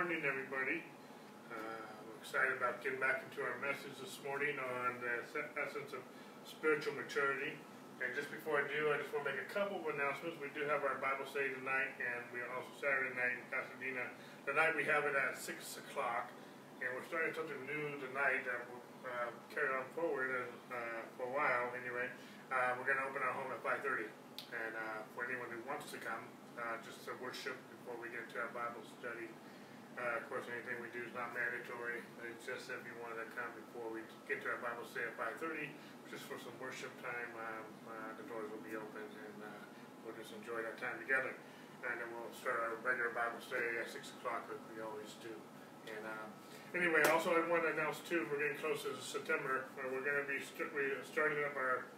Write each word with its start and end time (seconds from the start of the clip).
morning, 0.00 0.24
everybody. 0.24 0.80
Uh, 1.52 1.84
I'm 1.84 2.08
excited 2.24 2.56
about 2.56 2.80
getting 2.80 3.04
back 3.04 3.20
into 3.20 3.44
our 3.44 3.52
message 3.60 3.92
this 4.00 4.16
morning 4.24 4.56
on 4.56 4.96
the 4.96 5.28
essence 5.60 5.92
of 5.92 6.00
spiritual 6.48 6.96
maturity. 6.96 7.52
And 8.00 8.08
just 8.16 8.32
before 8.32 8.64
I 8.64 8.64
do, 8.64 8.96
I 8.96 8.96
just 8.96 9.12
want 9.12 9.28
to 9.28 9.36
make 9.36 9.44
a 9.44 9.50
couple 9.52 9.76
of 9.76 9.84
announcements. 9.92 10.40
We 10.40 10.48
do 10.56 10.64
have 10.72 10.88
our 10.88 10.96
Bible 11.04 11.28
study 11.28 11.52
tonight, 11.52 12.00
and 12.00 12.24
we 12.32 12.40
are 12.40 12.48
also 12.48 12.72
Saturday 12.80 13.12
night 13.12 13.44
in 13.44 13.44
Pasadena. 13.52 14.08
Tonight 14.48 14.72
we 14.72 14.88
have 14.88 15.04
it 15.04 15.12
at 15.12 15.36
6 15.36 15.52
o'clock, 15.84 16.32
and 16.80 16.88
we're 16.96 17.04
starting 17.04 17.36
something 17.36 17.60
new 17.68 18.00
tonight 18.00 18.48
that 18.48 18.72
will 18.72 18.80
uh, 19.04 19.28
carry 19.52 19.68
on 19.68 19.84
forward 19.92 20.32
uh, 20.72 21.04
for 21.20 21.28
a 21.28 21.32
while 21.36 21.76
anyway. 21.76 22.08
Uh, 22.48 22.72
we're 22.80 22.88
going 22.88 22.96
to 22.96 23.04
open 23.04 23.20
our 23.20 23.36
home 23.36 23.52
at 23.52 23.60
5.30, 23.60 24.08
and 24.48 24.72
uh, 24.80 25.04
for 25.12 25.28
anyone 25.28 25.52
who 25.52 25.60
wants 25.68 25.92
to 25.92 26.00
come, 26.00 26.24
uh, 26.56 26.80
just 26.88 27.04
to 27.04 27.12
worship 27.20 27.60
before 27.68 28.00
we 28.00 28.08
get 28.08 28.24
to 28.32 28.40
our 28.40 28.52
Bible 28.56 28.80
study. 28.96 29.28
Uh, 30.00 30.16
of 30.16 30.24
course, 30.32 30.48
anything 30.48 30.80
we 30.80 30.88
do 30.96 31.04
is 31.04 31.12
not 31.12 31.36
mandatory. 31.36 32.00
It's 32.24 32.48
just 32.48 32.72
if 32.72 32.80
you 32.88 32.96
wanted 33.04 33.20
to 33.20 33.28
come 33.36 33.52
before 33.52 33.92
we 33.92 34.00
get 34.24 34.40
to 34.40 34.48
our 34.48 34.60
Bible 34.64 34.88
study 34.88 35.04
at 35.04 35.16
5.30, 35.36 35.68
just 36.08 36.24
for 36.24 36.40
some 36.40 36.56
worship 36.56 36.88
time, 37.04 37.30
um, 37.36 37.68
uh, 37.84 38.10
the 38.16 38.24
doors 38.24 38.48
will 38.48 38.64
be 38.64 38.72
open 38.80 39.04
and 39.04 39.36
uh, 39.44 39.60
we'll 40.00 40.16
just 40.16 40.32
enjoy 40.32 40.64
that 40.64 40.80
time 40.80 40.96
together. 40.96 41.36
And 41.84 42.00
then 42.00 42.08
we'll 42.16 42.32
start 42.32 42.64
our 42.64 42.80
regular 42.80 43.12
Bible 43.12 43.44
study 43.44 43.76
at 43.76 43.92
6 43.92 44.00
o'clock 44.20 44.48
like 44.48 44.60
we 44.72 44.80
always 44.80 45.20
do. 45.20 45.32
And 45.84 46.04
um, 46.08 46.28
anyway, 46.72 47.04
also 47.12 47.36
I 47.36 47.44
want 47.44 47.68
to 47.68 47.76
announce 47.76 48.00
too, 48.00 48.24
we're 48.32 48.40
getting 48.40 48.56
close 48.56 48.88
to 48.88 48.96
September, 49.04 49.68
where 49.76 49.88
we're 49.92 50.04
going 50.04 50.24
to 50.24 50.28
be 50.28 50.40
st 50.40 50.64
starting 51.04 51.44
up 51.44 51.52
our 51.60 51.92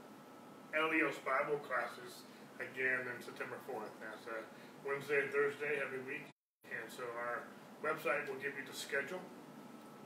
Elios 0.74 1.22
Bible 1.22 1.62
classes 1.62 2.26
again 2.58 3.06
on 3.06 3.22
September 3.22 3.62
4th. 3.70 3.94
That's 4.02 4.26
a 4.26 4.42
Wednesday 4.82 5.22
and 5.22 5.30
Thursday 5.30 5.78
every 5.78 6.02
week. 6.02 6.26
And 6.66 6.90
so 6.90 7.06
our 7.14 7.46
website 7.82 8.30
will 8.30 8.38
give 8.38 8.54
you 8.54 8.62
the 8.62 8.74
schedule. 8.74 9.20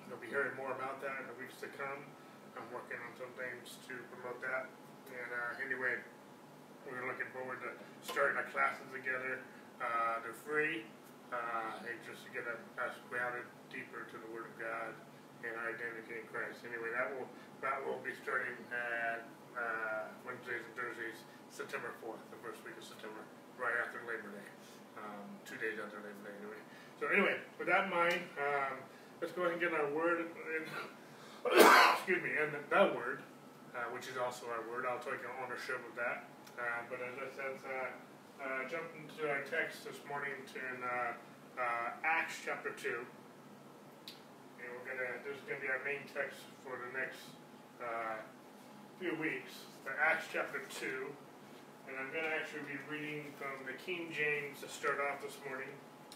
You'll 0.08 0.20
be 0.20 0.32
hearing 0.32 0.56
more 0.56 0.72
about 0.72 1.04
that 1.04 1.20
in 1.22 1.26
the 1.28 1.36
weeks 1.36 1.60
to 1.60 1.68
come. 1.76 2.08
I'm 2.56 2.64
working 2.72 2.96
on 3.04 3.12
some 3.20 3.30
things 3.36 3.76
to 3.84 3.94
promote 4.16 4.40
that. 4.40 4.72
And 5.12 5.30
uh, 5.30 5.60
anyway, 5.60 6.00
we're 6.88 7.04
looking 7.04 7.28
forward 7.36 7.60
to 7.68 7.76
starting 8.00 8.40
our 8.40 8.48
classes 8.48 8.88
together. 8.88 9.44
Uh, 9.76 10.24
they're 10.24 10.40
free. 10.48 10.88
Uh, 11.28 11.82
just 12.06 12.22
to 12.22 12.30
get 12.30 12.46
us 12.46 12.94
grounded 13.10 13.42
deeper 13.66 14.06
to 14.06 14.16
the 14.16 14.30
Word 14.30 14.46
of 14.46 14.54
God 14.62 14.94
and 15.42 15.52
our 15.58 15.74
identity 15.74 16.22
in 16.22 16.26
Christ. 16.30 16.62
Anyway, 16.62 16.86
that 16.94 17.10
will 17.18 17.26
that 17.60 17.82
will 17.82 17.98
be 18.06 18.14
starting 18.22 18.54
at 18.70 19.26
uh, 19.58 20.06
Wednesdays 20.22 20.62
and 20.62 20.74
Thursdays, 20.78 21.18
September 21.50 21.90
4th, 21.98 22.22
the 22.30 22.38
first 22.46 22.62
week 22.62 22.78
of 22.78 22.86
September, 22.86 23.26
right 23.58 23.74
after 23.82 23.98
Labor 24.06 24.30
Day. 24.38 24.50
Um, 25.02 25.26
two 25.42 25.58
days 25.58 25.82
after 25.82 25.98
Labor 25.98 26.30
Day, 26.30 26.36
anyway. 26.46 26.62
So, 26.98 27.06
anyway, 27.12 27.36
with 27.58 27.68
that 27.68 27.84
in 27.84 27.90
mind, 27.90 28.20
um, 28.40 28.80
let's 29.20 29.32
go 29.36 29.42
ahead 29.42 29.52
and 29.52 29.60
get 29.60 29.76
our 29.76 29.92
word. 29.92 30.32
Excuse 31.96 32.22
me, 32.24 32.32
and 32.40 32.50
the 32.56 32.96
word, 32.96 33.20
uh, 33.76 33.92
which 33.92 34.08
is 34.08 34.16
also 34.16 34.48
our 34.48 34.64
word. 34.64 34.88
I'll 34.88 34.98
take 34.98 35.20
ownership 35.44 35.76
of 35.84 35.94
that. 36.00 36.24
Uh, 36.56 36.88
but 36.88 36.98
as 37.04 37.14
I 37.20 37.28
said, 37.36 37.54
uh, 37.68 37.92
uh, 38.40 38.64
jump 38.64 38.88
into 38.96 39.28
our 39.28 39.44
text 39.44 39.84
this 39.84 40.00
morning 40.08 40.32
in 40.56 40.76
uh, 40.80 41.12
uh, 41.60 41.88
Acts 42.00 42.40
chapter 42.40 42.72
2. 42.72 42.88
And 42.88 44.68
we're 44.72 44.88
gonna, 44.88 45.20
this 45.20 45.36
is 45.36 45.44
going 45.44 45.60
to 45.60 45.64
be 45.64 45.68
our 45.68 45.84
main 45.84 46.00
text 46.08 46.48
for 46.64 46.80
the 46.80 46.90
next 46.96 47.20
few 48.96 49.12
weeks, 49.20 49.68
Acts 49.84 50.32
chapter 50.32 50.64
2. 50.80 50.88
And 51.86 51.94
I'm 52.00 52.08
going 52.08 52.24
to 52.24 52.34
actually 52.40 52.64
be 52.64 52.80
reading 52.88 53.36
from 53.36 53.68
the 53.68 53.76
King 53.76 54.08
James 54.08 54.64
to 54.64 54.68
start 54.72 54.96
off 54.96 55.20
this 55.20 55.36
morning. 55.44 55.68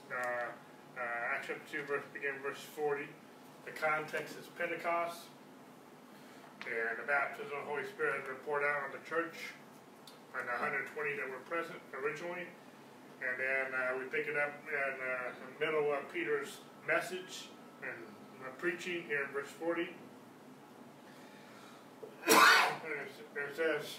Uh, 0.09 0.57
uh, 1.01 1.33
Acts 1.33 1.49
chapter 1.49 1.81
2, 1.81 1.89
verse, 1.89 2.05
begin 2.13 2.37
verse 2.45 2.61
40. 2.77 3.09
The 3.65 3.73
context 3.73 4.37
is 4.37 4.47
Pentecost. 4.61 5.33
And 6.69 7.01
the 7.01 7.09
baptism 7.09 7.57
of 7.57 7.65
the 7.65 7.69
Holy 7.73 7.89
Spirit 7.89 8.21
was 8.29 8.37
poured 8.45 8.69
out 8.69 8.85
on 8.85 8.93
the 8.93 9.01
church 9.09 9.57
and 10.37 10.45
the 10.45 10.57
120 10.61 10.93
that 11.17 11.25
were 11.33 11.41
present 11.49 11.81
originally. 11.97 12.45
And 13.25 13.35
then 13.41 13.73
uh, 13.73 13.97
we 13.97 14.05
pick 14.13 14.29
it 14.29 14.37
up 14.37 14.53
in 14.69 14.93
uh, 15.01 15.33
the 15.41 15.51
middle 15.57 15.89
of 15.89 16.05
Peter's 16.13 16.61
message 16.85 17.49
and 17.81 17.97
preaching 18.61 19.09
here 19.09 19.25
in 19.25 19.33
verse 19.33 19.49
40 19.57 19.89
it 23.51 23.57
says, 23.57 23.99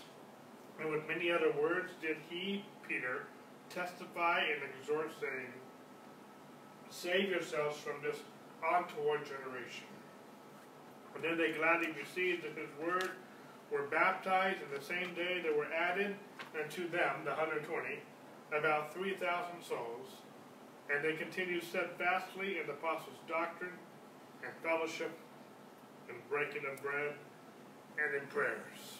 And 0.80 0.92
with 0.92 1.08
many 1.08 1.32
other 1.32 1.54
words 1.62 1.92
did 2.02 2.18
he, 2.30 2.64
Peter, 2.88 3.24
testify 3.70 4.42
and 4.42 4.62
exhort, 4.80 5.12
saying, 5.20 5.52
Save 6.92 7.30
yourselves 7.30 7.78
from 7.78 8.04
this 8.04 8.18
untoward 8.62 9.22
generation. 9.26 9.88
And 11.16 11.24
then 11.24 11.38
they 11.38 11.58
gladly 11.58 11.96
received 11.98 12.44
his 12.44 12.70
word, 12.80 13.12
were 13.72 13.88
baptized, 13.88 14.60
and 14.62 14.70
the 14.78 14.84
same 14.84 15.16
day 15.16 15.40
there 15.42 15.56
were 15.56 15.72
added 15.72 16.16
unto 16.54 16.90
them, 16.90 17.24
the 17.24 17.32
120, 17.32 17.64
about 18.52 18.94
3,000 18.94 19.64
souls. 19.64 20.20
And 20.94 21.04
they 21.04 21.16
continued 21.16 21.64
steadfastly 21.64 22.60
in 22.60 22.68
the 22.68 22.74
apostles' 22.74 23.16
doctrine 23.28 23.80
and 24.44 24.52
fellowship 24.62 25.12
and 26.10 26.18
breaking 26.30 26.64
of 26.70 26.82
bread 26.84 27.14
and 27.98 28.22
in 28.22 28.28
prayers. 28.28 29.00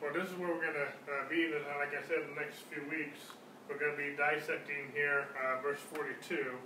Well, 0.00 0.14
this 0.14 0.30
is 0.30 0.38
where 0.38 0.48
we're 0.48 0.62
going 0.62 0.74
to 0.74 0.88
uh, 0.88 1.28
be, 1.28 1.52
like 1.52 1.92
I 1.92 2.02
said, 2.08 2.24
in 2.24 2.34
the 2.34 2.40
next 2.40 2.64
few 2.72 2.82
weeks. 2.88 3.20
We're 3.68 3.78
going 3.78 3.92
to 3.92 4.02
be 4.02 4.16
dissecting 4.16 4.90
here 4.94 5.28
uh, 5.38 5.62
verse 5.62 5.80
42. 5.94 6.58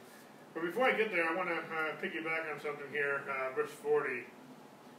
But 0.54 0.64
before 0.64 0.88
I 0.88 0.96
get 0.96 1.12
there, 1.12 1.28
I 1.28 1.36
want 1.36 1.48
to 1.48 1.60
uh, 1.60 2.00
piggyback 2.00 2.48
on 2.52 2.60
something 2.60 2.88
here, 2.90 3.22
uh, 3.28 3.54
verse 3.54 3.70
40. 3.82 4.24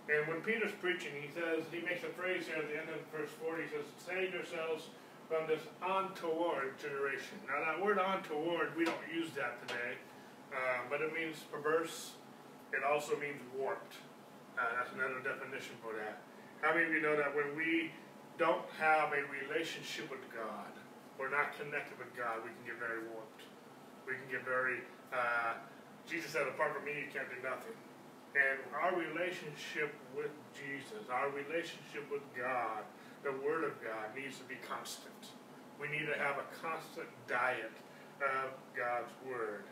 And 0.07 0.27
when 0.27 0.39
Peter's 0.41 0.71
preaching, 0.79 1.11
he 1.19 1.27
says, 1.33 1.65
he 1.71 1.81
makes 1.81 2.03
a 2.03 2.13
phrase 2.13 2.45
here 2.47 2.57
at 2.61 2.69
the 2.69 2.77
end 2.77 2.87
of 2.93 3.01
verse 3.11 3.33
40. 3.41 3.63
He 3.63 3.69
says, 3.69 3.85
Save 3.97 4.33
yourselves 4.33 4.87
from 5.27 5.47
this 5.47 5.59
untoward 5.83 6.79
generation. 6.79 7.41
Now, 7.49 7.59
that 7.59 7.83
word 7.83 7.99
untoward, 7.99 8.77
we 8.77 8.85
don't 8.85 9.03
use 9.11 9.31
that 9.35 9.59
today, 9.67 9.99
uh, 10.53 10.87
but 10.89 11.01
it 11.01 11.11
means 11.13 11.43
perverse. 11.51 12.11
It 12.71 12.83
also 12.85 13.17
means 13.19 13.41
warped. 13.57 13.95
Uh, 14.57 14.63
that's 14.77 14.93
another 14.93 15.19
definition 15.19 15.75
for 15.83 15.93
that. 15.97 16.21
How 16.61 16.73
many 16.73 16.87
of 16.87 16.91
you 16.93 17.01
know 17.01 17.17
that 17.17 17.35
when 17.35 17.55
we 17.57 17.91
don't 18.37 18.63
have 18.79 19.11
a 19.11 19.21
relationship 19.43 20.09
with 20.09 20.23
God, 20.33 20.71
we're 21.19 21.33
not 21.33 21.57
connected 21.57 21.97
with 21.97 22.13
God, 22.13 22.45
we 22.45 22.53
can 22.53 22.63
get 22.65 22.77
very 22.77 23.01
warped. 23.09 23.43
We 24.05 24.13
can 24.13 24.29
get 24.31 24.45
very, 24.45 24.85
uh, 25.11 25.57
Jesus 26.05 26.31
said, 26.31 26.47
apart 26.47 26.77
from 26.77 26.85
me, 26.85 26.93
you 26.95 27.09
can't 27.11 27.27
do 27.27 27.41
nothing. 27.43 27.75
And 28.37 28.61
our 28.71 28.93
relationship 28.93 29.91
with 30.15 30.31
Jesus, 30.53 31.09
our 31.09 31.29
relationship 31.33 32.05
with 32.07 32.21
God, 32.37 32.85
the 33.25 33.33
Word 33.43 33.65
of 33.65 33.73
God, 33.81 34.13
needs 34.13 34.37
to 34.37 34.45
be 34.45 34.55
constant. 34.61 35.33
We 35.81 35.89
need 35.89 36.05
to 36.05 36.17
have 36.17 36.37
a 36.37 36.47
constant 36.61 37.09
diet 37.27 37.73
of 38.21 38.53
God's 38.77 39.11
Word. 39.25 39.65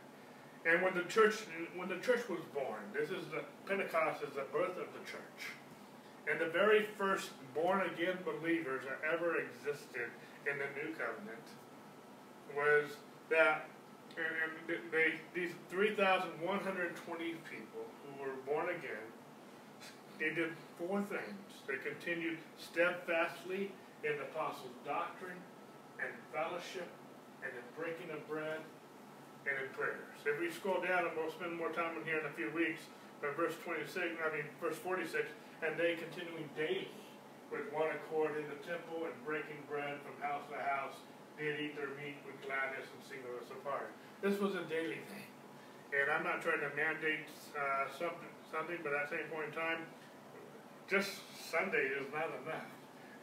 And 0.66 0.82
when 0.82 0.96
the 0.98 1.06
church, 1.06 1.46
when 1.76 1.90
the 1.90 2.02
church 2.02 2.28
was 2.28 2.42
born, 2.54 2.82
this 2.92 3.14
is 3.14 3.30
the 3.30 3.46
Pentecost 3.70 4.24
is 4.24 4.34
the 4.34 4.50
birth 4.52 4.78
of 4.82 4.90
the 4.98 5.04
church. 5.06 5.54
And 6.26 6.42
the 6.42 6.50
very 6.50 6.88
first 6.98 7.30
born 7.54 7.82
again 7.94 8.18
believers 8.26 8.84
that 8.90 8.98
ever 9.06 9.38
existed 9.38 10.10
in 10.46 10.58
the 10.58 10.70
new 10.78 10.94
covenant 10.94 11.46
was 12.56 12.98
that 13.30 13.70
and 14.16 14.80
they, 14.92 15.20
these 15.34 15.52
3,120 15.70 16.40
people 17.52 17.84
who 17.84 18.12
were 18.24 18.36
born 18.48 18.70
again, 18.70 19.08
they 20.20 20.32
did 20.32 20.56
four 20.80 21.02
things. 21.02 21.44
They 21.68 21.76
continued 21.84 22.38
steadfastly 22.56 23.72
in 24.04 24.16
the 24.16 24.24
apostles' 24.24 24.72
doctrine 24.86 25.36
and 26.00 26.08
fellowship 26.32 26.88
and 27.44 27.52
in 27.52 27.66
breaking 27.76 28.08
of 28.16 28.24
bread 28.30 28.64
and 29.44 29.56
in 29.60 29.68
prayers. 29.76 30.08
If 30.24 30.40
we 30.40 30.50
scroll 30.50 30.80
down, 30.80 31.06
and 31.06 31.14
we'll 31.18 31.32
spend 31.32 31.58
more 31.58 31.76
time 31.76 31.98
in 32.00 32.06
here 32.08 32.20
in 32.20 32.26
a 32.26 32.36
few 32.40 32.50
weeks, 32.56 32.88
but 33.20 33.36
verse 33.36 33.54
26, 33.66 34.00
I 34.00 34.32
mean, 34.32 34.48
verse 34.62 34.78
46, 34.80 35.28
and 35.60 35.76
they 35.78 36.00
continuing 36.00 36.48
daily 36.56 36.88
with 37.56 37.72
one 37.72 37.88
accord 37.96 38.36
in 38.36 38.44
the 38.52 38.60
temple 38.68 39.08
and 39.08 39.16
breaking 39.24 39.64
bread 39.72 40.04
from 40.04 40.16
house 40.20 40.44
to 40.52 40.60
house, 40.60 41.00
did 41.40 41.56
eat 41.60 41.76
their 41.80 41.96
meat 41.96 42.20
with 42.28 42.36
gladness 42.44 42.84
and 42.92 43.00
singleness 43.08 43.48
of 43.48 43.60
heart. 43.64 43.96
This 44.20 44.36
was 44.40 44.56
a 44.56 44.64
daily 44.68 45.00
thing. 45.08 45.28
And 45.96 46.12
I'm 46.12 46.28
not 46.28 46.44
trying 46.44 46.60
to 46.60 46.72
mandate 46.76 47.32
uh, 47.56 47.88
something, 47.96 48.32
something, 48.52 48.80
but 48.84 48.92
at 48.92 49.08
the 49.08 49.20
same 49.20 49.28
point 49.32 49.52
in 49.52 49.56
time, 49.56 49.88
just 50.92 51.24
Sunday 51.32 51.96
is 51.96 52.08
not 52.12 52.28
enough. 52.44 52.68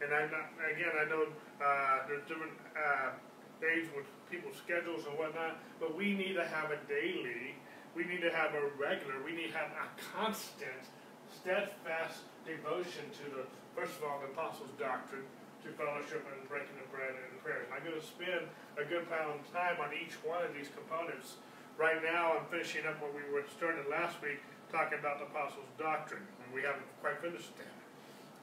And 0.01 0.09
I'm 0.09 0.29
not, 0.33 0.49
again, 0.65 0.93
I 0.97 1.05
know 1.05 1.29
uh, 1.61 2.09
there's 2.09 2.25
different 2.25 2.57
uh, 2.73 3.13
days 3.61 3.87
with 3.93 4.09
people's 4.29 4.57
schedules 4.57 5.05
and 5.05 5.13
whatnot, 5.17 5.61
but 5.79 5.93
we 5.93 6.17
need 6.17 6.33
to 6.33 6.45
have 6.45 6.73
a 6.73 6.79
daily, 6.89 7.53
we 7.93 8.03
need 8.05 8.21
to 8.25 8.33
have 8.33 8.57
a 8.57 8.73
regular, 8.75 9.21
we 9.21 9.37
need 9.37 9.53
to 9.53 9.57
have 9.57 9.71
a 9.77 9.87
constant, 10.01 10.89
steadfast 11.29 12.25
devotion 12.45 13.05
to 13.13 13.25
the, 13.31 13.43
first 13.75 13.97
of 13.97 14.05
all, 14.05 14.21
the 14.21 14.29
apostles' 14.31 14.73
doctrine, 14.79 15.25
to 15.63 15.71
fellowship 15.79 16.27
and 16.27 16.43
breaking 16.51 16.75
the 16.75 16.87
bread 16.91 17.15
and 17.15 17.31
prayers. 17.39 17.63
I'm 17.71 17.87
going 17.87 17.95
to 17.95 18.03
spend 18.03 18.51
a 18.75 18.83
good 18.83 19.07
amount 19.07 19.39
of 19.39 19.47
time 19.55 19.79
on 19.79 19.95
each 19.95 20.19
one 20.19 20.43
of 20.43 20.51
these 20.51 20.67
components 20.67 21.39
right 21.77 22.01
now 22.03 22.37
I'm 22.37 22.45
finishing 22.49 22.85
up 22.85 23.01
what 23.01 23.13
we 23.13 23.21
were 23.31 23.43
started 23.49 23.85
last 23.89 24.21
week, 24.21 24.39
talking 24.71 24.99
about 24.99 25.19
the 25.19 25.25
apostles' 25.25 25.69
doctrine, 25.77 26.21
and 26.43 26.53
we 26.53 26.61
haven't 26.61 26.85
quite 27.01 27.21
finished 27.21 27.51
that. 27.57 27.73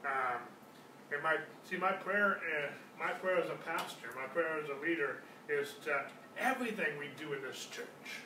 Um, 0.07 0.41
and 1.13 1.21
my 1.23 1.37
see 1.63 1.77
my 1.77 1.91
prayer, 1.91 2.39
uh, 2.39 2.71
my 2.97 3.11
prayer 3.11 3.37
as 3.37 3.49
a 3.49 3.59
pastor, 3.67 4.07
my 4.15 4.27
prayer 4.27 4.59
as 4.63 4.69
a 4.69 4.79
leader 4.81 5.17
is 5.49 5.75
that 5.85 6.11
everything 6.37 6.97
we 6.97 7.09
do 7.19 7.33
in 7.33 7.41
this 7.41 7.67
church, 7.71 8.23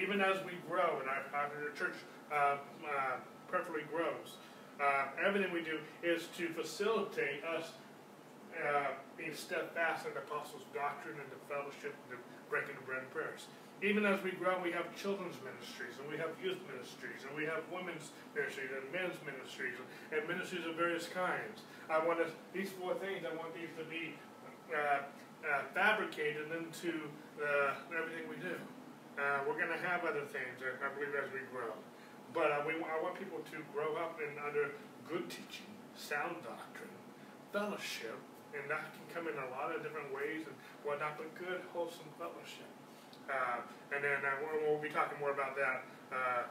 even 0.00 0.20
as 0.20 0.38
we 0.44 0.52
grow 0.68 1.00
and 1.00 1.08
our, 1.08 1.22
our 1.34 1.50
church 1.76 1.94
uh, 2.32 2.56
uh, 2.86 3.16
perfectly 3.48 3.82
grows, 3.90 4.38
uh, 4.80 5.12
everything 5.24 5.52
we 5.52 5.62
do 5.62 5.78
is 6.02 6.28
to 6.36 6.48
facilitate 6.50 7.44
us 7.44 7.72
uh, 8.56 8.96
being 9.16 9.34
steadfast 9.34 10.06
in 10.06 10.14
the 10.14 10.20
apostles' 10.20 10.64
doctrine 10.74 11.16
and 11.20 11.28
the 11.30 11.40
fellowship 11.52 11.94
and 12.08 12.18
the 12.18 12.22
breaking 12.48 12.76
of 12.76 12.84
bread 12.86 13.02
and 13.02 13.10
prayers 13.12 13.46
even 13.82 14.04
as 14.04 14.22
we 14.22 14.32
grow, 14.32 14.60
we 14.60 14.72
have 14.72 14.92
children's 14.92 15.36
ministries, 15.40 15.96
and 15.96 16.04
we 16.12 16.20
have 16.20 16.28
youth 16.44 16.60
ministries, 16.68 17.24
and 17.24 17.32
we 17.32 17.48
have 17.48 17.64
women's 17.72 18.12
ministries, 18.36 18.68
and 18.76 18.84
men's 18.92 19.16
ministries, 19.24 19.76
and 20.12 20.20
ministries 20.28 20.68
of 20.68 20.76
various 20.76 21.08
kinds. 21.08 21.64
I 21.88 21.96
want 22.04 22.20
to, 22.20 22.28
these 22.52 22.68
four 22.76 22.92
things, 23.00 23.24
I 23.24 23.32
want 23.32 23.56
these 23.56 23.72
to 23.80 23.84
be 23.88 24.12
uh, 24.68 25.08
uh, 25.40 25.64
fabricated 25.72 26.52
into 26.52 27.08
uh, 27.40 27.80
everything 27.96 28.28
we 28.28 28.36
do. 28.36 28.56
Uh, 29.16 29.48
we're 29.48 29.56
going 29.56 29.72
to 29.72 29.80
have 29.80 30.04
other 30.04 30.28
things, 30.28 30.60
I 30.60 30.88
believe, 30.92 31.16
as 31.16 31.32
we 31.32 31.40
grow. 31.48 31.72
But 32.32 32.50
uh, 32.54 32.62
we, 32.66 32.78
I 32.78 32.96
want 33.02 33.18
people 33.18 33.42
to 33.42 33.58
grow 33.74 33.98
up 33.98 34.20
under 34.22 34.70
good 35.08 35.26
teaching, 35.26 35.70
sound 35.98 36.38
doctrine, 36.46 36.94
fellowship, 37.50 38.14
and 38.54 38.66
that 38.70 38.94
can 38.94 39.06
come 39.10 39.24
in 39.26 39.34
a 39.34 39.48
lot 39.50 39.74
of 39.74 39.82
different 39.82 40.14
ways 40.14 40.46
and 40.46 40.54
whatnot, 40.86 41.18
but 41.18 41.30
good, 41.34 41.62
wholesome 41.74 42.10
fellowship. 42.18 42.70
Uh, 43.30 43.62
and 43.94 44.02
then 44.02 44.22
uh, 44.22 44.30
we'll, 44.42 44.58
we'll, 44.66 44.82
be 44.82 44.90
talking 44.90 45.18
more 45.22 45.30
about 45.30 45.54
that 45.54 45.86
uh, 46.10 46.42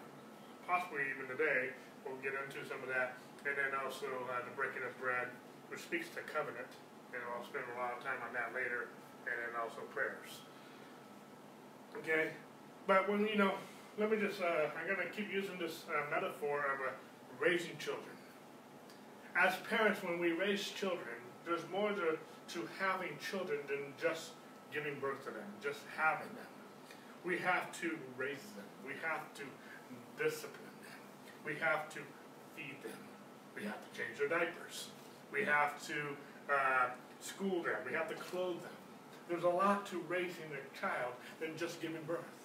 possibly 0.64 1.04
even 1.12 1.28
today. 1.28 1.76
We'll 2.08 2.20
get 2.24 2.36
into 2.36 2.64
some 2.68 2.80
of 2.80 2.88
that. 2.92 3.20
And 3.44 3.56
then 3.56 3.72
also 3.76 4.08
uh, 4.08 4.44
the 4.44 4.54
breaking 4.56 4.84
of 4.84 4.96
bread, 5.00 5.28
which 5.68 5.84
speaks 5.84 6.08
to 6.16 6.24
covenant. 6.28 6.72
And 7.12 7.20
I'll 7.36 7.44
spend 7.44 7.68
a 7.76 7.78
lot 7.80 7.96
of 7.96 8.04
time 8.04 8.20
on 8.24 8.32
that 8.32 8.56
later. 8.56 8.92
And 9.28 9.36
then 9.36 9.52
also 9.60 9.84
prayers. 9.92 10.44
Okay? 12.00 12.32
But 12.88 13.12
when, 13.12 13.28
you 13.28 13.36
know, 13.36 13.60
let 14.00 14.10
me 14.10 14.18
just, 14.18 14.42
uh, 14.42 14.72
I'm 14.80 14.88
going 14.88 15.06
to 15.06 15.14
keep 15.14 15.32
using 15.32 15.60
this 15.60 15.84
uh, 15.90 16.10
metaphor 16.10 16.60
of 16.60 16.80
raising 17.38 17.78
children. 17.78 18.06
As 19.38 19.56
parents, 19.70 20.02
when 20.02 20.20
we 20.20 20.32
raise 20.32 20.70
children, 20.70 21.20
there's 21.46 21.68
more 21.70 21.90
to, 21.90 22.18
to 22.54 22.70
having 22.80 23.10
children 23.20 23.60
than 23.68 23.94
just 24.02 24.32
giving 24.74 24.98
birth 25.00 25.26
to 25.26 25.32
them, 25.32 25.44
just 25.62 25.80
having 25.98 26.28
them. 26.28 26.48
We 27.26 27.38
have 27.40 27.74
to 27.82 27.98
raise 28.18 28.48
them. 28.56 28.66
We 28.88 28.94
have 29.04 29.34
to 29.36 29.44
discipline 30.18 30.76
them. 30.84 31.00
We 31.46 31.56
have 31.56 31.90
to 31.90 32.00
feed 32.56 32.82
them. 32.82 33.00
We 33.54 33.64
have 33.64 33.78
to 33.84 34.00
change 34.00 34.18
their 34.18 34.30
diapers. 34.30 34.88
We 35.32 35.44
have 35.44 35.86
to 35.88 35.94
uh, 36.50 36.90
school 37.20 37.64
them. 37.64 37.76
We 37.86 37.94
have 37.94 38.08
to 38.10 38.16
clothe 38.16 38.62
them. 38.62 38.72
There's 39.28 39.44
a 39.44 39.50
lot 39.50 39.86
to 39.88 40.02
raising 40.08 40.50
a 40.54 40.80
child 40.80 41.14
than 41.42 41.58
just 41.58 41.82
giving 41.82 42.02
birth. 42.08 42.39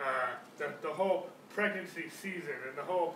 Uh, 0.00 0.34
the, 0.58 0.72
the 0.82 0.88
whole 0.88 1.28
pregnancy 1.50 2.04
season 2.10 2.54
and 2.68 2.76
the 2.76 2.82
whole 2.82 3.14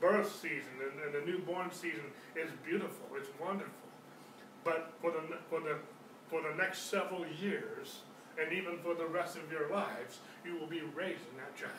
birth 0.00 0.30
season 0.40 0.72
and, 0.80 1.00
and, 1.04 1.14
the 1.14 1.30
newborn 1.30 1.70
season 1.72 2.04
is 2.34 2.50
beautiful. 2.64 3.06
It's 3.16 3.30
wonderful. 3.40 3.72
But 4.62 4.92
for 5.00 5.10
the, 5.10 5.20
for 5.48 5.60
the, 5.60 5.76
for 6.28 6.42
the 6.42 6.54
next 6.56 6.90
several 6.90 7.24
years, 7.40 8.00
and 8.38 8.52
even 8.52 8.78
for 8.78 8.94
the 8.94 9.06
rest 9.06 9.36
of 9.36 9.50
your 9.50 9.70
lives, 9.70 10.18
you 10.44 10.58
will 10.58 10.66
be 10.66 10.82
raising 10.94 11.36
that 11.38 11.56
child, 11.56 11.72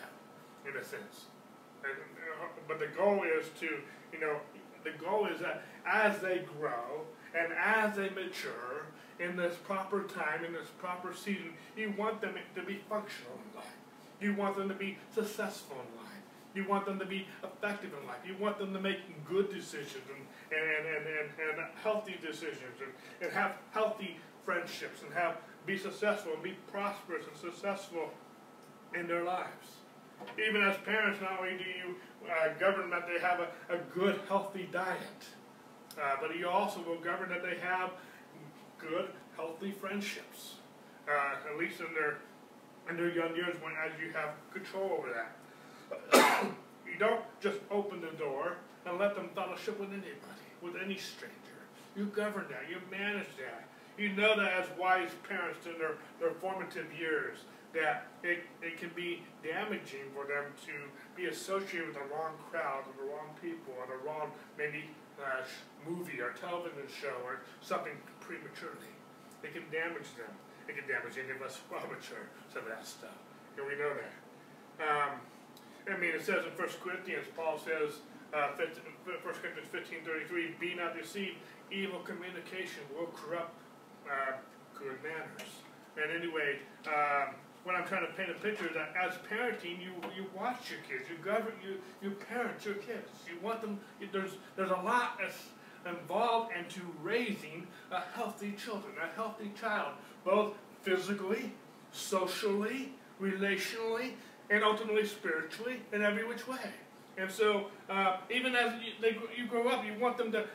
in 0.66 0.76
a 0.76 0.84
sense. 0.84 1.26
And, 1.84 1.94
uh, 1.94 2.48
but 2.68 2.80
the 2.80 2.88
goal 2.88 3.24
is 3.24 3.48
to, 3.60 3.68
you 4.12 4.20
know, 4.20 4.38
the 4.84 4.92
goal 5.04 5.28
is 5.28 5.40
that 5.42 5.64
as 5.86 6.20
they 6.20 6.44
grow 6.58 7.06
and 7.38 7.54
as 7.54 7.96
they 7.96 8.10
mature 8.10 8.88
in 9.20 9.36
this 9.36 9.56
proper 9.56 10.04
time, 10.04 10.46
in 10.46 10.54
this 10.54 10.70
proper 10.80 11.14
season, 11.14 11.54
you 11.76 11.94
want 11.98 12.22
them 12.22 12.36
to 12.56 12.62
be 12.64 12.80
functional 12.90 13.34
in 13.52 13.60
life. 13.60 13.77
You 14.22 14.34
want 14.34 14.58
them 14.58 14.70
to 14.70 14.76
be 14.76 14.98
successful 15.14 15.76
in 15.76 16.04
life. 16.04 16.08
You 16.56 16.68
want 16.68 16.86
them 16.86 16.98
to 17.00 17.06
be 17.06 17.28
effective 17.44 17.92
in 18.00 18.08
life. 18.08 18.18
You 18.26 18.36
want 18.40 18.58
them 18.58 18.74
to 18.74 18.80
make 18.80 18.98
good 19.28 19.54
decisions 19.54 20.04
and, 20.10 20.26
and, 20.52 20.88
and, 20.88 21.06
and, 21.06 21.60
and 21.60 21.68
healthy 21.84 22.16
decisions 22.22 22.82
and, 22.82 22.92
and 23.22 23.32
have 23.32 23.58
healthy 23.72 24.18
friendships 24.44 25.04
and 25.04 25.14
have 25.14 25.38
be 25.68 25.78
successful 25.78 26.34
and 26.34 26.42
be 26.42 26.56
prosperous 26.72 27.26
and 27.28 27.38
successful 27.38 28.10
in 28.96 29.08
their 29.08 29.24
lives. 29.24 29.78
Even 30.40 30.64
as 30.64 30.78
parents, 30.78 31.20
not 31.22 31.40
only 31.40 31.58
do 31.58 31.64
you 31.66 31.96
uh, 32.32 32.48
govern 32.60 32.90
that 32.90 33.06
they 33.08 33.20
have 33.20 33.40
a, 33.40 33.76
a 33.76 33.78
good, 33.94 34.20
healthy 34.28 34.68
diet, 34.72 35.26
uh, 36.02 36.16
but 36.22 36.36
you 36.36 36.48
also 36.48 36.82
will 36.82 36.98
govern 36.98 37.30
that 37.30 37.44
they 37.44 37.58
have 37.60 37.92
good, 38.80 39.10
healthy 39.36 39.72
friendships. 39.72 40.56
Uh, 41.08 41.36
at 41.50 41.58
least 41.58 41.80
in 41.80 41.94
their 41.94 42.18
in 42.90 42.98
their 42.98 43.10
young 43.10 43.36
years, 43.36 43.56
when 43.62 43.74
as 43.74 43.92
you 44.02 44.12
have 44.14 44.32
control 44.54 44.98
over 44.98 45.10
that. 45.14 46.46
you 46.86 46.98
don't 47.00 47.22
just 47.42 47.60
open 47.72 48.02
the 48.02 48.12
door 48.18 48.58
and 48.86 48.98
let 48.98 49.16
them 49.16 49.30
fellowship 49.36 49.80
with 49.80 49.90
anybody, 49.90 50.48
with 50.62 50.76
any 50.76 50.98
stranger. 50.98 51.36
You 51.96 52.06
govern 52.06 52.46
that. 52.50 52.70
You 52.70 52.78
manage 52.92 53.30
that. 53.38 53.68
You 53.98 54.10
know 54.14 54.38
that 54.38 54.54
as 54.54 54.66
wise 54.78 55.10
parents 55.28 55.66
in 55.66 55.78
their, 55.80 55.98
their 56.20 56.32
formative 56.40 56.88
years, 56.98 57.40
that 57.74 58.08
it, 58.24 58.44
it 58.62 58.80
can 58.80 58.92
be 58.96 59.24
damaging 59.44 60.10
for 60.14 60.26
them 60.26 60.46
to 60.66 60.74
be 61.16 61.26
associated 61.26 61.88
with 61.88 61.96
the 61.96 62.08
wrong 62.14 62.34
crowd, 62.52 62.84
or 62.86 62.94
the 63.04 63.12
wrong 63.12 63.30
people, 63.42 63.74
or 63.78 63.88
the 63.88 64.06
wrong 64.06 64.32
maybe 64.58 64.86
uh, 65.20 65.42
movie 65.88 66.22
or 66.22 66.34
television 66.40 66.86
show 66.90 67.14
or 67.26 67.42
something 67.62 67.94
prematurely. 68.22 68.94
It 69.44 69.54
can 69.54 69.64
damage 69.72 70.14
them. 70.18 70.30
It 70.68 70.76
can 70.76 70.88
damage 70.88 71.16
any 71.16 71.32
of 71.32 71.42
us 71.42 71.60
mature, 71.72 72.28
some 72.52 72.64
of 72.64 72.70
that 72.70 72.86
stuff. 72.86 73.16
And 73.58 73.66
we 73.66 73.76
know 73.76 73.92
that. 73.96 74.14
Um, 74.84 75.20
I 75.88 75.98
mean, 75.98 76.12
it 76.14 76.24
says 76.24 76.46
in 76.46 76.52
1 76.52 76.70
Corinthians, 76.84 77.26
Paul 77.36 77.58
says, 77.58 78.04
uh, 78.34 78.52
1 78.54 78.68
Corinthians 79.42 79.68
15 79.72 80.04
33, 80.04 80.56
be 80.60 80.76
not 80.76 80.98
deceived, 80.98 81.38
evil 81.72 82.00
communication 82.00 82.84
will 82.94 83.08
corrupt 83.08 83.56
uh, 84.06 84.38
good 84.76 85.00
manners. 85.02 85.64
And 85.96 86.12
anyway, 86.12 86.60
um, 86.86 87.34
what 87.64 87.76
I'm 87.76 87.88
trying 87.88 88.06
to 88.06 88.14
paint 88.14 88.30
a 88.30 88.40
picture 88.40 88.70
that 88.74 88.94
as 88.96 89.16
parenting, 89.28 89.82
you 89.82 89.92
you 90.16 90.26
watch 90.34 90.72
your 90.72 90.80
kids, 90.88 91.10
you 91.10 91.18
govern, 91.24 91.54
you 91.64 91.76
you 92.02 92.16
parent 92.16 92.64
your 92.64 92.76
kids. 92.76 93.10
You 93.28 93.40
want 93.42 93.62
them. 93.62 93.80
There's 94.12 94.38
there's 94.56 94.72
a 94.72 94.82
lot 94.88 95.20
involved 95.88 96.52
into 96.58 96.82
raising 97.02 97.68
a 97.92 98.02
healthy 98.16 98.54
children, 98.54 98.94
a 99.02 99.16
healthy 99.16 99.52
child, 99.60 99.94
both 100.24 100.54
physically, 100.82 101.52
socially, 101.92 102.94
relationally, 103.22 104.12
and 104.50 104.64
ultimately 104.64 105.06
spiritually, 105.06 105.82
in 105.92 106.02
every 106.02 106.26
which 106.26 106.48
way. 106.48 106.72
And 107.18 107.32
so, 107.32 107.68
uh, 107.90 108.18
even 108.30 108.56
as 108.56 108.74
you, 108.74 108.92
they, 109.02 109.18
you 109.36 109.48
grow 109.48 109.68
up, 109.70 109.84
you 109.84 109.94
want 110.00 110.18
them 110.18 110.32
to, 110.34 110.46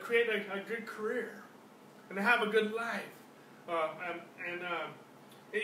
create 0.00 0.28
a, 0.28 0.54
a, 0.54 0.60
good 0.66 0.86
career 0.86 1.42
and 2.08 2.18
have 2.18 2.40
a 2.40 2.46
good 2.46 2.72
life. 2.72 3.02
Uh, 3.68 3.88
and, 4.08 4.20
and 4.50 4.62
uh, 4.62 4.86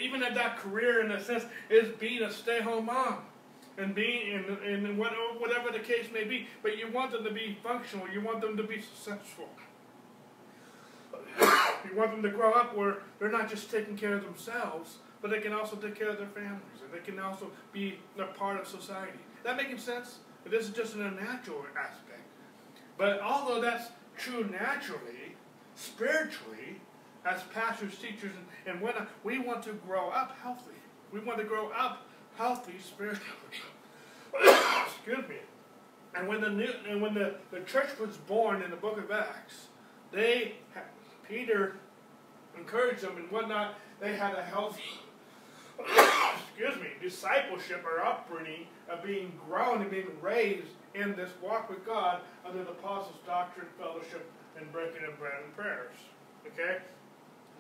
even 0.00 0.23
at 0.23 0.35
that 0.35 0.59
career, 0.59 1.03
in 1.05 1.11
a 1.12 1.23
sense, 1.23 1.45
is 1.71 1.88
being 1.97 2.23
a 2.23 2.31
stay-home 2.31 2.87
mom 2.87 3.23
and 3.78 3.95
being 3.95 4.33
in, 4.33 4.59
in 4.64 4.97
whatever 4.97 5.71
the 5.71 5.78
case 5.78 6.06
may 6.12 6.25
be. 6.25 6.47
But 6.62 6.78
you 6.78 6.90
want 6.90 7.12
them 7.12 7.25
to 7.25 7.30
be 7.30 7.59
functional. 7.62 8.09
You 8.09 8.21
want 8.21 8.40
them 8.40 8.56
to 8.56 8.62
be 8.62 8.80
successful. 8.80 9.49
you 11.40 11.97
want 11.97 12.11
them 12.12 12.23
to 12.23 12.30
grow 12.30 12.52
up 12.52 12.76
where 12.76 12.99
they're 13.18 13.30
not 13.30 13.50
just 13.50 13.71
taking 13.71 13.97
care 13.97 14.14
of 14.14 14.25
themselves, 14.25 14.99
but 15.21 15.30
they 15.30 15.40
can 15.40 15.52
also 15.52 15.76
take 15.76 15.95
care 15.95 16.09
of 16.09 16.18
their 16.18 16.28
families, 16.28 16.80
and 16.83 16.92
they 16.92 17.04
can 17.04 17.18
also 17.18 17.50
be 17.73 17.99
a 18.18 18.25
part 18.25 18.61
of 18.61 18.66
society. 18.66 19.18
That 19.45 19.56
making 19.56 19.78
sense? 19.78 20.18
This 20.45 20.68
is 20.68 20.75
just 20.75 20.95
in 20.95 21.02
a 21.02 21.11
natural 21.11 21.64
aspect. 21.76 22.23
But 22.97 23.21
although 23.21 23.61
that's 23.61 23.90
true 24.16 24.49
naturally, 24.50 25.35
spiritually, 25.75 26.80
as 27.26 27.42
pastors, 27.52 27.99
teachers, 27.99 28.33
and, 28.37 28.75
and 28.75 28.80
when 28.80 28.95
we 29.25 29.38
want 29.38 29.62
to 29.64 29.73
grow 29.73 30.09
up 30.11 30.37
healthy. 30.42 30.76
We 31.12 31.21
want 31.21 31.38
to 31.38 31.45
grow 31.45 31.71
up 31.71 32.06
healthy 32.37 32.75
spiritually. 32.85 33.31
Excuse 34.87 35.28
me. 35.28 35.37
And 36.14 36.28
when 36.28 36.40
the 36.40 36.50
new, 36.50 36.73
and 36.88 37.02
when 37.02 37.14
the, 37.14 37.35
the 37.50 37.61
church 37.61 37.90
was 38.00 38.16
born 38.16 38.62
in 38.62 38.71
the 38.71 38.76
book 38.76 38.99
of 38.99 39.11
Acts, 39.11 39.66
they 40.12 40.55
Peter 41.28 41.76
encouraged 42.57 43.02
them 43.02 43.16
and 43.16 43.31
whatnot. 43.31 43.75
They 44.00 44.14
had 44.14 44.35
a 44.35 44.43
healthy 44.43 44.83
excuse 45.78 46.76
me, 46.81 46.88
discipleship 47.02 47.85
or 47.85 48.05
upbringing 48.05 48.66
of 48.88 49.02
being 49.02 49.33
grown 49.47 49.83
and 49.83 49.90
being 49.90 50.09
raised 50.21 50.69
in 50.95 51.14
this 51.16 51.31
walk 51.43 51.69
with 51.69 51.85
God 51.85 52.21
under 52.47 52.64
the 52.64 52.71
apostles' 52.71 53.19
doctrine, 53.26 53.66
fellowship, 53.78 54.31
and 54.59 54.71
breaking 54.73 55.05
of 55.07 55.19
bread 55.19 55.35
and 55.45 55.55
prayers. 55.55 55.95
Okay? 56.47 56.78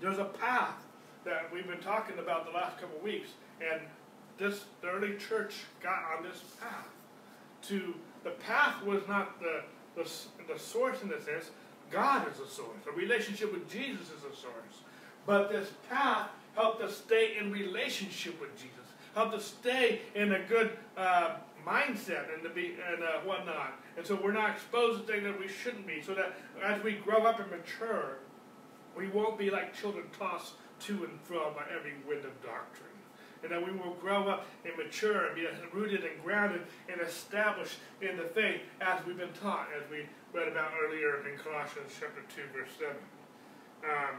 There's 0.00 0.18
a 0.18 0.24
path 0.24 0.76
that 1.24 1.52
we've 1.52 1.66
been 1.66 1.80
talking 1.80 2.18
about 2.18 2.46
the 2.46 2.52
last 2.52 2.78
couple 2.78 2.98
weeks, 3.00 3.30
and 3.60 3.80
this 4.38 4.64
the 4.80 4.88
early 4.88 5.16
church 5.16 5.54
got 5.82 6.02
on 6.16 6.24
this 6.24 6.42
path. 6.60 6.88
To 7.68 7.94
the 8.24 8.30
path 8.30 8.82
was 8.84 9.02
not 9.08 9.40
the 9.40 9.62
the, 9.96 10.08
the 10.52 10.58
source 10.58 11.02
in 11.02 11.08
the 11.08 11.20
sense. 11.20 11.50
God 11.90 12.28
is 12.30 12.38
the 12.38 12.46
source. 12.46 12.78
A 12.88 12.96
relationship 12.96 13.52
with 13.52 13.70
Jesus 13.70 14.06
is 14.10 14.22
the 14.22 14.36
source. 14.36 14.82
But 15.24 15.50
this 15.50 15.70
path 15.88 16.28
helped 16.54 16.82
us 16.82 16.96
stay 16.96 17.36
in 17.38 17.50
relationship 17.52 18.40
with 18.40 18.54
Jesus. 18.56 18.72
Helped 19.14 19.34
us 19.34 19.44
stay 19.44 20.00
in 20.14 20.32
a 20.32 20.40
good 20.40 20.72
uh, 20.96 21.36
mindset 21.66 22.32
and 22.34 22.42
to 22.42 22.50
be 22.50 22.74
and 22.92 23.02
uh, 23.02 23.20
whatnot. 23.24 23.72
And 23.96 24.06
so 24.06 24.18
we're 24.22 24.32
not 24.32 24.50
exposed 24.50 25.06
to 25.06 25.12
things 25.12 25.24
that 25.24 25.38
we 25.38 25.48
shouldn't 25.48 25.86
be. 25.86 26.02
So 26.02 26.14
that 26.14 26.36
as 26.62 26.82
we 26.82 26.92
grow 26.92 27.24
up 27.24 27.40
and 27.40 27.50
mature, 27.50 28.18
we 28.96 29.08
won't 29.08 29.38
be 29.38 29.50
like 29.50 29.74
children 29.74 30.04
tossed 30.18 30.54
to 30.80 30.92
and 31.04 31.20
fro 31.22 31.52
by 31.52 31.64
every 31.74 31.94
wind 32.06 32.24
of 32.24 32.42
doctrine. 32.42 32.85
And 33.46 33.54
that 33.54 33.64
we 33.64 33.78
will 33.78 33.94
grow 33.94 34.28
up 34.28 34.44
and 34.64 34.76
mature 34.76 35.26
and 35.26 35.36
be 35.36 35.46
rooted 35.72 36.02
and 36.02 36.20
grounded 36.24 36.62
and 36.90 37.00
established 37.00 37.78
in 38.02 38.16
the 38.16 38.24
faith 38.24 38.62
as 38.80 39.06
we've 39.06 39.16
been 39.16 39.32
taught, 39.40 39.68
as 39.76 39.88
we 39.88 40.04
read 40.32 40.48
about 40.48 40.72
earlier 40.82 41.24
in 41.28 41.38
Colossians 41.38 41.92
chapter 41.94 42.22
2, 42.34 42.42
verse 42.52 42.70
7. 42.76 42.96
Um, 43.84 44.16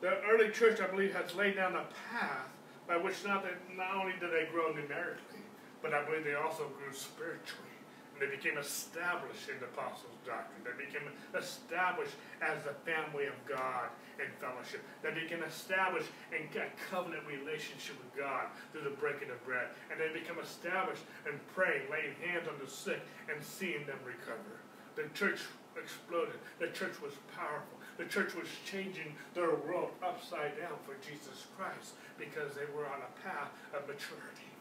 the 0.00 0.20
early 0.30 0.50
church, 0.50 0.80
I 0.80 0.86
believe, 0.86 1.12
has 1.12 1.34
laid 1.34 1.56
down 1.56 1.74
a 1.74 1.86
path 2.12 2.46
by 2.86 2.98
which 2.98 3.24
not, 3.24 3.42
that, 3.42 3.58
not 3.76 3.96
only 3.96 4.12
did 4.20 4.30
they 4.30 4.46
grow 4.52 4.68
numerically, 4.68 5.42
but 5.82 5.92
I 5.92 6.04
believe 6.04 6.22
they 6.22 6.34
also 6.34 6.70
grew 6.78 6.92
spiritually. 6.92 7.71
They 8.20 8.30
became 8.30 8.58
established 8.58 9.48
in 9.50 9.58
the 9.58 9.66
apostles' 9.66 10.14
doctrine. 10.22 10.62
They 10.62 10.78
became 10.78 11.10
established 11.34 12.14
as 12.38 12.62
the 12.62 12.76
family 12.86 13.26
of 13.26 13.34
God 13.48 13.90
in 14.22 14.30
fellowship. 14.38 14.84
They 15.02 15.10
became 15.10 15.42
established 15.42 16.06
in 16.30 16.46
a 16.54 16.70
covenant 16.86 17.26
relationship 17.26 17.98
with 17.98 18.14
God 18.14 18.46
through 18.70 18.86
the 18.86 18.94
breaking 18.94 19.34
of 19.34 19.42
bread. 19.42 19.74
And 19.90 19.98
they 19.98 20.12
become 20.14 20.38
established 20.38 21.02
in 21.26 21.34
praying, 21.50 21.90
laying 21.90 22.14
hands 22.22 22.46
on 22.46 22.54
the 22.62 22.70
sick, 22.70 23.02
and 23.26 23.42
seeing 23.42 23.86
them 23.90 23.98
recover. 24.06 24.62
The 24.94 25.10
church 25.18 25.42
exploded. 25.74 26.38
The 26.60 26.70
church 26.70 27.00
was 27.02 27.18
powerful. 27.34 27.80
The 27.98 28.06
church 28.06 28.38
was 28.38 28.46
changing 28.64 29.16
their 29.34 29.56
world 29.56 29.98
upside 29.98 30.56
down 30.62 30.78
for 30.84 30.94
Jesus 31.02 31.50
Christ 31.56 31.98
because 32.18 32.54
they 32.54 32.68
were 32.70 32.86
on 32.86 33.02
a 33.02 33.12
path 33.24 33.50
of 33.74 33.88
maturity 33.88 34.52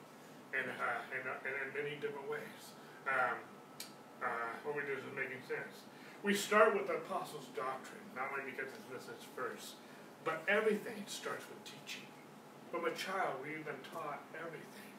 in, 0.55 0.65
uh, 0.65 1.03
in, 1.13 1.23
uh, 1.29 1.45
in 1.45 1.67
many 1.75 1.95
different 1.99 2.25
ways 2.25 2.75
um, 3.07 3.37
uh, 4.21 4.51
what 4.63 4.75
we 4.75 4.81
do 4.85 4.93
is 4.93 5.05
making 5.15 5.41
sense. 5.47 5.85
We 6.21 6.37
start 6.37 6.77
with 6.77 6.85
the 6.85 7.01
apostles' 7.01 7.49
doctrine, 7.57 8.05
not 8.13 8.29
only 8.29 8.53
because 8.53 8.69
it's 8.69 8.85
listed 8.93 9.17
first, 9.33 9.81
but 10.21 10.45
everything 10.45 11.01
starts 11.09 11.49
with 11.49 11.57
teaching. 11.65 12.05
From 12.69 12.85
a 12.85 12.93
child, 12.93 13.41
we've 13.41 13.65
been 13.65 13.81
taught 13.89 14.21
everything. 14.37 14.93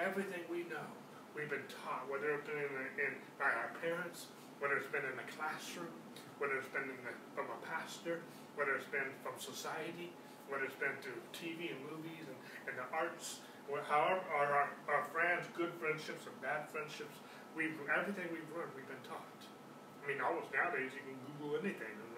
Everything 0.00 0.40
we 0.48 0.64
know, 0.72 0.88
we've 1.36 1.52
been 1.52 1.68
taught, 1.68 2.08
whether 2.08 2.32
it's 2.32 2.48
been 2.48 2.56
in, 2.56 2.72
in 2.96 3.12
by 3.36 3.52
our 3.52 3.76
parents, 3.84 4.32
whether 4.64 4.80
it's 4.80 4.88
been 4.88 5.04
in 5.04 5.12
the 5.20 5.28
classroom, 5.28 5.92
whether 6.40 6.56
it's 6.56 6.72
been 6.72 6.88
the, 6.88 7.12
from 7.36 7.52
a 7.52 7.58
pastor, 7.68 8.24
whether 8.56 8.72
it's 8.72 8.88
been 8.88 9.12
from 9.20 9.36
society, 9.36 10.08
whether 10.48 10.64
it's 10.64 10.80
been 10.80 10.96
through 11.04 11.20
TV 11.36 11.76
and 11.76 11.80
movies 11.84 12.24
and, 12.24 12.38
and 12.72 12.74
the 12.80 12.88
arts, 12.96 13.44
however, 13.88 14.20
our, 14.32 14.48
our, 14.48 14.68
our 14.88 15.04
friends, 15.12 15.46
good 15.54 15.70
friendships 15.78 16.26
or 16.26 16.34
bad 16.42 16.68
friendships, 16.68 17.16
we've 17.56 17.76
everything 17.88 18.28
we've 18.32 18.48
learned, 18.56 18.72
we've 18.76 18.88
been 18.88 19.04
taught. 19.04 19.40
I 20.02 20.08
mean, 20.08 20.18
almost 20.18 20.50
nowadays 20.50 20.90
you 20.94 21.02
can 21.06 21.16
Google 21.38 21.62
anything 21.62 21.94
and 21.94 22.08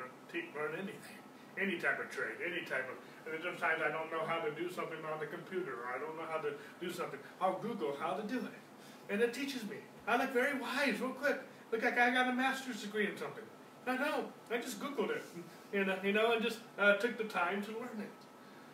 learn 0.57 0.73
anything, 0.75 1.21
any 1.61 1.77
type 1.77 2.01
of 2.01 2.09
trade, 2.11 2.41
any 2.41 2.65
type 2.65 2.89
of. 2.89 2.97
And 3.29 3.41
sometimes 3.41 3.81
I 3.81 3.91
don't 3.93 4.11
know 4.13 4.25
how 4.27 4.41
to 4.41 4.51
do 4.53 4.69
something 4.69 5.01
on 5.05 5.21
the 5.21 5.27
computer, 5.27 5.85
or 5.85 5.93
I 5.93 5.99
don't 5.99 6.17
know 6.17 6.29
how 6.29 6.39
to 6.39 6.57
do 6.81 6.93
something. 6.93 7.21
I'll 7.41 7.59
Google 7.59 7.97
how 7.99 8.15
to 8.15 8.25
do 8.25 8.39
it, 8.39 8.61
and 9.09 9.21
it 9.21 9.33
teaches 9.33 9.65
me. 9.65 9.77
I 10.07 10.17
look 10.17 10.33
very 10.33 10.59
wise, 10.59 11.01
real 11.01 11.17
quick. 11.17 11.41
Look 11.73 11.83
like 11.83 11.99
I 11.99 12.11
got 12.11 12.29
a 12.29 12.33
master's 12.33 12.83
degree 12.83 13.07
in 13.07 13.17
something. 13.17 13.45
I 13.87 13.97
don't. 13.97 14.29
I 14.51 14.59
just 14.59 14.81
Googled 14.81 15.11
it, 15.11 15.25
and 15.73 15.93
you 16.03 16.13
know, 16.13 16.33
and 16.33 16.43
just 16.43 16.59
uh, 16.79 16.95
took 16.97 17.19
the 17.19 17.25
time 17.25 17.63
to 17.65 17.71
learn 17.73 18.01
it. 18.01 18.13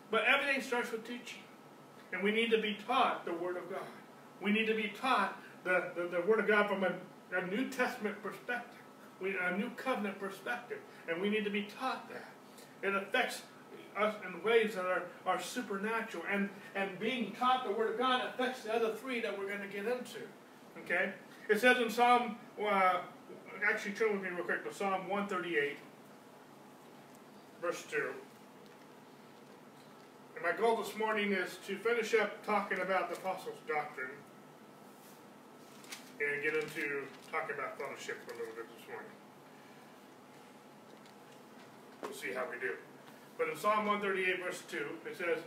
But 0.09 0.23
everything 0.25 0.61
starts 0.61 0.91
with 0.91 1.07
teaching, 1.07 1.43
and 2.11 2.21
we 2.21 2.31
need 2.31 2.51
to 2.51 2.61
be 2.61 2.77
taught 2.87 3.25
the 3.25 3.33
Word 3.33 3.57
of 3.57 3.69
God. 3.69 3.87
We 4.41 4.51
need 4.51 4.65
to 4.67 4.75
be 4.75 4.91
taught 4.99 5.37
the, 5.63 5.85
the, 5.95 6.07
the 6.07 6.21
Word 6.21 6.39
of 6.39 6.47
God 6.47 6.67
from 6.67 6.83
a, 6.83 6.93
a 7.35 7.45
New 7.47 7.69
Testament 7.69 8.21
perspective, 8.23 8.79
we, 9.21 9.35
a 9.37 9.55
New 9.57 9.69
Covenant 9.71 10.19
perspective, 10.19 10.79
and 11.07 11.21
we 11.21 11.29
need 11.29 11.43
to 11.43 11.51
be 11.51 11.67
taught 11.79 12.09
that. 12.09 12.29
It 12.81 12.95
affects 12.95 13.43
us 13.97 14.15
in 14.25 14.43
ways 14.43 14.75
that 14.75 14.85
are, 14.85 15.03
are 15.25 15.39
supernatural, 15.39 16.23
and, 16.31 16.49
and 16.75 16.97
being 16.99 17.33
taught 17.33 17.65
the 17.65 17.71
Word 17.71 17.91
of 17.91 17.97
God 17.97 18.25
affects 18.25 18.63
the 18.63 18.73
other 18.73 18.93
three 18.93 19.21
that 19.21 19.37
we're 19.37 19.47
going 19.47 19.61
to 19.61 19.67
get 19.67 19.85
into. 19.85 20.19
Okay? 20.79 21.11
It 21.49 21.59
says 21.59 21.77
in 21.77 21.89
Psalm, 21.89 22.37
uh, 22.63 23.01
actually 23.69 23.91
turn 23.91 24.13
with 24.13 24.23
me 24.23 24.29
real 24.29 24.43
quick 24.43 24.67
to 24.67 24.73
Psalm 24.73 25.07
138, 25.07 25.77
verse 27.61 27.83
2. 27.91 28.11
And 30.35 30.43
my 30.43 30.53
goal 30.53 30.81
this 30.81 30.95
morning 30.97 31.33
is 31.33 31.57
to 31.67 31.77
finish 31.77 32.15
up 32.15 32.43
talking 32.45 32.79
about 32.79 33.09
the 33.09 33.17
Apostles' 33.17 33.57
doctrine 33.67 34.09
and 36.29 36.43
get 36.43 36.53
into 36.53 37.07
talking 37.31 37.55
about 37.55 37.77
fellowship 37.77 38.17
a 38.27 38.33
little 38.37 38.53
bit 38.55 38.65
this 38.77 38.87
morning. 38.87 39.11
We'll 42.01 42.13
see 42.13 42.33
how 42.33 42.45
we 42.49 42.59
do. 42.59 42.75
But 43.37 43.49
in 43.49 43.57
Psalm 43.57 43.85
138, 43.87 44.43
verse 44.43 44.61
2, 44.69 44.77
it 45.09 45.17
says, 45.17 45.39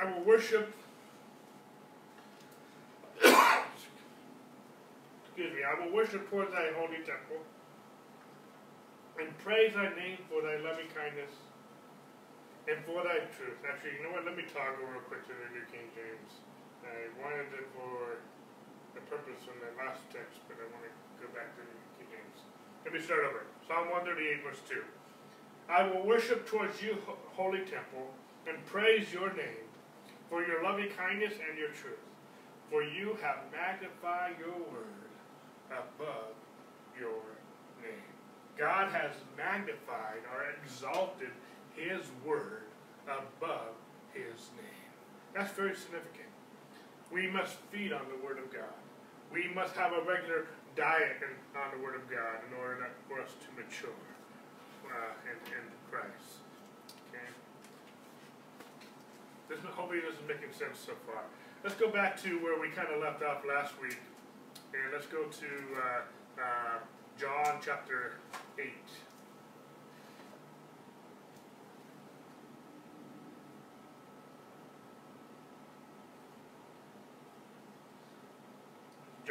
I 0.00 0.04
will 0.04 0.22
worship, 0.22 0.72
excuse 3.18 3.42
me, 5.36 5.62
I 5.66 5.74
will 5.82 5.92
worship 5.92 6.30
towards 6.30 6.52
thy 6.52 6.70
holy 6.78 6.98
temple 6.98 7.42
and 9.18 9.36
praise 9.38 9.74
thy 9.74 9.90
name 9.98 10.18
for 10.30 10.42
thy 10.42 10.62
loving 10.62 10.86
kindness 10.94 11.34
and 12.70 12.78
for 12.86 13.02
thy 13.02 13.26
truth. 13.34 13.58
Actually, 13.66 13.98
you 13.98 14.06
know 14.06 14.14
what? 14.14 14.24
Let 14.24 14.36
me 14.36 14.44
toggle 14.46 14.86
real 14.86 15.02
quick 15.10 15.26
to 15.26 15.34
the 15.34 15.50
New 15.50 15.66
King 15.72 15.90
James. 15.96 16.38
I 16.88 17.12
wanted 17.20 17.52
it 17.52 17.68
for 17.76 18.24
the 18.96 19.02
purpose 19.12 19.44
in 19.44 19.56
the 19.60 19.72
last 19.76 20.00
text, 20.08 20.40
but 20.48 20.56
I 20.56 20.66
want 20.72 20.88
to 20.88 20.92
go 21.20 21.28
back 21.36 21.52
to 21.56 21.62
the 21.62 21.76
King 22.00 22.08
James. 22.16 22.38
Let 22.84 22.94
me 22.94 23.00
start 23.00 23.28
over. 23.28 23.44
Psalm 23.68 23.92
138, 23.92 24.44
verse 24.44 24.62
2. 24.68 24.80
I 25.68 25.84
will 25.84 26.06
worship 26.06 26.48
towards 26.48 26.80
you, 26.80 26.96
holy 27.36 27.60
temple, 27.60 28.08
and 28.48 28.56
praise 28.64 29.12
your 29.12 29.28
name 29.36 29.68
for 30.30 30.40
your 30.40 30.64
loving 30.64 30.88
kindness 30.96 31.34
and 31.36 31.58
your 31.58 31.68
truth. 31.68 32.00
For 32.70 32.82
you 32.82 33.16
have 33.20 33.44
magnified 33.52 34.36
your 34.40 34.56
word 34.72 35.12
above 35.68 36.32
your 36.98 37.36
name. 37.82 38.12
God 38.56 38.90
has 38.92 39.12
magnified 39.36 40.24
or 40.32 40.44
exalted 40.62 41.30
his 41.76 42.00
word 42.24 42.64
above 43.06 43.76
his 44.12 44.50
name. 44.56 44.88
That's 45.34 45.52
very 45.52 45.76
significant. 45.76 46.28
We 47.12 47.26
must 47.26 47.56
feed 47.72 47.92
on 47.92 48.02
the 48.08 48.24
Word 48.24 48.38
of 48.38 48.52
God. 48.52 48.76
We 49.32 49.48
must 49.54 49.74
have 49.76 49.92
a 49.92 50.00
regular 50.02 50.46
diet 50.76 51.16
in, 51.24 51.32
on 51.58 51.76
the 51.76 51.82
Word 51.82 51.96
of 51.96 52.08
God 52.10 52.44
in 52.46 52.56
order 52.60 52.88
for 53.08 53.20
us 53.20 53.30
to 53.40 53.48
mature 53.56 53.90
uh, 54.86 55.12
in, 55.24 55.36
in 55.52 55.64
Christ. 55.90 56.44
Okay? 57.08 57.24
This 59.48 59.58
hopefully 59.74 60.00
this 60.00 60.14
is 60.14 60.28
making 60.28 60.52
sense 60.52 60.78
so 60.78 60.92
far. 61.06 61.24
Let's 61.64 61.76
go 61.76 61.90
back 61.90 62.20
to 62.22 62.38
where 62.42 62.60
we 62.60 62.68
kind 62.70 62.88
of 62.88 63.00
left 63.00 63.22
off 63.22 63.42
last 63.48 63.74
week, 63.80 63.98
and 64.72 64.92
let's 64.92 65.06
go 65.06 65.24
to 65.24 65.50
uh, 65.74 66.40
uh, 66.40 66.78
John 67.18 67.58
chapter 67.64 68.14
8. 68.58 68.68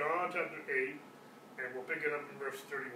John 0.07 0.29
chapter 0.31 0.63
8, 0.71 0.95
and 1.59 1.75
we'll 1.75 1.83
pick 1.83 2.01
it 2.01 2.13
up 2.13 2.23
in 2.31 2.39
verse 2.39 2.61
31. 2.71 2.87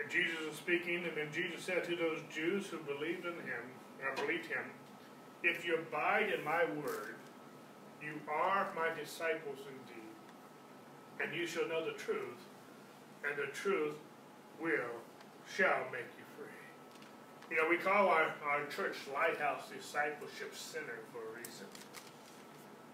And 0.00 0.10
Jesus 0.10 0.40
is 0.50 0.56
speaking, 0.56 1.04
and 1.04 1.14
then 1.14 1.28
Jesus 1.34 1.62
said 1.62 1.84
to 1.84 1.96
those 1.96 2.20
Jews 2.32 2.66
who 2.68 2.78
believed 2.78 3.26
in 3.26 3.34
him, 3.44 3.64
or 4.00 4.24
believed 4.24 4.46
him, 4.46 4.64
If 5.42 5.66
you 5.66 5.76
abide 5.76 6.32
in 6.32 6.42
my 6.42 6.64
word, 6.64 7.16
you 8.00 8.14
are 8.26 8.72
my 8.74 8.98
disciples 8.98 9.58
indeed, 9.68 10.16
and 11.20 11.36
you 11.36 11.46
shall 11.46 11.68
know 11.68 11.84
the 11.84 11.98
truth, 11.98 12.40
and 13.22 13.36
the 13.36 13.52
truth 13.52 13.96
will, 14.58 14.96
shall 15.46 15.84
make 15.92 16.08
you 17.50 17.56
know, 17.56 17.66
we 17.70 17.78
call 17.78 18.08
our, 18.08 18.34
our 18.42 18.66
church 18.66 18.96
Lighthouse 19.12 19.70
Discipleship 19.70 20.54
Center 20.54 20.98
for 21.14 21.22
a 21.22 21.32
reason. 21.38 21.68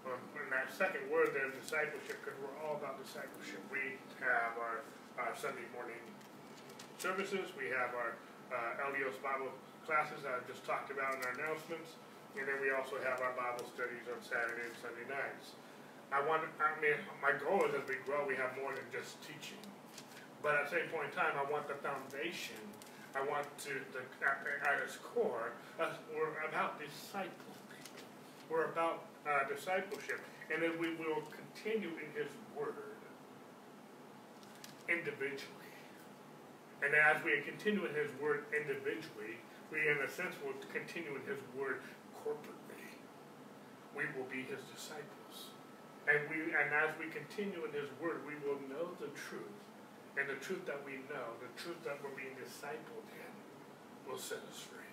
Um, 0.04 0.18
and 0.36 0.50
that 0.50 0.68
second 0.74 1.06
word 1.08 1.30
there, 1.32 1.48
discipleship, 1.54 2.18
because 2.20 2.36
we're 2.42 2.58
all 2.60 2.76
about 2.76 2.98
discipleship. 2.98 3.62
We 3.70 3.96
have 4.20 4.58
our 4.58 4.82
our 5.20 5.36
Sunday 5.36 5.68
morning 5.76 6.00
services. 6.96 7.52
We 7.52 7.68
have 7.68 7.92
our 7.92 8.16
uh, 8.48 8.88
LDOS 8.88 9.20
Bible 9.20 9.52
classes 9.84 10.24
I 10.24 10.40
just 10.48 10.64
talked 10.64 10.88
about 10.88 11.18
in 11.18 11.20
our 11.26 11.34
announcements. 11.36 11.98
And 12.32 12.48
then 12.48 12.56
we 12.64 12.72
also 12.72 12.96
have 13.04 13.20
our 13.20 13.36
Bible 13.36 13.68
studies 13.76 14.08
on 14.08 14.16
Saturday 14.24 14.64
and 14.64 14.76
Sunday 14.80 15.04
nights. 15.04 15.52
I 16.08 16.24
want, 16.24 16.48
I 16.60 16.72
mean, 16.80 16.96
my 17.20 17.36
goal 17.36 17.64
is 17.68 17.76
as 17.76 17.84
we 17.84 18.00
grow, 18.08 18.24
we 18.24 18.36
have 18.40 18.56
more 18.56 18.72
than 18.72 18.84
just 18.88 19.20
teaching. 19.20 19.60
But 20.40 20.56
at 20.56 20.68
the 20.68 20.80
same 20.80 20.88
point 20.88 21.12
in 21.12 21.14
time, 21.16 21.36
I 21.36 21.44
want 21.44 21.68
the 21.68 21.76
foundation. 21.84 22.60
I 23.14 23.20
want 23.28 23.46
to, 23.68 23.76
the, 23.92 24.00
at, 24.24 24.82
its 24.84 24.96
core, 24.96 25.52
uh, 25.78 25.92
we're 26.14 26.32
about 26.48 26.80
disciple 26.80 27.52
people. 27.68 28.08
We're 28.48 28.72
about 28.72 29.04
uh, 29.28 29.48
discipleship. 29.52 30.20
And 30.52 30.62
then 30.62 30.80
we 30.80 30.96
will 30.96 31.22
continue 31.28 31.92
in 32.00 32.08
His 32.16 32.32
Word 32.56 32.96
individually. 34.88 35.72
And 36.82 36.94
as 36.96 37.22
we 37.22 37.40
continue 37.44 37.84
in 37.84 37.94
His 37.94 38.10
Word 38.20 38.44
individually, 38.50 39.36
we, 39.70 39.88
in 39.88 40.00
a 40.04 40.08
sense, 40.08 40.34
will 40.40 40.56
continue 40.72 41.12
in 41.12 41.24
His 41.28 41.40
Word 41.56 41.84
corporately. 42.24 42.96
We 43.94 44.08
will 44.16 44.28
be 44.32 44.48
His 44.48 44.60
disciples. 44.72 45.52
And, 46.08 46.18
we, 46.32 46.48
and 46.56 46.72
as 46.72 46.96
we 46.98 47.12
continue 47.12 47.64
in 47.68 47.72
His 47.76 47.92
Word, 48.00 48.24
we 48.24 48.34
will 48.40 48.58
know 48.72 48.90
the 48.98 49.12
truth. 49.14 49.61
And 50.16 50.28
the 50.28 50.36
truth 50.44 50.68
that 50.68 50.80
we 50.84 51.00
know, 51.08 51.36
the 51.40 51.48
truth 51.56 51.80
that 51.88 51.96
we're 52.04 52.12
being 52.12 52.36
discipled 52.36 53.08
in, 53.08 53.32
will 54.04 54.20
set 54.20 54.44
us 54.44 54.60
free. 54.60 54.92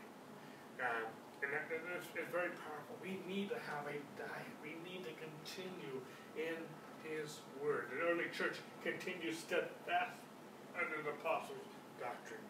Uh, 0.79 1.11
and 1.43 1.51
that, 1.51 1.67
is, 1.71 2.07
is 2.15 2.29
very 2.31 2.51
powerful. 2.55 2.95
We 3.03 3.19
need 3.27 3.51
to 3.51 3.59
have 3.71 3.87
a 3.87 3.99
diet. 4.15 4.53
We 4.63 4.79
need 4.83 5.03
to 5.07 5.13
continue 5.19 5.99
in 6.39 6.55
His 7.03 7.43
Word. 7.59 7.91
The 7.91 8.07
early 8.07 8.31
church 8.31 8.59
continued 8.83 9.35
steadfast 9.35 10.15
under 10.75 11.03
the 11.03 11.15
apostles' 11.19 11.67
doctrine. 11.99 12.43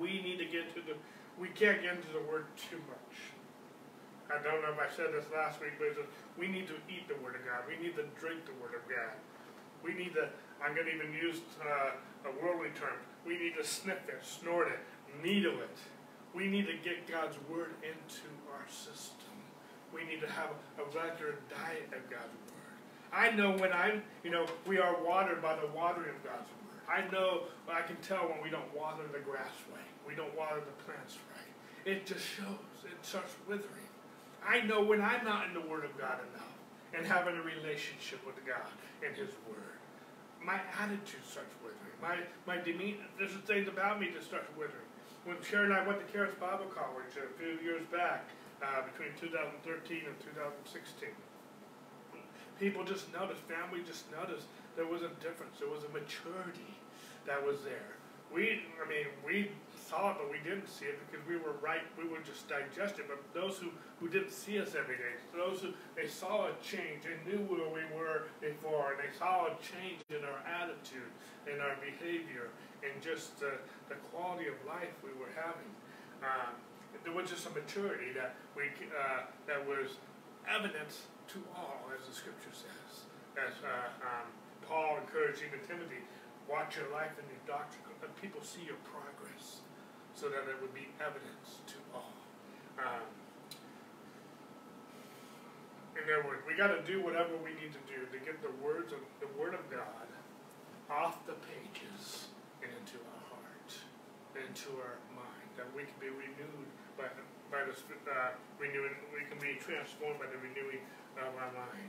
We 0.00 0.24
need 0.24 0.40
to 0.40 0.48
get 0.48 0.72
to 0.76 0.80
the, 0.80 0.96
we 1.36 1.48
can't 1.52 1.84
get 1.84 2.00
into 2.00 2.12
the 2.12 2.24
Word 2.24 2.48
too 2.56 2.80
much. 2.88 3.16
I 4.30 4.38
don't 4.40 4.62
know 4.62 4.70
if 4.70 4.78
I 4.78 4.86
said 4.94 5.10
this 5.10 5.26
last 5.34 5.58
week, 5.60 5.74
but 5.76 5.92
we 6.38 6.46
need 6.46 6.70
to 6.70 6.78
eat 6.86 7.10
the 7.10 7.18
Word 7.18 7.34
of 7.34 7.42
God. 7.42 7.66
We 7.66 7.74
need 7.82 7.98
to 7.98 8.06
drink 8.14 8.46
the 8.46 8.54
Word 8.62 8.78
of 8.78 8.84
God. 8.86 9.18
We 9.82 9.92
need 9.92 10.14
to, 10.14 10.30
I'm 10.62 10.74
going 10.74 10.86
to 10.86 10.94
even 10.94 11.12
use 11.12 11.40
uh, 11.60 12.28
a 12.28 12.44
worldly 12.44 12.70
term, 12.78 12.96
we 13.26 13.38
need 13.38 13.54
to 13.58 13.64
sniff 13.64 14.08
it, 14.08 14.22
snort 14.22 14.68
it, 14.68 14.78
needle 15.24 15.60
it. 15.60 15.76
We 16.34 16.46
need 16.46 16.66
to 16.66 16.74
get 16.84 17.08
God's 17.08 17.36
Word 17.50 17.74
into 17.82 18.28
our 18.52 18.66
system. 18.68 19.34
We 19.92 20.04
need 20.04 20.20
to 20.20 20.30
have 20.30 20.50
a 20.78 20.84
regular 20.84 21.36
diet 21.50 21.90
of 21.90 22.08
God's 22.08 22.36
Word. 22.46 22.78
I 23.12 23.30
know 23.30 23.56
when 23.56 23.72
I'm, 23.72 24.02
you 24.22 24.30
know, 24.30 24.46
we 24.66 24.78
are 24.78 24.96
watered 25.04 25.42
by 25.42 25.56
the 25.56 25.66
watering 25.74 26.14
of 26.14 26.22
God's 26.22 26.48
Word. 26.48 26.60
I 26.88 27.10
know, 27.10 27.42
I 27.68 27.82
can 27.82 27.96
tell 27.96 28.28
when 28.28 28.42
we 28.42 28.50
don't 28.50 28.76
water 28.76 29.02
the 29.12 29.18
grass 29.18 29.50
right. 29.72 29.80
We 30.06 30.14
don't 30.14 30.36
water 30.36 30.60
the 30.60 30.84
plants 30.84 31.18
right. 31.34 31.90
It 31.90 32.06
just 32.06 32.24
shows. 32.24 32.84
It 32.84 32.98
starts 33.02 33.34
withering. 33.48 33.88
I 34.46 34.60
know 34.62 34.82
when 34.82 35.02
I'm 35.02 35.24
not 35.24 35.48
in 35.48 35.54
the 35.54 35.60
Word 35.60 35.84
of 35.84 35.96
God 35.98 36.18
enough 36.32 36.54
and 36.94 37.06
having 37.06 37.36
a 37.36 37.42
relationship 37.42 38.24
with 38.26 38.36
God 38.46 38.70
and 39.06 39.16
His 39.16 39.30
Word. 39.48 39.79
My 40.42 40.60
attitude 40.80 41.24
starts 41.28 41.52
withering. 41.60 41.96
My, 42.00 42.16
my 42.48 42.62
demeanor, 42.62 43.04
there's 43.18 43.32
things 43.44 43.68
about 43.68 44.00
me 44.00 44.08
that 44.14 44.24
starts 44.24 44.48
withering. 44.56 44.88
When 45.24 45.36
Sharon 45.44 45.72
and 45.72 45.80
I 45.80 45.86
went 45.86 46.00
to 46.00 46.08
Charis 46.12 46.32
Bible 46.40 46.64
College 46.72 47.12
a 47.20 47.28
few 47.36 47.60
years 47.60 47.84
back, 47.92 48.24
uh, 48.64 48.84
between 48.88 49.12
2013 49.20 50.08
and 50.08 50.16
2016, 50.20 51.08
people 52.58 52.84
just 52.84 53.12
noticed, 53.12 53.40
family 53.44 53.80
just 53.84 54.04
noticed 54.12 54.48
there 54.76 54.86
was 54.86 55.02
a 55.02 55.12
difference. 55.20 55.60
There 55.60 55.68
was 55.68 55.84
a 55.84 55.92
maturity 55.92 56.76
that 57.26 57.40
was 57.40 57.60
there. 57.64 57.96
We, 58.32 58.64
I 58.80 58.88
mean, 58.88 59.06
we 59.24 59.50
saw 59.90 60.14
it, 60.14 60.16
but 60.22 60.30
we 60.30 60.38
didn't 60.46 60.70
see 60.70 60.86
it 60.86 61.02
because 61.02 61.26
we 61.26 61.34
were 61.34 61.58
right. 61.58 61.82
We 61.98 62.06
would 62.06 62.22
just 62.22 62.46
digest 62.46 63.02
it. 63.02 63.10
But 63.10 63.18
those 63.34 63.58
who, 63.58 63.74
who 63.98 64.06
didn't 64.06 64.30
see 64.30 64.62
us 64.62 64.78
every 64.78 64.94
day, 64.94 65.18
those 65.34 65.66
who 65.66 65.74
they 65.98 66.06
saw 66.06 66.46
a 66.46 66.54
change, 66.62 67.02
they 67.02 67.18
knew 67.26 67.42
where 67.50 67.66
we 67.66 67.82
were 67.90 68.30
before, 68.38 68.94
and 68.94 69.02
they 69.02 69.10
saw 69.18 69.50
a 69.50 69.54
change 69.58 69.98
in 70.14 70.22
our 70.22 70.38
attitude, 70.46 71.10
in 71.50 71.58
our 71.58 71.74
behavior, 71.82 72.54
and 72.86 72.94
just 73.02 73.42
uh, 73.42 73.58
the 73.90 73.98
quality 74.14 74.46
of 74.46 74.54
life 74.62 74.94
we 75.02 75.10
were 75.18 75.34
having. 75.34 75.68
Um, 76.22 76.54
there 77.02 77.12
was 77.12 77.26
just 77.26 77.50
a 77.50 77.52
maturity 77.52 78.14
that 78.14 78.38
we 78.54 78.70
uh, 78.94 79.26
that 79.50 79.58
was 79.66 79.98
evidence 80.46 81.10
to 81.34 81.42
all, 81.58 81.82
as 81.90 82.06
the 82.06 82.14
Scripture 82.14 82.54
says. 82.54 83.10
As 83.34 83.58
uh, 83.62 84.06
um, 84.06 84.26
Paul 84.62 85.02
encouraged 85.02 85.42
even 85.42 85.58
Timothy, 85.66 86.02
watch 86.46 86.76
your 86.76 86.90
life 86.94 87.14
and 87.18 87.26
your 87.26 87.42
doctrine. 87.46 87.82
Let 88.02 88.14
people 88.20 88.42
see 88.42 88.62
your 88.66 88.78
progress 88.86 89.09
so 90.20 90.28
that 90.28 90.44
it 90.52 90.60
would 90.60 90.76
be 90.76 90.84
evidence 91.00 91.64
to 91.64 91.80
all. 91.96 92.12
Um, 92.76 93.08
in 95.96 96.04
other 96.04 96.28
words, 96.28 96.44
we 96.44 96.52
got 96.52 96.68
to 96.76 96.84
do 96.84 97.00
whatever 97.00 97.32
we 97.40 97.56
need 97.56 97.72
to 97.72 97.80
do 97.88 98.04
to 98.04 98.18
get 98.20 98.36
the 98.44 98.52
words 98.60 98.92
of 98.92 99.00
the 99.24 99.32
Word 99.40 99.56
of 99.56 99.64
God 99.72 100.04
off 100.92 101.24
the 101.24 101.40
pages 101.48 102.28
and 102.60 102.68
into 102.68 103.00
our 103.00 103.24
heart, 103.32 103.72
into 104.36 104.76
our 104.84 105.00
mind, 105.16 105.48
that 105.56 105.64
we 105.72 105.88
can 105.88 105.96
be 105.96 106.12
renewed 106.12 106.68
by 107.00 107.08
by 107.48 107.64
the 107.64 107.72
uh, 107.72 108.36
renewing. 108.60 108.92
We 109.16 109.24
can 109.24 109.40
be 109.40 109.56
transformed 109.56 110.20
by 110.20 110.28
the 110.28 110.36
renewing 110.36 110.84
of 111.16 111.32
our 111.32 111.52
mind. 111.56 111.88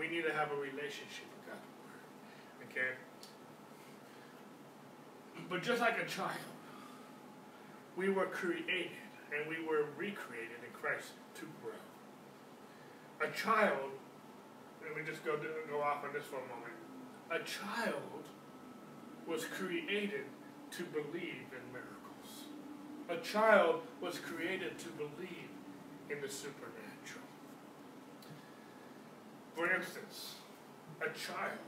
We 0.00 0.08
need 0.08 0.24
to 0.24 0.32
have 0.32 0.48
a 0.48 0.56
relationship 0.56 1.28
with 1.28 1.44
God's 1.44 1.68
Word. 1.84 2.04
Okay. 2.72 2.96
But 5.52 5.60
just 5.60 5.84
like 5.84 6.00
a 6.00 6.08
child, 6.08 6.55
we 7.96 8.10
were 8.10 8.26
created 8.26 8.90
and 9.34 9.48
we 9.48 9.64
were 9.66 9.86
recreated 9.96 10.60
in 10.62 10.72
Christ 10.72 11.12
to 11.34 11.48
grow. 11.62 11.72
A 13.26 13.32
child, 13.32 13.90
let 14.84 14.94
me 14.96 15.02
just 15.10 15.24
go, 15.24 15.38
go 15.68 15.82
off 15.82 16.04
on 16.04 16.12
this 16.12 16.24
for 16.26 16.36
a 16.36 16.48
moment. 16.48 16.76
A 17.30 17.38
child 17.44 18.24
was 19.26 19.44
created 19.46 20.26
to 20.70 20.84
believe 20.84 21.48
in 21.50 21.72
miracles. 21.72 22.46
A 23.08 23.16
child 23.16 23.80
was 24.00 24.18
created 24.18 24.78
to 24.78 24.88
believe 24.90 25.50
in 26.10 26.20
the 26.20 26.28
supernatural. 26.28 27.24
For 29.54 29.72
instance, 29.72 30.34
a 31.00 31.08
child, 31.18 31.58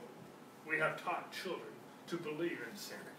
we 0.69 0.79
have 0.79 1.03
taught 1.03 1.33
children 1.33 1.73
to 2.07 2.17
believe 2.17 2.59
in 2.71 2.77
Santa 2.77 3.18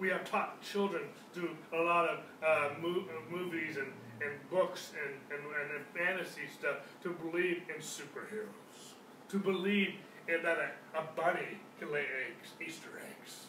we 0.00 0.08
have 0.08 0.24
taught 0.24 0.60
children 0.62 1.02
through 1.34 1.50
a 1.74 1.82
lot 1.82 2.08
of 2.08 2.18
uh, 2.42 2.70
mo 2.80 3.04
movies 3.30 3.76
and, 3.76 3.92
and 4.22 4.50
books 4.50 4.92
and, 5.04 5.14
and, 5.30 5.46
and 5.76 5.86
fantasy 5.94 6.48
stuff 6.52 6.78
to 7.02 7.10
believe 7.10 7.62
in 7.68 7.80
superheroes, 7.80 8.94
to 9.28 9.38
believe 9.38 9.94
in 10.26 10.42
that 10.42 10.56
a, 10.58 10.98
a 10.98 11.02
bunny 11.14 11.60
can 11.78 11.92
lay 11.92 12.00
eggs, 12.26 12.52
Easter 12.66 12.88
eggs. 12.98 13.44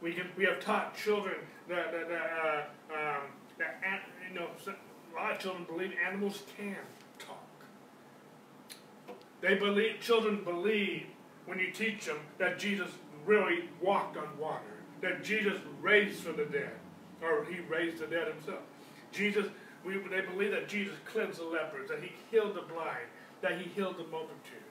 We, 0.00 0.12
can, 0.12 0.28
we 0.36 0.44
have 0.44 0.60
taught 0.60 0.96
children 0.96 1.36
that, 1.68 1.90
that, 1.90 2.08
that, 2.08 2.30
uh, 2.44 2.94
um, 2.94 3.22
that 3.58 3.82
you 4.28 4.38
know, 4.38 4.46
a 4.66 5.14
lot 5.16 5.32
of 5.32 5.38
children 5.40 5.64
believe 5.64 5.92
animals 6.06 6.42
can 6.56 6.76
talk. 7.18 7.38
They 9.40 9.56
believe, 9.56 10.00
children 10.00 10.44
believe 10.44 11.06
when 11.46 11.58
you 11.58 11.72
teach 11.72 12.06
them 12.06 12.18
that 12.38 12.58
Jesus 12.58 12.90
really 13.26 13.70
walked 13.80 14.16
on 14.16 14.38
water 14.38 14.73
that 15.04 15.22
Jesus 15.22 15.58
raised 15.82 16.20
from 16.20 16.38
the 16.38 16.46
dead, 16.46 16.72
or 17.22 17.44
he 17.44 17.60
raised 17.60 17.98
the 17.98 18.06
dead 18.06 18.28
himself. 18.28 18.62
Jesus, 19.12 19.44
we, 19.84 19.98
they 19.98 20.22
believe 20.22 20.50
that 20.52 20.66
Jesus 20.66 20.94
cleansed 21.04 21.38
the 21.38 21.44
lepers, 21.44 21.90
that 21.90 22.02
he 22.02 22.10
healed 22.30 22.56
the 22.56 22.62
blind, 22.62 23.06
that 23.42 23.58
he 23.58 23.64
healed 23.68 23.98
the 23.98 24.04
multitudes. 24.04 24.64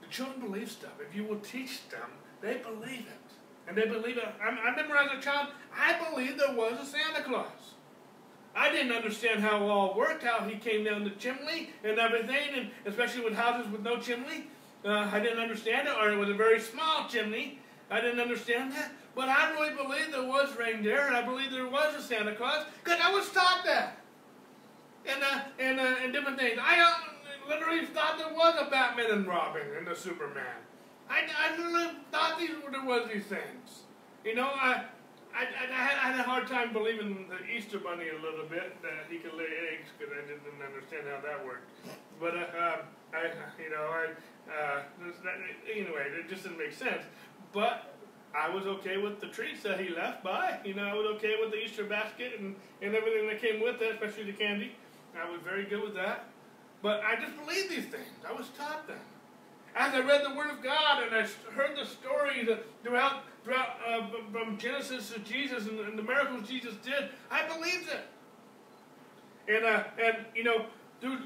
The 0.00 0.08
children 0.08 0.40
believe 0.40 0.70
stuff. 0.70 0.92
If 1.06 1.14
you 1.14 1.24
will 1.24 1.40
teach 1.40 1.88
them, 1.90 2.08
they 2.40 2.56
believe 2.56 3.06
it. 3.06 3.68
And 3.68 3.76
they 3.76 3.86
believe 3.86 4.16
it. 4.16 4.26
I, 4.42 4.48
I 4.48 4.70
remember 4.70 4.96
as 4.96 5.10
a 5.16 5.20
child, 5.20 5.48
I 5.78 6.10
believed 6.10 6.40
there 6.40 6.56
was 6.56 6.80
a 6.80 6.86
Santa 6.86 7.22
Claus. 7.22 7.74
I 8.56 8.72
didn't 8.72 8.92
understand 8.92 9.40
how 9.40 9.62
it 9.62 9.68
all 9.68 9.94
worked, 9.94 10.24
how 10.24 10.40
he 10.48 10.56
came 10.56 10.84
down 10.84 11.04
the 11.04 11.10
chimney 11.10 11.70
and 11.84 11.98
everything, 11.98 12.54
and 12.56 12.70
especially 12.86 13.24
with 13.24 13.34
houses 13.34 13.70
with 13.70 13.82
no 13.82 13.98
chimney. 13.98 14.46
Uh, 14.84 15.08
I 15.12 15.20
didn't 15.20 15.38
understand 15.38 15.86
it, 15.86 15.94
or 16.00 16.10
it 16.10 16.16
was 16.16 16.30
a 16.30 16.34
very 16.34 16.58
small 16.58 17.06
chimney, 17.06 17.59
I 17.90 18.00
didn't 18.00 18.20
understand 18.20 18.72
that. 18.72 18.92
But 19.14 19.28
I 19.28 19.52
really 19.52 19.74
believe 19.74 20.12
there 20.12 20.26
was 20.26 20.56
reindeer, 20.56 21.06
and 21.06 21.16
I 21.16 21.22
believe 21.22 21.50
there 21.50 21.68
was 21.68 21.94
a 21.96 22.02
Santa 22.02 22.34
Claus, 22.34 22.64
because 22.82 23.00
I 23.02 23.12
was 23.12 23.28
taught 23.30 23.62
that. 23.64 23.98
And, 25.06 25.22
uh, 25.22 25.40
and, 25.58 25.80
uh, 25.80 25.94
and 26.04 26.12
different 26.12 26.38
things. 26.38 26.58
I 26.62 26.80
uh, 26.80 27.48
literally 27.48 27.86
thought 27.86 28.18
there 28.18 28.32
was 28.32 28.54
a 28.60 28.70
Batman 28.70 29.10
and 29.10 29.26
Robin 29.26 29.62
and 29.76 29.88
a 29.88 29.96
Superman. 29.96 30.44
I, 31.08 31.22
I 31.36 31.56
literally 31.56 31.96
thought 32.12 32.38
these, 32.38 32.50
there 32.70 32.84
was 32.84 33.08
these 33.12 33.24
things. 33.24 33.82
You 34.24 34.36
know, 34.36 34.48
I, 34.54 34.84
I, 35.34 35.42
I, 35.42 36.10
had, 36.12 36.20
a 36.20 36.22
hard 36.22 36.46
time 36.46 36.72
believing 36.72 37.26
the 37.28 37.44
Easter 37.50 37.78
Bunny 37.78 38.10
a 38.10 38.22
little 38.22 38.46
bit, 38.46 38.80
that 38.82 39.10
he 39.10 39.18
could 39.18 39.34
lay 39.34 39.48
eggs, 39.74 39.88
because 39.98 40.14
I 40.14 40.20
didn't 40.28 40.62
understand 40.62 41.08
how 41.10 41.20
that 41.26 41.44
worked. 41.44 41.68
But, 42.20 42.36
uh, 42.36 42.38
um, 42.38 42.80
I, 43.12 43.32
you 43.60 43.70
know, 43.70 43.88
I, 43.90 44.14
Uh, 44.50 44.82
anyway, 45.72 46.06
it 46.18 46.28
just 46.28 46.42
didn't 46.42 46.58
make 46.58 46.72
sense. 46.72 47.02
But 47.52 47.94
I 48.34 48.48
was 48.48 48.66
okay 48.66 48.96
with 48.96 49.20
the 49.20 49.26
treats 49.26 49.62
that 49.62 49.80
he 49.80 49.88
left 49.88 50.22
by. 50.22 50.58
You 50.64 50.74
know, 50.74 50.84
I 50.84 50.94
was 50.94 51.06
okay 51.16 51.34
with 51.40 51.50
the 51.50 51.58
Easter 51.58 51.84
basket 51.84 52.34
and, 52.38 52.54
and 52.80 52.94
everything 52.94 53.26
that 53.26 53.40
came 53.40 53.60
with 53.60 53.82
it, 53.82 53.94
especially 53.94 54.30
the 54.30 54.36
candy. 54.36 54.72
I 55.20 55.28
was 55.28 55.40
very 55.42 55.64
good 55.64 55.82
with 55.82 55.94
that. 55.94 56.28
But 56.82 57.02
I 57.04 57.16
just 57.20 57.36
believed 57.36 57.70
these 57.70 57.86
things. 57.86 58.08
I 58.28 58.32
was 58.32 58.48
taught 58.56 58.86
them. 58.86 58.98
As 59.74 59.94
I 59.94 60.00
read 60.00 60.24
the 60.24 60.34
Word 60.34 60.50
of 60.50 60.62
God 60.62 61.02
and 61.02 61.14
I 61.14 61.26
heard 61.52 61.76
the 61.76 61.84
stories 61.84 62.48
throughout, 62.82 63.22
throughout 63.44 63.76
uh, 63.86 64.06
from 64.32 64.58
Genesis 64.58 65.10
to 65.10 65.20
Jesus 65.20 65.66
and, 65.66 65.78
and, 65.80 65.98
the 65.98 66.02
miracles 66.02 66.48
Jesus 66.48 66.74
did, 66.84 67.10
I 67.30 67.46
believed 67.46 67.88
it. 67.88 69.54
And, 69.54 69.64
uh, 69.64 69.84
and 70.02 70.16
you 70.34 70.44
know, 70.44 70.66
dude, 71.00 71.22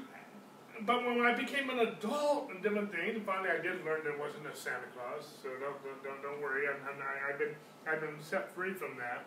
but 0.81 1.05
when 1.05 1.21
I 1.21 1.33
became 1.33 1.69
an 1.69 1.79
adult 1.79 2.49
and 2.49 2.61
different 2.61 2.91
things, 2.91 3.21
finally 3.25 3.49
I 3.49 3.61
did 3.61 3.85
learn 3.85 4.01
there 4.03 4.17
wasn't 4.17 4.47
a 4.47 4.55
Santa 4.55 4.87
Claus. 4.93 5.27
So 5.41 5.49
don't 5.49 6.03
don't 6.03 6.21
don't, 6.21 6.41
worry. 6.41 6.67
I'm, 6.67 6.75
I'm, 6.87 7.01
I've 7.29 7.39
been 7.39 7.55
I've 7.87 8.01
been 8.01 8.21
set 8.21 8.53
free 8.53 8.73
from 8.73 8.97
that. 8.97 9.25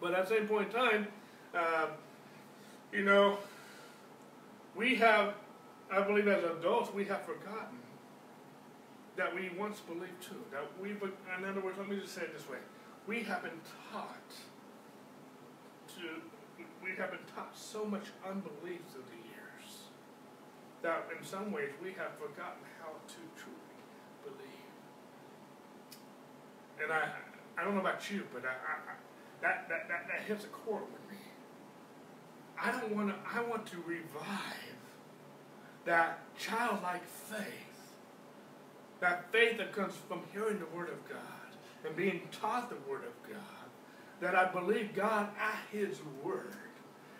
But 0.00 0.14
at 0.14 0.28
the 0.28 0.36
same 0.36 0.48
point 0.48 0.68
in 0.68 0.74
time, 0.74 1.06
uh, 1.54 1.86
you 2.92 3.04
know, 3.04 3.38
we 4.74 4.96
have, 4.96 5.34
I 5.90 6.02
believe, 6.02 6.28
as 6.28 6.44
adults, 6.44 6.92
we 6.92 7.04
have 7.06 7.22
forgotten 7.22 7.78
that 9.16 9.34
we 9.34 9.50
once 9.56 9.80
believed 9.80 10.20
too. 10.20 10.42
That 10.50 10.64
we, 10.80 10.90
in 10.90 11.44
other 11.48 11.60
words, 11.60 11.78
let 11.78 11.88
me 11.88 11.98
just 12.00 12.14
say 12.14 12.22
it 12.22 12.36
this 12.36 12.48
way: 12.48 12.58
we 13.06 13.22
have 13.22 13.42
been 13.42 13.60
taught 13.92 14.30
to, 15.96 16.62
we 16.82 16.90
have 16.96 17.10
been 17.12 17.24
taught 17.34 17.56
so 17.56 17.84
much 17.84 18.06
unbelief 18.26 18.80
through 18.92 19.04
that 20.84 21.08
in 21.18 21.26
some 21.26 21.50
ways 21.50 21.70
we 21.82 21.88
have 21.92 22.12
forgotten 22.20 22.60
how 22.78 22.92
to 23.08 23.20
truly 23.40 23.80
believe. 24.22 24.68
And 26.82 26.92
I, 26.92 27.08
I 27.56 27.64
don't 27.64 27.74
know 27.74 27.80
about 27.80 28.10
you, 28.10 28.24
but 28.32 28.44
I, 28.44 28.50
I, 28.50 28.94
that, 29.40 29.66
that, 29.70 29.88
that, 29.88 30.06
that 30.08 30.20
hits 30.28 30.44
a 30.44 30.48
chord 30.48 30.82
with 30.82 31.10
me. 31.10 31.24
I 32.62 32.70
don't 32.70 32.94
want 32.94 33.08
to, 33.08 33.14
I 33.26 33.42
want 33.42 33.64
to 33.66 33.76
revive 33.86 34.76
that 35.86 36.18
childlike 36.38 37.04
faith, 37.06 37.94
that 39.00 39.32
faith 39.32 39.56
that 39.56 39.72
comes 39.72 39.94
from 40.06 40.20
hearing 40.34 40.58
the 40.58 40.76
Word 40.76 40.90
of 40.90 41.08
God 41.08 41.18
and 41.86 41.96
being 41.96 42.20
taught 42.30 42.68
the 42.68 42.90
Word 42.90 43.04
of 43.04 43.30
God, 43.30 43.40
that 44.20 44.34
I 44.34 44.52
believe 44.52 44.94
God 44.94 45.28
at 45.40 45.58
His 45.72 46.00
Word 46.22 46.52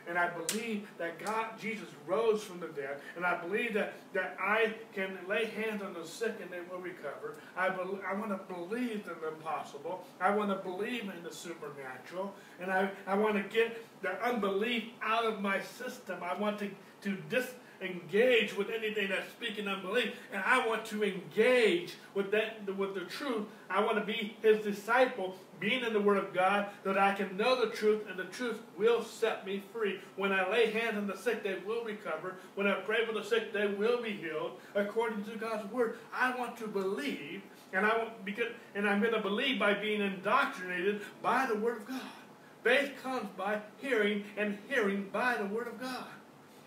and 0.08 0.18
I 0.18 0.28
believe 0.28 0.86
that 0.98 1.18
God, 1.24 1.58
Jesus 1.60 1.88
rose 2.06 2.42
from 2.42 2.60
the 2.60 2.68
dead, 2.68 3.00
and 3.16 3.24
I 3.24 3.40
believe 3.40 3.74
that, 3.74 3.94
that 4.12 4.36
I 4.40 4.74
can 4.92 5.18
lay 5.28 5.46
hands 5.46 5.82
on 5.82 5.94
the 5.94 6.06
sick 6.06 6.34
and 6.40 6.50
they 6.50 6.60
will 6.70 6.80
recover. 6.80 7.36
I, 7.56 7.70
be, 7.70 7.82
I 8.08 8.14
want 8.14 8.30
to 8.30 8.54
believe 8.54 8.90
in 8.90 9.02
the 9.20 9.28
impossible. 9.28 10.04
I 10.20 10.30
want 10.34 10.50
to 10.50 10.56
believe 10.56 11.02
in 11.02 11.22
the 11.22 11.32
supernatural, 11.32 12.34
and 12.60 12.70
I, 12.70 12.90
I 13.06 13.16
want 13.16 13.36
to 13.36 13.42
get 13.54 13.76
the 14.02 14.22
unbelief 14.24 14.84
out 15.02 15.24
of 15.24 15.40
my 15.40 15.60
system. 15.60 16.18
I 16.22 16.34
want 16.34 16.58
to, 16.58 16.70
to 17.02 17.16
dis, 17.28 17.46
engage 17.80 18.56
with 18.56 18.70
anything 18.70 19.08
that's 19.08 19.28
speaking 19.30 19.68
unbelief, 19.68 20.14
and 20.32 20.42
I 20.44 20.66
want 20.66 20.84
to 20.86 21.04
engage 21.04 21.94
with 22.14 22.30
that 22.30 22.66
with 22.76 22.94
the 22.94 23.02
truth. 23.02 23.46
I 23.68 23.82
want 23.84 23.98
to 23.98 24.04
be 24.04 24.36
His 24.42 24.62
disciple, 24.64 25.36
being 25.60 25.84
in 25.84 25.92
the 25.92 26.00
Word 26.00 26.16
of 26.16 26.32
God, 26.32 26.68
that 26.84 26.98
I 26.98 27.14
can 27.14 27.36
know 27.36 27.60
the 27.60 27.70
truth, 27.70 28.02
and 28.08 28.18
the 28.18 28.24
truth 28.24 28.60
will 28.76 29.02
set 29.02 29.46
me 29.46 29.62
free. 29.72 30.00
When 30.16 30.32
I 30.32 30.50
lay 30.50 30.70
hands 30.70 30.96
on 30.96 31.06
the 31.06 31.16
sick, 31.16 31.42
they 31.42 31.56
will 31.66 31.84
recover. 31.84 32.36
When 32.54 32.66
I 32.66 32.74
pray 32.80 33.04
for 33.06 33.12
the 33.12 33.24
sick, 33.24 33.52
they 33.52 33.66
will 33.66 34.02
be 34.02 34.12
healed 34.12 34.60
according 34.74 35.24
to 35.24 35.36
God's 35.36 35.70
Word. 35.72 35.98
I 36.14 36.36
want 36.36 36.56
to 36.58 36.66
believe, 36.66 37.42
and 37.72 37.86
I 37.86 37.96
want 37.96 38.24
because, 38.24 38.52
and 38.74 38.88
I'm 38.88 39.00
going 39.00 39.14
to 39.14 39.20
believe 39.20 39.58
by 39.58 39.74
being 39.74 40.00
indoctrinated 40.00 41.02
by 41.22 41.46
the 41.46 41.56
Word 41.56 41.78
of 41.78 41.88
God. 41.88 42.00
Faith 42.62 42.92
comes 43.02 43.28
by 43.36 43.60
hearing, 43.78 44.24
and 44.36 44.58
hearing 44.68 45.08
by 45.12 45.36
the 45.36 45.46
Word 45.46 45.68
of 45.68 45.80
God. 45.80 46.06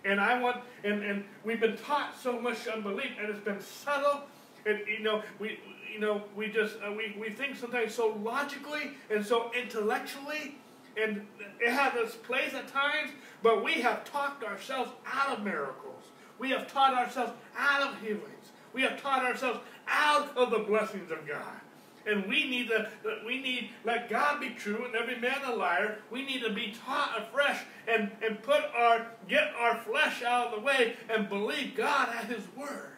And 0.06 0.22
I 0.22 0.40
want, 0.40 0.62
and, 0.84 1.04
and 1.04 1.26
we've 1.44 1.60
been 1.60 1.76
taught 1.76 2.16
so 2.22 2.40
much 2.40 2.68
unbelief, 2.68 3.12
and 3.20 3.30
it's 3.30 3.44
been 3.44 3.60
subtle. 3.60 4.22
And 4.66 4.80
you 4.88 5.00
know, 5.00 5.24
we 5.40 5.60
you 5.98 6.06
know 6.06 6.22
we 6.36 6.48
just 6.48 6.76
uh, 6.88 6.92
we, 6.92 7.16
we 7.20 7.32
think 7.32 7.56
sometimes 7.56 7.92
so 7.96 8.20
logically 8.24 8.92
and 9.10 9.26
so 9.26 9.52
intellectually, 9.60 10.56
and 10.96 11.26
it 11.60 11.72
has 11.72 11.94
its 11.96 12.16
place 12.16 12.54
at 12.54 12.68
times. 12.68 13.10
But 13.42 13.64
we 13.64 13.74
have 13.82 14.06
talked 14.06 14.44
ourselves 14.44 14.92
out 15.12 15.40
of 15.40 15.44
miracles. 15.44 16.04
We 16.38 16.52
have 16.52 16.72
taught 16.72 16.94
ourselves 16.94 17.32
out 17.58 17.82
of 17.82 18.00
healings. 18.00 18.52
We 18.74 18.84
have 18.84 19.02
taught 19.02 19.26
ourselves 19.26 19.60
out 19.88 20.38
of 20.38 20.52
the 20.52 20.60
blessings 20.60 21.10
of 21.10 21.28
God. 21.28 21.62
And 22.06 22.28
we 22.28 22.48
need 22.48 22.70
to, 22.70 22.88
we 23.26 23.42
need, 23.42 23.72
let 23.84 24.08
God 24.10 24.40
be 24.40 24.52
true 24.52 24.86
and 24.86 24.96
every 24.96 25.20
man 25.20 25.40
a 25.46 25.56
liar. 25.56 25.98
We 26.10 26.24
need 26.26 26.42
to 26.44 26.54
be 26.54 26.74
taught 26.86 27.22
afresh 27.22 27.64
and, 27.88 28.12
and 28.26 28.42
put 28.42 28.62
our, 28.76 29.08
get 29.28 29.52
our 29.60 29.78
flesh 29.80 30.24
out 30.24 30.48
of 30.48 30.60
the 30.60 30.66
way 30.66 30.96
and 31.10 31.28
believe 31.28 31.76
God 31.76 32.10
at 32.16 32.26
His 32.26 32.44
Word. 32.56 32.97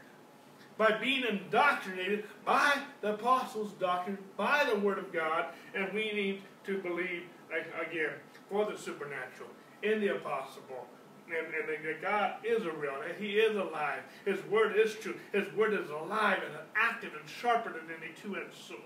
By 0.80 0.98
being 0.98 1.26
indoctrinated 1.30 2.24
by 2.46 2.74
the 3.02 3.14
apostles' 3.16 3.74
doctrine, 3.74 4.18
by 4.38 4.66
the 4.68 4.80
Word 4.80 4.98
of 4.98 5.12
God, 5.12 5.48
and 5.76 5.94
we 5.94 6.14
need 6.14 6.42
to 6.66 6.78
believe, 6.80 7.24
again, 7.52 8.14
for 8.50 8.66
the 8.66 8.78
supernatural, 8.78 9.50
in 9.84 10.00
the 10.00 10.16
impossible. 10.16 10.88
and, 11.28 11.48
and 11.54 11.86
that 11.86 12.02
God 12.02 12.36
is 12.44 12.66
a 12.66 12.72
real, 12.72 12.96
and 13.08 13.18
He 13.18 13.34
is 13.40 13.56
alive. 13.56 14.02
His 14.26 14.44
word 14.46 14.76
is 14.76 14.96
true. 14.96 15.16
His 15.32 15.52
word 15.54 15.74
is 15.74 15.90
alive 15.90 16.40
and 16.46 16.56
active 16.76 17.12
and 17.20 17.30
sharper 17.30 17.72
than 17.72 17.88
any 18.02 18.14
two-edged 18.22 18.54
sword. 18.54 18.80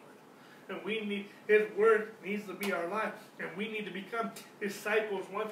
And 0.70 0.84
we 0.84 1.02
need, 1.02 1.26
His 1.48 1.64
Word 1.78 2.12
needs 2.24 2.48
to 2.48 2.54
be 2.54 2.72
our 2.72 2.88
life. 2.88 3.14
And 3.40 3.50
we 3.58 3.70
need 3.70 3.86
to 3.86 3.92
become 3.92 4.32
disciples 4.62 5.26
once 5.32 5.52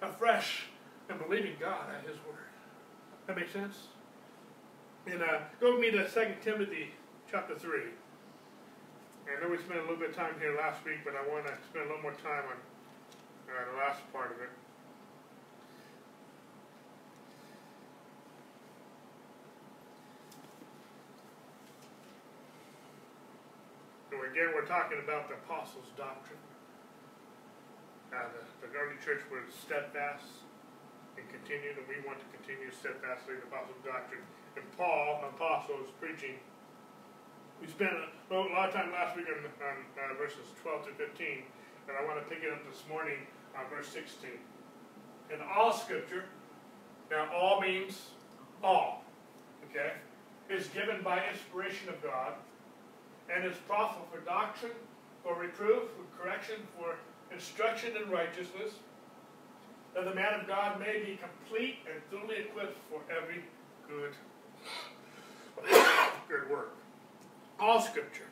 afresh 0.00 0.64
and 1.10 1.18
believing 1.18 1.54
God 1.60 1.84
at 1.94 2.08
His 2.08 2.16
Word. 2.26 2.48
That 3.26 3.36
makes 3.36 3.52
sense? 3.52 3.88
And 5.08 5.22
uh, 5.24 5.48
go 5.56 5.72
with 5.72 5.80
me 5.80 5.90
to 5.96 6.04
2 6.04 6.44
Timothy 6.44 6.92
chapter 7.32 7.56
3. 7.56 7.80
I 9.24 9.40
know 9.40 9.48
we 9.48 9.56
spent 9.56 9.80
a 9.80 9.88
little 9.88 9.96
bit 9.96 10.12
of 10.12 10.16
time 10.16 10.36
here 10.36 10.52
last 10.52 10.84
week, 10.84 11.00
but 11.00 11.16
I 11.16 11.24
want 11.24 11.48
to 11.48 11.56
spend 11.64 11.88
a 11.88 11.88
little 11.88 12.04
more 12.04 12.12
time 12.20 12.44
on 12.44 12.60
uh, 13.48 13.72
the 13.72 13.76
last 13.80 14.04
part 14.12 14.36
of 14.36 14.40
it. 14.44 14.52
again, 24.28 24.52
we're 24.52 24.68
talking 24.68 25.00
about 25.00 25.24
the 25.32 25.40
apostles' 25.40 25.88
doctrine. 25.96 26.38
Uh, 28.12 28.28
the, 28.28 28.68
the 28.68 28.68
early 28.76 29.00
church 29.00 29.24
was 29.32 29.40
steadfast 29.56 30.44
and 31.16 31.24
continued, 31.32 31.80
and 31.80 31.88
we 31.88 31.96
want 32.04 32.20
to 32.20 32.28
continue 32.36 32.68
steadfastly 32.68 33.40
the 33.40 33.48
apostles' 33.48 33.80
doctrine. 33.80 34.20
And 34.56 34.64
Paul, 34.76 35.24
apostle, 35.28 35.76
is 35.84 35.90
preaching. 36.00 36.36
We 37.60 37.66
spent 37.66 37.90
a, 37.92 38.34
lot 38.34 38.68
of 38.68 38.74
time 38.74 38.92
last 38.92 39.16
week 39.16 39.26
on, 39.26 39.44
on 39.44 40.10
uh, 40.10 40.18
verses 40.18 40.46
12 40.62 40.86
to 40.86 40.92
15, 40.92 41.26
and 41.88 41.96
I 41.96 42.04
want 42.04 42.22
to 42.22 42.26
pick 42.32 42.44
it 42.44 42.52
up 42.52 42.62
this 42.70 42.82
morning 42.88 43.18
on 43.56 43.64
verse 43.68 43.88
16. 43.88 44.30
In 45.32 45.38
all 45.42 45.72
Scripture, 45.72 46.24
now 47.10 47.28
all 47.34 47.60
means 47.60 48.10
all, 48.62 49.04
okay, 49.70 49.92
is 50.48 50.68
given 50.68 51.02
by 51.02 51.22
inspiration 51.30 51.88
of 51.88 52.02
God 52.02 52.34
and 53.34 53.44
is 53.44 53.56
profitable 53.66 54.06
for 54.12 54.20
doctrine, 54.20 54.72
for 55.22 55.34
reproof, 55.34 55.82
for 55.96 56.22
correction, 56.22 56.56
for 56.78 56.96
instruction 57.32 57.92
in 57.96 58.10
righteousness, 58.10 58.72
that 59.94 60.04
the 60.04 60.14
man 60.14 60.40
of 60.40 60.46
God 60.46 60.80
may 60.80 61.00
be 61.04 61.18
complete 61.18 61.78
and 61.90 62.00
duly 62.10 62.42
equipped 62.42 62.78
for 62.90 63.00
every 63.10 63.42
good, 63.88 64.12
good 66.28 66.50
work. 66.50 66.74
All 67.58 67.80
Scripture, 67.80 68.26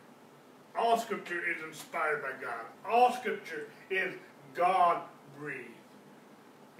all 0.79 0.99
Scripture 0.99 1.41
is 1.49 1.63
inspired 1.65 2.23
by 2.23 2.31
God. 2.41 2.65
All 2.89 3.13
Scripture 3.13 3.69
is 3.91 4.15
God 4.55 5.03
breathed. 5.39 5.71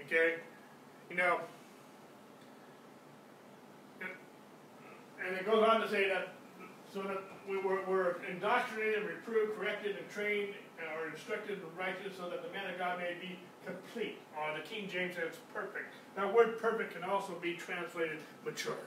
Okay, 0.01 0.35
you 1.09 1.17
know, 1.17 1.39
and, 4.01 5.35
it 5.35 5.45
goes 5.45 5.67
on 5.67 5.81
to 5.81 5.89
say 5.89 6.07
that 6.07 6.29
so 6.93 7.01
that 7.01 7.21
we 7.49 7.57
were, 7.57 7.83
were 7.85 8.21
indoctrinated, 8.29 9.03
reproved, 9.03 9.59
corrected, 9.59 9.97
and 9.97 10.09
trained, 10.09 10.53
uh, 10.79 11.01
or 11.01 11.09
instructed 11.09 11.59
in 11.59 11.77
righteousness, 11.77 12.13
so 12.17 12.29
that 12.29 12.43
the 12.43 12.49
man 12.53 12.71
of 12.71 12.77
God 12.77 12.99
may 12.99 13.15
be 13.19 13.37
complete. 13.65 14.17
Or 14.37 14.57
the 14.57 14.63
King 14.63 14.87
James 14.89 15.15
says 15.15 15.35
perfect. 15.53 15.93
That 16.15 16.33
word 16.33 16.59
perfect 16.59 16.93
can 16.93 17.03
also 17.03 17.33
be 17.41 17.55
translated 17.55 18.19
matured. 18.45 18.77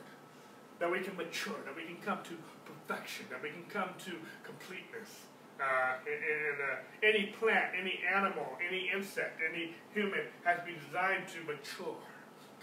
That 0.80 0.90
we 0.90 1.00
can 1.00 1.14
mature, 1.16 1.60
that 1.66 1.76
we 1.76 1.84
can 1.84 2.00
come 2.02 2.18
to 2.24 2.34
perfection, 2.64 3.26
that 3.30 3.42
we 3.42 3.50
can 3.50 3.64
come 3.68 3.90
to 4.06 4.12
completeness. 4.42 5.28
Uh, 5.60 6.00
and, 6.08 6.56
uh, 6.56 7.06
any 7.06 7.34
plant, 7.38 7.74
any 7.78 8.00
animal, 8.10 8.56
any 8.66 8.90
insect, 8.90 9.38
any 9.46 9.74
human 9.92 10.24
has 10.42 10.58
been 10.64 10.80
designed 10.86 11.28
to 11.28 11.44
mature, 11.44 11.96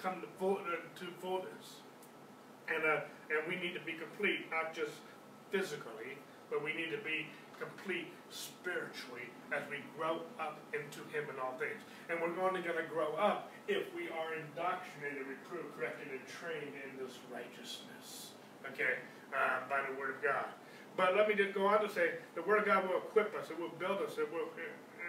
come 0.01 0.19
to, 0.21 0.27
full, 0.39 0.57
uh, 0.57 0.81
to 0.97 1.05
fullness. 1.21 1.85
And, 2.67 2.83
uh, 2.83 3.01
and 3.29 3.47
we 3.47 3.55
need 3.61 3.75
to 3.75 3.85
be 3.85 3.93
complete, 3.93 4.49
not 4.49 4.73
just 4.73 4.97
physically, 5.51 6.17
but 6.49 6.63
we 6.63 6.73
need 6.73 6.89
to 6.89 6.97
be 7.05 7.27
complete 7.59 8.13
spiritually 8.29 9.29
as 9.51 9.63
we 9.69 9.79
grow 9.97 10.21
up 10.39 10.59
into 10.73 11.01
Him 11.13 11.29
in 11.29 11.39
all 11.39 11.55
things. 11.57 11.81
And 12.09 12.19
we're 12.19 12.35
only 12.41 12.61
going 12.61 12.77
to 12.77 12.89
grow 12.89 13.15
up 13.15 13.51
if 13.67 13.87
we 13.95 14.09
are 14.09 14.35
indoctrinated, 14.35 15.27
reproved, 15.27 15.75
corrected, 15.77 16.07
and 16.11 16.23
trained 16.27 16.75
in 16.75 16.91
this 16.99 17.19
righteousness. 17.31 18.37
Okay? 18.73 18.99
Uh, 19.31 19.67
by 19.69 19.83
the 19.83 19.97
Word 19.99 20.15
of 20.15 20.23
God. 20.23 20.47
But 20.95 21.15
let 21.15 21.27
me 21.27 21.35
just 21.35 21.53
go 21.53 21.67
on 21.67 21.81
to 21.81 21.89
say 21.89 22.17
the 22.35 22.41
Word 22.41 22.59
of 22.59 22.65
God 22.65 22.89
will 22.89 22.97
equip 22.97 23.35
us, 23.35 23.49
it 23.51 23.59
will 23.59 23.75
build 23.77 24.01
us, 24.01 24.17
it 24.17 24.31
will 24.33 24.49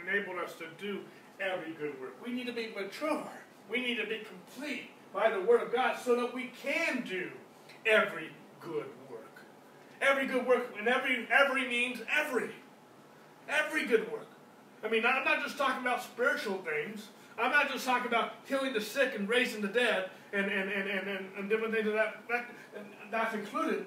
enable 0.04 0.38
us 0.38 0.54
to 0.54 0.66
do 0.76 1.00
every 1.40 1.72
good 1.72 1.98
work. 2.00 2.14
We 2.24 2.32
need 2.32 2.46
to 2.46 2.52
be 2.52 2.72
mature. 2.76 3.28
We 3.70 3.80
need 3.80 3.96
to 3.96 4.06
be 4.06 4.22
complete 4.26 4.90
by 5.12 5.30
the 5.30 5.40
Word 5.40 5.62
of 5.62 5.72
God 5.72 5.96
so 5.98 6.16
that 6.16 6.34
we 6.34 6.52
can 6.62 7.04
do 7.06 7.30
every 7.86 8.30
good 8.60 8.86
work. 9.07 9.07
Every 10.00 10.26
good 10.26 10.46
work, 10.46 10.74
and 10.78 10.88
every 10.88 11.26
every 11.30 11.66
means 11.68 12.00
every. 12.10 12.50
Every 13.48 13.86
good 13.86 14.10
work. 14.12 14.26
I 14.84 14.88
mean, 14.88 15.04
I'm 15.04 15.24
not 15.24 15.42
just 15.42 15.58
talking 15.58 15.80
about 15.80 16.02
spiritual 16.02 16.58
things. 16.58 17.08
I'm 17.38 17.50
not 17.50 17.70
just 17.70 17.84
talking 17.84 18.08
about 18.08 18.34
healing 18.44 18.72
the 18.72 18.80
sick 18.80 19.14
and 19.14 19.28
raising 19.28 19.62
the 19.62 19.68
dead 19.68 20.10
and, 20.32 20.46
and, 20.46 20.70
and, 20.70 20.88
and, 21.08 21.26
and 21.36 21.48
different 21.48 21.72
things 21.72 21.86
that, 21.86 22.22
that 22.28 22.46
that's 23.10 23.34
included. 23.34 23.86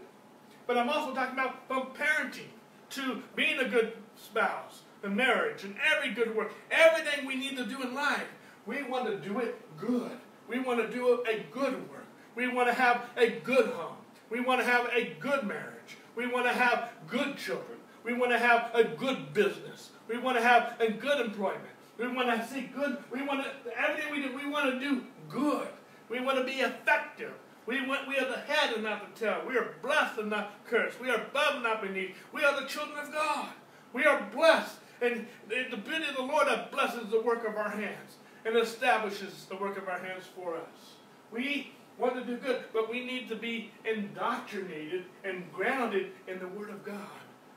But 0.68 0.78
I'm 0.78 0.90
also 0.90 1.14
talking 1.14 1.34
about 1.34 1.68
from 1.68 1.88
parenting 1.88 2.50
to 2.92 3.22
being 3.36 3.60
a 3.60 3.68
good 3.68 3.94
spouse, 4.16 4.82
the 5.02 5.10
marriage, 5.10 5.64
and 5.64 5.76
every 5.94 6.14
good 6.14 6.36
work. 6.36 6.54
Everything 6.72 7.26
we 7.26 7.36
need 7.36 7.58
to 7.58 7.66
do 7.66 7.82
in 7.82 7.94
life, 7.94 8.28
we 8.66 8.84
want 8.84 9.06
to 9.08 9.18
do 9.18 9.40
it 9.40 9.60
good. 9.78 10.18
We 10.48 10.60
want 10.60 10.80
to 10.80 10.94
do 10.96 11.24
a 11.28 11.46
good 11.52 11.74
work. 11.90 12.06
We 12.36 12.48
want 12.48 12.68
to 12.70 12.74
have 12.74 13.06
a 13.18 13.30
good 13.30 13.68
home. 13.68 13.98
We 14.30 14.40
want 14.40 14.62
to 14.62 14.66
have 14.66 14.90
a 14.94 15.16
good 15.20 15.44
marriage. 15.44 15.71
We 16.16 16.28
want 16.28 16.46
to 16.46 16.54
have 16.54 16.90
good 17.08 17.38
children. 17.38 17.78
We 18.04 18.14
want 18.14 18.32
to 18.32 18.40
have 18.40 18.72
a 18.74 18.84
good 18.84 19.34
business. 19.34 19.92
We 20.08 20.18
want 20.18 20.38
to 20.38 20.44
have 20.44 20.76
a 20.80 20.92
good 20.92 21.26
employment. 21.26 21.62
We 21.98 22.08
want 22.08 22.30
to 22.30 22.48
see 22.48 22.62
good. 22.62 22.98
We 23.12 23.22
want 23.22 23.44
to 23.44 23.80
everything 23.80 24.12
we 24.12 24.22
do. 24.22 24.36
We 24.36 24.50
want 24.50 24.72
to 24.72 24.80
do 24.80 25.04
good. 25.30 25.68
We 26.10 26.20
want 26.20 26.38
to 26.40 26.44
be 26.44 26.60
effective. 26.60 27.32
We, 27.68 27.86
want, 27.88 28.08
we 28.08 28.18
are 28.18 28.28
the 28.28 28.38
head 28.38 28.74
and 28.74 28.84
not 28.84 29.14
the 29.14 29.20
tail. 29.20 29.44
We 29.48 29.56
are 29.56 29.76
blessed 29.82 30.18
and 30.18 30.30
not 30.30 30.52
cursed. 30.68 31.00
We 31.00 31.10
are 31.10 31.22
above 31.22 31.56
and 31.56 31.64
not 31.64 31.82
beneath. 31.82 32.16
We 32.34 32.44
are 32.44 32.60
the 32.60 32.68
children 32.68 32.98
of 32.98 33.12
God. 33.14 33.50
We 33.94 34.04
are 34.06 34.28
blessed. 34.34 34.78
And 35.02 35.26
the 35.48 35.78
beauty 35.78 36.06
of 36.10 36.16
the 36.16 36.24
Lord 36.24 36.48
that 36.48 36.72
blesses 36.72 37.10
the 37.10 37.22
work 37.22 37.48
of 37.48 37.56
our 37.56 37.70
hands 37.70 38.18
and 38.46 38.58
establishes 38.58 39.46
the 39.50 39.56
work 39.56 39.78
of 39.78 39.88
our 39.88 40.00
hands 40.00 40.26
for 40.36 40.56
us. 40.56 40.96
We 41.32 41.72
want 42.02 42.16
to 42.16 42.26
do 42.26 42.36
good, 42.38 42.64
but 42.74 42.90
we 42.90 43.06
need 43.06 43.30
to 43.30 43.36
be 43.36 43.72
indoctrinated 43.86 45.06
and 45.24 45.52
grounded 45.54 46.08
in 46.28 46.40
the 46.40 46.48
Word 46.48 46.72
of 46.72 46.84
God 46.84 46.98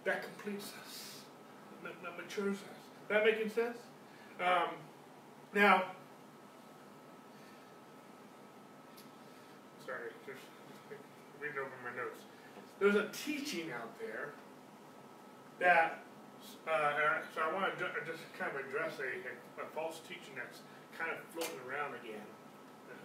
that 0.04 0.22
completes 0.22 0.72
us, 0.84 1.20
that, 1.82 1.94
matures 2.22 2.56
us. 2.56 2.78
That 3.08 3.24
making 3.24 3.48
sense? 3.48 3.78
Um, 4.38 4.68
now, 5.54 5.84
sorry, 9.86 10.10
just 10.26 10.40
reading 11.40 11.58
over 11.58 11.70
my 11.82 11.96
notes. 11.96 12.20
There's 12.78 12.96
a 12.96 13.08
teaching 13.12 13.72
out 13.72 13.98
there 13.98 14.32
that, 15.58 16.02
uh, 16.68 16.92
so 17.34 17.40
I 17.40 17.54
want 17.54 17.78
to 17.78 17.84
just 18.04 18.20
kind 18.38 18.52
of 18.52 18.60
address 18.66 18.92
a, 19.00 19.62
a, 19.62 19.66
false 19.74 20.00
teaching 20.06 20.34
that's 20.36 20.60
kind 20.98 21.10
of 21.10 21.18
floating 21.32 21.60
around 21.66 21.94
again. 21.94 22.26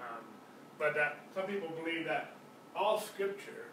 Um, 0.01 0.38
but 0.79 0.95
that 0.95 1.19
some 1.35 1.45
people 1.45 1.69
believe 1.83 2.05
that 2.05 2.31
all 2.75 2.99
scripture, 2.99 3.67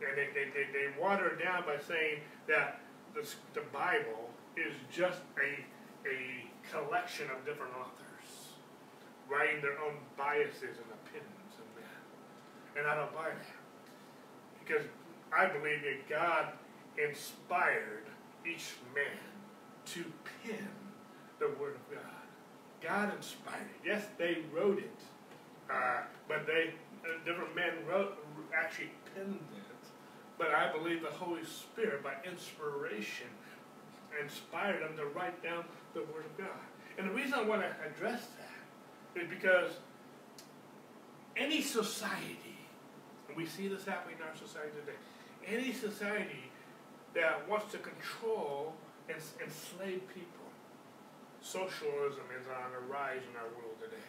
and 0.00 0.18
they, 0.18 0.28
they, 0.34 0.50
they, 0.50 0.66
they 0.72 1.00
water 1.00 1.28
it 1.28 1.42
down 1.42 1.62
by 1.64 1.78
saying 1.78 2.20
that 2.48 2.80
the, 3.14 3.26
the 3.54 3.64
Bible 3.72 4.30
is 4.56 4.74
just 4.90 5.20
a, 5.38 5.64
a 6.08 6.44
collection 6.70 7.30
of 7.30 7.46
different 7.46 7.72
authors 7.78 8.58
writing 9.30 9.62
their 9.62 9.78
own 9.78 9.94
biases 10.18 10.76
and 10.76 10.90
opinions 11.06 11.54
and. 11.56 11.72
And 12.76 12.86
I 12.86 12.96
don't 12.96 13.14
buy 13.14 13.28
that. 13.28 14.64
Because 14.64 14.86
I 15.32 15.46
believe 15.46 15.82
that 15.82 16.08
God 16.08 16.48
inspired 16.96 18.04
each 18.46 18.72
man 18.94 19.04
to 19.86 20.04
pen 20.42 20.68
the 21.38 21.48
Word 21.60 21.76
of 21.76 21.90
God. 21.90 22.02
God 22.82 23.14
inspired 23.14 23.60
it. 23.62 23.86
Yes, 23.86 24.06
they 24.18 24.38
wrote 24.52 24.78
it. 24.78 25.00
Uh, 25.72 26.02
but 26.28 26.46
they, 26.46 26.74
uh, 27.04 27.24
different 27.24 27.54
men 27.54 27.72
wrote, 27.88 28.18
actually 28.54 28.90
penned 29.14 29.36
it. 29.56 29.88
But 30.38 30.48
I 30.50 30.72
believe 30.72 31.02
the 31.02 31.08
Holy 31.08 31.44
Spirit, 31.44 32.02
by 32.02 32.14
inspiration, 32.28 33.28
inspired 34.20 34.82
them 34.82 34.96
to 34.96 35.06
write 35.06 35.42
down 35.42 35.64
the 35.94 36.00
Word 36.00 36.26
of 36.26 36.36
God. 36.36 36.60
And 36.98 37.08
the 37.08 37.12
reason 37.12 37.34
I 37.34 37.42
want 37.42 37.62
to 37.62 37.74
address 37.86 38.26
that 38.38 39.22
is 39.22 39.28
because 39.28 39.72
any 41.36 41.62
society, 41.62 42.58
and 43.28 43.36
we 43.36 43.46
see 43.46 43.68
this 43.68 43.84
happening 43.84 44.16
in 44.20 44.22
our 44.28 44.36
society 44.36 44.72
today, 44.84 44.98
any 45.46 45.72
society 45.72 46.50
that 47.14 47.48
wants 47.48 47.72
to 47.72 47.78
control 47.78 48.74
and 49.08 49.16
enslave 49.42 50.02
people, 50.08 50.46
socialism 51.40 52.24
is 52.38 52.46
on 52.46 52.72
the 52.72 52.92
rise 52.92 53.22
in 53.30 53.36
our 53.36 53.48
world 53.56 53.76
today. 53.80 54.02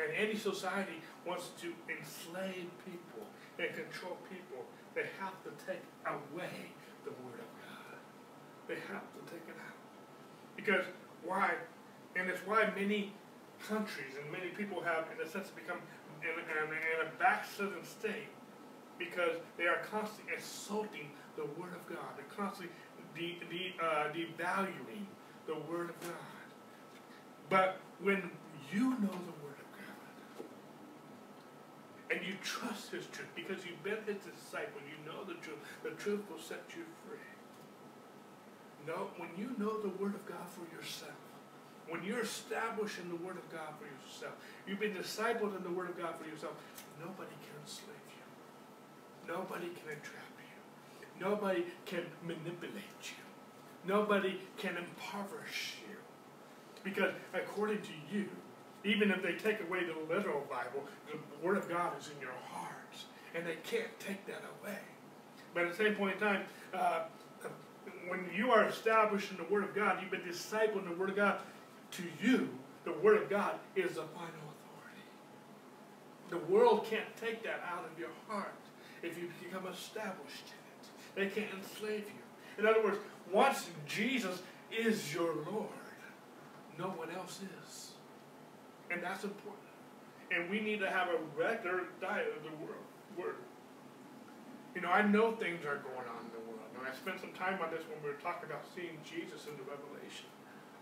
And 0.00 0.16
any 0.16 0.36
society 0.36 1.02
wants 1.26 1.50
to 1.60 1.72
enslave 1.88 2.70
people 2.84 3.28
and 3.58 3.68
control 3.74 4.16
people 4.28 4.64
they 4.94 5.06
have 5.20 5.34
to 5.44 5.50
take 5.66 5.82
away 6.06 6.72
the 7.04 7.10
Word 7.10 7.38
of 7.38 7.50
God. 7.62 7.98
They 8.66 8.74
have 8.92 9.06
to 9.14 9.20
take 9.30 9.46
it 9.46 9.56
out. 9.66 9.78
Because 10.56 10.84
why? 11.24 11.54
And 12.16 12.28
it's 12.28 12.40
why 12.46 12.70
many 12.74 13.14
countries 13.68 14.14
and 14.20 14.30
many 14.32 14.48
people 14.48 14.82
have, 14.82 15.06
in 15.14 15.24
a 15.24 15.30
sense, 15.30 15.48
become 15.50 15.78
in, 16.22 16.28
in, 16.28 16.68
in 16.72 17.06
a 17.06 17.10
backslidden 17.18 17.84
state 17.84 18.28
because 18.98 19.36
they 19.56 19.64
are 19.64 19.78
constantly 19.90 20.34
assaulting 20.34 21.10
the 21.36 21.44
Word 21.58 21.72
of 21.72 21.86
God. 21.88 22.10
They're 22.16 22.36
constantly 22.36 22.74
de, 23.14 23.38
de, 23.48 23.74
uh, 23.80 24.12
devaluing 24.12 25.06
the 25.46 25.54
Word 25.70 25.90
of 25.90 26.00
God. 26.00 26.18
But 27.48 27.78
when 28.02 28.30
you 28.72 28.90
know 28.90 29.18
the 29.26 29.39
and 32.10 32.20
you 32.26 32.34
trust 32.42 32.90
His 32.90 33.06
truth 33.06 33.30
because 33.34 33.64
you've 33.64 33.82
been 33.82 34.02
His 34.06 34.22
disciple. 34.24 34.82
You 34.82 34.98
know 35.06 35.24
the 35.24 35.38
truth. 35.40 35.58
The 35.82 35.90
truth 35.90 36.20
will 36.30 36.40
set 36.40 36.62
you 36.76 36.84
free. 37.06 37.18
No, 38.86 39.10
when 39.16 39.30
you 39.36 39.54
know 39.58 39.78
the 39.80 39.94
Word 40.02 40.14
of 40.14 40.26
God 40.26 40.46
for 40.50 40.64
yourself, 40.74 41.14
when 41.88 42.02
you're 42.02 42.20
establishing 42.20 43.08
the 43.08 43.16
Word 43.16 43.36
of 43.36 43.50
God 43.52 43.74
for 43.78 43.86
yourself, 43.86 44.34
you've 44.66 44.80
been 44.80 44.94
discipled 44.94 45.56
in 45.56 45.62
the 45.62 45.70
Word 45.70 45.90
of 45.90 45.98
God 45.98 46.14
for 46.16 46.28
yourself, 46.28 46.54
nobody 46.98 47.34
can 47.42 47.54
enslave 47.62 48.08
you. 48.08 49.34
Nobody 49.34 49.66
can 49.66 49.90
entrap 49.90 50.34
you. 50.38 51.06
Nobody 51.20 51.64
can 51.84 52.04
manipulate 52.24 53.02
you. 53.02 53.24
Nobody 53.86 54.40
can 54.56 54.76
impoverish 54.76 55.76
you. 55.88 55.96
Because 56.82 57.12
according 57.34 57.82
to 57.82 57.92
you, 58.12 58.28
even 58.84 59.10
if 59.10 59.22
they 59.22 59.32
take 59.32 59.60
away 59.60 59.80
the 59.84 60.14
literal 60.14 60.42
Bible, 60.48 60.84
the 61.10 61.46
Word 61.46 61.56
of 61.56 61.68
God 61.68 61.92
is 61.98 62.10
in 62.14 62.20
your 62.20 62.34
hearts, 62.50 63.04
and 63.34 63.46
they 63.46 63.56
can't 63.64 63.98
take 63.98 64.26
that 64.26 64.42
away. 64.60 64.78
But 65.54 65.64
at 65.64 65.70
the 65.70 65.84
same 65.84 65.94
point 65.94 66.14
in 66.14 66.20
time, 66.20 66.42
uh, 66.72 67.02
when 68.08 68.26
you 68.34 68.50
are 68.50 68.66
established 68.66 69.30
in 69.30 69.36
the 69.36 69.44
Word 69.44 69.64
of 69.64 69.74
God, 69.74 69.98
you've 70.00 70.10
been 70.10 70.20
discipled 70.22 70.78
in 70.78 70.90
the 70.90 70.96
Word 70.96 71.10
of 71.10 71.16
God, 71.16 71.40
to 71.92 72.02
you, 72.22 72.48
the 72.84 72.92
Word 72.92 73.20
of 73.20 73.28
God 73.28 73.54
is 73.76 73.94
the 73.94 74.02
final 74.02 74.28
authority. 74.28 75.04
The 76.30 76.38
world 76.38 76.86
can't 76.88 77.16
take 77.20 77.42
that 77.42 77.62
out 77.70 77.84
of 77.84 77.98
your 77.98 78.10
heart 78.28 78.54
if 79.02 79.18
you 79.18 79.28
become 79.42 79.66
established 79.66 80.46
in 81.16 81.26
it. 81.26 81.34
They 81.34 81.40
can't 81.40 81.52
enslave 81.54 82.04
you. 82.06 82.62
In 82.62 82.66
other 82.66 82.82
words, 82.82 82.98
once 83.32 83.68
Jesus 83.86 84.42
is 84.76 85.12
your 85.12 85.34
Lord, 85.50 85.68
no 86.78 86.86
one 86.86 87.10
else 87.10 87.40
is. 87.42 87.89
And 88.90 89.02
that's 89.02 89.24
important. 89.24 89.70
And 90.30 90.50
we 90.50 90.60
need 90.60 90.78
to 90.80 90.90
have 90.90 91.08
a 91.08 91.18
regular 91.34 91.90
diet 92.00 92.30
of 92.36 92.42
the 92.42 92.54
world, 92.62 92.86
word. 93.18 93.42
You 94.74 94.82
know, 94.82 94.90
I 94.90 95.02
know 95.02 95.34
things 95.34 95.66
are 95.66 95.82
going 95.82 96.06
on 96.06 96.22
in 96.26 96.32
the 96.34 96.44
world. 96.46 96.70
And 96.78 96.86
I 96.86 96.94
spent 96.94 97.18
some 97.18 97.34
time 97.34 97.58
on 97.58 97.70
this 97.74 97.82
when 97.90 97.98
we 98.02 98.10
were 98.14 98.22
talking 98.22 98.46
about 98.46 98.62
seeing 98.74 98.98
Jesus 99.02 99.50
in 99.50 99.58
the 99.58 99.66
Revelation. 99.66 100.30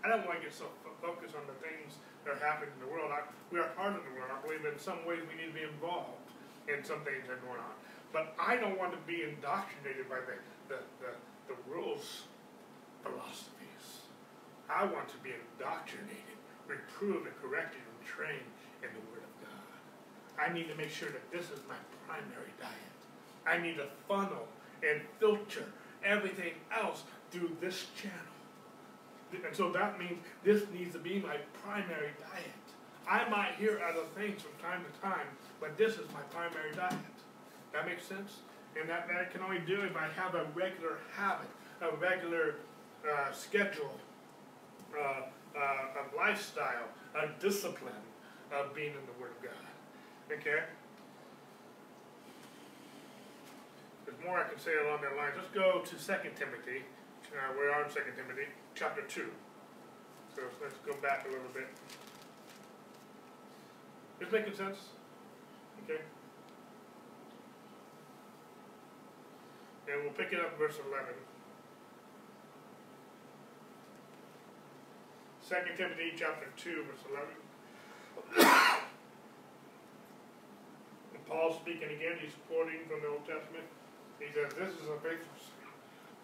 I 0.05 0.07
don't 0.07 0.23
want 0.23 0.39
to 0.39 0.43
get 0.45 0.53
so 0.53 0.69
focused 1.01 1.33
on 1.33 1.43
the 1.49 1.57
things 1.59 1.97
that 2.23 2.37
are 2.37 2.41
happening 2.41 2.71
in 2.77 2.81
the 2.85 2.91
world. 2.93 3.09
I, 3.09 3.25
we 3.51 3.57
are 3.59 3.73
part 3.73 3.97
of 3.97 4.05
the 4.05 4.13
world. 4.13 4.29
I 4.31 4.39
believe 4.45 4.63
in 4.63 4.77
some 4.77 5.01
ways 5.03 5.25
we 5.25 5.35
need 5.35 5.51
to 5.51 5.57
be 5.57 5.65
involved 5.65 6.29
in 6.69 6.85
some 6.85 7.01
things 7.01 7.25
that 7.27 7.41
are 7.41 7.45
going 7.45 7.59
on. 7.59 7.75
But 8.13 8.37
I 8.37 8.55
don't 8.55 8.77
want 8.77 8.93
to 8.93 9.01
be 9.09 9.25
indoctrinated 9.25 10.07
by 10.07 10.21
the, 10.23 10.37
the, 10.69 10.79
the, 11.01 11.11
the 11.51 11.57
world's 11.65 12.29
philosophies. 13.01 14.05
I 14.69 14.85
want 14.85 15.09
to 15.09 15.19
be 15.25 15.33
indoctrinated, 15.33 16.37
reproved, 16.69 17.25
and 17.25 17.35
corrected 17.41 17.81
trained 18.09 18.49
in 18.81 18.89
the 18.89 19.03
Word 19.11 19.21
of 19.21 19.33
God. 19.45 20.41
I 20.41 20.53
need 20.53 20.67
to 20.69 20.75
make 20.75 20.89
sure 20.89 21.09
that 21.09 21.31
this 21.31 21.45
is 21.45 21.59
my 21.67 21.77
primary 22.07 22.53
diet. 22.59 22.97
I 23.45 23.57
need 23.57 23.77
to 23.77 23.87
funnel 24.07 24.47
and 24.81 25.01
filter 25.19 25.65
everything 26.03 26.53
else 26.75 27.03
through 27.31 27.55
this 27.61 27.87
channel. 27.95 28.15
And 29.31 29.55
so 29.55 29.71
that 29.71 29.99
means 29.99 30.17
this 30.43 30.63
needs 30.73 30.93
to 30.93 30.99
be 30.99 31.19
my 31.19 31.37
primary 31.63 32.11
diet. 32.19 32.65
I 33.07 33.27
might 33.29 33.53
hear 33.57 33.81
other 33.87 34.05
things 34.15 34.41
from 34.41 34.51
time 34.61 34.83
to 34.85 35.01
time, 35.01 35.27
but 35.59 35.77
this 35.77 35.93
is 35.93 36.05
my 36.13 36.21
primary 36.31 36.75
diet. 36.75 36.93
That 37.73 37.85
makes 37.85 38.05
sense? 38.05 38.37
And 38.79 38.89
that, 38.89 39.07
that 39.07 39.17
I 39.17 39.25
can 39.25 39.41
only 39.41 39.59
do 39.59 39.81
if 39.81 39.95
I 39.95 40.07
have 40.15 40.35
a 40.35 40.45
regular 40.55 40.97
habit, 41.15 41.49
a 41.81 41.95
regular 41.97 42.55
uh, 43.05 43.31
schedule, 43.31 43.97
uh, 44.97 45.21
uh, 45.55 45.59
a 45.59 46.15
lifestyle, 46.15 46.87
a 47.19 47.29
discipline 47.39 48.03
of 48.51 48.73
being 48.73 48.91
in 48.91 49.05
the 49.05 49.21
Word 49.21 49.31
of 49.31 49.43
God. 49.43 49.65
Okay? 50.31 50.63
There's 54.05 54.17
more 54.25 54.39
I 54.39 54.47
can 54.47 54.59
say 54.59 54.71
along 54.85 55.01
that 55.01 55.15
line. 55.17 55.31
Let's 55.35 55.53
go 55.53 55.81
to 55.81 55.95
2 55.95 55.97
Timothy. 56.35 56.83
Uh, 57.29 57.53
we're 57.55 57.69
in 57.69 57.89
2 57.89 57.99
Timothy, 58.15 58.49
chapter 58.73 59.01
2. 59.01 59.29
So 60.35 60.41
let's 60.61 60.75
go 60.85 60.95
back 61.01 61.25
a 61.25 61.29
little 61.29 61.51
bit. 61.53 61.67
Is 64.19 64.31
making 64.31 64.55
sense? 64.55 64.77
Okay. 65.83 66.01
And 69.91 70.03
we'll 70.03 70.13
pick 70.13 70.33
it 70.33 70.39
up 70.39 70.57
verse 70.57 70.75
11. 70.89 71.13
2 75.49 75.55
Timothy 75.77 76.13
chapter 76.15 76.45
2, 76.57 76.83
verse 76.83 76.99
11. 78.37 78.53
and 81.15 81.25
Paul's 81.27 81.55
speaking 81.55 81.89
again, 81.89 82.19
he's 82.21 82.33
quoting 82.47 82.81
from 82.87 83.01
the 83.01 83.07
Old 83.07 83.25
Testament. 83.25 83.65
He 84.19 84.27
says, 84.31 84.53
This 84.53 84.75
is 84.77 84.85
a 84.85 84.99
faithful. 85.01 85.33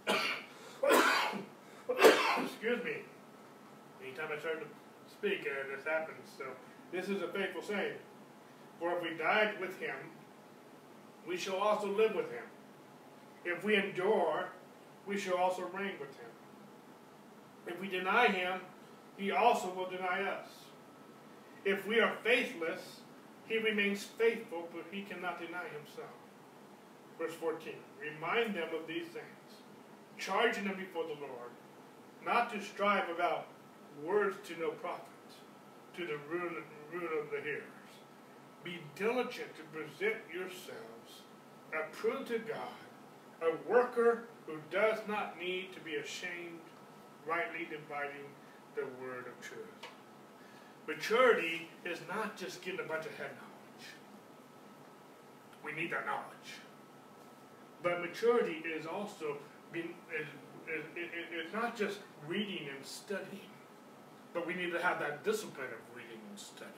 Excuse 2.45 2.83
me. 2.83 3.01
Anytime 4.03 4.29
I 4.31 4.37
start 4.39 4.61
to 4.61 4.67
speak, 5.11 5.41
uh, 5.41 5.75
this 5.75 5.83
happens. 5.83 6.29
So, 6.37 6.45
this 6.91 7.09
is 7.09 7.23
a 7.23 7.27
faithful 7.29 7.63
saying. 7.63 7.97
For 8.79 8.95
if 8.95 9.01
we 9.01 9.15
died 9.17 9.59
with 9.59 9.79
him, 9.79 9.95
we 11.27 11.35
shall 11.35 11.57
also 11.57 11.87
live 11.87 12.13
with 12.13 12.29
him. 12.29 12.45
If 13.43 13.63
we 13.63 13.75
endure, 13.75 14.49
we 15.07 15.17
shall 15.17 15.37
also 15.37 15.63
reign 15.73 15.97
with 15.99 16.15
him. 16.15 16.29
If 17.65 17.81
we 17.81 17.87
deny 17.87 18.27
him, 18.27 18.61
he 19.17 19.31
also 19.31 19.71
will 19.73 19.89
deny 19.89 20.23
us. 20.23 20.47
If 21.63 21.87
we 21.87 21.99
are 21.99 22.15
faithless, 22.23 22.99
he 23.47 23.57
remains 23.57 24.03
faithful, 24.03 24.67
but 24.73 24.85
he 24.91 25.01
cannot 25.03 25.39
deny 25.39 25.65
himself. 25.69 26.13
Verse 27.17 27.33
14 27.33 27.73
Remind 27.99 28.55
them 28.55 28.69
of 28.79 28.87
these 28.87 29.07
things, 29.07 29.61
charging 30.17 30.65
them 30.65 30.77
before 30.77 31.03
the 31.03 31.21
Lord, 31.21 31.51
not 32.25 32.51
to 32.53 32.61
strive 32.61 33.09
about 33.09 33.47
words 34.03 34.37
to 34.47 34.59
no 34.59 34.71
profit, 34.71 35.05
to 35.95 36.05
the 36.05 36.17
ruin, 36.29 36.55
of 36.93 37.29
the 37.29 37.41
hearers. 37.41 37.63
Be 38.63 38.79
diligent 38.95 39.49
to 39.55 39.63
present 39.77 40.15
yourselves 40.33 41.21
approved 41.73 42.27
to 42.27 42.39
God, 42.39 42.79
a 43.41 43.69
worker 43.69 44.23
who 44.45 44.57
does 44.71 44.99
not 45.07 45.39
need 45.39 45.73
to 45.73 45.79
be 45.81 45.95
ashamed, 45.95 46.59
rightly 47.27 47.67
dividing 47.69 48.25
the 48.75 48.83
word 49.01 49.25
of 49.27 49.41
truth. 49.41 49.65
Maturity 50.87 51.69
is 51.83 51.99
not 52.07 52.37
just 52.37 52.61
getting 52.61 52.79
a 52.79 52.83
bunch 52.83 53.05
of 53.05 53.15
head 53.17 53.31
knowledge. 53.31 53.87
We 55.63 55.71
need 55.71 55.91
that 55.91 56.05
knowledge. 56.05 56.61
But 57.81 58.01
maturity 58.01 58.61
is 58.65 58.85
also 58.85 59.37
being, 59.71 59.93
is 60.67 61.53
not 61.53 61.75
just 61.75 61.99
reading 62.27 62.67
and 62.75 62.85
studying, 62.85 63.49
but 64.33 64.45
we 64.45 64.53
need 64.53 64.71
to 64.71 64.81
have 64.81 64.99
that 64.99 65.23
discipline 65.23 65.67
of 65.67 65.95
reading 65.95 66.19
and 66.29 66.39
studying. 66.39 66.71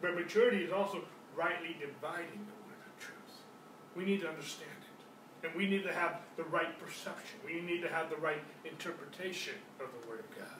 But 0.00 0.14
maturity 0.14 0.64
is 0.64 0.72
also 0.72 1.02
rightly 1.36 1.76
dividing 1.80 2.46
the 2.46 2.58
word 2.66 2.82
of 2.86 3.04
truth. 3.04 3.42
We 3.96 4.04
need 4.04 4.20
to 4.20 4.28
understand 4.28 4.70
it. 4.70 5.46
And 5.46 5.54
we 5.54 5.66
need 5.66 5.84
to 5.84 5.92
have 5.92 6.20
the 6.36 6.44
right 6.44 6.78
perception. 6.78 7.38
We 7.44 7.60
need 7.60 7.80
to 7.82 7.88
have 7.88 8.10
the 8.10 8.16
right 8.16 8.42
interpretation 8.64 9.54
of 9.80 9.86
the 9.98 10.08
Word 10.08 10.20
of 10.20 10.38
God. 10.38 10.59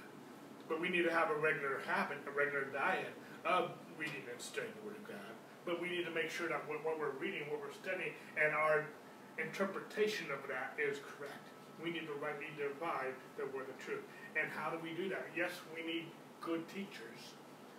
But 0.71 0.81
we 0.81 0.89
need 0.89 1.03
to 1.03 1.11
have 1.11 1.35
a 1.35 1.35
regular 1.35 1.83
habit, 1.85 2.23
a 2.23 2.31
regular 2.31 2.71
diet 2.71 3.11
of 3.45 3.75
reading 3.99 4.23
and 4.31 4.39
studying 4.41 4.71
the 4.79 4.87
Word 4.87 5.03
of 5.03 5.09
God. 5.11 5.35
But 5.67 5.83
we 5.83 5.91
need 5.91 6.07
to 6.07 6.15
make 6.15 6.31
sure 6.31 6.47
that 6.47 6.63
what 6.71 6.79
we're 6.87 7.19
reading, 7.19 7.51
what 7.51 7.59
we're 7.59 7.75
studying, 7.75 8.15
and 8.39 8.55
our 8.55 8.87
interpretation 9.35 10.31
of 10.31 10.47
that 10.47 10.79
is 10.79 11.03
correct. 11.03 11.51
We 11.83 11.91
need 11.91 12.07
to 12.07 12.15
rightly 12.23 12.55
divide 12.55 13.19
the 13.35 13.51
Word 13.51 13.67
of 13.67 13.77
truth. 13.83 14.07
And 14.39 14.47
how 14.47 14.71
do 14.71 14.79
we 14.79 14.95
do 14.95 15.11
that? 15.11 15.27
Yes, 15.37 15.51
we 15.75 15.83
need 15.83 16.07
good 16.41 16.63
teachers. 16.71 17.35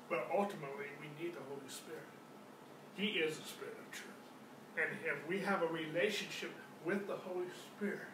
But 0.09 0.27
ultimately, 0.27 0.91
we 0.99 1.07
need 1.15 1.31
the 1.31 1.47
Holy 1.47 1.71
Spirit. 1.71 2.11
He 2.99 3.23
is 3.23 3.39
the 3.39 3.47
Spirit 3.47 3.79
of 3.79 3.87
truth. 3.95 4.19
And 4.75 4.99
if 5.07 5.15
we 5.31 5.39
have 5.39 5.63
a 5.63 5.71
relationship 5.71 6.51
with 6.83 7.07
the 7.07 7.15
Holy 7.15 7.47
Spirit, 7.71 8.11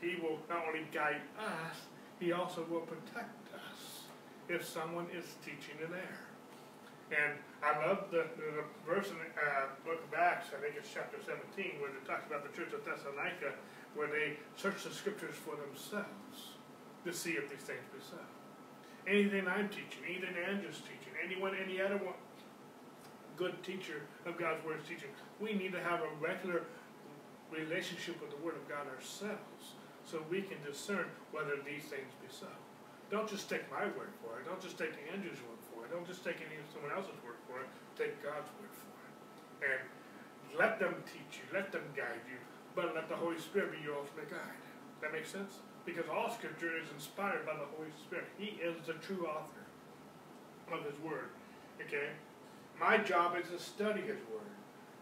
He 0.00 0.22
will 0.22 0.38
not 0.48 0.70
only 0.70 0.86
guide 0.92 1.22
us, 1.34 1.82
He 2.20 2.30
also 2.30 2.64
will 2.70 2.86
protect 2.86 3.34
if 4.48 4.64
someone 4.64 5.06
is 5.12 5.24
teaching 5.44 5.76
in 5.78 5.92
error. 5.92 6.28
And 7.08 7.40
I 7.64 7.72
love 7.86 8.08
the, 8.10 8.28
the, 8.36 8.64
verse 8.84 9.08
in 9.08 9.16
the 9.16 9.28
uh, 9.32 9.72
book 9.84 10.00
of 10.04 10.12
Acts, 10.12 10.52
I 10.52 10.60
think 10.60 10.76
it's 10.76 10.92
chapter 10.92 11.16
17, 11.20 11.80
where 11.80 11.88
it 11.88 12.04
talks 12.04 12.28
about 12.28 12.44
the 12.44 12.52
church 12.52 12.72
of 12.76 12.84
Thessalonica, 12.84 13.56
where 13.94 14.08
they 14.08 14.36
search 14.56 14.84
the 14.84 14.92
scriptures 14.92 15.34
for 15.36 15.56
themselves 15.56 16.58
to 17.04 17.12
see 17.12 17.40
if 17.40 17.48
these 17.48 17.64
things 17.64 17.80
be 17.92 18.00
so. 18.04 18.20
Anything 19.08 19.48
I'm 19.48 19.68
teaching, 19.72 20.04
anything 20.04 20.36
Andrew's 20.36 20.84
teaching, 20.84 21.16
anyone, 21.16 21.56
any 21.56 21.80
other 21.80 21.96
one, 21.96 22.20
good 23.36 23.56
teacher 23.62 24.04
of 24.26 24.36
God's 24.36 24.64
word 24.64 24.80
is 24.82 24.88
teaching, 24.88 25.08
we 25.40 25.54
need 25.54 25.72
to 25.72 25.80
have 25.80 26.00
a 26.00 26.10
regular 26.20 26.68
relationship 27.50 28.20
with 28.20 28.30
the 28.30 28.44
Word 28.44 28.56
of 28.56 28.68
God 28.68 28.84
ourselves 28.92 29.78
so 30.04 30.22
we 30.30 30.42
can 30.42 30.58
discern 30.66 31.06
whether 31.32 31.56
these 31.64 31.84
things 31.88 32.12
be 32.20 32.28
so. 32.28 32.46
Don't 33.10 33.28
just 33.28 33.48
take 33.48 33.64
my 33.72 33.88
word 33.96 34.12
for 34.20 34.36
it. 34.40 34.44
Don't 34.44 34.60
just 34.60 34.76
take 34.76 34.92
Andrew's 35.08 35.40
word 35.48 35.60
for 35.72 35.84
it. 35.84 35.92
Don't 35.92 36.06
just 36.06 36.24
take 36.24 36.36
any 36.44 36.60
someone 36.72 36.92
else's 36.92 37.16
word 37.24 37.40
for 37.48 37.64
it. 37.64 37.68
Take 37.96 38.20
God's 38.20 38.48
word 38.60 38.72
for 38.72 38.96
it. 39.00 39.12
And 39.64 39.80
let 40.58 40.78
them 40.78 40.94
teach 41.08 41.40
you. 41.40 41.44
Let 41.52 41.72
them 41.72 41.88
guide 41.96 42.20
you. 42.28 42.36
But 42.76 42.94
let 42.94 43.08
the 43.08 43.16
Holy 43.16 43.40
Spirit 43.40 43.72
be 43.72 43.80
your 43.80 43.96
ultimate 43.96 44.30
guide. 44.30 44.60
That 45.00 45.12
makes 45.12 45.32
sense? 45.32 45.64
Because 45.86 46.04
all 46.12 46.30
Scripture 46.30 46.76
is 46.76 46.88
inspired 46.92 47.46
by 47.46 47.54
the 47.54 47.68
Holy 47.76 47.88
Spirit. 47.96 48.28
He 48.36 48.60
is 48.60 48.76
the 48.86 48.94
true 49.00 49.26
author 49.26 49.64
of 50.70 50.84
His 50.84 51.00
Word. 51.00 51.32
Okay? 51.80 52.12
My 52.78 52.98
job 52.98 53.36
is 53.40 53.48
to 53.50 53.58
study 53.58 54.02
His 54.02 54.20
Word. 54.28 54.52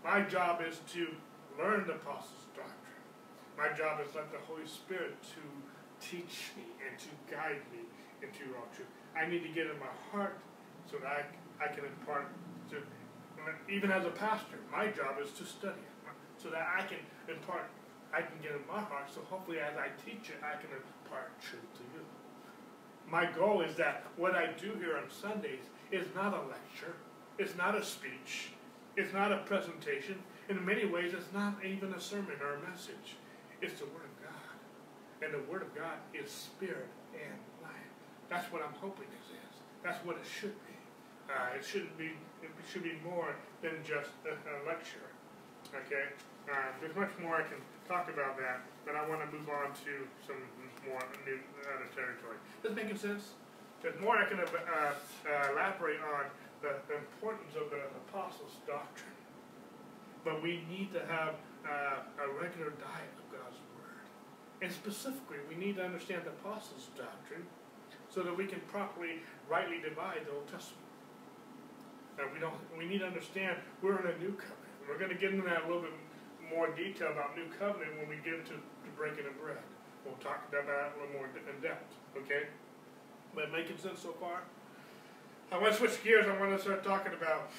My 0.04 0.22
job 0.22 0.62
is 0.62 0.78
to 0.94 1.08
learn 1.58 1.86
the 1.86 1.94
apostles' 1.94 2.46
doctrine. 2.54 3.02
My 3.58 3.74
job 3.76 4.00
is 4.06 4.14
let 4.14 4.30
the 4.30 4.38
Holy 4.46 4.66
Spirit 4.66 5.16
to 5.34 5.42
teach 5.98 6.52
me 6.56 6.64
and 6.86 6.94
to 6.98 7.08
guide 7.34 7.64
me 7.72 7.85
into 8.22 8.54
all 8.56 8.68
truth. 8.74 8.88
I 9.16 9.26
need 9.28 9.42
to 9.42 9.48
get 9.48 9.66
in 9.66 9.78
my 9.78 9.92
heart 10.12 10.38
so 10.90 10.98
that 10.98 11.08
I, 11.08 11.64
I 11.64 11.68
can 11.68 11.84
impart 11.84 12.28
to, 12.70 12.82
even 13.72 13.90
as 13.90 14.04
a 14.04 14.10
pastor, 14.10 14.58
my 14.70 14.88
job 14.88 15.16
is 15.22 15.30
to 15.38 15.44
study 15.44 15.80
it 15.80 15.96
so 16.36 16.50
that 16.50 16.66
I 16.76 16.82
can 16.82 16.98
impart, 17.28 17.70
I 18.12 18.20
can 18.20 18.36
get 18.42 18.52
in 18.52 18.62
my 18.68 18.80
heart 18.80 19.08
so 19.12 19.20
hopefully 19.30 19.58
as 19.58 19.76
I 19.76 19.88
teach 20.04 20.30
it, 20.30 20.38
I 20.42 20.60
can 20.60 20.70
impart 20.70 21.40
truth 21.40 21.72
to 21.74 21.82
you. 21.94 22.04
My 23.08 23.24
goal 23.24 23.62
is 23.62 23.76
that 23.76 24.04
what 24.16 24.34
I 24.34 24.50
do 24.60 24.72
here 24.78 24.96
on 24.96 25.08
Sundays 25.10 25.62
is 25.92 26.06
not 26.14 26.34
a 26.34 26.42
lecture, 26.48 26.96
it's 27.38 27.56
not 27.56 27.76
a 27.76 27.84
speech, 27.84 28.50
it's 28.96 29.12
not 29.12 29.32
a 29.32 29.38
presentation, 29.38 30.16
in 30.48 30.64
many 30.64 30.84
ways, 30.84 31.12
it's 31.12 31.32
not 31.32 31.56
even 31.64 31.92
a 31.92 32.00
sermon 32.00 32.36
or 32.40 32.54
a 32.54 32.70
message. 32.70 33.16
It's 33.60 33.80
the 33.80 33.86
Word 33.86 34.04
of 34.04 34.22
God. 34.22 35.22
And 35.22 35.34
the 35.34 35.50
Word 35.50 35.62
of 35.62 35.74
God 35.74 35.98
is 36.14 36.30
spirit 36.30 36.88
and. 37.14 37.45
That's 38.28 38.50
what 38.52 38.62
I'm 38.62 38.74
hoping 38.80 39.06
this 39.10 39.28
is. 39.34 39.52
That's 39.82 40.02
what 40.04 40.16
it 40.16 40.26
should 40.26 40.56
be. 40.66 40.76
Uh, 41.30 41.58
it 41.58 41.64
shouldn't 41.64 41.96
be. 41.98 42.14
It 42.42 42.50
should 42.70 42.82
be 42.82 42.98
more 43.02 43.34
than 43.62 43.82
just 43.82 44.10
a, 44.26 44.34
a 44.34 44.54
lecture. 44.66 45.10
Okay. 45.74 46.14
Uh, 46.46 46.70
there's 46.80 46.94
much 46.94 47.10
more 47.18 47.42
I 47.42 47.42
can 47.42 47.58
talk 47.88 48.06
about 48.06 48.38
that, 48.38 48.62
but 48.86 48.94
I 48.94 49.02
want 49.08 49.26
to 49.26 49.28
move 49.34 49.50
on 49.50 49.74
to 49.82 49.92
some 50.22 50.38
more 50.86 51.02
new 51.26 51.38
other 51.66 51.90
territory. 51.90 52.38
Does 52.62 52.70
it 52.70 52.78
making 52.78 52.98
sense? 52.98 53.34
There's 53.82 53.98
more 53.98 54.14
I 54.14 54.26
can 54.30 54.38
uh, 54.38 54.46
uh, 54.46 55.52
elaborate 55.52 55.98
on 56.02 56.30
the, 56.62 56.78
the 56.86 57.02
importance 57.02 57.58
of 57.58 57.70
the 57.70 57.82
apostles' 58.06 58.62
doctrine 58.66 59.16
but 60.26 60.42
we 60.42 60.66
need 60.68 60.92
to 60.92 60.98
have 61.06 61.38
uh, 61.62 62.02
a 62.18 62.26
regular 62.42 62.74
diet 62.82 63.14
of 63.14 63.30
God's 63.30 63.62
Word. 63.78 64.02
And 64.60 64.72
specifically, 64.72 65.38
we 65.48 65.54
need 65.54 65.76
to 65.76 65.84
understand 65.84 66.22
the 66.26 66.34
Apostles' 66.42 66.90
doctrine 66.98 67.46
so 68.16 68.22
that 68.22 68.32
we 68.32 68.46
can 68.46 68.60
properly, 68.72 69.20
rightly 69.44 69.76
divide 69.76 70.24
the 70.24 70.32
Old 70.32 70.48
Testament. 70.48 70.80
Uh, 72.16 72.24
we 72.32 72.40
don't. 72.40 72.56
We 72.72 72.88
need 72.88 73.04
to 73.04 73.06
understand 73.06 73.60
we're 73.84 74.00
in 74.00 74.08
a 74.08 74.16
new 74.16 74.32
covenant. 74.32 74.72
We're 74.88 74.96
going 74.96 75.12
to 75.12 75.20
get 75.20 75.36
into 75.36 75.44
that 75.44 75.64
a 75.64 75.66
little 75.68 75.84
bit 75.84 75.92
more 76.48 76.72
detail 76.72 77.12
about 77.12 77.36
new 77.36 77.44
covenant 77.60 77.92
when 78.00 78.08
we 78.08 78.16
get 78.24 78.40
into 78.40 78.56
the 78.56 78.92
breaking 78.96 79.28
of 79.28 79.36
bread. 79.36 79.60
We'll 80.06 80.16
talk 80.24 80.48
about 80.48 80.64
that 80.64 80.96
a 80.96 81.04
little 81.04 81.12
more 81.12 81.28
in 81.28 81.60
depth. 81.60 81.92
Okay? 82.16 82.48
But 83.34 83.52
making 83.52 83.76
sense 83.76 84.00
so 84.00 84.16
far? 84.16 84.48
I 85.52 85.60
want 85.60 85.74
to 85.74 85.78
switch 85.78 86.02
gears. 86.02 86.24
I 86.24 86.40
want 86.40 86.56
to 86.56 86.62
start 86.62 86.82
talking 86.82 87.12
about 87.12 87.50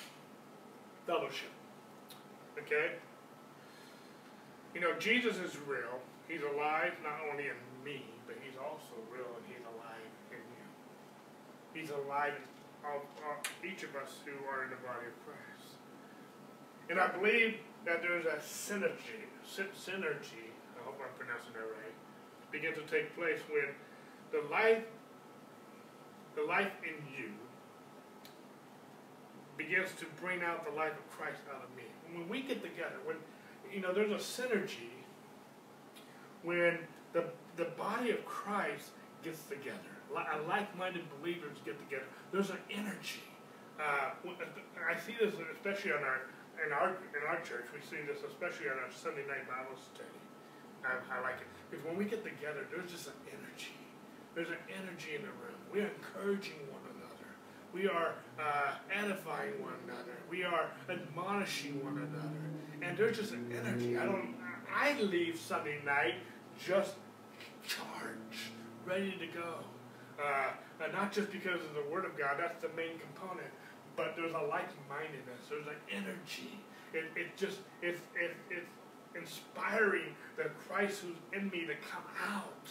fellowship. 1.05 1.53
Okay? 2.58 2.97
You 4.74 4.82
know, 4.82 4.97
Jesus 4.97 5.38
is 5.38 5.53
real. 5.68 6.01
He's 6.28 6.41
alive 6.41 6.97
not 7.03 7.22
only 7.30 7.45
in 7.45 7.60
me, 7.86 8.10
but 8.26 8.38
he's 8.41 8.58
also 8.58 8.97
real 9.14 9.30
in 9.38 9.53
you. 9.53 9.57
He's 11.78 11.91
alive 11.91 12.34
in 12.36 12.43
of, 12.84 13.01
of 13.30 13.38
each 13.63 13.84
of 13.84 13.95
us 13.95 14.17
who 14.25 14.34
are 14.49 14.63
in 14.63 14.69
the 14.69 14.78
body 14.78 15.05
of 15.07 15.15
Christ. 15.25 15.78
And 16.89 16.99
I 16.99 17.07
believe 17.07 17.57
that 17.86 18.01
there's 18.01 18.25
a 18.25 18.39
synergy, 18.39 19.28
synergy, 19.45 20.49
I 20.73 20.84
hope 20.84 20.99
I'm 21.01 21.13
pronouncing 21.17 21.53
that 21.53 21.59
right, 21.59 21.95
begin 22.51 22.73
to 22.73 22.82
take 22.82 23.15
place 23.15 23.39
when 23.49 23.75
the 24.32 24.47
life, 24.49 24.84
the 26.36 26.43
life 26.43 26.71
in 26.84 26.95
you 27.11 27.32
begins 29.57 29.89
to 29.99 30.05
bring 30.21 30.41
out 30.43 30.65
the 30.65 30.75
life 30.75 30.93
of 30.93 31.09
Christ 31.11 31.41
out 31.53 31.63
of 31.63 31.75
me. 31.75 31.84
When 32.13 32.30
we 32.30 32.41
get 32.41 32.61
together, 32.61 32.95
when 33.05 33.17
you 33.73 33.82
know, 33.82 33.93
there's 33.93 34.11
a 34.11 34.41
synergy 34.41 34.93
when 36.43 36.80
the 37.13 37.25
the 37.57 37.65
body 37.65 38.11
of 38.11 38.23
Christ 38.23 38.91
gets 39.23 39.41
together 39.43 39.97
like-minded 40.14 41.03
believers 41.20 41.58
get 41.66 41.78
together. 41.80 42.05
There's 42.32 42.49
an 42.49 42.62
energy. 42.72 43.24
Uh, 43.80 44.12
I 44.18 44.97
see 44.99 45.14
this 45.20 45.34
especially 45.53 45.91
on 45.91 46.03
our 46.03 46.22
in 46.66 46.74
our 46.74 46.97
in 47.14 47.22
our 47.28 47.39
church. 47.41 47.66
We 47.74 47.82
see 47.82 48.01
this 48.08 48.24
especially 48.26 48.70
on 48.70 48.78
our 48.80 48.91
Sunday 48.91 49.28
night 49.28 49.45
Bible 49.47 49.78
study. 49.78 50.10
I, 50.84 50.97
I 51.14 51.22
like 51.22 51.41
it 51.41 51.47
because 51.70 51.86
when 51.86 51.97
we 51.97 52.05
get 52.05 52.24
together, 52.24 52.66
there's 52.72 52.91
just 52.91 53.08
an 53.08 53.20
energy. 53.30 53.78
There's 54.34 54.49
an 54.49 54.64
energy 54.70 55.16
in 55.16 55.22
the 55.22 55.34
room. 55.41 55.58
We 55.74 55.82
are 55.82 55.91
encouraging 55.93 56.62
one 56.72 56.82
another. 56.95 57.30
We 57.74 57.88
are 57.88 58.16
uh, 58.39 58.76
edifying 58.93 59.62
one 59.62 59.74
another. 59.86 60.18
We 60.30 60.43
are 60.43 60.72
admonishing 60.89 61.84
one 61.84 61.97
another. 61.97 62.41
And 62.82 62.97
there's 62.97 63.18
just 63.18 63.34
an 63.34 63.51
energy. 63.51 63.97
I 63.97 64.05
don't. 64.05 64.36
I 64.74 64.99
leave 65.01 65.39
Sunday 65.39 65.80
night 65.86 66.16
just 66.64 66.95
charged, 67.68 68.53
ready 68.86 69.18
to 69.18 69.28
go. 69.28 69.55
Uh, 70.18 70.51
not 70.91 71.11
just 71.11 71.32
because 71.32 71.61
of 71.61 71.74
the 71.76 71.86
Word 71.91 72.05
of 72.05 72.18
God, 72.18 72.38
that's 72.39 72.61
the 72.61 72.70
main 72.76 72.97
component, 72.99 73.47
but 73.95 74.15
there's 74.15 74.34
a 74.34 74.45
like-mindedness, 74.49 75.45
there's 75.49 75.68
an 75.68 75.82
energy. 75.91 76.59
It, 76.93 77.05
it 77.15 77.38
just, 77.38 77.59
it's, 77.82 78.01
it, 78.15 78.36
it's 78.49 78.70
inspiring 79.15 80.15
the 80.38 80.45
Christ 80.68 81.01
who's 81.01 81.18
in 81.34 81.49
me 81.49 81.65
to 81.65 81.76
come 81.86 82.05
out 82.30 82.70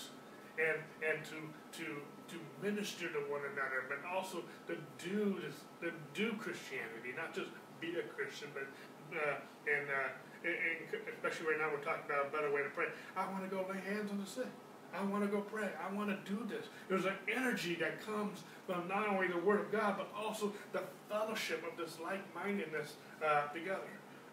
and, 0.59 0.79
and 1.07 1.25
to, 1.27 1.39
to, 1.79 1.87
to 2.29 2.37
minister 2.63 3.09
to 3.09 3.21
one 3.31 3.43
another, 3.53 3.87
but 3.89 3.99
also 4.09 4.43
to 4.67 4.77
do 4.99 5.39
to 5.83 5.93
do 6.15 6.33
Christianity, 6.39 7.13
not 7.15 7.35
just 7.35 7.51
be 7.81 7.95
a 7.99 8.03
Christian, 8.17 8.49
but 8.55 8.67
uh, 9.13 9.39
and, 9.69 9.87
uh, 9.87 10.11
and, 10.43 10.57
and 10.57 11.03
especially 11.15 11.47
right 11.55 11.61
now 11.61 11.71
we're 11.71 11.85
talking 11.85 12.03
about 12.07 12.27
a 12.27 12.31
better 12.31 12.51
way 12.51 12.63
to 12.63 12.71
pray. 12.71 12.87
I 13.17 13.31
want 13.31 13.45
to 13.45 13.51
go 13.51 13.67
lay 13.69 13.79
hands 13.87 14.11
on 14.11 14.19
the 14.19 14.27
sick. 14.27 14.51
I 14.99 15.05
want 15.05 15.23
to 15.25 15.29
go 15.29 15.41
pray. 15.41 15.69
I 15.83 15.95
want 15.95 16.09
to 16.09 16.31
do 16.31 16.47
this. 16.49 16.67
There's 16.89 17.05
an 17.05 17.15
energy 17.35 17.77
that 17.81 18.05
comes 18.05 18.45
from 18.67 18.89
not 18.89 19.09
only 19.09 19.29
the 19.29 19.39
Word 19.39 19.61
of 19.61 19.71
God, 19.71 19.97
but 19.99 20.09
also 20.17 20.53
the 20.73 20.83
fellowship 21.09 21.65
of 21.71 21.77
this 21.77 21.99
like-mindedness 22.03 22.95
uh, 23.25 23.49
together. 23.49 23.83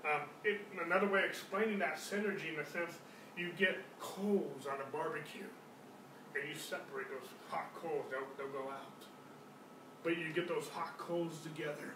Um, 0.06 0.22
it, 0.44 0.62
another 0.86 1.08
way 1.08 1.20
of 1.20 1.26
explaining 1.26 1.80
that 1.80 1.98
synergy, 1.98 2.54
in 2.54 2.60
a 2.60 2.66
sense, 2.66 2.94
you 3.38 3.52
get 3.58 3.78
coals 4.00 4.68
on 4.68 4.78
a 4.80 4.92
barbecue, 4.96 5.48
and 6.36 6.48
you 6.48 6.56
separate 6.56 7.08
those 7.10 7.30
hot 7.50 7.74
coals. 7.76 8.06
They'll, 8.10 8.28
they'll 8.38 8.54
go 8.54 8.70
out. 8.70 9.04
But 10.04 10.18
you 10.18 10.34
get 10.34 10.48
those 10.48 10.68
hot 10.68 10.98
coals 10.98 11.40
together, 11.44 11.96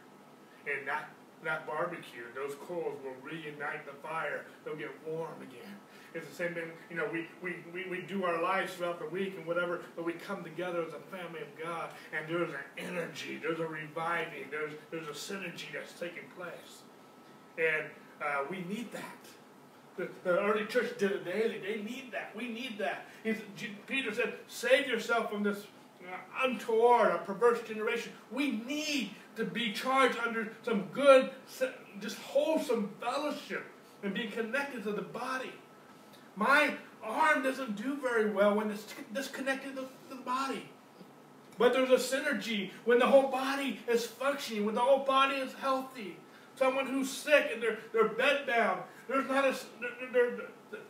and 0.65 0.88
that 0.88 1.09
that 1.43 1.68
barbecue, 1.68 2.24
those 2.34 2.55
coals 2.68 2.97
will 3.03 3.13
reignite 3.22 3.86
the 3.86 3.93
fire. 4.01 4.45
They'll 4.65 4.76
get 4.76 4.89
warm 5.05 5.39
again. 5.41 5.78
It's 6.18 6.30
the 6.30 6.36
same 6.36 6.53
thing, 6.53 6.63
you 6.89 6.97
know, 6.97 7.07
we, 7.11 7.28
we, 7.41 7.55
we, 7.74 7.89
we 7.89 8.01
do 8.01 8.24
our 8.24 8.41
lives 8.41 8.74
throughout 8.74 8.99
the 8.99 9.07
week 9.07 9.36
and 9.38 9.45
whatever, 9.45 9.82
but 9.95 10.03
we 10.03 10.13
come 10.13 10.43
together 10.43 10.82
as 10.82 10.93
a 10.93 11.15
family 11.15 11.41
of 11.41 11.63
God, 11.63 11.91
and 12.11 12.28
there's 12.28 12.49
an 12.49 12.55
energy, 12.78 13.39
there's 13.41 13.59
a 13.59 13.68
reviving, 13.68 14.45
there's, 14.49 14.74
there's 14.91 15.07
a 15.07 15.11
synergy 15.11 15.65
that's 15.74 15.93
taking 15.93 16.24
place. 16.36 16.82
And 17.57 17.88
uh, 18.22 18.45
we 18.49 18.57
need 18.74 18.91
that. 18.91 19.03
The, 19.97 20.09
the, 20.24 20.39
early 20.39 20.65
church 20.65 20.97
did 20.97 21.11
it 21.11 21.26
daily. 21.26 21.59
They 21.59 21.82
need 21.82 22.11
that. 22.11 22.36
We 22.36 22.47
need 22.47 22.78
that. 22.78 23.07
He's, 23.24 23.38
Peter 23.88 24.13
said, 24.13 24.36
save 24.47 24.88
yourself 24.88 25.32
from 25.32 25.43
this 25.43 25.65
uh, 26.03 26.45
untoward, 26.47 27.11
a 27.11 27.18
perverse 27.20 27.61
generation. 27.68 28.11
We 28.32 28.51
need 28.51 29.11
to 29.38 29.45
be 29.45 29.74
charged 29.74 30.18
under 30.20 30.51
some 30.63 30.84
good, 30.93 31.32
just 31.99 32.18
wholesome 32.20 32.91
fellowship 33.01 33.65
and 34.03 34.13
be 34.13 34.28
connected 34.28 34.84
to 34.84 34.91
the 34.91 35.01
body. 35.01 35.51
My 36.38 36.76
arm 37.04 37.42
doesn't 37.42 37.76
do 37.76 37.98
very 37.98 38.30
well 38.30 38.56
when 38.56 38.70
it's 38.70 38.86
disconnected 39.12 39.76
to 39.76 39.86
the 40.10 40.16
body. 40.16 40.70
But 41.58 41.74
there's 41.74 41.90
a 41.90 42.16
synergy 42.16 42.70
when 42.86 43.00
the 43.00 43.08
whole 43.08 43.30
body 43.30 43.80
is 43.88 44.06
functioning, 44.06 44.66
when 44.66 44.76
the 44.76 44.82
whole 44.82 45.04
body 45.04 45.38
is 45.38 45.54
healthy. 45.56 46.18
Someone 46.56 46.86
who's 46.86 47.10
sick 47.10 47.50
and 47.54 47.62
they're, 47.62 47.80
they're 47.92 48.10
bedbound, 48.10 48.80
there's 49.08 49.28
not 49.28 49.46
a, 49.46 49.56
they're, 50.14 50.32
they're, 50.72 50.82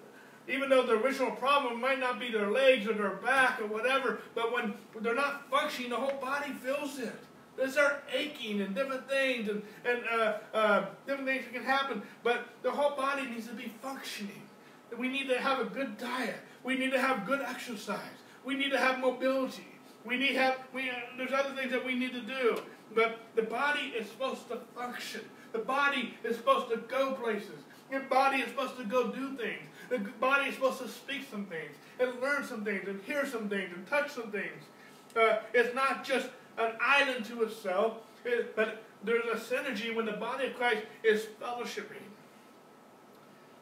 even 0.50 0.70
though 0.70 0.86
the 0.86 0.94
original 0.94 1.32
problem 1.32 1.80
might 1.80 2.00
not 2.00 2.20
be 2.20 2.32
their 2.32 2.50
legs 2.50 2.88
or 2.88 2.94
their 2.94 3.12
back 3.12 3.62
or 3.62 3.68
whatever, 3.68 4.20
but 4.36 4.54
when 4.54 4.74
they're 5.02 5.16
not 5.16 5.50
functioning, 5.50 5.90
the 5.90 5.96
whole 5.96 6.20
body 6.20 6.52
feels 6.52 7.00
it. 7.00 7.16
They 7.58 7.70
start 7.70 8.04
aching 8.14 8.62
and 8.62 8.76
different 8.76 9.10
things 9.10 9.50
and, 9.50 9.62
and 9.84 10.04
uh, 10.14 10.34
uh, 10.54 10.86
different 11.06 11.28
things 11.28 11.46
that 11.46 11.54
can 11.54 11.64
happen, 11.64 12.02
but 12.24 12.48
the 12.62 12.72
whole 12.72 12.96
body 12.96 13.26
needs 13.26 13.48
to 13.48 13.54
be 13.54 13.72
functioning. 13.82 14.42
We 14.98 15.08
need 15.08 15.28
to 15.30 15.40
have 15.40 15.60
a 15.60 15.66
good 15.66 15.98
diet. 15.98 16.38
We 16.64 16.78
need 16.78 16.92
to 16.92 17.00
have 17.00 17.26
good 17.26 17.42
exercise. 17.42 18.00
We 18.46 18.56
need 18.56 18.72
to 18.72 18.78
have 18.78 19.00
mobility. 19.00 19.68
We 20.06 20.18
need 20.18 20.36
have 20.36 20.58
we. 20.74 20.90
There's 21.18 21.34
other 21.34 21.54
things 21.56 21.72
that 21.72 21.86
we 21.86 21.96
need 21.96 22.14
to 22.14 22.22
do, 22.22 22.62
but 22.96 23.20
the 23.36 23.42
body 23.42 23.94
is 23.98 24.08
supposed 24.10 24.48
to 24.50 24.58
function. 24.76 25.22
The 25.52 25.60
body 25.60 26.14
is 26.24 26.38
supposed 26.38 26.70
to 26.70 26.78
go 26.78 27.14
places. 27.14 27.60
Your 27.92 28.02
body 28.02 28.38
is 28.40 28.50
supposed 28.50 28.78
to 28.78 28.84
go 28.84 29.12
do 29.12 29.36
things. 29.36 29.64
The 29.90 30.00
body 30.20 30.50
is 30.50 30.56
supposed 30.56 30.82
to 30.82 30.90
speak 30.90 31.28
some 31.30 31.46
things 31.46 31.72
and 32.00 32.22
learn 32.22 32.44
some 32.44 32.64
things 32.64 32.88
and 32.88 33.02
hear 33.04 33.26
some 33.26 33.48
things 33.48 33.72
and 33.74 33.88
touch 33.88 34.12
some 34.12 34.32
things. 34.32 34.64
Uh, 35.16 35.38
it's 35.54 35.74
not 35.74 36.04
just 36.04 36.28
an 36.58 36.74
island 36.82 37.26
to 37.26 37.44
itself, 37.44 37.98
it, 38.26 38.56
but 38.56 38.84
there's 39.04 39.26
a 39.26 39.56
synergy 39.56 39.96
when 39.96 40.06
the 40.06 40.14
body 40.14 40.48
of 40.48 40.56
Christ 40.56 40.84
is 41.04 41.28
fellowshipping. 41.42 42.04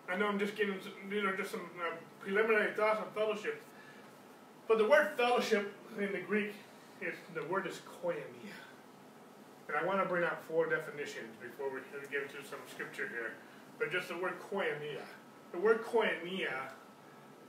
I 0.10 0.16
know 0.16 0.28
I'm 0.28 0.39
just 0.39 0.56
giving 0.56 0.80
you 1.10 1.24
know 1.24 1.36
just 1.36 1.51
some 1.51 1.70
uh, 1.80 1.95
preliminary 2.20 2.74
thoughts 2.74 2.99
on 2.99 3.08
fellowship. 3.14 3.62
But 4.68 4.78
the 4.78 4.88
word 4.88 5.12
fellowship 5.18 5.74
in 5.99 6.12
the 6.12 6.22
Greek 6.22 6.53
is 7.01 7.16
the 7.34 7.43
word 7.45 7.68
is 7.68 7.82
koinonia. 8.03 8.56
And 9.68 9.78
I 9.78 9.84
want 9.84 10.01
to 10.01 10.06
bring 10.08 10.24
out 10.24 10.43
four 10.47 10.68
definitions 10.68 11.36
before 11.41 11.74
we 11.74 11.80
get 12.12 12.24
into 12.24 12.47
some 12.47 12.60
scripture 12.70 13.08
here. 13.08 13.34
But 13.80 13.91
just 13.91 14.10
the 14.10 14.18
word 14.18 14.34
koinonia. 14.51 15.06
The 15.51 15.60
word 15.60 15.84
koinonia 15.84 16.70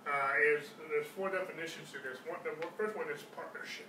uh, 0.07 0.57
is 0.57 0.67
there's 0.89 1.07
four 1.07 1.31
definitions 1.31 1.93
to 1.93 1.99
this. 1.99 2.19
One, 2.27 2.39
the 2.45 2.67
first 2.77 2.97
one 2.97 3.07
is 3.13 3.23
partnership. 3.35 3.89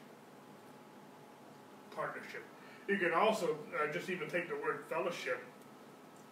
Partnership. 1.91 2.43
You 2.87 2.97
can 2.97 3.13
also 3.13 3.57
uh, 3.75 3.91
just 3.91 4.09
even 4.09 4.29
take 4.29 4.49
the 4.49 4.55
word 4.55 4.83
fellowship 4.89 5.43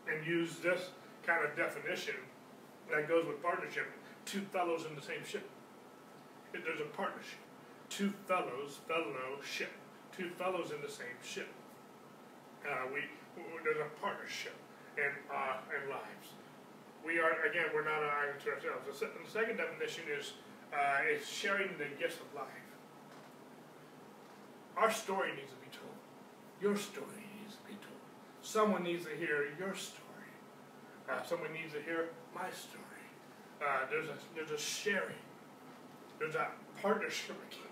and 0.08 0.26
use 0.26 0.58
this 0.58 0.90
kind 1.26 1.44
of 1.44 1.56
definition 1.56 2.16
that 2.92 3.08
goes 3.08 3.26
with 3.26 3.42
partnership. 3.42 3.88
Two 4.26 4.42
fellows 4.54 4.86
in 4.90 4.96
the 4.96 5.02
same 5.02 5.24
ship. 5.26 5.50
There's 6.54 6.80
a 6.80 6.90
partnership. 6.96 7.40
Two 7.90 8.14
fellows, 8.28 8.80
fellowship. 8.88 9.72
Two 10.16 10.30
fellows 10.38 10.72
in 10.72 10.82
the 10.82 10.90
same 10.90 11.20
ship. 11.24 11.50
Uh, 12.66 12.88
we 12.94 13.02
there's 13.64 13.78
a 13.78 14.02
partnership 14.02 14.56
in 14.98 15.12
uh, 15.30 15.58
in 15.76 15.90
lives. 15.90 16.34
We 17.06 17.20
are 17.20 17.44
again 17.46 17.66
we're 17.74 17.84
not 17.84 18.02
an 18.02 18.10
island 18.10 18.40
to 18.46 18.52
ourselves. 18.52 19.00
The, 19.00 19.08
the 19.08 19.30
second 19.30 19.58
definition 19.58 20.06
is 20.18 20.34
uh, 20.74 21.04
is 21.12 21.28
sharing 21.28 21.78
the 21.78 21.86
gifts 22.00 22.18
of 22.18 22.34
life. 22.34 22.48
Our 24.78 24.92
story 24.92 25.32
needs 25.36 25.52
to 25.52 25.58
be 25.58 25.72
told. 25.76 25.96
Your 26.62 26.76
story 26.76 27.24
needs 27.40 27.56
to 27.56 27.64
be 27.68 27.76
told. 27.76 28.02
Someone 28.42 28.84
needs 28.84 29.06
to 29.06 29.12
hear 29.12 29.48
your 29.60 29.76
story. 29.76 30.05
Uh, 31.10 31.24
someone 31.24 31.54
needs 31.54 31.74
to 31.74 31.82
hear 31.82 32.10
my 32.34 32.50
story. 32.50 32.84
Uh, 33.62 33.86
there's 33.90 34.10
a 34.10 34.18
there's 34.36 34.52
a 34.52 34.58
sharing. 34.58 35.22
There's 36.20 36.36
a 36.36 36.48
partnership 36.82 37.36
again. 37.50 37.66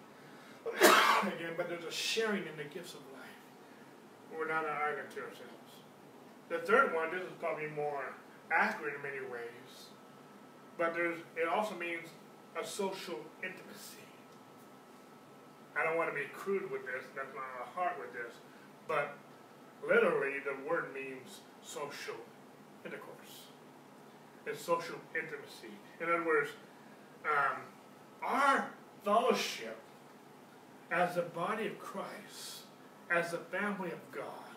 again, 1.21 1.53
but 1.57 1.67
there's 1.67 1.86
a 1.86 1.91
sharing 1.91 2.43
in 2.43 2.55
the 2.57 2.63
gifts 2.63 2.93
of 2.93 3.01
life. 3.11 4.38
we're 4.38 4.47
not 4.47 4.63
an 4.63 4.71
island 4.71 5.09
to 5.13 5.19
ourselves. 5.19 5.71
The 6.49 6.59
third 6.59 6.93
one, 6.93 7.11
this 7.11 7.21
is 7.21 7.34
probably 7.39 7.67
more 7.75 8.13
accurate 8.51 8.95
in 8.95 9.01
many 9.01 9.19
ways, 9.31 9.91
but 10.77 10.93
there's 10.93 11.19
it 11.36 11.47
also 11.47 11.75
means 11.75 12.07
a 12.59 12.65
social 12.65 13.19
intimacy. 13.43 14.03
I 15.75 15.84
don't 15.84 15.97
want 15.97 16.09
to 16.09 16.15
be 16.15 16.25
crude 16.31 16.69
with 16.69 16.86
this, 16.86 17.03
that's 17.15 17.34
not 17.34 17.49
my 17.57 17.65
heart 17.73 17.97
with 17.99 18.13
this, 18.13 18.38
but 18.88 19.17
literally 19.81 20.38
the 20.45 20.69
word 20.69 20.93
means 20.93 21.41
social 21.63 22.15
intercourse. 22.86 23.09
and 24.45 24.57
social 24.57 24.95
intimacy. 25.15 25.73
In 26.01 26.09
other 26.09 26.25
words, 26.25 26.49
um, 27.23 27.57
our 28.21 28.69
fellowship 29.05 29.77
as 30.91 31.15
the 31.15 31.21
body 31.21 31.67
of 31.67 31.79
Christ, 31.79 32.63
as 33.09 33.31
the 33.31 33.38
family 33.38 33.91
of 33.91 33.99
God, 34.11 34.51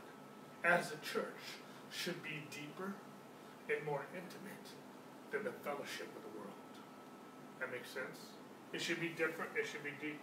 as 0.65 0.91
the 0.91 0.97
church, 0.97 1.63
should 1.91 2.21
be 2.23 2.43
deeper 2.51 2.95
and 3.69 3.85
more 3.87 4.03
intimate 4.13 4.67
than 5.31 5.45
the 5.45 5.53
fellowship 5.63 6.09
of 6.17 6.23
the 6.23 6.39
world. 6.39 6.53
That 7.61 7.71
makes 7.71 7.91
sense? 7.91 8.19
It 8.73 8.83
should 8.83 9.01
be 9.01 9.09
different, 9.09 9.51
it 9.57 9.67
should 9.67 9.85
be 9.85 9.95
deeper. 10.01 10.19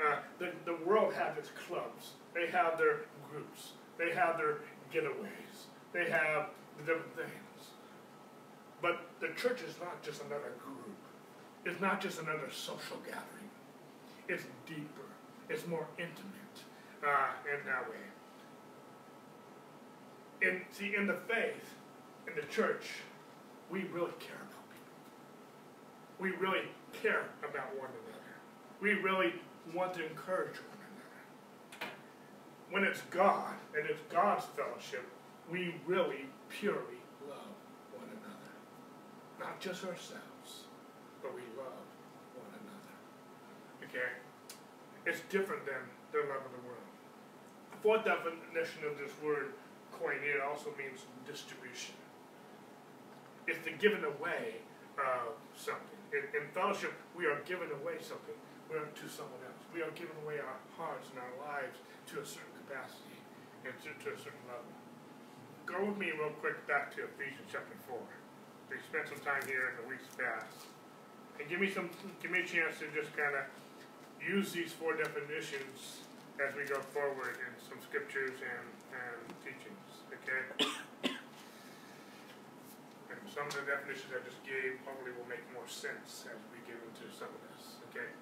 Uh, 0.00 0.16
the, 0.38 0.50
the 0.64 0.76
world 0.84 1.14
has 1.14 1.36
its 1.38 1.50
clubs, 1.68 2.12
they 2.34 2.48
have 2.48 2.78
their 2.78 3.02
groups, 3.30 3.72
they 3.96 4.12
have 4.12 4.36
their 4.36 4.58
getaways, 4.92 5.68
they 5.92 6.10
have 6.10 6.48
the 6.78 6.84
different 6.84 7.16
things. 7.16 7.68
But 8.82 9.00
the 9.20 9.28
church 9.28 9.62
is 9.62 9.74
not 9.80 10.02
just 10.02 10.20
another 10.22 10.52
group, 10.62 10.96
it's 11.64 11.80
not 11.80 12.00
just 12.00 12.20
another 12.20 12.50
social 12.50 12.98
gathering, 12.98 13.50
it's 14.28 14.44
deeper, 14.66 15.08
it's 15.48 15.66
more 15.66 15.86
intimate 15.98 16.56
uh, 17.02 17.28
in 17.50 17.64
that 17.66 17.88
way. 17.88 17.96
In, 20.42 20.60
see, 20.70 20.94
in 20.94 21.06
the 21.06 21.16
faith, 21.26 21.74
in 22.26 22.34
the 22.34 22.46
church, 22.52 22.90
we 23.70 23.84
really 23.84 24.12
care 24.20 24.36
about 24.36 24.70
people. 24.70 24.94
We 26.18 26.30
really 26.32 26.68
care 26.92 27.24
about 27.42 27.74
one 27.78 27.88
another. 27.88 28.20
We 28.80 28.94
really 28.94 29.32
want 29.72 29.94
to 29.94 30.06
encourage 30.06 30.56
one 30.56 30.78
another. 31.80 31.92
When 32.70 32.84
it's 32.84 33.00
God 33.10 33.54
and 33.76 33.88
it's 33.88 34.00
God's 34.12 34.44
fellowship, 34.56 35.08
we 35.50 35.74
really 35.86 36.26
purely 36.60 37.02
love 37.26 37.54
one 37.90 38.06
another. 38.06 38.54
Not 39.40 39.58
just 39.58 39.82
ourselves, 39.82 40.70
but 41.22 41.34
we 41.34 41.42
love 41.58 41.86
one 42.38 42.52
another. 42.62 42.94
Okay? 43.90 44.10
It's 45.06 45.20
different 45.28 45.66
than 45.66 45.82
the 46.12 46.22
love 46.30 46.46
of 46.46 46.52
the 46.54 46.62
world. 46.62 46.90
The 47.74 47.80
fourth 47.82 48.04
definition 48.06 48.86
of 48.86 48.96
this 48.98 49.10
word 49.18 49.58
koinonia 49.90 50.46
also 50.46 50.70
means 50.78 51.04
distribution. 51.26 51.94
It's 53.46 53.62
the 53.66 53.74
giving 53.74 54.04
away 54.04 54.62
of 54.96 55.34
something. 55.58 55.98
In, 56.14 56.22
in 56.38 56.46
fellowship, 56.54 56.94
we 57.18 57.26
are 57.26 57.42
giving 57.44 57.68
away 57.82 57.98
something 57.98 58.38
we're 58.70 58.86
to 58.86 59.06
someone 59.10 59.42
else. 59.44 59.60
We 59.74 59.82
are 59.82 59.92
giving 59.92 60.16
away 60.24 60.38
our 60.40 60.58
hearts 60.78 61.10
and 61.10 61.18
our 61.18 61.34
lives 61.42 61.76
to 62.14 62.22
a 62.22 62.24
certain 62.24 62.54
capacity 62.64 63.18
and 63.66 63.74
to, 63.84 63.90
to 64.06 64.14
a 64.14 64.18
certain 64.18 64.46
level. 64.48 64.83
Go 65.64 65.80
with 65.80 65.96
me 65.96 66.12
real 66.12 66.28
quick 66.44 66.60
back 66.68 66.92
to 66.92 67.08
Ephesians 67.08 67.48
chapter 67.48 67.72
4. 67.88 67.96
We 68.68 68.76
spent 68.84 69.08
some 69.08 69.24
time 69.24 69.40
here 69.48 69.72
in 69.72 69.80
the 69.80 69.88
weeks 69.88 70.04
past. 70.12 70.68
And 71.40 71.48
give 71.48 71.56
me 71.56 71.72
some 71.72 71.88
give 72.20 72.28
me 72.28 72.44
a 72.44 72.46
chance 72.46 72.84
to 72.84 72.86
just 72.92 73.16
kind 73.16 73.32
of 73.32 73.48
use 74.20 74.52
these 74.52 74.76
four 74.76 74.92
definitions 74.92 76.04
as 76.36 76.52
we 76.52 76.68
go 76.68 76.84
forward 76.92 77.40
in 77.40 77.52
some 77.64 77.80
scriptures 77.80 78.36
and, 78.44 78.68
and 78.92 79.24
teachings. 79.40 79.88
Okay? 80.12 80.68
and 83.08 83.20
some 83.32 83.48
of 83.48 83.56
the 83.56 83.64
definitions 83.64 84.12
I 84.12 84.20
just 84.20 84.44
gave 84.44 84.76
probably 84.84 85.16
will 85.16 85.28
make 85.32 85.48
more 85.56 85.64
sense 85.64 86.28
as 86.28 86.40
we 86.52 86.60
get 86.68 86.76
into 86.76 87.08
some 87.08 87.32
of 87.32 87.40
this. 87.48 87.80
Okay? 87.88 88.12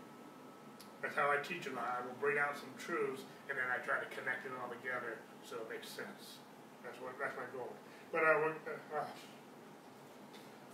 That's 1.02 1.18
how 1.18 1.34
I 1.34 1.42
teach 1.42 1.66
a 1.66 1.74
lot. 1.74 1.90
I 1.90 2.06
will 2.06 2.14
bring 2.22 2.38
out 2.38 2.54
some 2.54 2.70
truths 2.78 3.26
and 3.50 3.58
then 3.58 3.66
I 3.66 3.82
try 3.82 3.98
to 3.98 4.06
connect 4.14 4.46
it 4.46 4.54
all 4.62 4.70
together 4.70 5.18
so 5.42 5.58
it 5.58 5.66
makes 5.66 5.90
sense. 5.90 6.38
That's 6.84 7.00
what 7.00 7.12
that's 7.20 7.36
my 7.36 7.44
goal. 7.56 7.72
But 8.12 8.24
I 8.24 8.40
would. 8.40 8.54
Uh, 8.94 9.04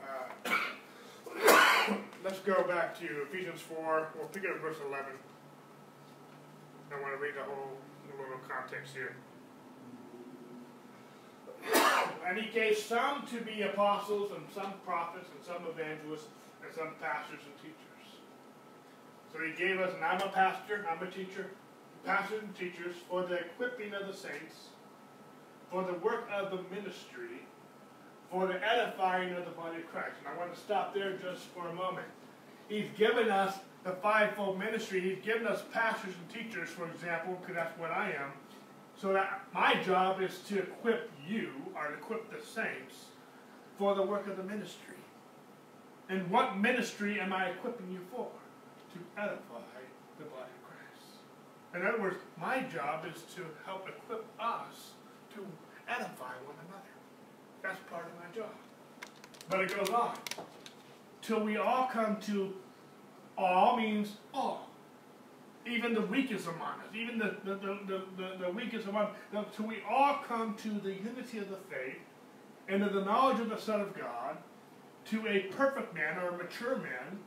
uh, 0.05 1.95
let's 2.25 2.41
go 2.41 2.63
back 2.65 2.99
to 3.01 3.23
Ephesians 3.23 3.61
four. 3.61 4.09
We'll 4.17 4.29
pick 4.29 4.45
up 4.45 4.61
verse 4.61 4.79
eleven. 4.87 5.13
I 6.91 7.01
want 7.01 7.15
to 7.15 7.21
read 7.23 7.35
the 7.35 7.45
whole 7.45 7.77
little 8.19 8.41
context 8.49 8.95
here. 8.95 9.15
and 12.27 12.39
he 12.39 12.51
gave 12.51 12.79
some 12.79 13.27
to 13.27 13.41
be 13.41 13.63
apostles, 13.63 14.33
and 14.33 14.45
some 14.55 14.73
prophets, 14.87 15.29
and 15.35 15.45
some 15.45 15.67
evangelists, 15.69 16.29
and 16.65 16.75
some 16.75 16.95
pastors 17.01 17.41
and 17.45 17.57
teachers 17.61 17.89
so 19.33 19.39
he 19.41 19.53
gave 19.53 19.79
us, 19.81 19.93
and 19.95 20.05
I'm 20.05 20.21
a 20.21 20.31
pastor, 20.31 20.87
I'm 20.91 21.07
a 21.07 21.11
teacher, 21.11 21.51
pastors 22.05 22.43
and 22.43 22.55
teachers, 22.57 22.97
for 23.09 23.23
the 23.25 23.37
equipping 23.37 23.93
of 23.95 24.07
the 24.07 24.13
saints, 24.13 24.71
for 25.71 25.85
the 25.85 25.95
work 25.95 26.29
of 26.33 26.51
the 26.51 26.63
ministry, 26.75 27.43
for 28.31 28.47
the 28.47 28.61
edifying 28.67 29.33
of 29.33 29.45
the 29.45 29.51
body 29.53 29.79
of 29.79 29.89
Christ. 29.91 30.17
And 30.21 30.35
I 30.35 30.39
want 30.39 30.55
to 30.55 30.61
stop 30.61 30.95
there 30.95 31.15
just 31.17 31.43
for 31.47 31.69
a 31.69 31.75
moment. 31.75 32.07
He's 32.69 32.89
given 32.97 33.31
us 33.31 33.55
the 33.85 33.93
fivefold 33.93 34.59
ministry. 34.59 35.01
He's 35.01 35.25
given 35.25 35.47
us 35.47 35.63
pastors 35.73 36.15
and 36.15 36.29
teachers, 36.45 36.69
for 36.69 36.89
example, 36.89 37.39
because 37.41 37.55
that's 37.55 37.79
what 37.79 37.91
I 37.91 38.11
am. 38.11 38.33
So 39.01 39.13
that 39.13 39.43
my 39.55 39.81
job 39.83 40.21
is 40.21 40.41
to 40.49 40.59
equip 40.59 41.11
you, 41.27 41.53
or 41.75 41.95
equip 41.95 42.31
the 42.31 42.45
saints, 42.45 43.07
for 43.79 43.95
the 43.95 44.03
work 44.03 44.27
of 44.27 44.37
the 44.37 44.43
ministry. 44.43 44.97
And 46.09 46.29
what 46.31 46.59
ministry 46.59 47.21
am 47.21 47.33
I 47.33 47.51
equipping 47.51 47.91
you 47.91 48.01
for? 48.11 48.29
to 48.93 49.21
edify 49.21 49.81
the 50.19 50.25
body 50.25 50.51
of 50.51 50.63
Christ. 50.67 51.07
In 51.75 51.87
other 51.87 52.01
words, 52.01 52.17
my 52.41 52.61
job 52.63 53.05
is 53.05 53.23
to 53.35 53.45
help 53.65 53.89
equip 53.89 54.25
us 54.41 54.93
to 55.39 55.93
edify 55.93 56.35
one 56.45 56.57
another. 56.67 56.93
That's 57.63 57.79
part 57.91 58.07
of 58.07 58.13
my 58.17 58.35
job. 58.35 58.55
But 59.49 59.61
it 59.61 59.77
goes 59.77 59.91
on. 59.91 60.17
Till 61.23 61.41
we 61.41 61.57
all 61.57 61.87
come 61.87 62.19
to 62.23 62.55
all 63.37 63.77
means 63.77 64.17
all. 64.35 64.69
Even 65.67 65.93
the 65.95 66.03
weakest 66.03 66.47
among 66.47 66.81
us, 66.81 66.95
even 66.95 67.19
the, 67.19 67.37
the, 67.45 67.55
the, 67.55 68.03
the, 68.17 68.45
the 68.45 68.51
weakest 68.51 68.89
among 68.89 69.09
us, 69.35 69.47
till 69.55 69.67
we 69.67 69.79
all 69.89 70.19
come 70.27 70.55
to 70.55 70.71
the 70.71 70.93
unity 70.93 71.39
of 71.39 71.51
the 71.51 71.59
faith 71.71 71.99
and 72.69 72.83
to 72.83 72.89
the 72.89 73.05
knowledge 73.05 73.41
of 73.41 73.51
the 73.51 73.59
Son 73.59 73.81
of 73.81 73.97
God, 73.97 74.39
to 75.07 75.27
a 75.27 75.41
perfect 75.55 75.95
man 75.95 76.19
or 76.19 76.29
a 76.29 76.37
mature 76.37 76.77
man, 76.77 77.19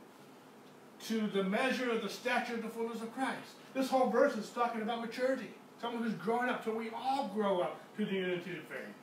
to 1.06 1.26
the 1.28 1.44
measure 1.44 1.90
of 1.90 2.02
the 2.02 2.08
stature 2.08 2.54
of 2.54 2.62
the 2.62 2.68
fullness 2.68 3.00
of 3.00 3.12
Christ. 3.14 3.54
This 3.74 3.88
whole 3.88 4.10
verse 4.10 4.34
is 4.34 4.48
talking 4.50 4.82
about 4.82 5.00
maturity. 5.00 5.50
Someone 5.80 6.02
who's 6.02 6.14
growing 6.14 6.48
up. 6.48 6.64
So 6.64 6.74
we 6.74 6.90
all 6.90 7.28
grow 7.34 7.60
up 7.60 7.81
to 7.96 8.04
the 8.04 8.12
unity 8.12 8.58
of 8.58 8.64
faith. 8.64 8.94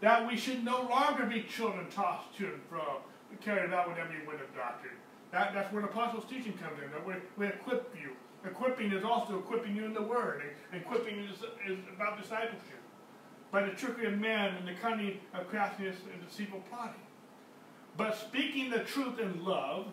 That 0.00 0.26
we 0.26 0.36
should 0.36 0.64
no 0.64 0.82
longer 0.82 1.24
be 1.24 1.42
children 1.42 1.86
tossed 1.90 2.36
to 2.38 2.46
and 2.46 2.62
fro, 2.68 3.00
carried 3.40 3.66
about 3.66 3.88
with 3.88 3.98
every 3.98 4.26
wind 4.26 4.40
of 4.40 4.54
doctrine. 4.54 4.94
That, 5.32 5.52
that's 5.52 5.72
where 5.72 5.82
the 5.82 5.88
apostles' 5.88 6.24
teaching 6.28 6.54
comes 6.54 6.82
in. 6.82 6.90
That 6.90 7.06
we, 7.06 7.14
we 7.36 7.46
equip 7.46 7.94
you. 8.00 8.12
Equipping 8.48 8.92
is 8.92 9.04
also 9.04 9.38
equipping 9.38 9.74
you 9.74 9.84
in 9.84 9.94
the 9.94 10.02
word. 10.02 10.42
And 10.72 10.80
equipping 10.80 11.18
is, 11.18 11.36
is 11.68 11.78
about 11.94 12.20
discipleship. 12.20 12.80
By 13.50 13.62
the 13.62 13.72
trickery 13.72 14.06
of 14.06 14.18
man 14.18 14.54
and 14.56 14.66
the 14.66 14.74
cunning 14.74 15.18
of 15.34 15.48
craftiness 15.48 15.96
and 16.12 16.26
deceitful 16.26 16.62
plotting. 16.70 17.00
But 17.96 18.16
speaking 18.16 18.70
the 18.70 18.80
truth 18.80 19.18
in 19.18 19.44
love, 19.44 19.86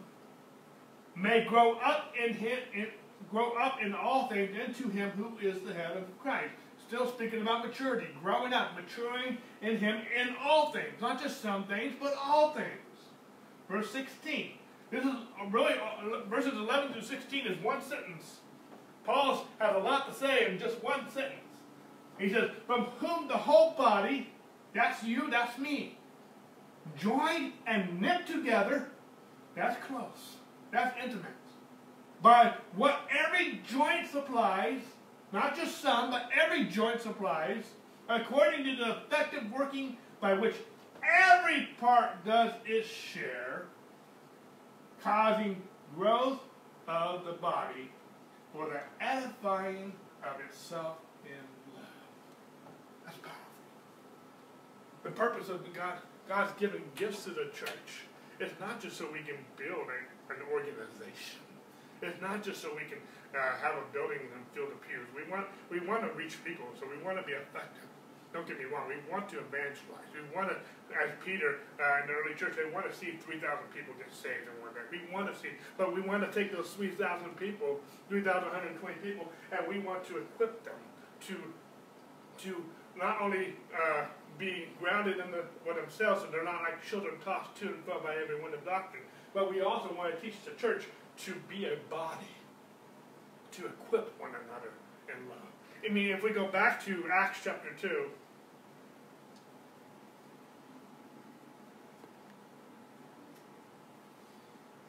may 1.15 1.43
grow 1.43 1.73
up 1.79 2.13
in 2.21 2.33
him, 2.33 2.59
in, 2.73 2.87
grow 3.31 3.53
up 3.53 3.81
in 3.81 3.93
all 3.93 4.27
things 4.27 4.51
into 4.55 4.89
him 4.89 5.09
who 5.11 5.37
is 5.45 5.61
the 5.61 5.73
head 5.73 5.97
of 5.97 6.03
Christ. 6.19 6.53
Still 6.95 7.11
speaking 7.11 7.41
about 7.41 7.65
maturity, 7.67 8.07
growing 8.23 8.53
up, 8.53 8.73
maturing 8.73 9.37
in 9.61 9.77
him 9.79 9.99
in 10.17 10.33
all 10.41 10.71
things, 10.71 10.93
not 11.01 11.21
just 11.21 11.41
some 11.41 11.65
things, 11.65 11.93
but 11.99 12.15
all 12.23 12.53
things. 12.53 12.69
Verse 13.69 13.91
16. 13.91 14.51
This 14.91 15.03
is 15.03 15.13
really 15.51 15.73
uh, 15.73 16.23
verses 16.29 16.53
11 16.53 16.93
to 16.93 17.03
16 17.03 17.47
is 17.47 17.61
one 17.61 17.81
sentence. 17.81 18.37
Paul 19.03 19.45
has 19.59 19.75
a 19.75 19.79
lot 19.79 20.07
to 20.07 20.17
say 20.17 20.49
in 20.49 20.57
just 20.57 20.81
one 20.81 21.09
sentence. 21.09 21.41
He 22.17 22.29
says, 22.29 22.51
"From 22.65 22.85
whom 22.99 23.27
the 23.27 23.35
whole 23.35 23.71
body, 23.71 24.29
that's 24.73 25.03
you, 25.03 25.29
that's 25.29 25.57
me, 25.57 25.97
joined 26.97 27.51
and 27.67 27.99
knit 27.99 28.25
together, 28.25 28.87
that's 29.53 29.75
close." 29.85 30.37
That's 30.71 30.95
intimate. 31.03 31.25
But 32.21 32.63
what 32.73 33.01
every 33.11 33.61
joint 33.69 34.09
supplies, 34.09 34.79
not 35.35 35.55
just 35.55 35.81
some, 35.81 36.09
but 36.09 36.29
every 36.41 36.63
joint 36.63 37.01
supplies, 37.01 37.65
according 38.07 38.63
to 38.63 38.75
the 38.77 38.91
effective 38.91 39.51
working 39.51 39.97
by 40.21 40.33
which 40.33 40.55
every 41.03 41.67
part 41.79 42.23
does 42.25 42.53
its 42.65 42.87
share, 42.87 43.65
causing 45.03 45.61
growth 45.95 46.39
of 46.87 47.25
the 47.25 47.33
body 47.33 47.91
for 48.53 48.69
the 48.69 48.79
edifying 49.05 49.91
of 50.23 50.39
itself 50.39 50.97
in 51.25 51.75
love. 51.75 51.85
That's 53.03 53.17
powerful. 53.17 53.41
The 55.03 55.11
purpose 55.11 55.49
of 55.49 55.73
God, 55.73 55.97
God's 56.29 56.53
given 56.57 56.81
gifts 56.95 57.25
to 57.25 57.31
the 57.31 57.49
church. 57.53 58.05
It's 58.39 58.57
not 58.61 58.79
just 58.79 58.97
so 58.97 59.05
we 59.11 59.19
can 59.19 59.37
build 59.57 59.87
a, 59.89 60.33
an 60.33 60.39
organization. 60.51 61.41
It's 62.01 62.21
not 62.21 62.41
just 62.41 62.61
so 62.61 62.69
we 62.73 62.87
can 62.89 62.99
uh, 63.35 63.59
have 63.59 63.75
a 63.75 63.85
building 63.91 64.23
and 64.31 64.41
fill 64.55 64.71
the 64.71 64.79
pews. 64.87 65.05
We 65.11 65.27
want 65.29 65.45
we 65.69 65.83
want 65.83 66.07
to 66.07 66.11
reach 66.15 66.39
people, 66.43 66.65
so 66.79 66.87
we 66.87 66.97
want 67.03 67.19
to 67.19 67.25
be 67.27 67.35
effective. 67.35 67.85
Don't 68.35 68.47
get 68.47 68.59
me 68.59 68.65
wrong. 68.65 68.91
We 68.91 68.99
want 69.07 69.29
to 69.31 69.39
evangelize. 69.39 70.11
We 70.11 70.19
want 70.35 70.51
to, 70.51 70.59
as 70.91 71.07
Peter 71.23 71.63
uh, 71.79 72.03
in 72.03 72.11
the 72.11 72.19
early 72.19 72.35
church, 72.35 72.59
they 72.59 72.67
want 72.67 72.83
to 72.83 72.91
see 72.91 73.15
3,000 73.15 73.39
people 73.71 73.95
get 73.95 74.11
saved 74.11 74.51
and 74.51 74.59
whatnot. 74.59 74.91
We 74.91 74.99
want 75.07 75.31
to 75.31 75.35
see, 75.39 75.55
but 75.77 75.95
we 75.95 76.01
want 76.03 76.19
to 76.19 76.31
take 76.35 76.51
those 76.51 76.67
3,000 76.75 76.99
people, 77.39 77.79
3,120 78.09 78.75
people, 78.99 79.31
and 79.55 79.63
we 79.71 79.79
want 79.79 80.03
to 80.11 80.19
equip 80.19 80.65
them 80.67 80.75
to, 81.31 81.39
to 82.43 82.59
not 82.99 83.21
only 83.21 83.55
uh, 83.71 84.03
be 84.37 84.67
grounded 84.79 85.19
in 85.19 85.31
the, 85.31 85.43
for 85.63 85.73
themselves, 85.73 86.21
so 86.21 86.27
they're 86.27 86.43
not 86.43 86.61
like 86.61 86.83
children 86.83 87.15
tossed 87.23 87.55
to 87.55 87.67
and 87.67 87.83
fro 87.85 88.01
by 88.01 88.15
every 88.15 88.41
wind 88.41 88.53
of 88.53 88.65
doctrine, 88.65 89.03
but 89.33 89.49
we 89.49 89.61
also 89.61 89.93
want 89.95 90.13
to 90.13 90.19
teach 90.19 90.35
the 90.43 90.51
church 90.59 90.85
to 91.23 91.33
be 91.47 91.65
a 91.65 91.77
body, 91.89 92.35
to 93.57 93.65
equip 93.67 94.19
one 94.19 94.31
another 94.31 94.71
in 95.07 95.29
love. 95.29 95.37
I 95.87 95.91
mean, 95.91 96.09
if 96.11 96.23
we 96.23 96.31
go 96.31 96.47
back 96.47 96.83
to 96.85 97.05
Acts 97.11 97.39
chapter 97.43 97.69
2, 97.79 97.87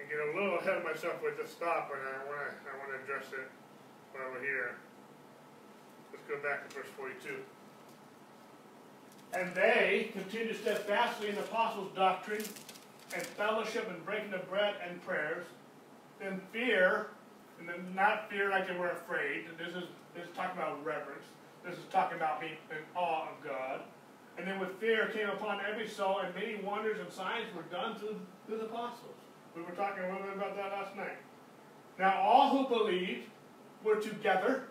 I 0.01 0.03
get 0.09 0.19
a 0.19 0.39
little 0.39 0.59
ahead 0.59 0.79
of 0.79 0.85
myself 0.85 1.23
with 1.23 1.37
this 1.37 1.51
stop, 1.51 1.91
but 1.91 1.99
I 1.99 2.25
want 2.27 2.39
to 2.41 2.71
I 2.71 2.79
want 2.79 2.91
to 2.91 3.05
address 3.05 3.33
it 3.33 3.51
while 4.13 4.31
we're 4.33 4.41
here. 4.41 4.77
Let's 6.13 6.25
go 6.29 6.37
back 6.49 6.69
to 6.69 6.75
verse 6.75 6.89
42. 6.97 7.37
And 9.35 9.55
they 9.55 10.11
continued 10.13 10.57
steadfastly 10.57 11.29
in 11.29 11.35
the 11.35 11.43
apostles' 11.43 11.95
doctrine 11.95 12.45
and 13.15 13.23
fellowship 13.23 13.89
and 13.91 14.05
breaking 14.05 14.33
of 14.33 14.49
bread 14.49 14.75
and 14.89 15.03
prayers. 15.03 15.45
Then 16.19 16.41
fear, 16.53 17.09
and 17.59 17.69
then 17.69 17.95
not 17.95 18.31
fear 18.31 18.51
like 18.51 18.69
they 18.69 18.77
were 18.77 18.91
afraid. 18.91 19.47
This 19.59 19.75
is 19.75 19.85
this 20.15 20.25
is 20.25 20.35
talking 20.35 20.59
about 20.59 20.85
reverence. 20.85 21.25
This 21.65 21.77
is 21.79 21.85
talking 21.91 22.17
about 22.17 22.41
being 22.41 22.57
in 22.71 22.79
awe 22.95 23.29
of 23.29 23.45
God. 23.45 23.81
And 24.39 24.47
then 24.47 24.61
with 24.61 24.79
fear 24.79 25.09
came 25.09 25.29
upon 25.29 25.61
every 25.69 25.89
soul, 25.89 26.21
and 26.21 26.35
many 26.35 26.57
wonders 26.57 27.01
and 27.01 27.11
signs 27.11 27.47
were 27.55 27.63
done 27.63 27.97
through, 27.97 28.21
through 28.47 28.59
the 28.59 28.65
apostles. 28.65 29.17
We 29.55 29.63
were 29.63 29.73
talking 29.73 30.05
a 30.05 30.13
little 30.13 30.27
bit 30.27 30.37
about 30.37 30.57
that 30.57 30.73
last 30.73 30.95
night. 30.97 31.17
Now, 31.99 32.21
all 32.21 32.51
who 32.51 32.69
believed 32.69 33.29
were 33.83 33.97
together, 33.97 34.65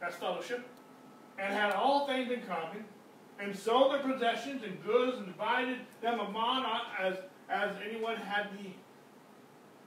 that's 0.00 0.14
fellowship, 0.16 0.64
and 1.38 1.52
had 1.52 1.72
all 1.72 2.06
things 2.06 2.30
in 2.30 2.42
common, 2.42 2.84
and 3.40 3.56
sold 3.56 3.92
their 3.92 4.02
possessions 4.02 4.62
and 4.62 4.84
goods 4.84 5.18
and 5.18 5.26
divided 5.26 5.78
them 6.00 6.20
among 6.20 6.64
uh, 6.64 6.80
as, 7.00 7.14
as 7.48 7.70
anyone 7.88 8.16
had 8.16 8.52
need. 8.60 8.74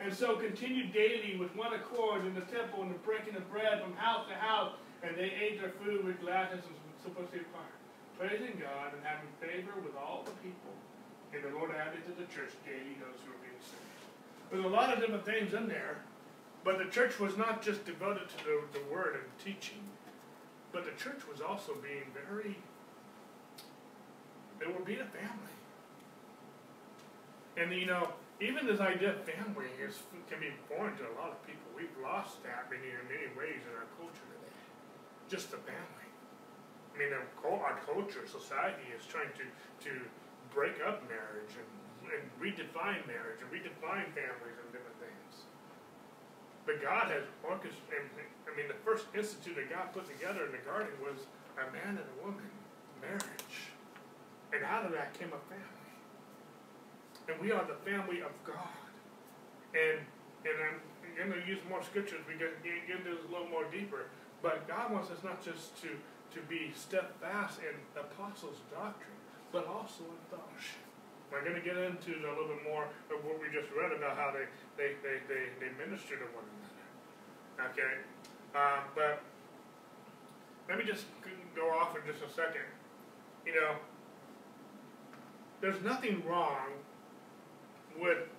And 0.01 0.11
so 0.13 0.35
continued 0.35 0.93
daily 0.93 1.37
with 1.37 1.55
one 1.55 1.73
accord 1.73 2.25
in 2.25 2.33
the 2.33 2.41
temple 2.41 2.81
and 2.81 2.89
the 2.89 2.97
breaking 3.05 3.35
of 3.35 3.49
bread 3.51 3.81
from 3.81 3.93
house 3.93 4.25
to 4.27 4.35
house, 4.35 4.73
and 5.03 5.15
they 5.15 5.29
ate 5.29 5.61
their 5.61 5.73
food 5.83 6.03
with 6.05 6.19
gladness 6.21 6.65
and 6.65 6.75
simplicity 7.03 7.45
of 7.45 7.49
heart, 7.53 7.77
praising 8.17 8.57
God 8.57 8.93
and 8.93 9.01
having 9.05 9.29
favor 9.39 9.79
with 9.85 9.95
all 9.95 10.23
the 10.25 10.33
people. 10.41 10.73
And 11.33 11.43
the 11.43 11.55
Lord 11.55 11.71
added 11.71 12.03
to 12.05 12.11
the 12.17 12.25
church 12.33 12.51
daily 12.65 12.97
those 12.97 13.21
who 13.23 13.31
were 13.31 13.41
being 13.45 13.61
saved. 13.61 14.01
There's 14.51 14.65
a 14.65 14.67
lot 14.67 14.91
of 14.91 14.99
different 14.99 15.25
things 15.25 15.53
in 15.53 15.67
there, 15.67 15.97
but 16.63 16.77
the 16.77 16.85
church 16.85 17.19
was 17.19 17.37
not 17.37 17.61
just 17.61 17.85
devoted 17.85 18.27
to 18.29 18.37
the, 18.43 18.79
the 18.79 18.85
word 18.91 19.21
and 19.21 19.23
teaching, 19.37 19.85
but 20.71 20.83
the 20.83 20.91
church 21.01 21.21
was 21.29 21.41
also 21.41 21.75
being 21.75 22.09
very, 22.13 22.57
they 24.59 24.65
were 24.65 24.83
being 24.83 24.99
a 24.99 25.05
family. 25.05 25.55
And 27.57 27.71
you 27.71 27.85
know, 27.85 28.09
even 28.41 28.65
this 28.65 28.81
idea 28.81 29.13
of 29.13 29.21
family 29.23 29.69
is 29.77 30.01
can 30.29 30.41
be 30.41 30.49
foreign 30.67 30.97
to 30.97 31.05
a 31.05 31.15
lot 31.15 31.29
of 31.29 31.39
people. 31.45 31.63
We've 31.77 31.93
lost 32.01 32.41
that 32.43 32.67
in 32.73 32.81
many 32.81 33.29
ways 33.37 33.61
in 33.63 33.73
our 33.77 33.89
culture 34.01 34.25
today. 34.33 34.57
Just 35.29 35.53
the 35.53 35.61
family. 35.61 36.09
I 36.91 36.95
mean, 36.97 37.13
our 37.13 37.77
culture, 37.85 38.27
society 38.27 38.89
is 38.91 39.05
trying 39.05 39.31
to, 39.39 39.45
to 39.87 39.91
break 40.51 40.81
up 40.83 41.05
marriage 41.07 41.55
and 41.55 41.69
and 42.09 42.23
redefine 42.41 43.05
marriage 43.05 43.39
and 43.39 43.49
redefine 43.53 44.09
families 44.17 44.57
and 44.57 44.67
different 44.73 44.97
things. 44.97 45.45
But 46.65 46.81
God 46.81 47.11
has 47.11 47.25
orchestrated, 47.45 48.09
I 48.49 48.51
mean, 48.57 48.67
the 48.67 48.79
first 48.85 49.05
institute 49.13 49.55
that 49.55 49.69
God 49.69 49.93
put 49.93 50.09
together 50.09 50.45
in 50.45 50.51
the 50.51 50.63
garden 50.65 50.93
was 51.01 51.29
a 51.57 51.65
man 51.71 51.97
and 52.01 52.07
a 52.07 52.17
woman, 52.21 52.49
marriage. 53.01 53.71
And 54.53 54.63
out 54.63 54.85
of 54.85 54.91
that 54.91 55.13
came 55.13 55.29
a 55.29 55.41
family. 55.49 55.80
And 57.27 57.39
we 57.39 57.51
are 57.51 57.63
the 57.65 57.79
family 57.89 58.21
of 58.21 58.31
God. 58.45 58.77
And 59.73 60.01
and 60.41 60.57
I'm 61.21 61.29
going 61.29 61.41
to 61.41 61.47
use 61.47 61.59
more 61.69 61.83
scriptures. 61.83 62.21
We 62.27 62.33
get, 62.33 62.63
get 62.63 62.73
into 62.89 63.13
this 63.13 63.23
a 63.27 63.31
little 63.31 63.49
more 63.49 63.65
deeper. 63.69 64.09
But 64.41 64.67
God 64.67 64.91
wants 64.91 65.11
us 65.11 65.21
not 65.23 65.43
just 65.43 65.77
to, 65.85 65.93
to 66.33 66.39
be 66.49 66.73
steadfast 66.73 67.59
in 67.61 67.77
apostles' 67.93 68.57
doctrine, 68.73 69.17
but 69.51 69.67
also 69.67 70.01
in 70.09 70.21
fellowship. 70.33 70.81
We're 71.29 71.45
going 71.45 71.55
to 71.55 71.61
get 71.61 71.77
into 71.77 72.17
a 72.25 72.33
little 72.33 72.49
bit 72.49 72.65
more 72.65 72.89
of 73.13 73.23
what 73.23 73.39
we 73.39 73.53
just 73.53 73.69
read 73.71 73.93
about 73.93 74.17
how 74.17 74.33
they, 74.33 74.49
they, 74.75 74.97
they, 75.05 75.21
they, 75.29 75.43
they 75.61 75.69
minister 75.77 76.17
to 76.17 76.25
one 76.33 76.43
another. 76.49 77.71
Okay? 77.71 78.01
Uh, 78.55 78.81
but 78.95 79.21
let 80.67 80.77
me 80.77 80.83
just 80.83 81.05
go 81.55 81.69
off 81.69 81.95
in 81.95 82.01
just 82.11 82.25
a 82.25 82.33
second. 82.33 82.65
You 83.45 83.53
know, 83.53 83.75
there's 85.61 85.81
nothing 85.83 86.23
wrong 86.25 86.81
with 87.99 88.29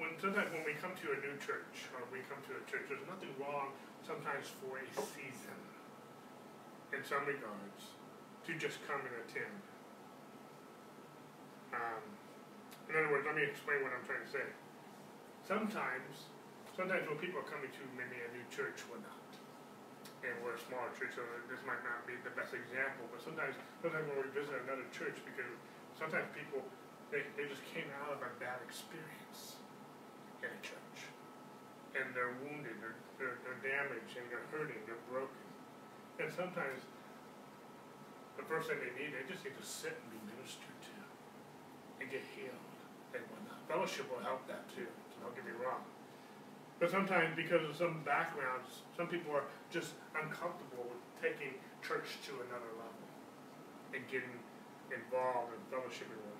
when 0.00 0.16
sometimes 0.18 0.48
when 0.50 0.64
we 0.64 0.74
come 0.80 0.96
to 0.98 1.12
a 1.12 1.18
new 1.20 1.36
church 1.38 1.90
or 1.92 2.02
we 2.08 2.24
come 2.26 2.40
to 2.48 2.56
a 2.56 2.62
church, 2.64 2.88
there's 2.88 3.04
nothing 3.06 3.30
wrong 3.36 3.76
sometimes 4.02 4.50
for 4.58 4.80
a 4.80 4.86
season 5.14 5.60
in 6.90 7.00
some 7.04 7.24
regards 7.24 7.94
to 8.44 8.50
just 8.58 8.82
come 8.88 9.00
and 9.04 9.14
attend. 9.22 9.62
Um, 11.72 12.04
in 12.90 12.92
other 12.98 13.08
words, 13.14 13.24
let 13.24 13.36
me 13.38 13.46
explain 13.46 13.80
what 13.80 13.94
I'm 13.94 14.04
trying 14.04 14.24
to 14.26 14.32
say. 14.32 14.46
Sometimes, 15.46 16.28
sometimes 16.76 17.06
when 17.08 17.16
people 17.22 17.40
are 17.40 17.48
coming 17.48 17.72
to 17.72 17.82
maybe 17.96 18.18
a 18.20 18.30
new 18.34 18.44
church, 18.52 18.84
we're 18.90 19.00
not. 19.00 19.30
And 20.22 20.34
we're 20.44 20.54
a 20.54 20.62
smaller 20.62 20.92
church, 20.94 21.18
so 21.18 21.24
this 21.50 21.62
might 21.66 21.82
not 21.82 22.06
be 22.06 22.14
the 22.22 22.30
best 22.34 22.54
example, 22.54 23.10
but 23.10 23.18
sometimes, 23.18 23.58
sometimes 23.82 24.06
when 24.06 24.22
we 24.22 24.28
visit 24.30 24.54
another 24.66 24.86
church, 24.94 25.18
because 25.26 25.50
sometimes 25.98 26.30
people, 26.30 26.62
they, 27.12 27.20
they 27.36 27.44
just 27.44 27.60
came 27.68 27.86
out 28.00 28.16
of 28.16 28.24
a 28.24 28.32
bad 28.40 28.64
experience 28.64 29.60
in 30.40 30.48
a 30.48 30.60
church. 30.64 30.98
And 31.92 32.16
they're 32.16 32.32
wounded, 32.40 32.80
they're, 32.80 32.96
they're, 33.20 33.36
they're 33.44 33.60
damaged, 33.60 34.16
and 34.16 34.24
they're 34.32 34.48
hurting, 34.48 34.80
they're 34.88 35.04
broken. 35.12 35.44
And 36.16 36.32
sometimes, 36.32 36.80
the 38.40 38.48
first 38.48 38.72
thing 38.72 38.80
they 38.80 38.96
need, 38.96 39.12
they 39.12 39.28
just 39.28 39.44
need 39.44 39.52
to 39.60 39.66
sit 39.66 39.92
and 39.92 40.08
be 40.08 40.20
ministered 40.32 40.80
to 40.88 40.96
and 42.00 42.08
get 42.08 42.24
healed 42.32 42.72
and 43.12 43.20
whatnot. 43.28 43.60
Fellowship 43.68 44.08
will 44.08 44.24
help 44.24 44.48
that 44.48 44.64
too, 44.72 44.88
so 45.12 45.20
don't 45.20 45.36
get 45.36 45.44
me 45.44 45.52
wrong. 45.60 45.84
But 46.80 46.88
sometimes, 46.88 47.36
because 47.36 47.62
of 47.62 47.76
some 47.76 48.00
backgrounds, 48.08 48.88
some 48.96 49.06
people 49.06 49.36
are 49.36 49.46
just 49.68 49.94
uncomfortable 50.16 50.88
with 50.88 51.02
taking 51.20 51.60
church 51.84 52.24
to 52.24 52.40
another 52.48 52.72
level 52.74 53.04
and 53.92 54.00
getting 54.08 54.32
involved 54.88 55.52
in 55.52 55.60
fellowship 55.68 56.08
another. 56.08 56.31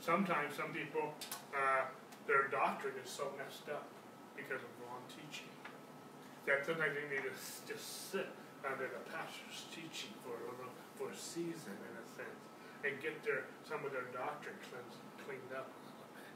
Sometimes, 0.00 0.54
some 0.56 0.72
people, 0.72 1.14
uh, 1.52 1.84
their 2.26 2.48
doctrine 2.48 2.94
is 3.02 3.10
so 3.10 3.32
messed 3.36 3.68
up 3.68 3.86
because 4.36 4.62
of 4.62 4.70
wrong 4.84 5.02
teaching 5.10 5.50
that 6.48 6.64
sometimes 6.64 6.96
they 6.96 7.04
need 7.12 7.24
to 7.28 7.34
just 7.68 8.08
sit 8.08 8.32
under 8.64 8.88
the 8.88 9.02
pastor's 9.12 9.68
teaching 9.68 10.16
for 10.24 10.32
a 10.32 10.52
little, 10.56 10.72
for 10.96 11.12
a 11.12 11.18
season 11.18 11.76
in 11.76 11.92
a 12.00 12.04
sense, 12.16 12.40
and 12.88 12.96
get 13.04 13.20
their 13.20 13.44
some 13.68 13.84
of 13.84 13.92
their 13.92 14.08
doctrine 14.16 14.56
cleansed 14.72 15.04
cleaned 15.20 15.52
up 15.52 15.68
a 15.68 15.78
little 15.84 16.08
bit. 16.16 16.32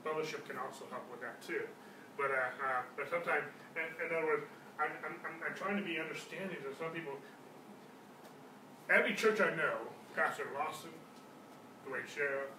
Fellowship 0.00 0.48
can 0.48 0.56
also 0.56 0.88
help 0.88 1.04
with 1.12 1.20
that 1.20 1.36
too. 1.44 1.68
But 2.16 2.32
uh, 2.32 2.48
uh, 2.56 2.80
but 2.96 3.12
sometimes, 3.12 3.44
in, 3.76 3.84
in 4.00 4.08
other 4.08 4.24
words, 4.24 4.48
I'm, 4.80 4.92
I'm, 5.04 5.16
I'm 5.44 5.54
trying 5.54 5.76
to 5.76 5.84
be 5.84 6.00
understanding 6.00 6.56
that 6.64 6.72
some 6.80 6.96
people, 6.96 7.20
every 8.88 9.12
church 9.12 9.40
I 9.40 9.52
know, 9.52 9.92
Pastor 10.16 10.48
Lawson, 10.56 10.96
Duane 11.84 12.08
Sheriff, 12.08 12.52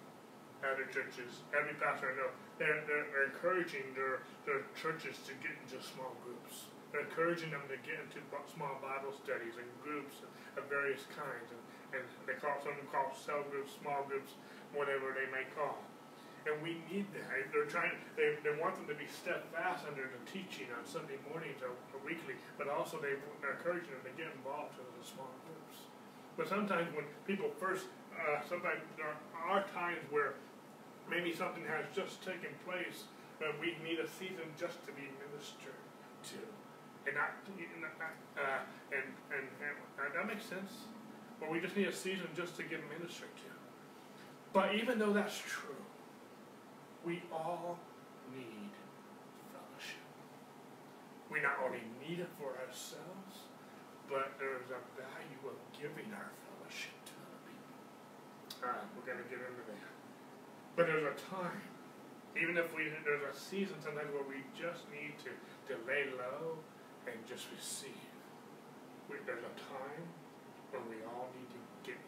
other 0.66 0.88
churches, 0.88 1.44
every 1.52 1.76
pastor 1.76 2.12
I 2.12 2.14
know, 2.16 2.30
they're, 2.58 2.80
they're, 2.88 3.06
they're 3.12 3.28
encouraging 3.30 3.92
their, 3.94 4.24
their 4.48 4.64
churches 4.76 5.20
to 5.28 5.32
get 5.44 5.52
into 5.64 5.80
small 5.84 6.16
groups. 6.24 6.68
They're 6.92 7.04
encouraging 7.04 7.50
them 7.50 7.66
to 7.66 7.78
get 7.82 7.98
into 7.98 8.22
small 8.46 8.78
Bible 8.78 9.10
studies 9.12 9.58
and 9.58 9.66
groups 9.82 10.22
of 10.54 10.62
various 10.70 11.04
kinds. 11.10 11.50
And, 11.50 11.62
and 11.98 12.04
they 12.26 12.38
call 12.38 12.54
some 12.62 12.78
them 12.78 12.86
call 12.90 13.10
cell 13.14 13.42
groups, 13.50 13.74
small 13.82 14.06
groups, 14.06 14.38
whatever 14.74 15.10
they 15.14 15.26
may 15.34 15.46
call. 15.58 15.82
And 16.46 16.60
we 16.60 16.78
need 16.92 17.08
that. 17.16 17.26
They're 17.50 17.66
trying. 17.66 17.96
They, 18.20 18.36
they 18.44 18.52
want 18.60 18.76
them 18.76 18.86
to 18.92 18.94
be 18.94 19.08
steadfast 19.08 19.88
under 19.88 20.06
the 20.06 20.20
teaching 20.28 20.68
on 20.76 20.84
Sunday 20.84 21.16
mornings 21.32 21.64
or, 21.64 21.72
or 21.90 21.98
weekly, 22.04 22.36
but 22.60 22.68
also 22.68 23.00
they, 23.00 23.16
they're 23.40 23.56
encouraging 23.56 23.96
them 23.96 24.04
to 24.04 24.14
get 24.14 24.28
involved 24.36 24.76
in 24.76 24.84
the 25.00 25.02
small 25.02 25.32
groups 25.48 25.88
But 26.36 26.46
sometimes 26.46 26.92
when 26.92 27.08
people 27.26 27.48
first, 27.56 27.88
uh, 28.12 28.44
sometimes 28.44 28.84
there 29.00 29.08
are 29.08 29.64
times 29.72 30.04
where 30.12 30.36
maybe 31.08 31.34
something 31.34 31.64
has 31.66 31.86
just 31.94 32.22
taken 32.24 32.50
place 32.64 33.04
and 33.42 33.52
we 33.60 33.76
need 33.82 33.98
a 33.98 34.08
season 34.08 34.46
just 34.56 34.78
to 34.86 34.92
be 34.94 35.10
ministered 35.20 35.76
to. 36.30 36.40
And 37.04 37.16
not, 37.16 37.36
uh, 38.40 38.64
and, 38.88 39.04
and, 39.28 39.44
and 39.60 40.10
that 40.14 40.26
makes 40.26 40.46
sense. 40.46 40.88
But 41.40 41.50
we 41.50 41.60
just 41.60 41.76
need 41.76 41.88
a 41.88 41.92
season 41.92 42.28
just 42.34 42.56
to 42.56 42.62
get 42.62 42.80
ministered 42.88 43.34
to. 43.44 43.50
But 44.52 44.74
even 44.74 44.98
though 44.98 45.12
that's 45.12 45.36
true, 45.36 45.82
we 47.04 47.22
all 47.32 47.76
need 48.32 48.72
fellowship. 49.52 50.08
We 51.28 51.42
not 51.42 51.60
only 51.60 51.84
need 52.00 52.20
it 52.20 52.30
for 52.40 52.56
ourselves, 52.64 53.50
but 54.08 54.32
there's 54.38 54.70
a 54.72 54.80
value 54.96 55.42
of 55.44 55.58
giving 55.76 56.08
our 56.16 56.30
fellowship 56.48 56.96
to 57.04 57.14
other 57.20 57.40
people. 57.44 58.64
All 58.64 58.72
right, 58.72 58.88
we're 58.96 59.04
going 59.04 59.20
to 59.20 59.28
get 59.28 59.44
into 59.44 59.64
that. 59.68 59.93
But 60.74 60.90
there's 60.90 61.06
a 61.06 61.16
time, 61.30 61.62
even 62.34 62.58
if 62.58 62.66
we 62.74 62.90
there's 63.06 63.22
a 63.22 63.34
season 63.34 63.78
sometimes 63.78 64.10
where 64.10 64.26
we 64.26 64.42
just 64.58 64.82
need 64.90 65.14
to, 65.22 65.30
to 65.70 65.78
lay 65.86 66.10
low 66.18 66.58
and 67.06 67.14
just 67.30 67.46
receive. 67.54 68.10
We, 69.06 69.22
there's 69.22 69.46
a 69.46 69.54
time 69.70 70.04
when 70.74 70.82
we 70.90 70.98
all 71.06 71.30
need 71.38 71.46
to 71.54 71.60
get 71.86 71.98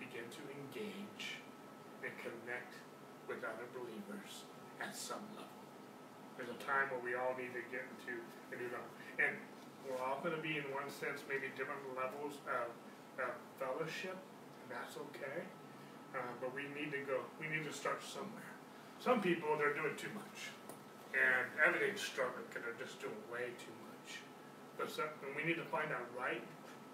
begin 0.00 0.24
to 0.32 0.42
engage 0.56 1.42
and 2.00 2.12
connect 2.20 2.80
with 3.28 3.44
other 3.44 3.68
believers 3.76 4.48
at 4.80 4.96
some 4.96 5.24
level. 5.36 5.52
There's 6.36 6.50
a 6.50 6.60
time 6.64 6.88
where 6.90 7.02
we 7.04 7.12
all 7.14 7.36
need 7.36 7.52
to 7.52 7.64
get 7.68 7.84
into 7.92 8.24
and 9.18 9.34
we're 9.84 10.00
all 10.00 10.18
going 10.24 10.34
to 10.34 10.42
be, 10.42 10.56
in 10.56 10.66
one 10.72 10.88
sense, 10.88 11.22
maybe 11.28 11.52
different 11.54 11.82
levels 11.92 12.40
of, 12.48 12.72
of 13.20 13.32
fellowship, 13.60 14.16
and 14.16 14.68
that's 14.72 14.96
okay. 14.96 15.44
Uh, 16.14 16.18
but 16.40 16.54
we 16.54 16.62
need 16.78 16.94
to 16.94 17.02
go, 17.02 17.18
we 17.42 17.50
need 17.50 17.66
to 17.66 17.74
start 17.74 17.98
somewhere. 18.02 18.54
Some 19.02 19.20
people, 19.20 19.58
they're 19.58 19.74
doing 19.74 19.98
too 19.98 20.14
much. 20.14 20.54
And 21.10 21.46
everything's 21.58 22.00
struggling 22.00 22.46
because 22.48 22.62
they're 22.62 22.78
just 22.78 23.02
doing 23.02 23.18
way 23.30 23.50
too 23.58 23.74
much. 23.82 24.22
But 24.78 24.90
some, 24.90 25.10
and 25.26 25.34
we 25.34 25.42
need 25.42 25.58
to 25.58 25.66
find 25.66 25.90
that 25.90 26.06
right 26.14 26.42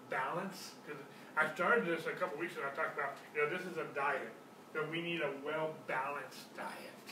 balance. 0.09 0.73
Because 0.81 1.01
I 1.37 1.53
started 1.53 1.85
this 1.85 2.05
a 2.09 2.17
couple 2.17 2.37
weeks 2.41 2.53
ago. 2.53 2.65
I 2.65 2.73
talked 2.75 2.97
about, 2.97 3.17
you 3.33 3.41
know, 3.41 3.49
this 3.49 3.65
is 3.65 3.77
a 3.77 3.85
diet 3.93 4.33
that 4.73 4.89
we 4.89 5.01
need 5.01 5.21
a 5.21 5.31
well-balanced 5.45 6.49
diet. 6.57 7.05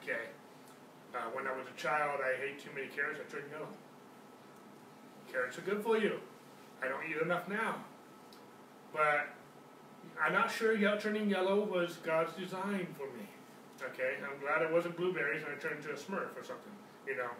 Okay? 0.00 0.32
Uh, 1.14 1.28
when 1.32 1.46
I 1.46 1.52
was 1.52 1.66
a 1.68 1.76
child, 1.80 2.20
I 2.24 2.40
ate 2.42 2.58
too 2.58 2.70
many 2.74 2.88
carrots. 2.88 3.20
I 3.20 3.30
turned 3.30 3.50
yellow. 3.52 3.68
Carrots 5.30 5.58
are 5.58 5.62
good 5.62 5.82
for 5.82 5.96
you. 5.96 6.20
I 6.82 6.88
don't 6.88 7.04
eat 7.08 7.20
enough 7.22 7.48
now. 7.48 7.84
But 8.92 9.28
I'm 10.20 10.32
not 10.32 10.50
sure 10.50 10.74
yellow, 10.74 10.98
turning 10.98 11.28
yellow 11.28 11.64
was 11.64 11.96
God's 12.02 12.32
design 12.34 12.86
for 12.96 13.06
me. 13.16 13.28
Okay? 13.82 14.16
I'm 14.22 14.40
glad 14.40 14.62
it 14.62 14.72
wasn't 14.72 14.96
blueberries 14.96 15.42
and 15.42 15.52
I 15.52 15.58
turned 15.60 15.84
into 15.84 15.90
a 15.90 15.98
smurf 15.98 16.32
or 16.36 16.44
something. 16.44 16.72
You 17.06 17.16
know? 17.16 17.30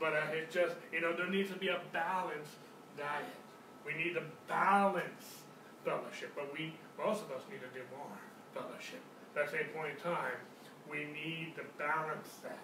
But 0.00 0.14
uh, 0.14 0.32
it's 0.32 0.52
just, 0.52 0.74
you 0.92 1.00
know, 1.00 1.14
there 1.14 1.28
needs 1.28 1.50
to 1.50 1.58
be 1.58 1.68
a 1.68 1.80
balanced 1.92 2.58
diet. 2.96 3.38
We 3.86 3.94
need 3.94 4.14
to 4.14 4.22
balance 4.48 5.42
fellowship. 5.84 6.32
But 6.34 6.52
we, 6.52 6.74
most 6.98 7.22
of 7.22 7.30
us 7.30 7.42
need 7.50 7.60
to 7.60 7.70
do 7.74 7.84
more 7.96 8.16
fellowship. 8.54 9.00
At 9.36 9.46
the 9.46 9.58
same 9.58 9.68
point 9.74 9.96
in 9.96 10.02
time, 10.02 10.40
we 10.90 11.06
need 11.12 11.54
to 11.56 11.62
balance 11.78 12.42
that. 12.42 12.58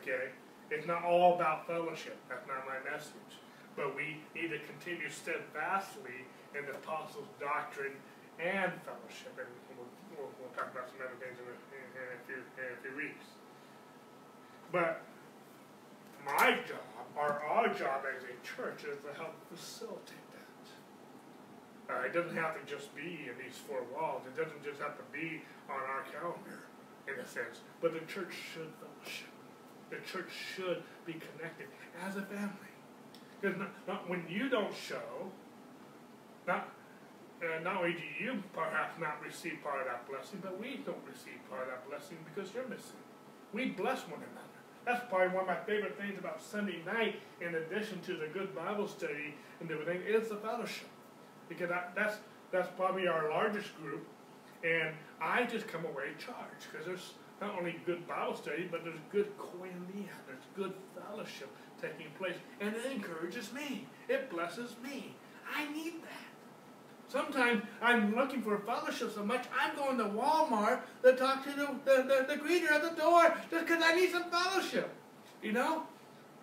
Okay? 0.00 0.32
It's 0.70 0.86
not 0.86 1.04
all 1.04 1.34
about 1.34 1.66
fellowship. 1.66 2.16
That's 2.28 2.46
not 2.48 2.64
my 2.66 2.78
message. 2.90 3.38
But 3.76 3.94
we 3.96 4.20
need 4.34 4.48
to 4.50 4.58
continue 4.66 5.08
steadfastly 5.08 6.26
in 6.56 6.66
the 6.66 6.72
apostles' 6.72 7.28
doctrine 7.40 7.92
and 8.42 8.74
fellowship. 8.82 9.38
And 9.38 9.46
we'll, 9.78 9.86
we'll, 10.18 10.32
we'll 10.42 10.54
talk 10.58 10.74
about 10.74 10.90
some 10.90 10.98
other 10.98 11.14
things 11.22 11.38
in 11.38 11.46
a, 11.46 11.54
in, 11.54 12.06
a 12.10 12.20
few, 12.26 12.42
in 12.58 12.68
a 12.74 12.78
few 12.82 12.94
weeks. 12.98 13.26
But 14.74 15.06
my 16.26 16.58
job, 16.66 16.82
or 17.14 17.38
our 17.46 17.70
job 17.70 18.02
as 18.10 18.26
a 18.26 18.34
church, 18.42 18.82
is 18.82 18.98
to 19.06 19.14
help 19.14 19.38
facilitate 19.54 20.22
uh, 21.92 22.06
it 22.06 22.12
doesn't 22.12 22.36
have 22.36 22.54
to 22.54 22.64
just 22.70 22.94
be 22.94 23.28
in 23.28 23.34
these 23.42 23.58
four 23.66 23.82
walls. 23.92 24.22
It 24.26 24.36
doesn't 24.36 24.64
just 24.64 24.80
have 24.80 24.96
to 24.96 25.02
be 25.12 25.42
on 25.68 25.76
our 25.76 26.04
calendar, 26.12 26.64
in 27.08 27.18
a 27.18 27.26
sense. 27.26 27.60
But 27.80 27.92
the 27.92 28.00
church 28.00 28.32
should 28.32 28.70
fellowship. 28.78 29.28
The 29.90 29.98
church 30.10 30.30
should 30.32 30.82
be 31.04 31.14
connected 31.14 31.66
as 32.06 32.16
a 32.16 32.22
family. 32.22 32.72
Because 33.40 33.58
not, 33.58 33.70
not, 33.86 34.08
when 34.08 34.24
you 34.28 34.48
don't 34.48 34.74
show, 34.74 35.30
not 36.46 36.70
uh, 37.42 37.60
not 37.62 37.76
only 37.76 37.92
do 37.92 38.24
you 38.24 38.42
perhaps 38.52 38.98
not 39.00 39.20
receive 39.24 39.58
part 39.62 39.80
of 39.80 39.86
that 39.86 40.08
blessing, 40.08 40.40
but 40.42 40.58
we 40.60 40.80
don't 40.86 41.02
receive 41.06 41.38
part 41.50 41.62
of 41.62 41.68
that 41.68 41.88
blessing 41.88 42.18
because 42.24 42.54
you're 42.54 42.68
missing. 42.68 43.02
We 43.52 43.66
bless 43.66 44.02
one 44.02 44.20
another. 44.20 44.48
That's 44.84 45.04
probably 45.08 45.28
one 45.28 45.42
of 45.42 45.48
my 45.48 45.60
favorite 45.66 45.96
things 45.98 46.18
about 46.18 46.42
Sunday 46.42 46.82
night, 46.84 47.20
in 47.40 47.54
addition 47.54 48.00
to 48.02 48.14
the 48.14 48.26
good 48.26 48.54
Bible 48.54 48.88
study 48.88 49.34
and 49.60 49.70
everything, 49.70 50.02
is 50.02 50.28
the 50.28 50.36
fellowship 50.36 50.88
because 51.48 51.70
I, 51.70 51.84
that's 51.94 52.16
that's 52.50 52.68
probably 52.76 53.06
our 53.06 53.30
largest 53.30 53.74
group, 53.80 54.06
and 54.62 54.94
I 55.20 55.44
just 55.44 55.66
come 55.68 55.84
away 55.84 56.12
charged 56.18 56.66
because 56.70 56.86
there's 56.86 57.14
not 57.40 57.58
only 57.58 57.80
good 57.86 58.06
Bible 58.06 58.36
study, 58.36 58.68
but 58.70 58.84
there's 58.84 58.98
good 59.10 59.36
koinonia, 59.38 60.12
there's 60.26 60.46
good 60.54 60.74
fellowship 60.94 61.48
taking 61.80 62.10
place, 62.18 62.36
and 62.60 62.74
it 62.74 62.92
encourages 62.92 63.52
me. 63.52 63.86
It 64.08 64.30
blesses 64.30 64.76
me. 64.82 65.14
I 65.54 65.70
need 65.72 65.94
that. 66.02 66.31
Sometimes 67.12 67.62
I'm 67.82 68.16
looking 68.16 68.40
for 68.40 68.58
fellowship 68.60 69.14
so 69.14 69.22
much, 69.22 69.44
I'm 69.54 69.76
going 69.76 69.98
to 69.98 70.04
Walmart 70.04 70.80
to 71.02 71.14
talk 71.14 71.44
to 71.44 71.50
the, 71.50 71.68
the, 71.84 72.02
the, 72.04 72.26
the 72.26 72.42
greeter 72.42 72.72
at 72.72 72.82
the 72.82 72.98
door 72.98 73.36
just 73.50 73.66
because 73.66 73.82
I 73.84 73.94
need 73.94 74.10
some 74.10 74.30
fellowship. 74.30 74.90
You 75.42 75.52
know? 75.52 75.82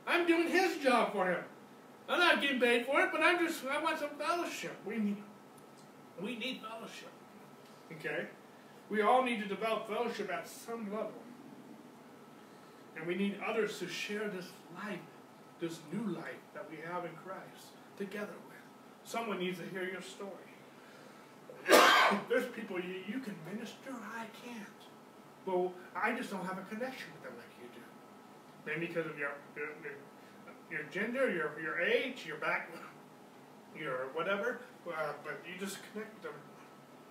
I'm 0.05 0.27
doing 0.27 0.47
his 0.47 0.77
job 0.77 1.13
for 1.13 1.31
him. 1.31 1.43
I'm 2.07 2.19
not 2.19 2.39
getting 2.39 2.59
paid 2.59 2.85
for 2.85 3.01
it, 3.01 3.09
but 3.11 3.21
I'm 3.23 3.39
just 3.39 3.65
I 3.65 3.81
want 3.81 3.97
some 3.97 4.11
fellowship. 4.19 4.75
We 4.85 4.97
need 4.97 5.17
we 6.21 6.35
need 6.35 6.61
fellowship. 6.61 7.11
Okay? 7.93 8.27
We 8.91 9.01
all 9.01 9.23
need 9.23 9.41
to 9.41 9.47
develop 9.47 9.87
fellowship 9.87 10.31
at 10.31 10.47
some 10.47 10.91
level. 10.91 11.11
And 12.95 13.07
we 13.07 13.15
need 13.15 13.39
others 13.45 13.79
to 13.79 13.87
share 13.87 14.27
this 14.27 14.45
life, 14.75 14.99
this 15.59 15.79
new 15.91 16.13
life 16.13 16.41
that 16.53 16.69
we 16.69 16.77
have 16.87 17.05
in 17.05 17.11
Christ 17.25 17.73
together 17.97 18.37
with. 18.47 18.57
Someone 19.03 19.39
needs 19.39 19.57
to 19.57 19.65
hear 19.65 19.83
your 19.83 20.01
story. 20.01 20.48
There's 22.29 22.47
people 22.47 22.79
you, 22.79 23.01
you 23.07 23.19
can 23.19 23.35
minister, 23.51 23.91
I 23.93 24.25
can't. 24.45 24.79
Well, 25.45 25.73
I 25.95 26.13
just 26.13 26.31
don't 26.31 26.45
have 26.45 26.57
a 26.57 26.65
connection 26.69 27.07
with 27.13 27.23
them 27.23 27.33
like 27.37 27.53
you 27.61 27.67
do. 27.73 27.85
Maybe 28.65 28.87
because 28.87 29.05
of 29.05 29.17
your, 29.17 29.33
your, 29.55 29.69
your 30.69 30.83
gender, 30.91 31.29
your 31.29 31.51
your 31.61 31.81
age, 31.81 32.25
your 32.25 32.37
back, 32.37 32.69
your 33.79 34.09
whatever. 34.13 34.61
Uh, 34.87 35.13
but 35.23 35.41
you 35.45 35.59
just 35.59 35.77
connect 35.91 36.13
with 36.15 36.23
them. 36.23 36.37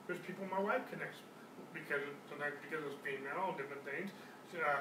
There's 0.06 0.20
people 0.20 0.46
my 0.50 0.60
wife 0.60 0.82
connects 0.90 1.18
because 1.74 2.00
sometimes 2.28 2.54
because 2.62 2.84
it's 2.86 2.98
female 3.02 3.54
different 3.56 3.84
things. 3.84 4.10
Uh, 4.54 4.80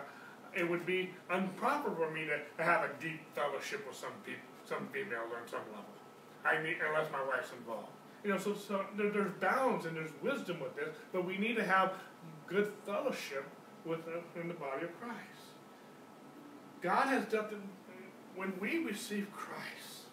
it 0.55 0.67
would 0.67 0.85
be 0.85 1.11
improper 1.33 1.91
for 1.91 2.09
me 2.09 2.25
to, 2.25 2.39
to 2.57 2.63
have 2.63 2.83
a 2.83 2.91
deep 3.01 3.19
fellowship 3.35 3.85
with 3.85 3.97
some 3.97 4.15
people, 4.25 4.47
some 4.65 4.87
females 4.93 5.29
on 5.35 5.47
some 5.49 5.65
level. 5.69 5.93
I 6.45 6.61
need 6.63 6.77
unless 6.81 7.11
my 7.11 7.21
wife's 7.21 7.51
involved. 7.51 7.96
You 8.27 8.33
know, 8.33 8.39
so, 8.39 8.55
so 8.55 8.85
there, 8.97 9.09
there's 9.09 9.31
balance 9.39 9.85
and 9.85 9.95
there's 9.95 10.11
wisdom 10.21 10.59
with 10.59 10.75
this, 10.75 10.89
but 11.13 11.25
we 11.25 11.37
need 11.37 11.55
to 11.55 11.63
have 11.63 11.93
good 12.45 12.69
fellowship 12.85 13.45
with 13.85 14.01
uh, 14.05 14.41
in 14.41 14.49
the 14.49 14.53
body 14.53 14.83
of 14.83 14.99
Christ. 14.99 15.55
God 16.81 17.07
has 17.07 17.23
done 17.27 17.45
when 18.35 18.51
we 18.59 18.79
receive 18.79 19.31
Christ, 19.31 20.11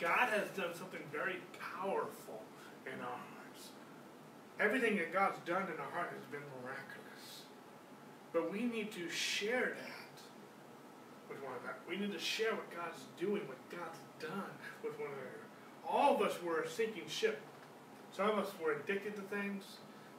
God 0.00 0.28
has 0.30 0.48
done 0.56 0.74
something 0.74 0.98
very 1.12 1.36
powerful 1.76 2.42
in 2.84 3.00
our 3.00 3.06
hearts. 3.06 3.68
Everything 4.58 4.96
that 4.96 5.12
God's 5.12 5.38
done 5.46 5.62
in 5.72 5.78
our 5.78 5.90
heart 5.92 6.10
has 6.12 6.26
been 6.32 6.42
miraculous. 6.60 7.44
But 8.32 8.50
we 8.50 8.62
need 8.62 8.90
to 8.92 9.08
share 9.08 9.76
that 9.78 10.18
with 11.28 11.38
one 11.44 11.52
another. 11.62 11.78
We 11.88 11.96
need 11.96 12.12
to 12.12 12.18
share 12.18 12.56
what 12.56 12.68
God's 12.74 13.04
doing, 13.20 13.42
what 13.46 13.70
God's 13.70 14.00
done 14.18 14.50
with 14.82 14.98
one 14.98 15.10
another. 15.10 15.47
All 15.88 16.16
of 16.16 16.22
us 16.22 16.42
were 16.42 16.66
sinking 16.68 17.08
ship. 17.08 17.40
Some 18.12 18.30
of 18.30 18.38
us 18.38 18.52
were 18.62 18.72
addicted 18.72 19.16
to 19.16 19.22
things. 19.22 19.64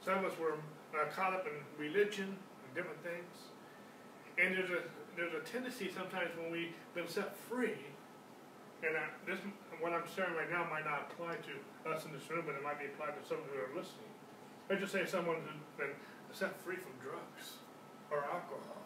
Some 0.04 0.26
of 0.26 0.32
us 0.32 0.40
were 0.40 0.56
uh, 0.94 1.06
caught 1.16 1.34
up 1.34 1.46
in 1.46 1.54
religion 1.78 2.26
and 2.26 2.70
different 2.74 3.02
things. 3.04 3.54
And 4.38 4.56
there's 4.56 4.72
a 4.72 4.82
there's 5.16 5.36
a 5.36 5.44
tendency 5.44 5.92
sometimes 5.92 6.32
when 6.40 6.50
we've 6.50 6.72
been 6.96 7.08
set 7.08 7.36
free, 7.36 7.76
and 8.80 8.96
I, 8.96 9.12
this 9.28 9.40
what 9.84 9.92
I'm 9.92 10.08
sharing 10.08 10.36
right 10.36 10.50
now 10.50 10.64
might 10.72 10.88
not 10.88 11.12
apply 11.12 11.36
to 11.44 11.54
us 11.92 12.06
in 12.06 12.16
this 12.16 12.24
room, 12.32 12.48
but 12.48 12.56
it 12.56 12.64
might 12.64 12.80
be 12.80 12.88
applied 12.88 13.20
to 13.20 13.24
some 13.28 13.44
who 13.52 13.60
are 13.60 13.72
listening. 13.76 14.08
Let's 14.70 14.82
just 14.82 14.94
say 14.96 15.04
someone 15.04 15.44
who's 15.44 15.60
been 15.76 15.96
set 16.32 16.56
free 16.64 16.80
from 16.80 16.96
drugs 17.04 17.60
or 18.08 18.24
alcohol. 18.24 18.80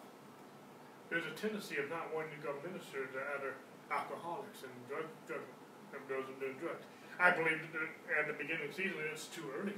There's 1.09 1.27
a 1.29 1.35
tendency 1.37 1.77
of 1.77 1.89
not 1.89 2.09
wanting 2.09 2.33
to 2.33 2.41
go 2.41 2.57
minister 2.65 3.05
to 3.05 3.19
other 3.37 3.53
alcoholics 3.93 4.65
and 4.65 4.73
drug, 4.89 5.05
drug 5.29 5.45
and 5.93 6.01
those 6.09 6.25
who 6.27 6.35
do 6.41 6.51
drugs. 6.59 6.83
I 7.21 7.31
believe 7.31 7.61
that 7.71 7.89
at 8.17 8.25
the 8.27 8.35
beginning 8.35 8.69
of 8.69 8.75
the 8.75 8.77
season 8.77 8.97
it's 9.13 9.29
too 9.29 9.45
early. 9.53 9.77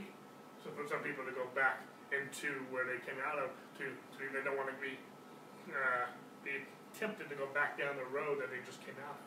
So 0.63 0.71
for 0.73 0.87
some 0.87 1.03
people 1.03 1.27
to 1.27 1.35
go 1.35 1.45
back 1.53 1.83
into 2.09 2.63
where 2.73 2.87
they 2.87 2.97
came 3.03 3.19
out 3.21 3.37
of, 3.37 3.51
to, 3.77 3.91
to 3.91 4.21
they 4.31 4.41
don't 4.41 4.57
want 4.57 4.71
to 4.71 4.79
be 4.81 4.97
uh, 5.69 6.09
be 6.43 6.63
tempted 6.97 7.29
to 7.29 7.35
go 7.35 7.47
back 7.53 7.77
down 7.77 7.97
the 7.97 8.09
road 8.09 8.39
that 8.39 8.49
they 8.49 8.61
just 8.65 8.79
came 8.85 8.95
out 9.03 9.17
of. 9.17 9.25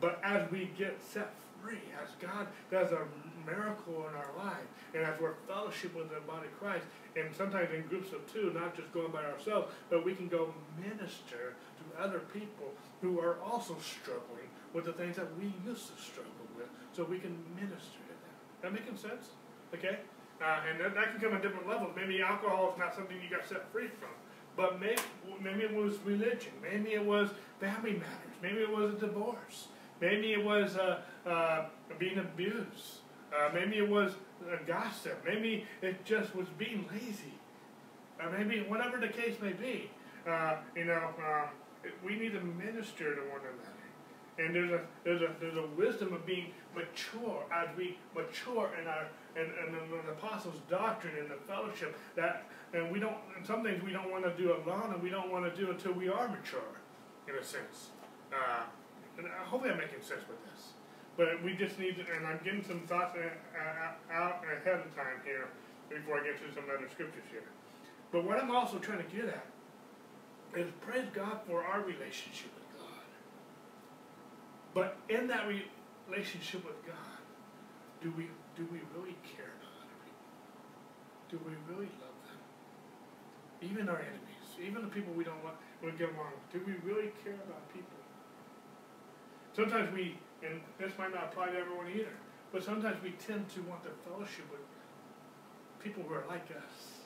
But 0.00 0.20
as 0.22 0.50
we 0.50 0.70
get 0.76 1.00
set 1.02 1.34
free, 1.62 1.80
as 2.02 2.10
God 2.20 2.48
does 2.70 2.92
a 2.92 3.06
miracle 3.46 4.06
in 4.08 4.14
our 4.14 4.30
life, 4.36 4.66
and 4.94 5.04
as 5.04 5.18
we're 5.20 5.34
fellowship 5.46 5.94
with 5.94 6.10
the 6.10 6.20
body 6.20 6.48
of 6.48 6.58
Christ, 6.58 6.84
and 7.16 7.34
sometimes 7.34 7.70
in 7.72 7.82
groups 7.86 8.12
of 8.12 8.20
two, 8.32 8.52
not 8.54 8.76
just 8.76 8.92
going 8.92 9.12
by 9.12 9.24
ourselves, 9.24 9.72
but 9.90 10.04
we 10.04 10.14
can 10.14 10.28
go 10.28 10.52
minister 10.78 11.54
to 11.78 12.02
other 12.02 12.20
people 12.32 12.74
who 13.00 13.20
are 13.20 13.36
also 13.42 13.76
struggling 13.80 14.50
with 14.72 14.84
the 14.84 14.92
things 14.92 15.16
that 15.16 15.28
we 15.38 15.52
used 15.66 15.94
to 15.94 16.02
struggle 16.02 16.46
with, 16.56 16.68
so 16.92 17.04
we 17.04 17.18
can 17.18 17.36
minister 17.54 17.98
to 17.98 18.14
them. 18.22 18.34
That 18.62 18.72
making 18.72 18.96
sense? 18.96 19.30
Okay? 19.74 19.98
Uh, 20.40 20.60
and 20.68 20.80
that, 20.80 20.94
that 20.94 21.12
can 21.12 21.20
come 21.20 21.34
at 21.36 21.42
different 21.42 21.68
levels. 21.68 21.92
Maybe 21.94 22.20
alcohol 22.20 22.72
is 22.72 22.78
not 22.78 22.94
something 22.94 23.16
you 23.22 23.30
got 23.34 23.46
set 23.46 23.70
free 23.70 23.88
from. 23.88 24.10
But 24.56 24.80
maybe, 24.80 25.00
maybe 25.40 25.62
it 25.62 25.74
was 25.74 25.98
religion. 26.04 26.52
Maybe 26.62 26.92
it 26.92 27.04
was 27.04 27.30
family 27.60 27.92
matters. 27.92 28.36
Maybe 28.42 28.58
it 28.58 28.70
was 28.70 28.94
a 28.94 28.98
divorce. 28.98 29.68
Maybe 30.00 30.32
it 30.32 30.44
was 30.44 30.76
uh, 30.76 31.00
uh, 31.26 31.66
being 31.98 32.18
abused. 32.18 33.00
Uh, 33.32 33.50
maybe 33.54 33.78
it 33.78 33.88
was 33.88 34.12
gossip. 34.66 35.22
Maybe 35.24 35.64
it 35.80 36.04
just 36.04 36.34
was 36.34 36.48
being 36.58 36.86
lazy. 36.92 37.34
Uh, 38.20 38.28
maybe 38.36 38.60
whatever 38.68 38.98
the 38.98 39.08
case 39.08 39.36
may 39.40 39.52
be. 39.52 39.90
Uh, 40.28 40.56
you 40.76 40.84
know, 40.84 41.08
we 42.04 42.16
need 42.16 42.32
to 42.32 42.40
minister 42.40 43.14
to 43.14 43.20
one 43.22 43.40
another. 43.40 43.81
And 44.38 44.54
there's 44.54 44.70
a 44.70 44.80
there's 45.04 45.20
a 45.20 45.30
there's 45.40 45.56
a 45.56 45.66
wisdom 45.76 46.14
of 46.14 46.24
being 46.24 46.52
mature 46.74 47.44
as 47.52 47.68
we 47.76 47.98
mature 48.14 48.70
in 48.80 48.88
our 48.88 49.06
in, 49.36 49.44
in 49.44 49.72
the 50.06 50.12
apostles' 50.12 50.60
doctrine 50.70 51.14
and 51.18 51.30
the 51.30 51.36
fellowship 51.46 51.96
that 52.16 52.46
and 52.72 52.90
we 52.90 52.98
don't 52.98 53.16
and 53.36 53.46
some 53.46 53.62
things 53.62 53.82
we 53.82 53.92
don't 53.92 54.10
want 54.10 54.24
to 54.24 54.34
do 54.42 54.52
alone 54.52 54.92
and 54.94 55.02
we 55.02 55.10
don't 55.10 55.30
want 55.30 55.44
to 55.44 55.60
do 55.60 55.70
until 55.70 55.92
we 55.92 56.08
are 56.08 56.28
mature, 56.28 56.80
in 57.28 57.34
a 57.34 57.44
sense. 57.44 57.90
Uh, 58.32 58.62
and 59.18 59.26
uh, 59.26 59.44
hopefully 59.44 59.72
I'm 59.72 59.78
making 59.78 60.00
sense 60.00 60.22
with 60.28 60.40
this. 60.52 60.72
But 61.16 61.42
we 61.44 61.54
just 61.54 61.78
need 61.78 61.96
to, 61.96 62.04
and 62.16 62.26
I'm 62.26 62.40
getting 62.42 62.64
some 62.64 62.80
thoughts 62.86 63.14
uh, 63.16 63.28
uh, 63.28 64.14
out 64.14 64.40
ahead 64.48 64.80
of 64.80 64.96
time 64.96 65.20
here 65.24 65.48
before 65.90 66.20
I 66.20 66.24
get 66.24 66.40
to 66.40 66.54
some 66.54 66.64
other 66.74 66.88
scriptures 66.90 67.24
here. 67.30 67.44
But 68.10 68.24
what 68.24 68.38
I'm 68.38 68.50
also 68.50 68.78
trying 68.78 69.04
to 69.04 69.16
get 69.16 69.26
at 69.26 69.46
is 70.56 70.70
praise 70.80 71.06
God 71.12 71.40
for 71.46 71.62
our 71.62 71.82
relationship. 71.82 72.50
But 74.74 74.96
in 75.08 75.26
that 75.28 75.46
relationship 76.08 76.64
with 76.64 76.80
God, 76.86 77.20
do 78.02 78.12
we 78.16 78.28
do 78.56 78.68
we 78.72 78.80
really 78.96 79.16
care 79.24 79.48
about 79.48 79.74
other 79.80 79.98
people? 80.04 80.28
Do 81.28 81.36
we 81.44 81.54
really 81.68 81.90
love 82.00 82.16
them? 82.28 82.40
Even 83.60 83.88
our 83.88 84.00
enemies, 84.00 84.48
even 84.60 84.82
the 84.82 84.92
people 84.92 85.12
we 85.14 85.24
don't 85.24 85.42
want, 85.44 85.56
we 85.82 85.90
get 85.92 86.12
along 86.12 86.32
with. 86.36 86.46
Do 86.52 86.60
we 86.66 86.76
really 86.84 87.12
care 87.24 87.34
about 87.34 87.64
people? 87.72 87.96
Sometimes 89.54 89.92
we, 89.92 90.16
and 90.42 90.60
this 90.78 90.92
might 90.98 91.12
not 91.12 91.32
apply 91.32 91.52
to 91.52 91.58
everyone 91.58 91.88
either, 91.92 92.16
but 92.52 92.64
sometimes 92.64 92.96
we 93.02 93.12
tend 93.20 93.48
to 93.50 93.60
want 93.68 93.84
to 93.84 93.90
fellowship 94.08 94.48
with 94.50 94.64
people 95.80 96.02
who 96.02 96.14
are 96.14 96.24
like 96.28 96.48
us. 96.52 97.04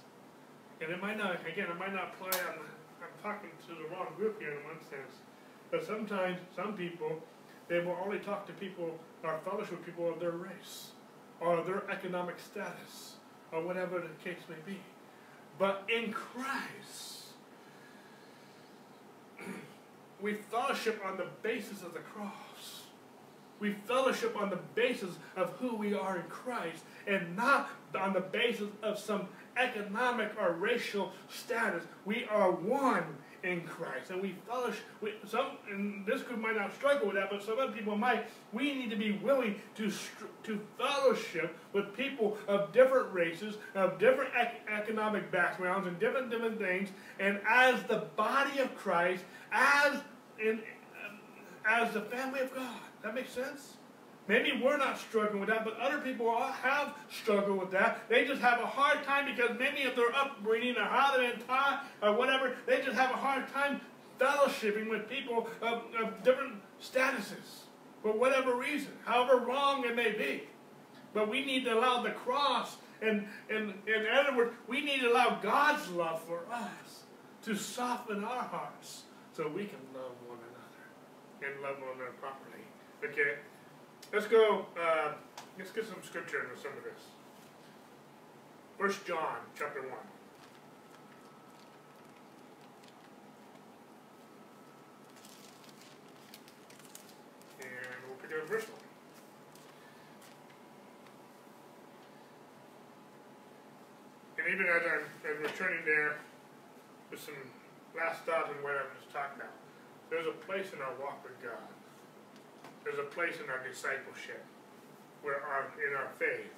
And 0.81 0.93
it 0.93 1.01
might 1.01 1.19
not, 1.19 1.41
again, 1.47 1.67
it 1.71 1.79
might 1.79 1.95
not 1.95 2.15
apply 2.15 2.31
the 2.31 2.63
I'm 3.03 3.15
talking 3.23 3.51
to 3.69 3.73
the 3.75 3.89
wrong 3.95 4.09
group 4.17 4.41
here 4.41 4.51
in 4.51 4.63
one 4.65 4.81
sense. 4.91 5.23
But 5.71 5.85
sometimes, 5.85 6.39
some 6.55 6.75
people, 6.75 7.23
they 7.69 7.81
will 7.81 7.97
only 8.05 8.19
talk 8.19 8.47
to 8.47 8.53
people 8.55 8.99
or 9.23 9.39
fellowship 9.45 9.73
with 9.73 9.87
people 9.87 10.13
of 10.13 10.21
their 10.21 10.33
race 10.33 10.91
or 11.41 11.63
their 11.63 11.89
economic 11.91 12.37
status 12.39 13.15
or 13.53 13.63
whatever 13.63 13.99
the 13.99 14.29
case 14.29 14.41
may 14.49 14.73
be. 14.73 14.79
But 15.59 15.89
in 15.89 16.13
Christ, 16.13 17.25
we 20.21 20.35
fellowship 20.35 21.01
on 21.05 21.17
the 21.17 21.27
basis 21.43 21.83
of 21.83 21.93
the 21.93 22.01
cross. 22.01 22.83
We 23.59 23.75
fellowship 23.87 24.37
on 24.37 24.51
the 24.51 24.59
basis 24.75 25.17
of 25.35 25.51
who 25.59 25.77
we 25.77 25.95
are 25.95 26.17
in 26.19 26.25
Christ 26.25 26.85
and 27.07 27.35
not 27.35 27.71
on 27.99 28.13
the 28.13 28.21
basis 28.21 28.69
of 28.83 28.99
some 28.99 29.29
economic 29.57 30.33
or 30.39 30.53
racial 30.53 31.13
status. 31.29 31.83
We 32.05 32.27
are 32.27 32.51
one 32.51 33.17
in 33.43 33.63
Christ, 33.63 34.11
and 34.11 34.21
we 34.21 34.35
fellowship. 34.47 34.85
We, 35.01 35.15
some, 35.27 35.59
and 35.71 36.05
this 36.07 36.23
group 36.23 36.41
might 36.41 36.57
not 36.57 36.75
struggle 36.75 37.09
with 37.09 37.17
that, 37.17 37.31
but 37.31 37.43
some 37.43 37.59
other 37.59 37.73
people 37.73 37.97
might. 37.97 38.27
We 38.53 38.75
need 38.75 38.91
to 38.91 38.97
be 38.97 39.13
willing 39.13 39.61
to 39.77 39.93
to 40.45 40.61
fellowship 40.79 41.57
with 41.73 41.97
people 41.97 42.39
of 42.49 42.73
different 42.73 43.13
races, 43.13 43.57
of 43.75 43.99
different 43.99 44.31
ec 44.37 44.61
economic 44.69 45.31
backgrounds, 45.31 45.87
and 45.87 45.99
different 45.99 46.31
different 46.31 46.59
things. 46.59 46.91
And 47.19 47.41
as 47.49 47.83
the 47.85 48.07
body 48.17 48.59
of 48.61 48.75
Christ, 48.77 49.25
as 49.53 50.01
in 50.39 50.61
um, 51.05 51.19
as 51.67 51.93
the 51.93 52.03
family 52.03 52.41
of 52.41 52.55
God. 52.55 52.81
That 53.03 53.15
makes 53.15 53.33
sense. 53.33 53.77
Maybe 54.29 54.61
we're 54.61 54.77
not 54.77 54.99
struggling 54.99 55.41
with 55.41 55.49
that, 55.49 55.65
but 55.65 55.79
other 55.79 55.99
people 55.99 56.37
have 56.37 56.95
struggled 57.11 57.61
with 57.61 57.71
that. 57.71 58.09
They 58.09 58.25
just 58.25 58.43
have 58.43 58.61
a 58.61 58.67
hard 58.67 59.05
time 59.05 59.33
because 59.33 59.57
maybe 59.59 59.85
of 59.85 59.95
their 59.95 60.15
upbringing 60.15 60.77
or 60.77 60.85
how 60.85 61.17
they're 61.17 61.37
taught 61.47 61.87
or 62.03 62.13
whatever, 62.13 62.57
they 62.67 62.83
just 62.83 62.97
have 62.97 63.11
a 63.11 63.17
hard 63.17 63.47
time 63.53 63.81
fellowshipping 64.19 64.91
with 64.91 65.09
people 65.09 65.49
of, 65.63 65.83
of 66.01 66.23
different 66.25 66.55
statuses 66.83 67.67
for 68.03 68.13
whatever 68.13 68.57
reason, 68.57 68.93
however 69.05 69.37
wrong 69.45 69.85
it 69.85 69.95
may 69.95 70.11
be. 70.11 70.43
But 71.15 71.31
we 71.31 71.45
need 71.45 71.65
to 71.65 71.75
allow 71.75 72.03
the 72.03 72.11
cross, 72.11 72.77
and, 73.01 73.27
and 73.49 73.75
in 73.87 74.07
other 74.13 74.37
words, 74.37 74.53
we 74.67 74.81
need 74.81 75.01
to 75.01 75.13
allow 75.13 75.39
God's 75.41 75.89
love 75.91 76.23
for 76.23 76.41
us 76.53 77.05
to 77.45 77.55
soften 77.55 78.25
our 78.25 78.43
hearts 78.43 79.05
so 79.33 79.49
we 79.49 79.67
can 79.67 79.79
love 79.95 80.13
one 80.27 80.39
another 80.39 81.53
and 81.53 81.63
love 81.63 81.77
one 81.81 81.97
another 81.97 82.13
properly. 82.21 82.65
Okay? 83.05 83.39
Let's 84.13 84.29
go, 84.29 84.67
uh, 84.81 85.13
let's 85.59 85.73
get 85.73 85.87
some 85.87 85.99
scripture 86.03 86.43
into 86.45 86.57
some 86.63 86.71
of 86.79 86.85
this. 86.85 87.03
First 88.79 89.05
John 89.05 89.37
chapter 89.59 89.83
1. 89.83 89.91
And 97.61 97.69
we'll 98.07 98.17
pick 98.23 98.31
up 98.31 98.49
verse 98.49 98.63
1. 98.63 98.73
And 104.39 104.55
even 104.55 104.67
as 104.67 104.83
I'm 104.87 105.03
as 105.29 105.41
we're 105.43 105.57
turning 105.59 105.85
there 105.85 106.19
with 107.11 107.21
some 107.21 107.35
last 107.97 108.23
thoughts 108.23 108.51
and 108.55 108.63
what 108.63 108.75
I've 108.77 108.95
just 109.01 109.13
talked 109.13 109.37
about, 109.37 109.51
there's 110.11 110.27
a 110.29 110.33
place 110.47 110.73
in 110.73 110.81
our 110.81 110.95
walk 111.03 111.25
with 111.25 111.43
God 111.43 111.59
there's 112.87 113.03
a 113.03 113.11
place 113.11 113.43
in 113.43 113.51
our 113.51 113.59
discipleship 113.67 114.47
where 115.27 115.43
our 115.43 115.67
in 115.83 115.91
our 115.99 116.07
faith 116.23 116.55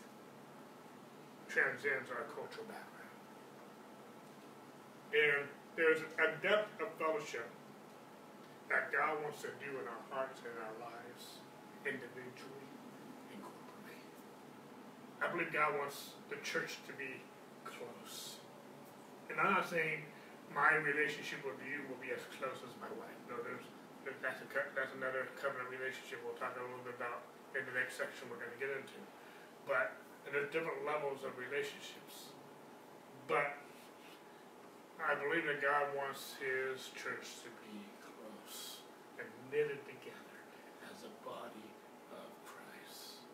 transcends 1.49 2.13
our 2.13 2.29
cultural 2.37 2.69
background. 2.69 3.17
And 5.17 5.49
there's 5.73 6.05
a 6.21 6.29
depth 6.45 6.77
of 6.85 6.93
fellowship 7.01 7.49
that 8.69 8.93
God 8.93 9.25
wants 9.25 9.41
to 9.41 9.49
do 9.57 9.73
in 9.73 9.89
our 9.89 10.05
hearts 10.13 10.45
and 10.45 10.53
our 10.61 10.77
lives, 10.93 11.41
individually 11.89 12.69
and 13.33 13.41
corporately. 13.41 13.97
I 15.25 15.33
believe 15.33 15.49
God 15.49 15.81
wants 15.81 16.13
the 16.29 16.37
church 16.45 16.77
to 16.85 16.93
be 17.01 17.25
close. 17.65 18.37
And 19.33 19.41
I'm 19.41 19.57
not 19.57 19.65
saying 19.65 20.05
my 20.53 20.77
relationship 20.77 21.41
with 21.41 21.57
you 21.65 21.89
will 21.89 21.97
be 22.05 22.13
as 22.13 22.21
close 22.37 22.61
as 22.61 22.77
my 22.85 22.93
wife. 23.01 23.17
No, 23.33 23.41
there's 23.41 23.65
that's, 24.25 24.41
a, 24.41 24.49
that's 24.73 24.95
another 24.97 25.29
covenant 25.37 25.69
relationship 25.69 26.21
we'll 26.25 26.39
talk 26.41 26.57
a 26.57 26.65
little 26.65 26.83
bit 26.85 26.97
about 26.97 27.25
in 27.57 27.65
the 27.65 27.75
next 27.77 27.97
section 27.97 28.29
we're 28.29 28.41
going 28.41 28.53
to 28.53 28.61
get 28.61 28.73
into. 28.73 28.99
But 29.69 29.97
there's 30.29 30.49
different 30.53 30.85
levels 30.85 31.25
of 31.25 31.37
relationships. 31.37 32.33
But 33.29 33.57
I 35.01 35.17
believe 35.17 35.45
that 35.49 35.61
God 35.61 35.93
wants 35.97 36.37
His 36.41 36.93
church 36.97 37.45
to 37.45 37.51
be 37.65 37.81
close 38.03 38.85
and 39.21 39.29
knitted 39.53 39.81
together 39.85 40.39
as 40.89 41.05
a 41.05 41.13
body 41.25 41.69
of 42.13 42.29
Christ. 42.45 43.25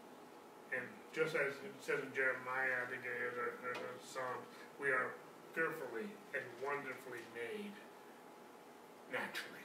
And 0.75 0.85
just 1.15 1.39
as 1.39 1.57
it 1.63 1.75
says 1.81 2.03
in 2.03 2.13
Jeremiah, 2.15 2.85
I 2.85 2.87
think 2.91 3.07
it 3.07 3.17
is, 3.31 3.35
or, 3.39 3.51
or 3.75 3.95
Psalm, 4.03 4.43
we 4.79 4.91
are 4.91 5.15
fearfully 5.55 6.11
and 6.35 6.45
wonderfully 6.63 7.23
made 7.35 7.75
naturally. 9.11 9.64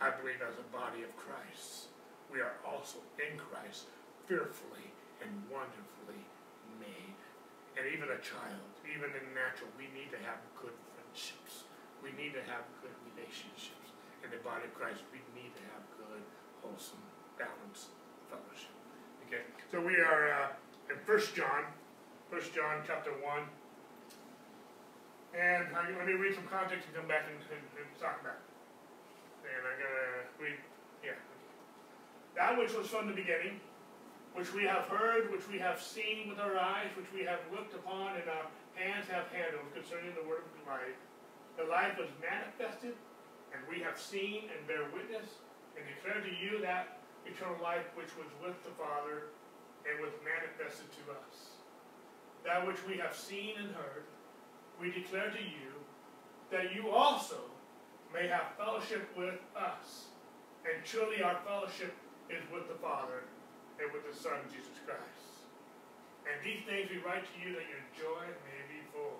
I 0.00 0.10
believe 0.10 0.42
as 0.42 0.58
a 0.58 0.66
body 0.74 1.06
of 1.06 1.12
Christ, 1.14 1.92
we 2.32 2.40
are 2.40 2.58
also 2.66 2.98
in 3.22 3.38
Christ, 3.38 3.86
fearfully 4.26 4.90
and 5.22 5.30
wonderfully 5.46 6.22
made. 6.82 7.14
And 7.78 7.86
even 7.90 8.10
a 8.10 8.20
child, 8.22 8.70
even 8.86 9.10
in 9.14 9.24
natural, 9.34 9.70
we 9.78 9.90
need 9.94 10.10
to 10.14 10.20
have 10.26 10.42
good 10.58 10.74
friendships. 10.94 11.66
We 12.02 12.10
need 12.18 12.34
to 12.34 12.44
have 12.50 12.66
good 12.82 12.94
relationships. 13.14 13.94
In 14.22 14.30
the 14.30 14.42
body 14.42 14.66
of 14.66 14.74
Christ, 14.74 15.02
we 15.14 15.22
need 15.36 15.54
to 15.54 15.64
have 15.74 15.82
good, 15.94 16.22
wholesome, 16.62 17.02
balanced 17.38 17.94
fellowship. 18.30 18.74
Okay? 19.26 19.46
So 19.70 19.80
we 19.80 19.98
are 20.00 20.32
uh, 20.32 20.92
in 20.92 20.98
First 21.06 21.34
John, 21.34 21.66
First 22.30 22.54
John 22.54 22.82
chapter 22.86 23.10
one, 23.22 23.46
and 25.34 25.66
I, 25.74 25.90
let 25.98 26.06
me 26.06 26.14
read 26.14 26.34
some 26.34 26.46
context 26.46 26.86
and 26.86 26.94
come 26.94 27.08
back 27.10 27.26
and, 27.26 27.38
and, 27.50 27.64
and 27.74 27.86
talk 27.98 28.22
about 28.22 28.38
it. 28.38 28.53
And 29.44 29.60
I'm 29.62 29.78
gonna 29.78 30.24
read, 30.40 30.58
yeah. 31.04 31.20
That 32.34 32.58
which 32.58 32.72
was 32.74 32.88
from 32.88 33.06
the 33.06 33.14
beginning, 33.14 33.60
which 34.34 34.52
we 34.52 34.64
have 34.64 34.90
heard, 34.90 35.30
which 35.30 35.46
we 35.48 35.58
have 35.58 35.80
seen 35.80 36.28
with 36.28 36.40
our 36.40 36.56
eyes, 36.58 36.90
which 36.96 37.06
we 37.14 37.22
have 37.22 37.38
looked 37.52 37.74
upon, 37.74 38.16
and 38.16 38.26
our 38.26 38.50
hands 38.74 39.06
have 39.06 39.30
handled 39.30 39.70
concerning 39.72 40.10
the 40.18 40.26
word 40.26 40.42
of 40.42 40.66
life. 40.66 40.98
The 41.56 41.64
life 41.70 41.94
was 41.98 42.10
manifested, 42.18 42.98
and 43.54 43.62
we 43.70 43.78
have 43.84 43.94
seen 43.94 44.50
and 44.50 44.66
bear 44.66 44.90
witness, 44.90 45.38
and 45.78 45.86
declare 45.86 46.18
to 46.18 46.32
you 46.34 46.58
that 46.62 46.98
eternal 47.26 47.56
life 47.62 47.86
which 47.94 48.10
was 48.18 48.26
with 48.42 48.58
the 48.66 48.74
Father 48.74 49.30
and 49.86 50.00
was 50.02 50.10
manifested 50.26 50.90
to 50.98 51.12
us. 51.14 51.54
That 52.42 52.66
which 52.66 52.82
we 52.88 52.98
have 52.98 53.14
seen 53.14 53.54
and 53.56 53.70
heard, 53.74 54.04
we 54.80 54.90
declare 54.90 55.30
to 55.30 55.38
you, 55.40 55.78
that 56.50 56.74
you 56.74 56.90
also 56.90 57.53
may 58.14 58.30
have 58.30 58.54
fellowship 58.56 59.10
with 59.18 59.42
us. 59.58 60.14
And 60.62 60.80
truly 60.86 61.20
our 61.20 61.36
fellowship 61.44 61.92
is 62.30 62.40
with 62.48 62.70
the 62.70 62.78
Father 62.78 63.26
and 63.82 63.90
with 63.92 64.06
the 64.06 64.14
Son, 64.14 64.38
Jesus 64.48 64.78
Christ. 64.86 65.50
And 66.24 66.38
these 66.40 66.62
things 66.64 66.88
we 66.88 67.02
write 67.02 67.26
to 67.26 67.36
you 67.42 67.52
that 67.58 67.66
your 67.68 67.84
joy 67.92 68.24
may 68.46 68.62
be 68.70 68.80
full. 68.94 69.18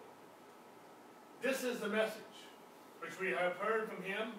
This 1.43 1.67
is 1.67 1.83
the 1.83 1.91
message 1.91 2.39
which 3.03 3.21
we 3.21 3.35
have 3.37 3.61
heard 3.61 3.91
from 3.91 4.01
him 4.01 4.33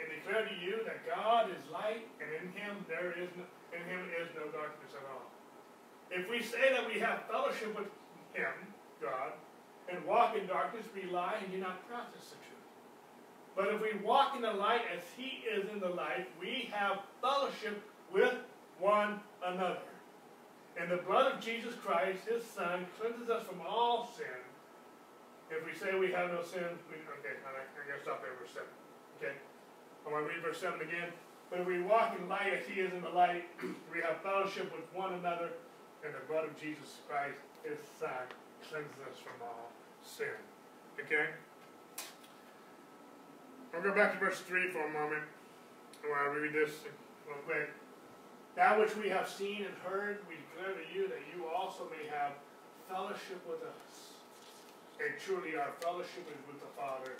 and 0.00 0.06
declare 0.08 0.48
to 0.48 0.56
you 0.56 0.80
that 0.88 1.04
God 1.04 1.50
is 1.52 1.60
light, 1.70 2.08
and 2.18 2.28
in 2.32 2.48
him 2.56 2.86
there 2.88 3.12
is 3.12 3.28
no, 3.36 3.44
in 3.76 3.82
him 3.84 4.08
is 4.16 4.32
no 4.34 4.48
darkness 4.48 4.96
at 4.96 5.04
all. 5.12 5.28
If 6.10 6.30
we 6.30 6.40
say 6.42 6.72
that 6.72 6.86
we 6.86 6.98
have 7.00 7.28
fellowship 7.28 7.76
with 7.76 7.92
him, 8.32 8.54
God, 9.02 9.36
and 9.92 10.02
walk 10.06 10.34
in 10.36 10.46
darkness, 10.46 10.86
we 10.94 11.10
lie 11.10 11.36
and 11.42 11.52
do 11.52 11.58
not 11.58 11.86
practice 11.86 12.32
the 12.32 12.36
truth. 12.40 12.53
But 13.56 13.68
if 13.68 13.80
we 13.80 13.98
walk 14.04 14.34
in 14.34 14.42
the 14.42 14.52
light 14.52 14.82
as 14.94 15.02
he 15.16 15.46
is 15.46 15.68
in 15.70 15.80
the 15.80 15.88
light, 15.88 16.26
we 16.40 16.70
have 16.72 16.98
fellowship 17.22 17.82
with 18.12 18.34
one 18.80 19.20
another. 19.46 19.78
And 20.76 20.90
the 20.90 20.98
blood 21.06 21.32
of 21.32 21.40
Jesus 21.40 21.74
Christ, 21.74 22.26
his 22.26 22.42
son, 22.42 22.86
cleanses 22.98 23.30
us 23.30 23.46
from 23.46 23.60
all 23.62 24.10
sin. 24.16 24.42
If 25.50 25.62
we 25.64 25.78
say 25.78 25.94
we 25.94 26.10
have 26.10 26.32
no 26.32 26.42
sin, 26.42 26.66
we, 26.90 26.98
okay, 27.22 27.38
I, 27.46 27.62
I 27.62 27.82
gotta 27.86 28.02
stop 28.02 28.22
there 28.22 28.34
verse 28.40 28.50
7. 28.58 28.66
Okay? 29.22 29.38
I 30.02 30.10
want 30.10 30.26
to 30.26 30.34
read 30.34 30.42
verse 30.42 30.58
7 30.58 30.80
again. 30.80 31.14
But 31.50 31.60
if 31.60 31.66
we 31.66 31.80
walk 31.82 32.16
in 32.18 32.26
the 32.26 32.30
light 32.30 32.50
as 32.50 32.66
he 32.66 32.80
is 32.80 32.92
in 32.92 33.02
the 33.02 33.14
light, 33.14 33.46
we 33.94 34.02
have 34.02 34.18
fellowship 34.26 34.74
with 34.74 34.82
one 34.90 35.14
another, 35.14 35.54
and 36.02 36.10
the 36.10 36.26
blood 36.26 36.44
of 36.44 36.58
Jesus 36.58 36.98
Christ, 37.06 37.38
his 37.62 37.78
Son, 38.00 38.26
cleanses 38.66 38.98
us 39.06 39.16
from 39.22 39.38
all 39.46 39.70
sin. 40.02 40.34
Okay? 40.98 41.30
I'll 43.74 43.82
go 43.82 43.90
back 43.90 44.14
to 44.14 44.18
verse 44.22 44.38
3 44.38 44.70
for 44.70 44.86
a 44.86 44.92
moment 44.94 45.26
while 46.06 46.30
I 46.30 46.38
read 46.38 46.54
this 46.54 46.86
real 47.26 47.42
quick. 47.42 47.74
That 48.54 48.78
which 48.78 48.94
we 48.94 49.10
have 49.10 49.26
seen 49.26 49.66
and 49.66 49.74
heard, 49.82 50.22
we 50.30 50.38
declare 50.38 50.78
to 50.78 50.86
you 50.94 51.10
that 51.10 51.18
you 51.34 51.50
also 51.50 51.90
may 51.90 52.06
have 52.06 52.38
fellowship 52.86 53.42
with 53.50 53.66
us. 53.66 54.14
And 55.02 55.10
truly 55.18 55.58
our 55.58 55.74
fellowship 55.82 56.22
is 56.30 56.38
with 56.46 56.62
the 56.62 56.70
Father 56.78 57.18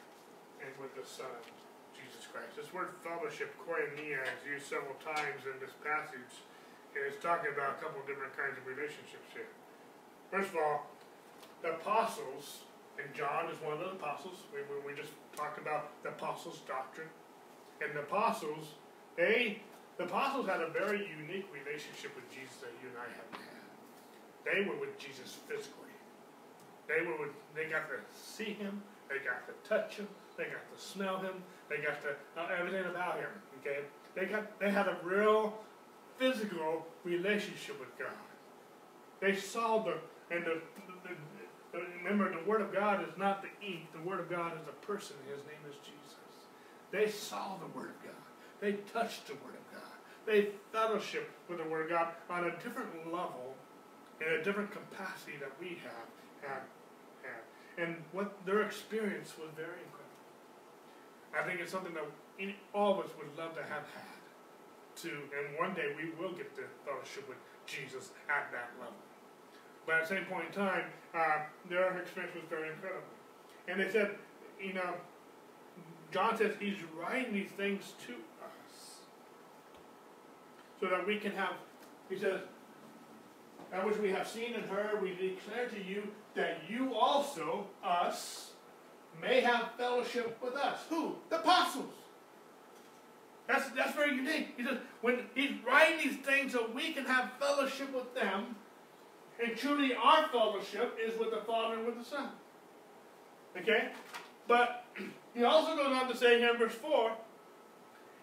and 0.63 0.71
with 0.79 0.95
the 0.95 1.03
Son, 1.03 1.43
Jesus 1.91 2.31
Christ. 2.31 2.55
This 2.55 2.71
word 2.71 2.95
fellowship, 3.03 3.51
koinonia, 3.59 4.23
is 4.23 4.47
used 4.47 4.71
several 4.71 4.95
times 5.03 5.43
in 5.51 5.59
this 5.59 5.75
passage 5.83 6.39
And 6.95 7.03
it's 7.03 7.19
talking 7.19 7.51
about 7.51 7.75
a 7.75 7.79
couple 7.83 7.99
different 8.07 8.31
kinds 8.39 8.55
of 8.55 8.63
relationships 8.71 9.27
here. 9.35 9.51
First 10.31 10.55
of 10.55 10.63
all, 10.63 10.87
the 11.67 11.75
apostles, 11.75 12.63
and 12.99 13.13
John 13.15 13.51
is 13.51 13.59
one 13.61 13.75
of 13.75 13.81
the 13.81 13.91
apostles. 13.93 14.45
We, 14.53 14.61
we, 14.71 14.93
we 14.93 14.99
just 14.99 15.13
talked 15.37 15.59
about 15.59 15.91
the 16.03 16.11
apostles' 16.11 16.63
doctrine. 16.67 17.09
And 17.83 17.95
the 17.95 18.01
apostles, 18.01 18.75
they, 19.17 19.61
the 19.99 20.05
apostles 20.05 20.47
had 20.47 20.61
a 20.61 20.71
very 20.71 21.09
unique 21.11 21.47
relationship 21.53 22.15
with 22.15 22.29
Jesus 22.31 22.57
that 22.63 22.71
you 22.83 22.89
and 22.91 22.99
I 22.99 23.09
haven't 23.11 23.43
had. 23.43 23.65
They 24.47 24.69
were 24.69 24.79
with 24.79 24.99
Jesus 24.99 25.39
physically. 25.49 25.95
They 26.87 27.05
were 27.05 27.19
with, 27.19 27.35
they 27.55 27.67
got 27.67 27.89
to 27.89 27.99
see 28.13 28.53
him, 28.55 28.83
they 29.09 29.17
got 29.25 29.47
to 29.49 29.55
touch 29.69 29.97
him, 29.97 30.09
they 30.37 30.45
got 30.45 30.63
to 30.71 30.79
smell 30.81 31.19
him, 31.19 31.43
they 31.69 31.79
got 31.79 32.01
to 32.03 32.15
know 32.37 32.47
everything 32.55 32.85
about 32.91 33.17
him. 33.17 33.31
Okay? 33.61 33.81
They 34.15 34.27
got 34.27 34.61
they 34.61 34.71
had 34.71 34.87
a 34.87 34.97
real 35.03 35.55
physical 36.19 36.87
relationship 37.03 37.81
with 37.81 37.97
God. 37.99 38.09
They 39.21 39.35
saw 39.35 39.83
the, 39.83 39.95
and 40.31 40.45
the, 40.45 40.61
remember 41.99 42.31
the 42.31 42.49
Word 42.49 42.61
of 42.61 42.73
God 42.73 43.03
is 43.03 43.17
not 43.17 43.43
the 43.43 43.67
ink, 43.67 43.93
the 43.93 44.09
Word 44.09 44.21
of 44.21 44.31
God 44.31 44.53
is 44.53 44.69
a 44.69 44.87
person, 44.87 45.17
his 45.29 45.41
name 45.47 45.63
is 45.69 45.77
Jesus. 45.83 46.19
They 46.91 47.11
saw 47.11 47.57
the 47.59 47.79
Word 47.79 47.91
of 47.91 48.03
God. 48.05 48.25
They 48.61 48.73
touched 48.93 49.27
the 49.27 49.35
Word 49.35 49.55
of 49.55 49.73
God. 49.73 49.97
They 50.27 50.51
fellowship 50.73 51.31
with 51.49 51.59
the 51.59 51.69
Word 51.69 51.85
of 51.85 51.91
God 51.91 52.09
on 52.31 52.45
a 52.45 52.51
different 52.63 53.13
level, 53.13 53.55
in 54.21 54.41
a 54.41 54.45
different 54.45 54.71
capacity 54.71 55.37
that 55.41 55.51
we 55.61 55.79
have, 55.83 56.51
have. 56.51 56.63
And 57.77 57.97
what 58.13 58.33
their 58.47 58.63
experience 58.63 59.35
was 59.37 59.49
very 59.57 59.83
incredible. 59.83 60.05
I 61.35 61.43
think 61.43 61.61
it's 61.61 61.73
something 61.73 61.95
that 61.95 62.07
all 62.73 62.99
of 62.99 63.05
us 63.05 63.11
would 63.19 63.37
love 63.37 63.55
to 63.57 63.63
have 63.63 63.83
had 63.91 64.15
to, 65.03 65.11
and 65.11 65.59
one 65.59 65.75
day 65.75 65.91
we 65.97 66.11
will 66.15 66.33
get 66.33 66.55
the 66.55 66.63
fellowship 66.87 67.29
with 67.29 67.39
Jesus 67.67 68.11
at 68.31 68.53
that 68.53 68.71
level. 68.79 68.95
But 69.87 69.97
at 69.97 70.09
the 70.09 70.15
same 70.15 70.25
point 70.25 70.47
in 70.49 70.53
time, 70.53 70.85
uh, 71.15 71.41
their 71.69 71.97
experience 71.99 72.35
was 72.35 72.45
very 72.49 72.71
incredible. 72.71 73.03
And 73.69 73.81
they 73.81 73.91
said, 73.91 74.17
you 74.61 74.73
know, 74.73 74.95
John 76.11 76.37
says 76.37 76.55
he's 76.59 76.79
writing 76.97 77.35
these 77.35 77.51
things 77.51 77.95
to 78.07 78.13
us 78.13 79.01
so 80.81 80.87
that 80.87 81.07
we 81.07 81.19
can 81.19 81.33
have, 81.33 81.55
he 82.09 82.19
says, 82.19 82.41
that 83.71 83.85
which 83.85 83.99
we 83.99 84.11
have 84.11 84.29
seen 84.29 84.55
and 84.55 84.65
heard, 84.67 85.03
we 85.03 85.11
declare 85.11 85.69
to 85.69 85.83
you 85.83 86.09
that 86.35 86.59
you 86.69 86.95
also, 86.95 87.67
us, 87.83 88.53
may 89.21 89.41
have 89.41 89.73
fellowship 89.77 90.39
with 90.43 90.55
us. 90.55 90.79
Who? 90.89 91.17
The 91.31 91.41
apostles. 91.41 91.93
That's, 93.47 93.69
that's 93.71 93.95
very 93.95 94.15
unique. 94.15 94.55
He 94.57 94.65
says, 94.65 94.79
when 95.01 95.25
he's 95.35 95.53
writing 95.67 95.99
these 95.99 96.19
things 96.25 96.53
so 96.53 96.71
we 96.75 96.93
can 96.93 97.05
have 97.05 97.33
fellowship 97.39 97.93
with 97.95 98.15
them, 98.15 98.57
and 99.43 99.57
truly 99.57 99.95
our 99.95 100.29
fellowship 100.29 100.99
is 101.03 101.19
with 101.19 101.31
the 101.31 101.39
Father 101.39 101.77
and 101.77 101.87
with 101.87 101.99
the 101.99 102.05
Son. 102.05 102.29
Okay? 103.57 103.89
But 104.47 104.85
he 105.35 105.45
also 105.45 105.77
goes 105.77 105.95
on 105.95 106.09
to 106.09 106.17
say 106.17 106.39
here 106.39 106.53
in 106.53 106.59
verse 106.59 106.75
4, 106.75 107.13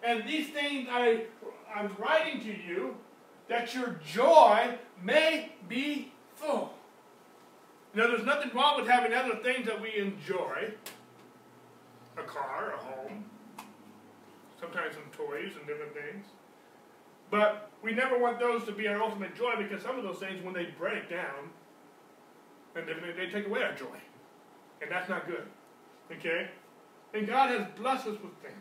and 0.04 0.26
these 0.28 0.48
things 0.48 0.88
I, 0.90 1.24
I'm 1.74 1.94
writing 1.98 2.40
to 2.40 2.46
you, 2.46 2.96
that 3.48 3.74
your 3.74 4.00
joy 4.06 4.76
may 5.02 5.52
be 5.68 6.12
full. 6.34 6.74
Now, 7.94 8.06
there's 8.06 8.24
nothing 8.24 8.50
wrong 8.54 8.80
with 8.80 8.88
having 8.88 9.12
other 9.12 9.36
things 9.42 9.66
that 9.66 9.80
we 9.80 9.96
enjoy 9.96 10.72
a 12.16 12.22
car, 12.22 12.74
a 12.74 12.76
home, 12.78 13.24
sometimes 14.58 14.94
some 14.94 15.04
toys 15.12 15.52
and 15.58 15.66
different 15.66 15.92
things. 15.92 16.26
But 17.32 17.70
we 17.82 17.94
never 17.94 18.18
want 18.18 18.38
those 18.38 18.62
to 18.64 18.72
be 18.72 18.86
our 18.86 19.02
ultimate 19.02 19.34
joy 19.34 19.54
because 19.56 19.82
some 19.82 19.96
of 19.96 20.04
those 20.04 20.18
things, 20.18 20.44
when 20.44 20.52
they 20.52 20.66
break 20.78 21.08
down, 21.08 21.48
they, 22.74 22.82
they 23.16 23.30
take 23.32 23.46
away 23.46 23.62
our 23.62 23.72
joy. 23.72 23.96
And 24.82 24.90
that's 24.90 25.08
not 25.08 25.26
good. 25.26 25.46
Okay? 26.12 26.50
And 27.14 27.26
God 27.26 27.50
has 27.58 27.66
blessed 27.74 28.06
us 28.06 28.18
with 28.22 28.36
things. 28.42 28.56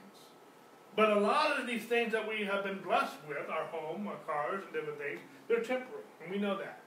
But 0.95 1.11
a 1.11 1.19
lot 1.19 1.59
of 1.59 1.67
these 1.67 1.84
things 1.84 2.13
that 2.13 2.26
we 2.26 2.45
have 2.45 2.63
been 2.63 2.80
blessed 2.80 3.17
with, 3.28 3.49
our 3.49 3.65
home, 3.65 4.07
our 4.07 4.15
cars, 4.26 4.63
and 4.63 4.74
different 4.74 4.99
things, 4.99 5.19
they're 5.49 5.61
temporary. 5.61 6.05
And 6.24 6.32
we 6.32 6.39
know 6.39 6.57
that. 6.57 6.80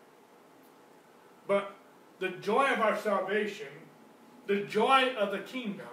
But 1.47 1.75
the 2.19 2.31
joy 2.31 2.73
of 2.73 2.81
our 2.81 2.97
salvation, 2.97 3.69
the 4.47 4.63
joy 4.63 5.15
of 5.19 5.33
the 5.33 5.41
kingdom, 5.41 5.87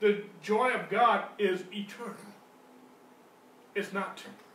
the 0.00 0.24
joy 0.42 0.72
of 0.72 0.88
God 0.90 1.26
is 1.38 1.62
eternal. 1.72 2.16
It's 3.76 3.92
not 3.92 4.16
temporal. 4.16 4.47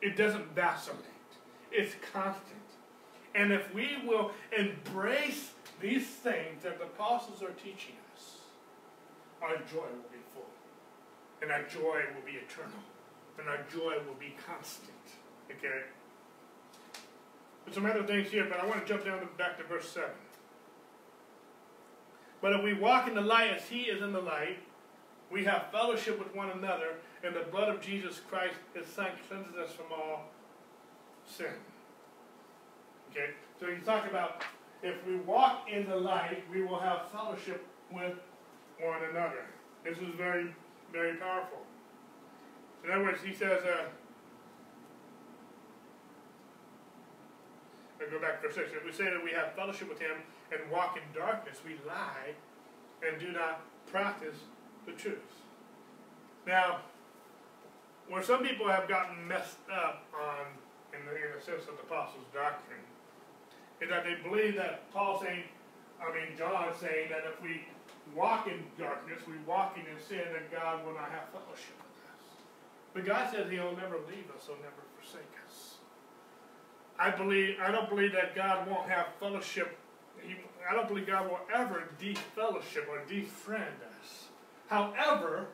It 0.00 0.16
doesn't 0.16 0.54
vacillate. 0.54 1.04
It's 1.72 1.94
constant. 2.12 2.56
And 3.34 3.52
if 3.52 3.72
we 3.74 3.96
will 4.04 4.32
embrace 4.56 5.52
these 5.80 6.06
things 6.06 6.62
that 6.62 6.78
the 6.78 6.84
apostles 6.84 7.42
are 7.42 7.52
teaching 7.52 7.94
us, 8.14 8.38
our 9.42 9.56
joy 9.56 9.86
will 9.86 10.10
be 10.10 10.18
full. 10.34 10.46
And 11.42 11.52
our 11.52 11.62
joy 11.62 12.02
will 12.14 12.24
be 12.24 12.38
eternal. 12.38 12.82
And 13.38 13.48
our 13.48 13.64
joy 13.72 13.98
will 14.06 14.16
be 14.18 14.34
constant. 14.46 14.90
Okay? 15.50 15.82
There's 17.64 17.74
some 17.74 17.86
other 17.86 18.02
things 18.02 18.30
here, 18.30 18.46
but 18.48 18.60
I 18.60 18.66
want 18.66 18.84
to 18.84 18.92
jump 18.92 19.04
down 19.04 19.20
to, 19.20 19.26
back 19.36 19.58
to 19.58 19.64
verse 19.64 19.88
7. 19.88 20.08
But 22.40 22.52
if 22.54 22.64
we 22.64 22.72
walk 22.72 23.08
in 23.08 23.14
the 23.14 23.20
light 23.20 23.50
as 23.50 23.68
he 23.68 23.82
is 23.82 24.02
in 24.02 24.12
the 24.12 24.20
light, 24.20 24.58
we 25.30 25.44
have 25.44 25.66
fellowship 25.70 26.18
with 26.18 26.34
one 26.34 26.50
another, 26.50 26.96
and 27.22 27.34
the 27.34 27.44
blood 27.50 27.68
of 27.68 27.80
Jesus 27.80 28.20
Christ, 28.28 28.54
his 28.74 28.86
son, 28.86 29.08
cleanses 29.28 29.56
us 29.56 29.72
from 29.72 29.86
all 29.92 30.30
sin. 31.26 31.52
Okay? 33.10 33.30
So 33.60 33.66
you 33.66 33.78
talk 33.84 34.08
about 34.08 34.42
if 34.82 34.94
we 35.06 35.16
walk 35.16 35.66
in 35.70 35.88
the 35.88 35.96
light, 35.96 36.42
we 36.52 36.62
will 36.62 36.78
have 36.78 37.10
fellowship 37.10 37.66
with 37.90 38.14
one 38.80 39.02
another. 39.10 39.44
This 39.84 39.98
is 39.98 40.14
very, 40.16 40.54
very 40.92 41.16
powerful. 41.16 41.58
In 42.84 42.92
other 42.92 43.04
words, 43.04 43.20
he 43.22 43.34
says, 43.34 43.62
uh, 43.64 43.88
I 48.00 48.10
go 48.10 48.20
back 48.20 48.40
for 48.40 48.52
six. 48.52 48.70
If 48.72 48.84
we 48.84 48.92
say 48.92 49.10
that 49.10 49.22
we 49.22 49.32
have 49.32 49.54
fellowship 49.54 49.88
with 49.88 49.98
him 49.98 50.16
and 50.52 50.70
walk 50.70 50.96
in 50.96 51.02
darkness, 51.18 51.58
we 51.66 51.72
lie 51.86 52.34
and 53.06 53.20
do 53.20 53.32
not 53.32 53.62
practice 53.90 54.36
the 54.88 54.96
truth. 54.96 55.28
Now, 56.46 56.80
where 58.08 58.22
some 58.22 58.42
people 58.42 58.66
have 58.68 58.88
gotten 58.88 59.28
messed 59.28 59.60
up 59.70 60.04
on, 60.16 60.48
in 60.98 61.04
the, 61.04 61.12
in 61.12 61.36
the 61.36 61.44
sense 61.44 61.68
of 61.68 61.76
the 61.76 61.84
apostles' 61.84 62.24
doctrine, 62.32 62.80
is 63.80 63.88
that 63.90 64.04
they 64.04 64.16
believe 64.28 64.56
that 64.56 64.90
Paul 64.92 65.20
saying, 65.20 65.44
I 66.00 66.08
mean 66.14 66.36
John 66.36 66.72
saying 66.80 67.10
that 67.10 67.24
if 67.28 67.40
we 67.42 67.68
walk 68.16 68.48
in 68.48 68.64
darkness, 68.78 69.20
we 69.28 69.34
walk 69.46 69.76
in 69.76 69.84
sin, 70.08 70.24
that 70.32 70.50
God 70.50 70.84
will 70.86 70.94
not 70.94 71.10
have 71.10 71.28
fellowship 71.30 71.76
with 71.76 72.00
us. 72.08 72.24
But 72.94 73.04
God 73.04 73.30
says 73.30 73.50
He'll 73.50 73.76
never 73.76 74.00
leave 74.08 74.26
us, 74.34 74.46
He'll 74.46 74.56
never 74.56 74.82
forsake 74.96 75.30
us. 75.46 75.76
I 76.98 77.10
believe 77.10 77.56
I 77.62 77.70
don't 77.70 77.88
believe 77.88 78.12
that 78.12 78.34
God 78.34 78.66
won't 78.68 78.88
have 78.88 79.08
fellowship. 79.20 79.76
He, 80.22 80.34
I 80.68 80.74
don't 80.74 80.88
believe 80.88 81.06
God 81.06 81.30
will 81.30 81.40
ever 81.54 81.84
defellowship 82.00 82.88
or 82.88 83.00
defriend 83.08 83.78
us. 83.86 83.87
However, 84.68 85.46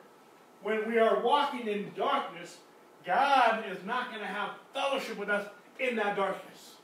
when 0.61 0.87
we 0.89 0.99
are 0.99 1.21
walking 1.21 1.67
in 1.67 1.91
darkness, 1.95 2.57
God 3.05 3.63
is 3.69 3.77
not 3.85 4.09
going 4.09 4.21
to 4.21 4.27
have 4.27 4.51
fellowship 4.73 5.17
with 5.17 5.29
us 5.29 5.47
in 5.79 5.95
that 5.95 6.15
darkness. 6.15 6.75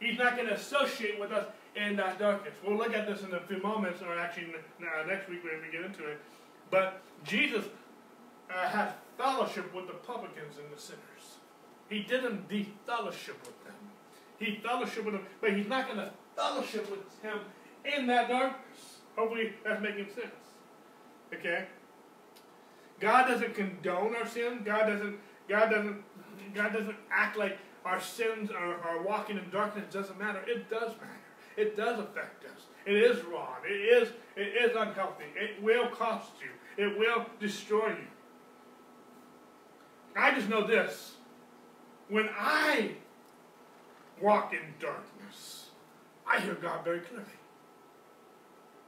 He's 0.00 0.18
not 0.18 0.36
going 0.36 0.48
to 0.48 0.54
associate 0.54 1.18
with 1.18 1.32
us 1.32 1.46
in 1.74 1.96
that 1.96 2.18
darkness. 2.18 2.54
We'll 2.64 2.76
look 2.76 2.94
at 2.94 3.06
this 3.06 3.22
in 3.22 3.32
a 3.32 3.40
few 3.40 3.58
moments, 3.62 4.02
or 4.02 4.18
actually 4.18 4.48
uh, 4.80 5.06
next 5.06 5.28
week 5.28 5.44
when 5.44 5.60
we 5.62 5.70
get 5.70 5.84
into 5.84 6.06
it. 6.06 6.20
But 6.70 7.02
Jesus 7.24 7.64
uh, 8.50 8.68
had 8.68 8.92
fellowship 9.18 9.74
with 9.74 9.86
the 9.86 9.94
publicans 9.94 10.58
and 10.58 10.74
the 10.74 10.80
sinners. 10.80 11.36
He 11.88 12.00
didn't 12.00 12.48
de-fellowship 12.48 13.38
with 13.40 13.64
them. 13.64 13.74
He 14.38 14.60
fellowship 14.62 15.04
with 15.04 15.14
them, 15.14 15.24
but 15.40 15.52
he's 15.52 15.68
not 15.68 15.86
going 15.86 15.98
to 15.98 16.10
fellowship 16.36 16.90
with 16.90 17.00
him 17.22 17.38
in 17.84 18.06
that 18.08 18.28
darkness. 18.28 18.98
Hopefully 19.16 19.52
that's 19.64 19.82
making 19.82 20.06
sense. 20.06 20.34
Okay? 21.32 21.66
God 23.00 23.26
doesn't 23.26 23.54
condone 23.54 24.16
our 24.16 24.26
sin. 24.26 24.62
God 24.64 24.86
doesn't 24.86 25.18
God 25.48 25.70
doesn't 25.70 26.02
God 26.54 26.72
doesn't 26.72 26.96
act 27.10 27.36
like 27.36 27.58
our 27.84 28.00
sins 28.00 28.50
are, 28.50 28.80
are 28.82 29.02
walking 29.02 29.36
in 29.36 29.48
darkness 29.50 29.84
doesn't 29.92 30.18
matter. 30.18 30.40
It 30.46 30.68
does 30.70 30.92
matter. 31.00 31.20
It 31.56 31.76
does 31.76 31.98
affect 31.98 32.44
us. 32.44 32.66
It 32.84 32.96
is 32.96 33.24
wrong. 33.24 33.56
It 33.64 33.72
is, 33.72 34.08
it 34.36 34.70
is 34.70 34.76
unhealthy. 34.76 35.24
It 35.34 35.62
will 35.62 35.88
cost 35.88 36.32
you. 36.40 36.84
It 36.84 36.98
will 36.98 37.26
destroy 37.40 37.88
you. 37.88 38.06
I 40.16 40.34
just 40.34 40.48
know 40.48 40.66
this. 40.66 41.14
When 42.08 42.28
I 42.38 42.92
walk 44.20 44.52
in 44.52 44.60
darkness, 44.78 45.66
I 46.26 46.40
hear 46.40 46.54
God 46.54 46.84
very 46.84 47.00
clearly. 47.00 47.24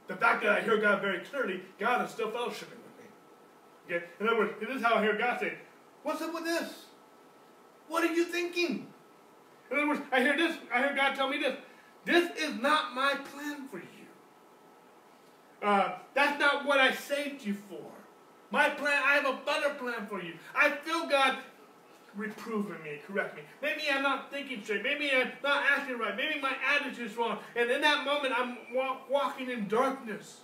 The 0.07 0.15
fact 0.15 0.43
that 0.43 0.51
I 0.51 0.61
hear 0.61 0.77
God 0.77 1.01
very 1.01 1.19
clearly, 1.19 1.61
God 1.77 2.05
is 2.05 2.11
still 2.11 2.31
fellowshipping. 2.31 2.79
Okay? 3.89 4.05
In 4.19 4.27
other 4.27 4.37
words, 4.37 4.53
this 4.59 4.69
is 4.69 4.83
how 4.83 4.95
I 4.95 5.01
hear 5.01 5.17
God 5.17 5.39
say, 5.39 5.53
What's 6.03 6.21
up 6.21 6.33
with 6.33 6.45
this? 6.45 6.85
What 7.87 8.03
are 8.03 8.13
you 8.13 8.25
thinking? 8.25 8.87
In 9.71 9.77
other 9.77 9.87
words, 9.87 10.01
I 10.11 10.21
hear 10.21 10.37
this, 10.37 10.55
I 10.73 10.79
hear 10.79 10.95
God 10.95 11.15
tell 11.15 11.27
me 11.27 11.39
this. 11.39 11.55
This 12.05 12.29
is 12.37 12.61
not 12.61 12.93
my 12.93 13.15
plan 13.33 13.67
for 13.67 13.77
you. 13.77 13.85
Uh, 15.61 15.97
that's 16.13 16.39
not 16.39 16.65
what 16.65 16.79
I 16.79 16.93
saved 16.93 17.45
you 17.45 17.55
for. 17.69 17.83
My 18.51 18.69
plan, 18.69 19.01
I 19.05 19.15
have 19.15 19.25
a 19.25 19.37
better 19.45 19.73
plan 19.75 20.07
for 20.07 20.21
you. 20.21 20.33
I 20.55 20.69
feel 20.69 21.07
God 21.07 21.37
reproving 22.15 22.81
me, 22.83 22.99
correct 23.05 23.35
me. 23.35 23.43
Maybe 23.61 23.83
I'm 23.91 24.01
not 24.01 24.31
thinking 24.31 24.63
straight. 24.63 24.81
Maybe 24.83 25.11
I'm 25.11 25.31
not 25.43 25.63
acting 25.69 25.99
right. 25.99 26.15
Maybe 26.15 26.39
my 26.39 26.53
attitude's 26.75 27.15
wrong. 27.15 27.39
And 27.55 27.69
in 27.69 27.81
that 27.81 28.05
moment, 28.05 28.33
I'm 28.35 28.57
walking 29.09 29.51
in 29.51 29.67
darkness. 29.67 30.39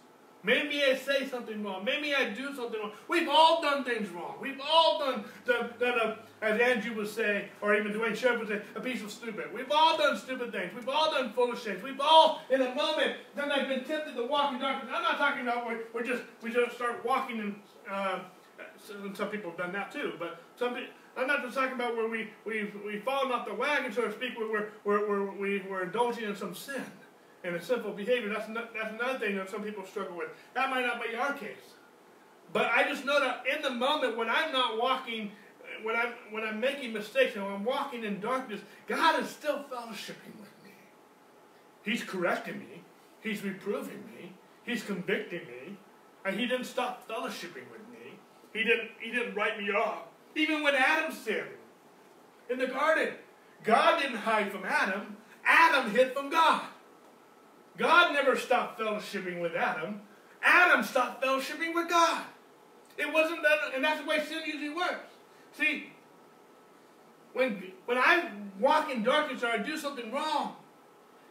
Maybe 0.46 0.84
I 0.84 0.96
say 0.96 1.28
something 1.28 1.64
wrong. 1.64 1.84
Maybe 1.84 2.14
I 2.14 2.30
do 2.30 2.56
something 2.56 2.80
wrong. 2.80 2.92
We've 3.08 3.28
all 3.28 3.64
done 3.64 3.84
things 3.84 4.10
wrong. 4.12 4.36
We've 4.40 4.62
all 4.64 5.00
done, 5.00 5.26
done, 5.44 5.74
done 5.80 5.98
a, 6.00 6.20
as 6.46 6.62
Andrew 6.62 6.96
would 6.98 7.08
say, 7.08 7.50
or 7.62 7.76
even 7.76 7.92
Duane 7.92 8.16
Sheriff 8.16 8.40
would 8.40 8.48
say, 8.50 8.62
a 8.76 8.80
piece 8.80 9.02
of 9.02 9.12
stupid. 9.12 9.52
We've 9.52 9.72
all 9.72 9.98
done 9.98 10.16
stupid 10.18 10.52
things. 10.52 10.72
We've 10.76 10.88
all 10.88 11.12
done 11.12 11.34
foolish 11.34 11.64
things. 11.64 11.82
We've 11.82 12.00
all, 12.00 12.42
in 12.52 12.62
a 12.62 12.76
moment, 12.76 13.14
then 13.36 13.52
I've 13.52 13.68
been 13.68 13.84
tempted 13.84 14.16
to 14.16 14.28
walk 14.28 14.54
in 14.54 14.60
darkness. 14.60 14.94
I'm 14.96 15.02
not 15.02 15.18
talking 15.18 15.42
about 15.42 15.66
where 15.66 15.80
we're 15.94 16.04
just, 16.04 16.22
we 16.44 16.54
just 16.54 16.76
start 16.76 17.04
walking 17.04 17.40
in, 17.40 17.56
uh, 17.92 18.20
some 19.16 19.30
people 19.30 19.50
have 19.50 19.58
done 19.58 19.72
that 19.74 19.92
too, 19.92 20.14
but 20.20 20.40
some 20.58 20.78
I'm 21.18 21.28
not 21.28 21.44
just 21.44 21.56
talking 21.56 21.74
about 21.74 21.96
where 21.96 22.10
we, 22.10 22.30
we, 22.46 22.72
we've 22.86 23.02
fallen 23.02 23.32
off 23.32 23.48
the 23.48 23.54
wagon, 23.54 23.92
so 23.92 24.02
to 24.02 24.12
speak, 24.12 24.38
where 24.38 24.52
we're, 24.52 24.68
we're, 24.84 25.10
we're, 25.10 25.62
we're 25.70 25.84
indulging 25.84 26.26
in 26.26 26.36
some 26.36 26.54
sin 26.54 26.84
and 27.46 27.56
a 27.56 27.62
sinful 27.64 27.94
behavior. 27.94 28.30
That's, 28.30 28.50
not, 28.50 28.74
that's 28.74 28.94
another 28.94 29.20
thing 29.20 29.36
that 29.38 29.50
some 29.50 29.64
people 29.64 29.86
struggle 29.86 30.18
with. 30.18 30.30
That 30.56 30.70
might 30.70 30.86
not 30.86 31.02
be 31.02 31.16
our 31.16 31.34
case. 31.34 31.76
But 32.52 32.72
I 32.76 32.84
just 32.84 33.06
know 33.06 33.20
that 33.20 33.44
in 33.54 33.62
the 33.62 33.70
moment 33.70 34.18
when 34.18 34.30
I'm 34.30 34.52
not 34.52 34.82
walking, 34.82 35.32
when 35.84 35.96
I'm, 35.96 36.14
when 36.32 36.44
I'm 36.44 36.60
making 36.60 36.94
mistakes 36.94 37.36
and 37.36 37.46
when 37.46 37.54
I'm 37.54 37.66
walking 37.66 38.04
in 38.04 38.20
darkness, 38.20 38.62
God 38.88 39.22
is 39.22 39.30
still 39.30 39.64
fellowshipping 39.72 40.40
with 40.40 40.52
me. 40.64 40.72
He's 41.84 42.04
correcting 42.04 42.60
me. 42.60 42.84
He's 43.22 43.44
reproving 43.44 44.04
me. 44.06 44.34
He's 44.64 44.84
convicting 44.84 45.42
me. 45.42 45.78
And 46.26 46.40
he 46.40 46.48
didn't 46.48 46.66
stop 46.66 47.08
fellowshipping 47.08 47.70
with 47.72 47.82
me. 47.92 48.18
He 48.54 48.64
didn't, 48.64 48.90
he 49.00 49.12
didn't 49.12 49.36
write 49.36 49.60
me 49.60 49.70
off. 49.72 50.04
Even 50.36 50.64
when 50.64 50.76
Adam 50.76 51.14
sinned 51.14 51.48
in 52.50 52.58
the 52.58 52.68
garden, 52.68 53.14
God 53.64 54.02
didn't 54.02 54.18
hide 54.18 54.52
from 54.52 54.66
Adam. 54.66 55.18
Adam 55.46 55.92
hid 55.92 56.14
from 56.14 56.30
God. 56.30 56.64
God 57.78 58.14
never 58.14 58.38
stopped 58.38 58.80
fellowshipping 58.80 59.42
with 59.42 59.56
Adam. 59.56 60.02
Adam 60.42 60.84
stopped 60.84 61.24
fellowshipping 61.24 61.74
with 61.74 61.90
God. 61.90 62.24
It 62.98 63.12
wasn't 63.12 63.42
that, 63.42 63.76
and 63.76 63.84
that's 63.84 64.02
the 64.02 64.08
way 64.08 64.24
sin 64.24 64.42
usually 64.46 64.70
works. 64.70 65.12
See, 65.58 65.92
when, 67.34 67.72
when 67.86 67.98
I 67.98 68.32
walk 68.60 68.90
in 68.90 69.04
darkness 69.04 69.44
or 69.44 69.48
I 69.48 69.58
do 69.58 69.78
something 69.78 70.12
wrong, 70.12 70.56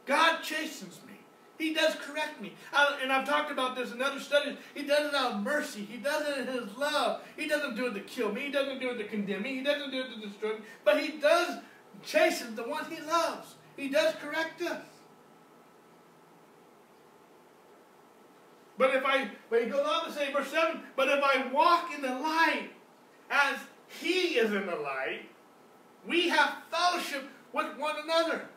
God 0.05 0.43
chastens 0.43 1.01
me. 1.07 1.15
He 1.57 1.73
does 1.73 1.95
correct 1.95 2.41
me. 2.41 2.53
I, 2.73 2.99
and 3.03 3.13
I've 3.13 3.27
talked 3.27 3.51
about 3.51 3.77
this 3.77 3.93
in 3.93 4.03
other 4.03 4.21
studies. 4.21 4.59
He 4.75 4.83
does 4.83 5.09
it 5.09 5.15
out 5.15 5.35
of 5.35 5.43
mercy. 5.43 5.87
He 5.91 5.99
does 5.99 6.27
it 6.29 6.39
in 6.39 6.47
His 6.49 6.77
love. 6.77 7.23
He 7.37 7.49
doesn't 7.49 7.77
do 7.77 7.87
it 7.87 7.95
to 7.95 8.01
kill 8.01 8.33
me. 8.33 8.43
He 8.43 8.51
doesn't 8.51 8.81
do 8.81 8.91
it 8.91 8.99
to 8.99 9.05
condemn 9.05 9.43
me. 9.43 9.55
He 9.55 9.63
doesn't 9.63 9.91
do 9.91 10.01
it 10.01 10.15
to 10.15 10.29
destroy 10.29 10.55
me. 10.55 10.65
But 10.85 11.01
He 11.01 11.19
does 11.19 11.61
chasten 12.03 12.57
the 12.57 12.65
one 12.65 12.85
He 12.91 13.01
loves. 13.01 13.55
He 13.77 13.89
does 13.89 14.15
correct 14.21 14.61
us. 14.63 14.83
But 18.77 18.95
if 18.95 19.05
I, 19.05 19.29
but 19.51 19.63
he 19.63 19.69
goes 19.69 19.87
on 19.87 20.07
to 20.07 20.13
say, 20.13 20.33
verse 20.33 20.51
7, 20.51 20.81
but 20.97 21.09
if 21.09 21.23
I 21.23 21.47
walk 21.53 21.93
in 21.95 22.03
the 22.03 22.15
light 22.19 22.71
as 23.31 23.59
he 23.89 24.37
is 24.37 24.53
in 24.53 24.67
the 24.67 24.77
light, 24.77 25.23
we 26.07 26.29
have 26.29 26.57
fellowship 26.71 27.25
with 27.53 27.77
one 27.79 27.97
another. 28.03 28.49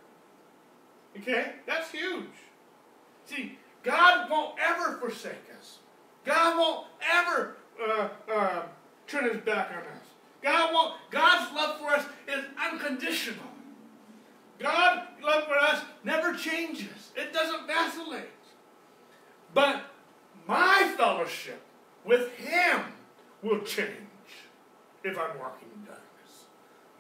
Okay? 1.17 1.53
That's 1.65 1.91
huge. 1.91 2.25
See, 3.25 3.57
God 3.83 4.29
won't 4.29 4.55
ever 4.59 4.97
forsake 4.97 5.45
us. 5.57 5.79
God 6.25 6.57
won't 6.57 6.87
ever 7.13 7.55
uh, 7.81 8.09
uh, 8.31 8.61
turn 9.07 9.29
his 9.29 9.37
back 9.41 9.71
on 9.71 9.79
us. 9.79 10.03
God 10.41 10.73
won't, 10.73 10.95
God's 11.11 11.53
love 11.55 11.79
for 11.79 11.87
us 11.89 12.05
is 12.27 12.43
unconditional. 12.59 13.45
God's 14.59 15.07
love 15.23 15.43
for 15.45 15.57
us 15.57 15.83
never 16.03 16.33
changes. 16.33 17.11
It 17.15 17.33
doesn't 17.33 17.67
vacillate. 17.67 18.29
But 19.53 19.83
my 20.47 20.93
fellowship 20.97 21.61
with 22.05 22.33
Him 22.37 22.81
will 23.43 23.59
change 23.59 23.89
if 25.03 25.17
I'm 25.17 25.37
walking 25.37 25.67
in 25.75 25.85
darkness. 25.85 26.45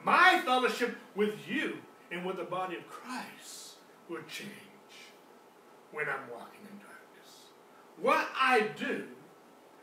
My 0.03 0.41
fellowship 0.45 0.95
with 1.15 1.35
you 1.47 1.77
and 2.11 2.25
with 2.25 2.37
the 2.37 2.43
body 2.43 2.75
of 2.75 2.87
Christ 2.87 3.75
will 4.09 4.21
change 4.29 4.51
when 5.91 6.05
I'm 6.07 6.29
walking 6.31 6.61
in 6.61 6.77
darkness. 6.79 7.47
What 8.01 8.27
I 8.39 8.69
do 8.77 9.05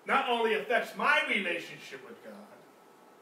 not 0.06 0.28
only 0.28 0.54
affects 0.54 0.96
my 0.96 1.20
relationship 1.28 2.06
with 2.06 2.22
God, 2.22 2.34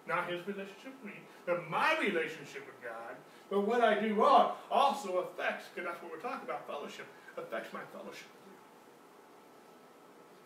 not 0.06 0.28
his 0.28 0.46
relationship 0.46 0.92
with 1.02 1.12
me, 1.12 1.20
but 1.46 1.68
my 1.70 1.96
relationship 2.00 2.66
with 2.66 2.82
God, 2.82 3.14
but 3.50 3.60
what 3.60 3.82
I 3.82 4.00
do 4.00 4.14
wrong 4.14 4.52
also 4.70 5.18
affects, 5.18 5.66
because 5.72 5.88
that's 5.88 6.02
what 6.02 6.10
we're 6.10 6.18
talking 6.18 6.48
about, 6.48 6.66
fellowship, 6.66 7.06
affects 7.36 7.72
my 7.72 7.80
fellowship 7.92 8.28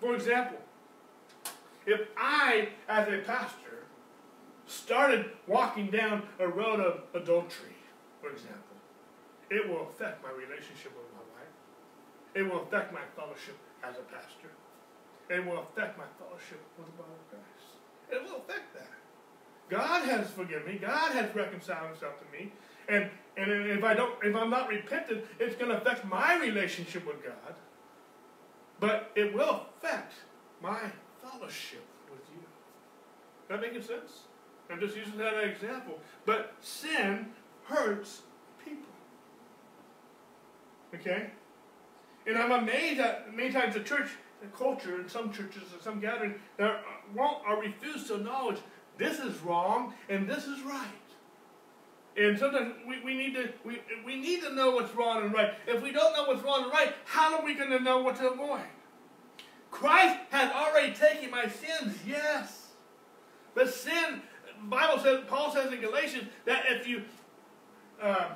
for 0.06 0.14
example, 0.14 0.58
if 1.84 2.00
I, 2.16 2.68
as 2.88 3.08
a 3.08 3.18
pastor, 3.26 3.82
started 4.68 5.26
walking 5.48 5.90
down 5.90 6.22
a 6.38 6.46
road 6.46 6.78
of 6.78 7.00
adultery, 7.12 7.74
for 8.20 8.30
example, 8.30 8.76
it 9.50 9.68
will 9.68 9.88
affect 9.88 10.22
my 10.22 10.30
relationship 10.30 10.94
with 10.94 11.10
my 11.12 11.26
wife. 11.34 11.54
It 12.36 12.42
will 12.44 12.62
affect 12.62 12.92
my 12.92 13.00
fellowship 13.16 13.58
as 13.82 13.96
a 13.96 14.06
pastor. 14.14 14.50
It 15.28 15.44
will 15.44 15.66
affect 15.66 15.98
my 15.98 16.06
fellowship 16.20 16.62
with 16.78 16.86
the 16.86 16.92
body 16.92 17.10
of 17.10 17.30
Christ. 17.30 17.66
It 18.08 18.22
will 18.22 18.38
affect 18.46 18.74
that. 18.74 18.90
God 19.68 20.04
has 20.04 20.30
forgiven 20.30 20.72
me. 20.72 20.78
God 20.78 21.10
has 21.14 21.34
reconciled 21.34 21.88
himself 21.88 22.14
to 22.20 22.38
me. 22.38 22.52
And, 22.88 23.10
and 23.36 23.50
if 23.50 23.82
I 23.82 23.94
don't, 23.94 24.14
if 24.22 24.36
I'm 24.36 24.50
not 24.50 24.68
repentant, 24.68 25.24
it's 25.40 25.56
going 25.56 25.72
to 25.72 25.78
affect 25.78 26.04
my 26.04 26.38
relationship 26.38 27.04
with 27.04 27.24
God. 27.24 27.56
But 28.78 29.10
it 29.14 29.34
will 29.34 29.66
affect 29.78 30.14
my 30.62 30.78
fellowship 31.22 31.84
with 32.10 32.20
you. 32.32 32.42
That 33.48 33.60
making 33.60 33.82
sense? 33.82 34.24
I'm 34.70 34.80
just 34.80 34.96
using 34.96 35.16
that 35.18 35.34
as 35.34 35.44
an 35.44 35.50
example. 35.50 35.98
But 36.24 36.54
sin 36.60 37.26
hurts 37.64 38.22
people. 38.64 38.92
Okay? 40.94 41.30
And 42.26 42.36
I'm 42.36 42.52
amazed 42.52 43.00
that 43.00 43.34
many 43.34 43.52
times 43.52 43.74
the 43.74 43.80
church 43.80 44.10
the 44.40 44.48
culture 44.48 45.00
in 45.00 45.08
some 45.08 45.32
churches 45.32 45.62
and 45.72 45.80
some 45.80 46.00
gatherings 46.00 46.36
that 46.58 46.82
won't 47.14 47.38
or 47.48 47.60
refuse 47.60 48.06
to 48.08 48.16
acknowledge 48.16 48.58
this 48.98 49.18
is 49.18 49.40
wrong 49.40 49.94
and 50.08 50.28
this 50.28 50.46
is 50.46 50.60
right. 50.62 51.05
And 52.16 52.38
sometimes 52.38 52.74
we, 52.86 53.00
we 53.04 53.14
need 53.14 53.34
to 53.34 53.50
we, 53.64 53.80
we 54.04 54.16
need 54.16 54.42
to 54.42 54.54
know 54.54 54.70
what's 54.70 54.94
wrong 54.94 55.22
and 55.24 55.34
right. 55.34 55.52
If 55.66 55.82
we 55.82 55.92
don't 55.92 56.14
know 56.16 56.24
what's 56.24 56.42
wrong 56.42 56.64
and 56.64 56.72
right, 56.72 56.94
how 57.04 57.38
are 57.38 57.44
we 57.44 57.54
going 57.54 57.70
to 57.70 57.80
know 57.80 58.02
what 58.02 58.16
to 58.16 58.30
avoid? 58.30 58.62
Christ 59.70 60.18
has 60.30 60.50
already 60.52 60.94
taken 60.94 61.30
my 61.30 61.46
sins, 61.46 61.98
yes. 62.06 62.68
But 63.54 63.72
sin, 63.72 64.22
Bible 64.64 65.02
says, 65.02 65.24
Paul 65.28 65.52
says 65.52 65.70
in 65.72 65.80
Galatians 65.80 66.24
that 66.46 66.64
if 66.68 66.86
you 66.86 67.02
uh, 68.00 68.28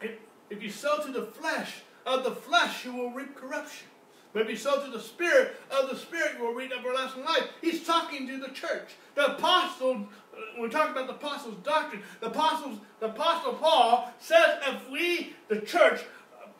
if, 0.00 0.12
if 0.50 0.62
you 0.62 0.70
sow 0.70 0.98
to 1.04 1.12
the 1.12 1.26
flesh, 1.26 1.82
of 2.04 2.24
the 2.24 2.32
flesh 2.32 2.84
you 2.84 2.94
will 2.94 3.10
reap 3.10 3.36
corruption. 3.36 3.86
But 4.32 4.42
if 4.42 4.50
you 4.50 4.56
sow 4.56 4.84
to 4.84 4.90
the 4.90 5.00
Spirit, 5.00 5.54
of 5.70 5.88
the 5.88 5.96
Spirit 5.96 6.32
you 6.36 6.44
will 6.44 6.54
reap 6.54 6.72
everlasting 6.76 7.24
life. 7.24 7.48
He's 7.62 7.86
talking 7.86 8.26
to 8.26 8.38
the 8.38 8.48
church. 8.48 8.94
The 9.14 9.36
apostle, 9.36 10.08
when 10.54 10.62
we 10.62 10.68
talk 10.68 10.90
about 10.90 11.06
the 11.06 11.14
apostles' 11.14 11.56
doctrine, 11.62 12.02
the 12.20 12.26
apostles, 12.26 12.78
the 13.00 13.06
apostle 13.06 13.54
Paul 13.54 14.12
says 14.18 14.58
if 14.66 14.90
we, 14.90 15.34
the 15.48 15.60
church, 15.60 16.00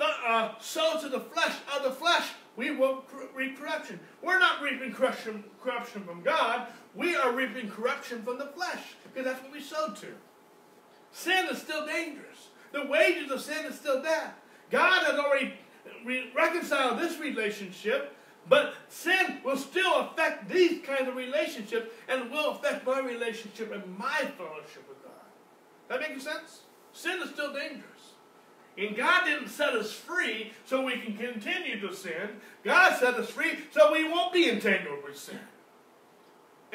uh, 0.00 0.50
sow 0.60 0.98
to 1.00 1.08
the 1.08 1.20
flesh 1.20 1.54
of 1.76 1.84
the 1.84 1.90
flesh, 1.90 2.28
we 2.56 2.70
will 2.70 3.04
reap 3.34 3.58
corruption. 3.58 3.98
We're 4.22 4.38
not 4.38 4.60
reaping 4.62 4.92
corruption, 4.92 5.44
corruption 5.62 6.04
from 6.04 6.22
God. 6.22 6.68
We 6.94 7.16
are 7.16 7.32
reaping 7.32 7.68
corruption 7.68 8.22
from 8.22 8.38
the 8.38 8.46
flesh 8.46 8.80
because 9.04 9.24
that's 9.24 9.42
what 9.42 9.52
we 9.52 9.60
sowed 9.60 9.96
to. 9.96 10.08
Sin 11.12 11.46
is 11.50 11.58
still 11.58 11.86
dangerous. 11.86 12.48
The 12.72 12.86
wages 12.86 13.30
of 13.30 13.40
sin 13.40 13.64
is 13.66 13.76
still 13.76 14.02
death. 14.02 14.34
God 14.70 15.04
has 15.04 15.18
already 15.18 15.54
re- 16.04 16.30
reconciled 16.34 16.98
this 16.98 17.18
relationship, 17.18 18.16
but 18.48 18.74
sin 18.88 19.38
will 19.44 19.56
still 19.56 20.00
affect 20.00 20.48
these 20.48 20.84
kinds 20.84 21.08
of 21.08 21.16
relationships 21.16 21.88
and 22.08 22.30
will 22.30 22.50
affect 22.52 22.86
my 22.86 23.00
relationship 23.00 23.72
and 23.72 23.98
my 23.98 24.18
fellowship 24.36 24.86
with 24.88 25.02
God. 25.02 25.12
That 25.88 26.00
making 26.00 26.20
sense? 26.20 26.60
Sin 26.92 27.20
is 27.22 27.30
still 27.30 27.52
dangerous. 27.52 27.84
And 28.76 28.96
God 28.96 29.24
didn't 29.24 29.48
set 29.48 29.74
us 29.74 29.92
free 29.92 30.52
so 30.64 30.84
we 30.84 30.98
can 30.98 31.16
continue 31.16 31.80
to 31.80 31.94
sin. 31.94 32.40
God 32.64 32.98
set 32.98 33.14
us 33.14 33.30
free 33.30 33.58
so 33.70 33.92
we 33.92 34.08
won't 34.08 34.32
be 34.32 34.50
entangled 34.50 35.04
with 35.04 35.16
sin. 35.16 35.38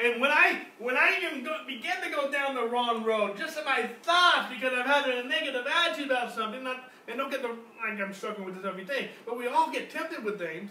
And 0.02 0.18
when 0.20 0.30
I 0.30 0.62
when 0.78 0.96
I 0.96 1.18
even 1.22 1.44
go, 1.44 1.58
begin 1.66 2.00
to 2.02 2.10
go 2.10 2.30
down 2.30 2.54
the 2.54 2.66
wrong 2.66 3.04
road, 3.04 3.36
just 3.36 3.58
in 3.58 3.64
my 3.66 3.86
thoughts, 4.02 4.48
because 4.50 4.72
I've 4.72 4.86
had 4.86 5.06
a 5.06 5.28
negative 5.28 5.66
attitude 5.66 6.06
about 6.06 6.34
something, 6.34 6.64
not, 6.64 6.90
and 7.06 7.18
don't 7.18 7.30
get 7.30 7.42
the 7.42 7.48
like 7.48 8.00
I'm 8.00 8.14
struggling 8.14 8.46
with 8.46 8.56
this 8.56 8.64
every 8.64 8.84
day, 8.84 9.10
but 9.26 9.36
we 9.36 9.46
all 9.46 9.70
get 9.70 9.90
tempted 9.90 10.24
with 10.24 10.38
things. 10.38 10.70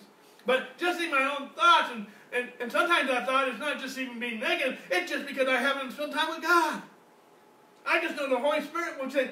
But 0.49 0.79
just 0.79 0.99
in 0.99 1.11
my 1.11 1.37
own 1.37 1.49
thoughts, 1.49 1.91
and, 1.93 2.07
and, 2.33 2.49
and 2.59 2.71
sometimes 2.71 3.07
that 3.07 3.27
thought 3.27 3.47
is 3.49 3.59
not 3.59 3.79
just 3.79 3.95
even 3.99 4.19
being 4.19 4.39
negative, 4.39 4.79
it's 4.89 5.11
just 5.11 5.27
because 5.27 5.47
I 5.47 5.57
haven't 5.57 5.91
spent 5.91 6.11
time 6.11 6.29
with 6.29 6.41
God. 6.41 6.81
I 7.85 8.01
just 8.01 8.15
know 8.15 8.27
the 8.27 8.39
Holy 8.39 8.59
Spirit 8.61 8.99
will 8.99 9.11
say, 9.11 9.29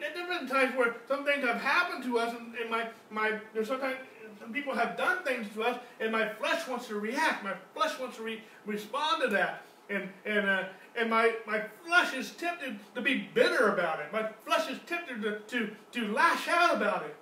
there 0.00 0.26
been 0.26 0.48
times 0.48 0.76
where 0.76 0.96
some 1.06 1.24
things 1.24 1.44
have 1.44 1.60
happened 1.60 2.02
to 2.02 2.18
us, 2.18 2.34
and, 2.36 2.56
and 2.56 2.68
my, 2.68 2.88
my, 3.08 3.38
there's 3.54 3.68
sometimes 3.68 3.98
some 4.40 4.52
people 4.52 4.74
have 4.74 4.96
done 4.96 5.22
things 5.22 5.46
to 5.54 5.62
us, 5.62 5.78
and 6.00 6.10
my 6.10 6.28
flesh 6.28 6.66
wants 6.66 6.88
to 6.88 6.98
react. 6.98 7.44
My 7.44 7.54
flesh 7.72 7.96
wants 8.00 8.16
to 8.16 8.24
re- 8.24 8.42
respond 8.64 9.22
to 9.22 9.28
that. 9.28 9.62
And, 9.88 10.08
and, 10.24 10.50
uh, 10.50 10.64
and 10.96 11.08
my, 11.08 11.34
my 11.46 11.62
flesh 11.86 12.14
is 12.14 12.32
tempted 12.32 12.80
to 12.96 13.00
be 13.00 13.28
bitter 13.32 13.68
about 13.68 14.00
it. 14.00 14.12
My 14.12 14.28
flesh 14.44 14.68
is 14.68 14.80
tempted 14.88 15.22
to, 15.22 15.38
to, 15.38 15.70
to 15.92 16.12
lash 16.12 16.48
out 16.48 16.74
about 16.74 17.04
it. 17.04 17.14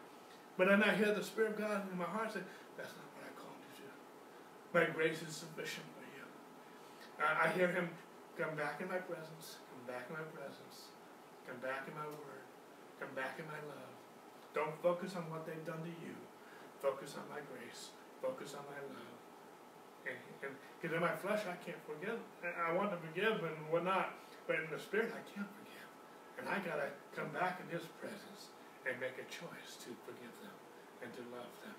But 0.56 0.68
then 0.68 0.82
I 0.82 0.94
hear 0.94 1.12
the 1.12 1.22
Spirit 1.22 1.52
of 1.52 1.58
God 1.58 1.82
in 1.90 1.98
my 1.98 2.04
heart 2.04 2.32
say, 2.32 2.40
That's 2.76 2.90
not 2.90 3.06
what 3.14 3.24
I 3.26 3.32
called 3.40 3.58
you 3.60 3.84
to. 3.84 3.90
My 4.74 4.90
grace 4.90 5.22
is 5.22 5.30
sufficient 5.30 5.86
for 5.94 6.02
you. 6.18 6.26
I, 7.22 7.46
I 7.46 7.54
hear 7.54 7.70
Him 7.70 7.86
come 8.34 8.58
back 8.58 8.82
in 8.82 8.90
my 8.90 8.98
presence, 8.98 9.62
come 9.70 9.86
back 9.86 10.10
in 10.10 10.18
my 10.18 10.26
presence, 10.34 10.90
come 11.46 11.62
back 11.62 11.86
in 11.86 11.94
my 11.94 12.02
word, 12.10 12.42
come 12.98 13.14
back 13.14 13.38
in 13.38 13.46
my 13.46 13.62
love. 13.70 13.94
Don't 14.50 14.74
focus 14.82 15.14
on 15.14 15.30
what 15.30 15.46
they've 15.46 15.62
done 15.62 15.78
to 15.86 15.94
you. 16.02 16.18
Focus 16.82 17.14
on 17.14 17.22
my 17.30 17.38
grace. 17.54 17.94
Focus 18.18 18.58
on 18.58 18.66
my 18.66 18.82
love. 18.90 19.14
Because 20.02 20.90
in 20.90 20.98
my 20.98 21.14
flesh 21.22 21.46
I 21.46 21.54
can't 21.62 21.78
forgive. 21.86 22.18
I 22.42 22.74
want 22.74 22.90
to 22.90 22.98
forgive 22.98 23.46
and 23.46 23.54
whatnot, 23.70 24.18
but 24.50 24.58
in 24.58 24.66
the 24.74 24.82
spirit 24.82 25.14
I 25.14 25.22
can't 25.30 25.46
forgive. 25.54 25.88
And 26.42 26.50
I 26.50 26.58
gotta 26.66 26.90
come 27.14 27.30
back 27.30 27.62
in 27.62 27.70
His 27.70 27.86
presence 28.02 28.50
and 28.90 28.98
make 28.98 29.22
a 29.22 29.26
choice 29.30 29.78
to 29.86 29.94
forgive 30.02 30.34
them 30.42 30.58
and 30.98 31.14
to 31.14 31.22
love 31.30 31.54
them. 31.62 31.78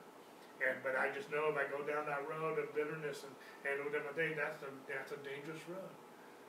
And 0.63 0.79
but 0.83 0.95
I 0.95 1.11
just 1.11 1.27
know 1.31 1.51
if 1.51 1.57
I 1.59 1.67
go 1.67 1.83
down 1.83 2.07
that 2.07 2.23
road 2.27 2.59
of 2.59 2.71
bitterness 2.71 3.27
and 3.27 3.33
and 3.67 3.81
different 3.91 4.15
things, 4.15 4.35
that's 4.39 4.61
a 4.63 4.71
that's 4.87 5.11
a 5.11 5.19
dangerous 5.25 5.61
road. 5.67 5.93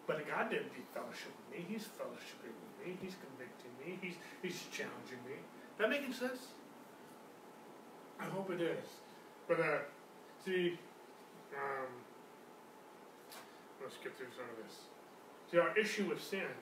But 0.06 0.22
God 0.28 0.50
didn't 0.50 0.70
be 0.70 0.86
fellowship 0.94 1.34
with 1.34 1.48
me. 1.50 1.66
He's 1.66 1.90
fellowshipping 1.98 2.54
with 2.54 2.74
me. 2.78 2.94
He's 3.02 3.18
convicting 3.18 3.74
me. 3.82 3.98
He's 3.98 4.16
he's 4.42 4.58
challenging 4.70 5.18
me. 5.26 5.42
That 5.78 5.90
making 5.90 6.12
sense? 6.12 6.54
I 8.20 8.24
hope 8.24 8.50
it 8.50 8.60
is. 8.60 8.86
But 9.48 9.60
uh, 9.60 9.78
see, 10.44 10.78
um, 11.54 11.90
let's 13.82 13.96
get 14.02 14.16
through 14.16 14.32
some 14.32 14.46
of 14.50 14.56
this. 14.62 14.76
See, 15.50 15.58
our 15.58 15.76
issue 15.76 16.08
with 16.08 16.22
sin 16.22 16.54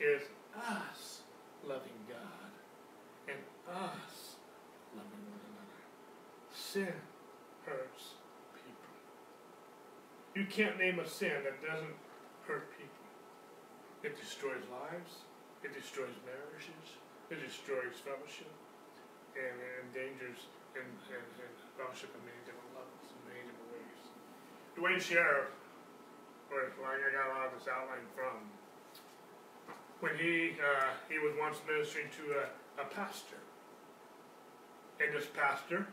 is 0.00 0.22
us 0.56 1.20
loving 1.66 2.00
God 2.08 2.50
and 3.28 3.38
us 3.68 4.36
loving. 4.96 5.29
Sin 6.70 7.02
hurts 7.66 8.14
people. 8.54 8.94
You 10.38 10.46
can't 10.46 10.78
name 10.78 11.02
a 11.02 11.06
sin 11.10 11.42
that 11.42 11.58
doesn't 11.58 11.98
hurt 12.46 12.70
people. 12.78 13.10
It 14.06 14.14
destroys 14.14 14.62
lives. 14.70 15.26
It 15.66 15.74
destroys 15.74 16.14
marriages. 16.22 16.94
It 17.26 17.42
destroys 17.42 17.98
fellowship 18.06 18.54
and 19.34 19.58
endangers 19.82 20.46
and, 20.78 20.86
and, 21.10 21.26
and 21.42 21.54
fellowship 21.74 22.14
in 22.14 22.22
many 22.22 22.38
different 22.46 22.70
levels, 22.78 23.02
in 23.02 23.20
many 23.26 23.42
different 23.50 23.70
ways. 23.74 23.98
Duane 24.78 25.02
Sheriff, 25.02 25.50
where 26.54 26.70
I 26.70 27.02
got 27.10 27.34
a 27.34 27.34
lot 27.34 27.50
of 27.50 27.58
this 27.58 27.66
outline 27.66 28.06
from, 28.14 28.46
when 29.98 30.14
he 30.14 30.54
uh, 30.54 30.94
he 31.10 31.18
was 31.18 31.34
once 31.34 31.58
ministering 31.66 32.14
to 32.14 32.46
a, 32.46 32.46
a 32.78 32.86
pastor, 32.94 33.42
and 35.02 35.10
this 35.10 35.26
pastor 35.34 35.90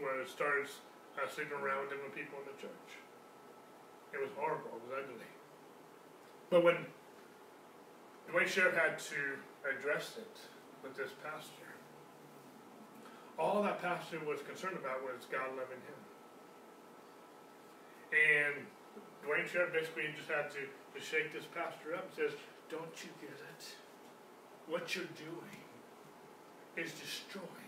was 0.00 0.30
started 0.30 0.68
uh, 1.16 1.28
sleeping 1.28 1.56
around 1.58 1.86
with 1.86 1.90
different 1.90 2.14
people 2.14 2.38
in 2.44 2.46
the 2.52 2.58
church. 2.60 2.90
It 4.12 4.20
was 4.20 4.30
horrible. 4.36 4.76
It 4.76 4.82
was 4.88 4.94
ugly. 5.04 5.32
But 6.50 6.64
when 6.64 6.86
Duane 8.30 8.48
Sheriff 8.48 8.76
had 8.76 8.98
to 8.98 9.20
address 9.66 10.16
it 10.18 10.36
with 10.82 10.96
this 10.96 11.10
pastor, 11.22 11.66
all 13.38 13.62
that 13.62 13.82
pastor 13.82 14.20
was 14.24 14.40
concerned 14.42 14.76
about 14.76 15.02
was 15.02 15.26
God 15.30 15.50
loving 15.50 15.82
him. 15.84 16.00
And 18.14 18.66
Duane 19.22 19.46
Sheriff 19.50 19.72
basically 19.72 20.04
just 20.16 20.30
had 20.30 20.50
to, 20.52 20.62
to 20.64 21.00
shake 21.02 21.32
this 21.32 21.44
pastor 21.52 21.94
up 21.94 22.06
and 22.06 22.14
says, 22.14 22.38
Don't 22.70 22.94
you 23.02 23.10
get 23.20 23.36
it? 23.36 23.62
What 24.68 24.94
you're 24.94 25.12
doing 25.18 25.60
is 26.76 26.92
destroying. 26.92 27.65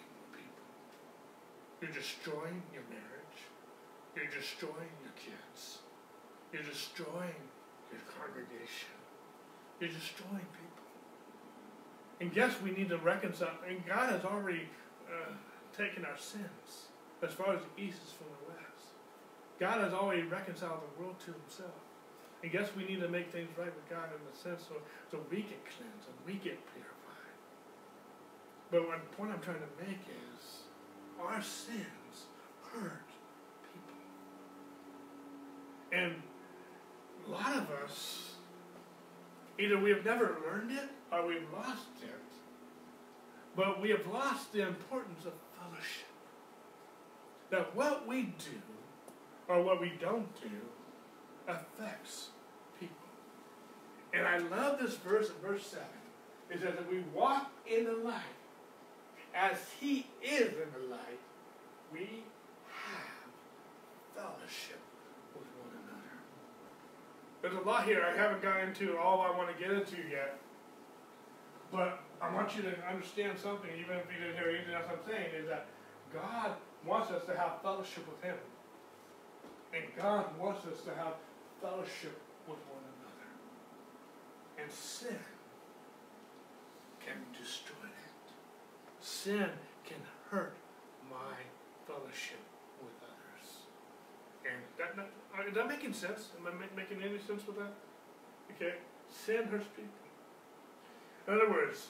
You're 1.80 1.92
destroying 1.92 2.62
your 2.72 2.82
marriage. 2.90 3.38
You're 4.16 4.30
destroying 4.30 4.94
your 5.02 5.14
kids. 5.14 5.78
You're 6.52 6.66
destroying 6.66 7.42
your 7.92 8.02
congregation. 8.18 8.96
You're 9.80 9.90
destroying 9.94 10.48
people. 10.58 10.86
And 12.20 12.34
yes, 12.34 12.54
we 12.62 12.72
need 12.72 12.88
to 12.88 12.98
reconcile. 12.98 13.54
And 13.66 13.84
God 13.86 14.10
has 14.10 14.24
already 14.24 14.68
uh, 15.06 15.32
taken 15.76 16.04
our 16.04 16.18
sins 16.18 16.90
as 17.22 17.32
far 17.32 17.54
as 17.54 17.60
the 17.62 17.82
east 17.82 17.98
is 18.04 18.12
from 18.12 18.26
the 18.26 18.52
west. 18.54 18.90
God 19.60 19.80
has 19.80 19.92
already 19.92 20.22
reconciled 20.22 20.80
the 20.82 21.02
world 21.02 21.18
to 21.20 21.32
himself. 21.32 21.78
And 22.42 22.52
guess 22.52 22.70
we 22.76 22.84
need 22.84 23.00
to 23.00 23.08
make 23.08 23.30
things 23.30 23.50
right 23.58 23.74
with 23.74 23.88
God 23.90 24.10
in 24.14 24.22
the 24.22 24.36
sense 24.36 24.66
so, 24.68 24.78
so 25.10 25.18
we 25.30 25.42
get 25.42 25.58
cleansed 25.66 26.06
and 26.06 26.18
we 26.26 26.34
get 26.34 26.58
purified. 26.74 27.34
But 28.70 28.86
what 28.86 29.12
point 29.12 29.32
I'm 29.32 29.40
trying 29.40 29.62
to 29.62 29.74
make 29.82 30.02
is 30.06 30.57
our 31.20 31.42
sins 31.42 32.26
hurt 32.72 33.02
people. 33.72 33.98
And 35.92 36.14
a 37.26 37.30
lot 37.30 37.56
of 37.56 37.70
us, 37.84 38.34
either 39.58 39.78
we 39.78 39.90
have 39.90 40.04
never 40.04 40.36
learned 40.46 40.72
it 40.72 40.88
or 41.12 41.26
we've 41.26 41.46
lost 41.52 41.86
it. 42.02 42.08
But 43.56 43.80
we 43.82 43.90
have 43.90 44.06
lost 44.06 44.52
the 44.52 44.66
importance 44.66 45.24
of 45.24 45.32
fellowship. 45.58 46.06
That 47.50 47.74
what 47.74 48.06
we 48.06 48.22
do 48.22 48.62
or 49.48 49.62
what 49.62 49.80
we 49.80 49.92
don't 50.00 50.28
do 50.40 50.50
affects 51.48 52.28
people. 52.78 52.94
And 54.12 54.26
I 54.26 54.38
love 54.38 54.78
this 54.78 54.96
verse 54.96 55.28
in 55.30 55.34
verse 55.48 55.66
7. 55.66 55.84
It 56.50 56.60
says 56.60 56.74
that 56.74 56.90
we 56.90 57.00
walk 57.14 57.50
in 57.66 57.84
the 57.84 57.94
light 57.94 58.37
as 59.34 59.58
he 59.80 60.06
is 60.22 60.52
in 60.52 60.68
the 60.72 60.90
light, 60.90 61.20
we 61.92 62.24
have 62.70 63.28
fellowship 64.14 64.80
with 65.34 65.46
one 65.60 65.72
another. 65.84 66.14
There's 67.42 67.54
a 67.54 67.68
lot 67.68 67.84
here 67.84 68.04
I 68.04 68.16
haven't 68.16 68.42
gotten 68.42 68.68
into 68.68 68.98
all 68.98 69.20
I 69.20 69.36
want 69.36 69.56
to 69.56 69.62
get 69.62 69.72
into 69.72 69.96
yet. 70.10 70.38
But 71.70 72.00
I 72.20 72.34
want 72.34 72.56
you 72.56 72.62
to 72.62 72.74
understand 72.88 73.38
something, 73.38 73.70
even 73.78 73.96
if 73.96 74.06
you 74.10 74.24
didn't 74.24 74.38
hear 74.38 74.50
anything 74.50 74.74
else 74.74 74.86
I'm 74.90 74.98
saying, 75.06 75.28
is 75.36 75.48
that 75.48 75.66
God 76.12 76.52
wants 76.86 77.10
us 77.10 77.24
to 77.26 77.36
have 77.36 77.60
fellowship 77.62 78.08
with 78.08 78.22
Him. 78.22 78.36
And 79.74 79.84
God 79.96 80.24
wants 80.38 80.66
us 80.66 80.80
to 80.84 80.94
have 80.94 81.14
fellowship 81.60 82.18
with 82.48 82.58
one 82.72 82.82
another. 82.96 83.28
And 84.62 84.72
sin 84.72 85.18
can 87.04 87.16
destroy. 87.38 87.77
Sin 89.08 89.48
can 89.86 89.96
hurt 90.30 90.54
my 91.10 91.34
fellowship 91.86 92.44
with 92.82 92.92
others. 93.02 93.64
And 94.44 94.60
that, 94.76 94.96
that, 94.96 95.48
is 95.48 95.54
that 95.54 95.66
making 95.66 95.94
sense? 95.94 96.28
Am 96.38 96.46
I 96.46 96.76
making 96.76 97.02
any 97.02 97.18
sense 97.18 97.46
with 97.46 97.56
that? 97.56 97.72
Okay? 98.54 98.74
Sin 99.08 99.46
hurts 99.46 99.64
people. 99.74 99.88
In 101.26 101.34
other 101.34 101.50
words, 101.50 101.88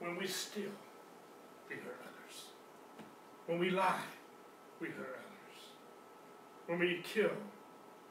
when 0.00 0.16
we 0.16 0.26
steal, 0.26 0.74
we 1.68 1.76
hurt 1.76 2.00
others. 2.02 2.46
When 3.46 3.60
we 3.60 3.70
lie, 3.70 4.02
we 4.80 4.88
hurt 4.88 5.20
others. 5.20 5.60
When 6.66 6.80
we 6.80 7.00
kill, 7.04 7.30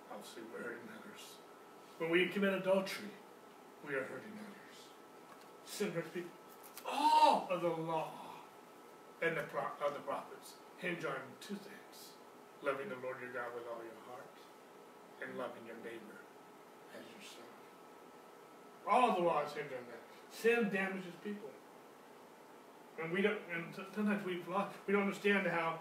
obviously 0.10 0.44
we're 0.54 0.64
hurting 0.64 0.88
others. 0.98 1.22
When 1.98 2.10
we 2.10 2.28
commit 2.28 2.54
adultery, 2.54 3.12
we 3.86 3.96
are 3.96 4.04
hurting 4.04 4.32
others. 4.40 4.78
Sin 5.66 5.92
hurts 5.92 6.10
people. 6.14 6.32
All 6.90 7.48
of 7.50 7.62
the 7.62 7.70
law 7.70 8.12
and 9.22 9.38
the, 9.38 9.44
pro- 9.44 9.74
of 9.86 9.94
the 9.94 10.02
prophets 10.02 10.54
hinge 10.78 11.06
on 11.06 11.16
two 11.40 11.56
things 11.56 12.14
loving 12.62 12.90
the 12.90 13.00
Lord 13.04 13.18
your 13.20 13.32
God 13.32 13.52
with 13.56 13.64
all 13.68 13.84
your 13.84 14.00
heart 14.08 14.36
and 15.22 15.38
loving 15.38 15.64
your 15.68 15.80
neighbor 15.84 16.20
as 16.96 17.04
yourself. 17.12 17.52
All 18.88 19.16
the 19.16 19.24
laws 19.24 19.52
hinge 19.56 19.72
on 19.72 19.84
that. 19.88 20.04
Sin 20.32 20.70
damages 20.72 21.16
people. 21.24 21.50
And 23.02 23.12
we 23.12 23.22
don't 23.22 23.40
and 23.54 23.64
sometimes 23.96 24.24
we've 24.26 24.48
lost 24.48 24.76
we 24.88 24.94
don't 24.94 25.04
understand 25.04 25.48
how 25.48 25.80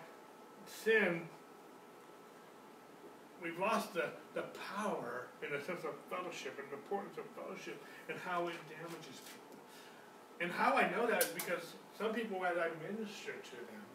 sin 0.66 1.23
we've 3.43 3.59
lost 3.59 3.93
the, 3.93 4.11
the 4.35 4.45
power 4.77 5.27
in 5.43 5.51
the 5.53 5.62
sense 5.65 5.85
of 5.85 5.95
fellowship 6.09 6.59
and 6.59 6.70
the 6.70 6.77
importance 6.77 7.19
of 7.19 7.24
fellowship 7.35 7.83
and 8.09 8.19
how 8.24 8.47
it 8.49 8.55
damages 8.70 9.20
people. 9.27 9.41
And 10.40 10.50
how 10.50 10.74
I 10.74 10.90
know 10.90 11.06
that 11.06 11.22
is 11.22 11.30
because 11.30 11.74
some 11.98 12.12
people 12.12 12.44
as 12.44 12.56
I 12.59 12.70
minister 12.82 13.32
to 13.32 13.59
them, 13.70 13.86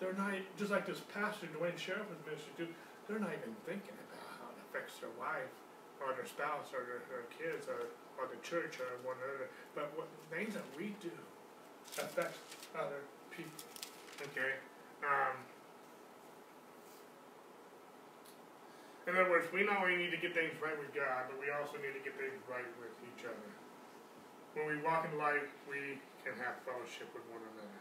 they're 0.00 0.16
not 0.18 0.34
just 0.58 0.70
like 0.70 0.86
this 0.86 1.00
pastor 1.14 1.46
Duane 1.52 1.76
Sheriff 1.76 2.08
was 2.10 2.18
ministering 2.26 2.56
to, 2.58 2.66
they're 3.06 3.22
not 3.22 3.30
even 3.30 3.54
thinking 3.62 3.94
about 4.10 4.26
how 4.34 4.50
it 4.50 4.58
affects 4.66 4.98
their 4.98 5.12
wife 5.14 5.52
or 6.02 6.10
their 6.18 6.26
spouse 6.26 6.74
or 6.74 6.82
their, 6.82 7.02
their 7.06 7.26
kids 7.30 7.70
or, 7.70 7.86
or 8.18 8.26
the 8.26 8.40
church 8.42 8.82
or 8.82 8.90
one 9.06 9.14
another. 9.22 9.46
But 9.78 9.94
what 9.94 10.10
things 10.32 10.58
that 10.58 10.66
we 10.74 10.98
do 10.98 11.14
affect 12.02 12.34
other 12.74 13.06
people. 13.30 13.62
Okay? 14.32 14.58
Um, 15.06 15.38
in 19.06 19.18
other 19.18 19.30
words, 19.30 19.46
we 19.52 19.66
not 19.66 19.82
only 19.82 19.98
need 19.98 20.14
to 20.14 20.20
get 20.20 20.34
things 20.34 20.54
right 20.62 20.78
with 20.78 20.94
God, 20.94 21.30
but 21.30 21.38
we 21.38 21.50
also 21.50 21.78
need 21.82 21.94
to 21.94 22.02
get 22.02 22.14
things 22.18 22.38
right 22.46 22.66
with 22.78 22.94
each 23.06 23.26
other. 23.26 23.50
When 24.54 24.66
we 24.66 24.76
walk 24.84 25.08
in 25.10 25.16
light, 25.16 25.48
we 25.64 25.96
can 26.20 26.36
have 26.36 26.60
fellowship 26.68 27.08
with 27.16 27.24
one 27.32 27.40
another. 27.40 27.80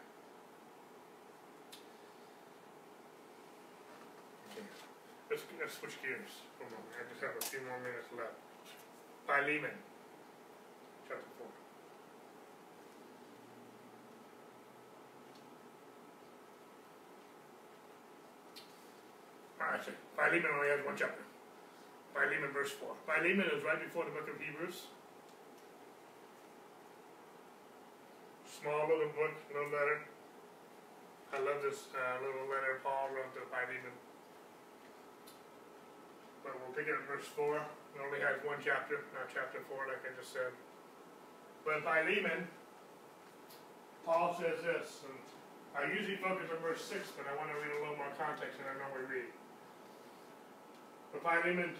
Okay. 4.56 4.64
Let's, 5.28 5.44
let's 5.60 5.76
switch 5.76 6.00
gears 6.00 6.32
for 6.56 6.64
a 6.64 6.72
moment. 6.72 6.96
I 6.96 7.04
just 7.12 7.20
have 7.20 7.36
a 7.36 7.44
few 7.44 7.60
more 7.68 7.76
minutes 7.84 8.08
left. 8.16 8.40
Philemon, 9.28 9.76
chapter 11.12 11.28
4. 11.36 11.48
Ah, 19.60 19.76
Alright, 19.76 19.92
Philemon 20.16 20.52
only 20.56 20.72
has 20.72 20.80
one 20.88 20.96
chapter. 20.96 21.28
Philemon 22.16 22.56
verse 22.56 22.72
4. 22.72 22.96
Philemon 23.04 23.48
is 23.52 23.60
right 23.60 23.84
before 23.84 24.08
the 24.08 24.16
book 24.16 24.32
of 24.32 24.40
Hebrews. 24.40 24.88
Small 28.62 28.86
little 28.86 29.10
book, 29.18 29.34
little 29.50 29.74
letter. 29.74 30.06
I 31.34 31.42
love 31.42 31.66
this 31.66 31.90
uh, 31.98 32.22
little 32.22 32.46
letter 32.46 32.78
Paul 32.86 33.10
wrote 33.10 33.34
to 33.34 33.42
Philemon. 33.50 33.90
But 36.46 36.62
we'll 36.62 36.70
pick 36.78 36.86
it 36.86 36.94
up 36.94 37.10
verse 37.10 37.26
4. 37.26 37.58
It 37.58 38.00
only 38.06 38.22
has 38.22 38.38
one 38.46 38.62
chapter, 38.62 39.02
not 39.18 39.34
chapter 39.34 39.66
4, 39.66 39.90
like 39.90 40.06
I 40.06 40.14
just 40.14 40.30
said. 40.30 40.54
But 41.66 41.82
Philemon, 41.82 42.46
Paul 44.06 44.38
says 44.38 44.62
this, 44.62 45.10
and 45.10 45.18
I 45.74 45.90
usually 45.90 46.22
focus 46.22 46.54
on 46.54 46.62
verse 46.62 46.86
6, 46.86 47.18
but 47.18 47.26
I 47.26 47.34
want 47.42 47.50
to 47.50 47.58
read 47.58 47.74
a 47.74 47.82
little 47.82 47.98
more 47.98 48.14
context 48.14 48.62
than 48.62 48.70
I 48.70 48.78
normally 48.78 49.10
read. 49.10 49.32
But 51.14 51.26
Philemon, 51.26 51.74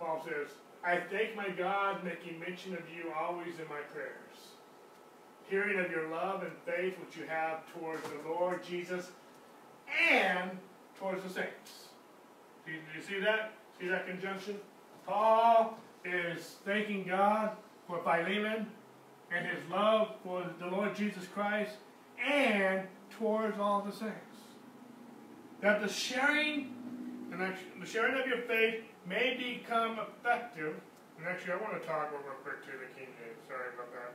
Paul 0.00 0.24
says, 0.24 0.56
I 0.80 0.96
thank 1.12 1.36
my 1.36 1.48
God 1.52 2.04
making 2.04 2.40
mention 2.40 2.72
of 2.72 2.88
you 2.88 3.12
always 3.12 3.60
in 3.60 3.68
my 3.68 3.84
prayers, 3.92 4.51
hearing 5.48 5.78
of 5.78 5.90
your 5.90 6.08
love 6.08 6.42
and 6.42 6.52
faith 6.64 6.94
which 6.98 7.16
you 7.16 7.26
have 7.26 7.60
towards 7.74 8.02
the 8.02 8.28
Lord 8.28 8.62
Jesus 8.62 9.10
and 10.10 10.50
towards 10.98 11.22
the 11.22 11.28
saints. 11.28 11.88
Do 12.64 12.72
you, 12.72 12.78
do 12.78 12.98
you 12.98 13.04
see 13.04 13.24
that? 13.24 13.52
See 13.80 13.88
that 13.88 14.06
conjunction? 14.06 14.58
Paul 15.06 15.78
is 16.04 16.56
thanking 16.64 17.04
God 17.04 17.50
for 17.86 18.00
Philemon 18.02 18.66
and 19.34 19.46
his 19.46 19.58
love 19.70 20.08
for 20.24 20.44
the 20.60 20.66
Lord 20.66 20.94
Jesus 20.94 21.26
Christ 21.26 21.72
and 22.24 22.86
towards 23.18 23.58
all 23.58 23.82
the 23.82 23.92
saints. 23.92 24.16
That 25.60 25.80
the 25.80 25.88
sharing 25.88 26.74
and 27.32 27.40
the 27.80 27.86
sharing 27.86 28.20
of 28.20 28.26
your 28.26 28.42
faith 28.42 28.82
may 29.08 29.36
become 29.36 29.98
effective. 29.98 30.74
And 31.18 31.26
actually, 31.26 31.52
I 31.52 31.56
want 31.56 31.80
to 31.80 31.86
talk 31.86 32.10
real 32.12 32.20
quick 32.42 32.62
to 32.64 32.72
the 32.72 32.86
King 32.98 33.08
James. 33.18 33.38
Sorry 33.48 33.74
about 33.74 33.92
that. 33.92 34.14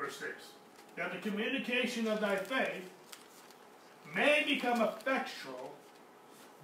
Verse 0.00 0.16
6. 0.16 0.30
That 0.96 1.12
the 1.12 1.30
communication 1.30 2.08
of 2.08 2.20
thy 2.20 2.36
faith 2.36 2.90
may 4.14 4.44
become 4.46 4.80
effectual 4.80 5.74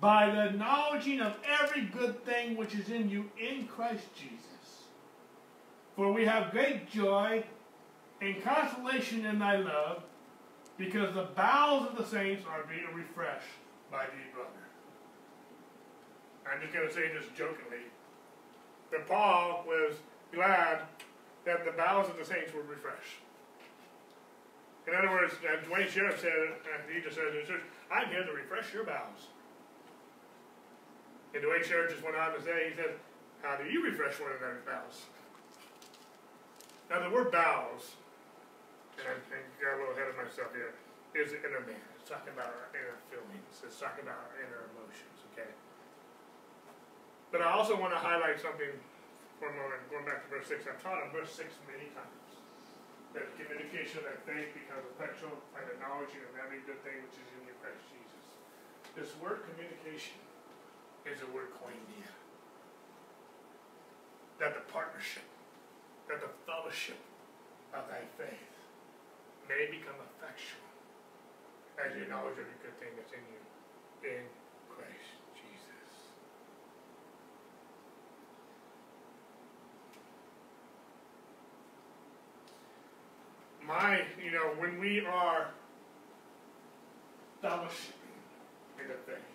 by 0.01 0.31
the 0.31 0.47
acknowledging 0.47 1.21
of 1.21 1.37
every 1.61 1.83
good 1.83 2.25
thing 2.25 2.57
which 2.57 2.75
is 2.75 2.89
in 2.89 3.09
you 3.09 3.31
in 3.39 3.67
Christ 3.67 4.05
Jesus. 4.15 4.85
For 5.95 6.13
we 6.13 6.25
have 6.25 6.51
great 6.51 6.91
joy 6.91 7.45
and 8.21 8.43
consolation 8.43 9.25
in 9.27 9.39
thy 9.39 9.57
love 9.57 10.03
because 10.77 11.15
the 11.15 11.29
bowels 11.35 11.89
of 11.89 11.97
the 11.97 12.05
saints 12.05 12.45
are 12.51 12.65
being 12.65 12.87
refreshed 12.95 13.47
by 13.91 14.05
thee, 14.07 14.33
brother. 14.35 14.51
I'm 16.51 16.61
just 16.61 16.73
going 16.73 16.89
to 16.89 16.95
say 16.95 17.09
this 17.09 17.27
jokingly 17.37 17.85
that 18.93 19.07
Paul 19.09 19.65
was 19.67 19.97
glad 20.33 20.83
that 21.45 21.65
the 21.65 21.73
bowels 21.73 22.09
of 22.11 22.19
the 22.19 22.25
saints 22.25 22.53
were 22.53 22.63
refreshed. 22.63 23.21
In 24.87 24.95
other 24.95 25.11
words, 25.11 25.35
as 25.43 25.67
Duane 25.67 25.91
Sheriff 25.91 26.21
said, 26.21 26.33
he 26.87 27.03
just 27.03 27.17
said 27.17 27.35
in 27.35 27.47
church, 27.47 27.63
I'm 27.91 28.09
here 28.09 28.23
to 28.23 28.33
refresh 28.33 28.73
your 28.73 28.85
bowels. 28.85 29.35
And 31.35 31.43
Duane 31.43 31.65
Sheriff 31.65 31.91
just 31.91 32.05
went 32.05 32.17
on 32.17 32.33
to 32.35 32.41
say, 32.43 32.71
he 32.71 32.77
said, 32.77 32.95
How 33.43 33.59
do 33.59 33.69
you 33.69 33.83
refresh 33.83 34.21
one 34.21 34.31
another's 34.31 34.63
bowels? 34.63 35.07
Now, 36.89 37.03
the 37.03 37.11
word 37.11 37.33
bowels 37.33 37.99
and 38.97 39.05
I, 39.05 39.15
got 39.61 39.77
a 39.77 39.79
little 39.81 39.93
ahead 39.93 40.09
of 40.09 40.17
myself 40.17 40.57
here, 40.57 40.73
is 41.13 41.37
the 41.37 41.41
inner 41.45 41.61
man. 41.65 41.81
It's 42.01 42.09
talking 42.09 42.33
about 42.33 42.49
our 42.49 42.69
inner 42.73 42.97
feelings. 43.13 43.53
It's 43.61 43.77
talking 43.77 44.09
about 44.09 44.17
our 44.17 44.33
inner 44.41 44.73
emotions, 44.73 45.19
okay? 45.33 45.53
But 47.33 47.45
I 47.45 47.53
also 47.53 47.77
want 47.77 47.93
to 47.93 48.01
highlight 48.01 48.41
something 48.41 48.73
for 49.37 49.53
a 49.53 49.55
moment, 49.57 49.85
going 49.93 50.09
back 50.09 50.25
to 50.25 50.29
verse 50.33 50.49
6, 50.49 50.65
I've 50.65 50.81
taught 50.81 50.97
on 50.97 51.13
verse 51.13 51.29
6 51.37 51.45
many 51.69 51.93
times. 51.93 52.26
That 53.17 53.33
communication 53.41 54.05
that 54.05 54.21
faith 54.29 54.53
becomes 54.53 54.85
effectual 54.93 55.33
by 55.57 55.65
the 55.65 55.81
knowledge 55.81 56.13
of 56.21 56.37
every 56.37 56.61
good 56.69 56.77
thing 56.85 57.01
which 57.01 57.17
is 57.17 57.29
in 57.41 57.49
your 57.49 57.57
Christ 57.65 57.81
Jesus. 57.89 58.25
This 58.93 59.11
word 59.17 59.49
communication 59.49 60.21
is 61.09 61.25
the 61.25 61.31
word 61.33 61.57
koinonia. 61.57 62.13
That 64.37 64.53
the 64.53 64.69
partnership, 64.69 65.25
that 66.13 66.21
the 66.21 66.29
fellowship 66.45 67.01
of 67.73 67.89
thy 67.89 68.05
faith 68.21 68.53
may 69.49 69.65
become 69.73 69.97
effectual 70.13 70.67
as 71.81 71.97
you 71.97 72.05
acknowledge 72.05 72.37
every 72.37 72.59
good 72.61 72.77
thing 72.81 72.93
that's 72.97 73.13
in 73.13 73.25
you 73.33 73.41
in 74.13 74.25
Christ 74.69 75.17
Jesus. 75.37 75.89
My, 83.67 84.07
you 84.23 84.31
know, 84.31 84.55
when 84.63 84.79
we 84.79 85.03
are 85.03 85.51
fellowshipping 87.43 88.15
in 88.79 88.87
the 88.87 88.99
faith, 89.03 89.35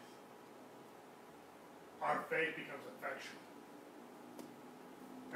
our 2.01 2.23
faith 2.31 2.55
becomes 2.55 2.87
effectual. 2.95 3.43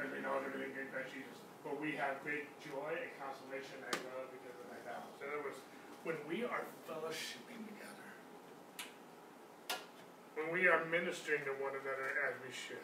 As 0.00 0.08
we 0.08 0.24
know 0.24 0.40
everything 0.40 0.72
in 0.80 0.88
Christ 0.88 1.12
Jesus. 1.12 1.36
But 1.60 1.76
we 1.76 1.92
have 2.00 2.24
great 2.24 2.48
joy 2.64 2.96
and 2.96 3.12
consolation 3.20 3.84
and 3.84 3.96
love 4.16 4.32
because 4.32 4.56
of 4.64 4.66
thy 4.72 4.80
vows. 4.88 5.12
In 5.20 5.28
other 5.28 5.44
words, 5.44 5.60
when 6.08 6.16
we 6.24 6.48
are 6.48 6.64
fellowshipping 6.88 7.68
together, 7.68 8.08
when 10.40 10.52
we 10.52 10.68
are 10.72 10.84
ministering 10.88 11.44
to 11.44 11.52
one 11.60 11.76
another 11.76 12.16
as 12.28 12.36
we 12.40 12.48
should, 12.48 12.80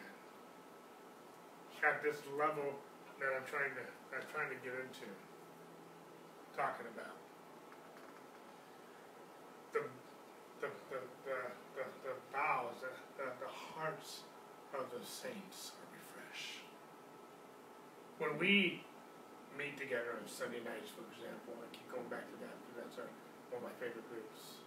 at 1.83 1.99
this 2.05 2.21
level 2.39 2.79
that 3.19 3.31
I'm 3.35 3.43
trying 3.43 3.75
to 3.75 3.85
I'm 4.13 4.23
trying 4.31 4.47
to 4.53 4.59
get 4.63 4.71
into, 4.77 5.09
talking 6.53 6.85
about 6.93 7.17
the 9.73 9.81
the 10.61 10.69
the 10.89 10.99
the, 11.25 11.37
the, 11.73 11.85
the 12.05 12.13
vows, 12.29 12.77
the, 12.81 12.93
the, 13.17 13.27
the 13.41 13.49
hearts 13.49 14.21
of 14.77 14.85
the 14.93 15.01
saints 15.01 15.73
are 15.81 15.89
refreshed. 15.89 16.61
When 18.21 18.37
we 18.37 18.85
meet 19.57 19.77
together 19.77 20.13
on 20.17 20.25
Sunday 20.29 20.61
nights, 20.61 20.93
for 20.93 21.05
example, 21.09 21.57
I 21.57 21.65
keep 21.73 21.89
going 21.89 22.09
back 22.09 22.25
to 22.29 22.37
that 22.45 22.53
because 22.61 22.77
that's 22.85 22.97
our, 23.01 23.09
one 23.49 23.65
of 23.65 23.65
my 23.69 23.75
favorite 23.81 24.05
groups 24.09 24.61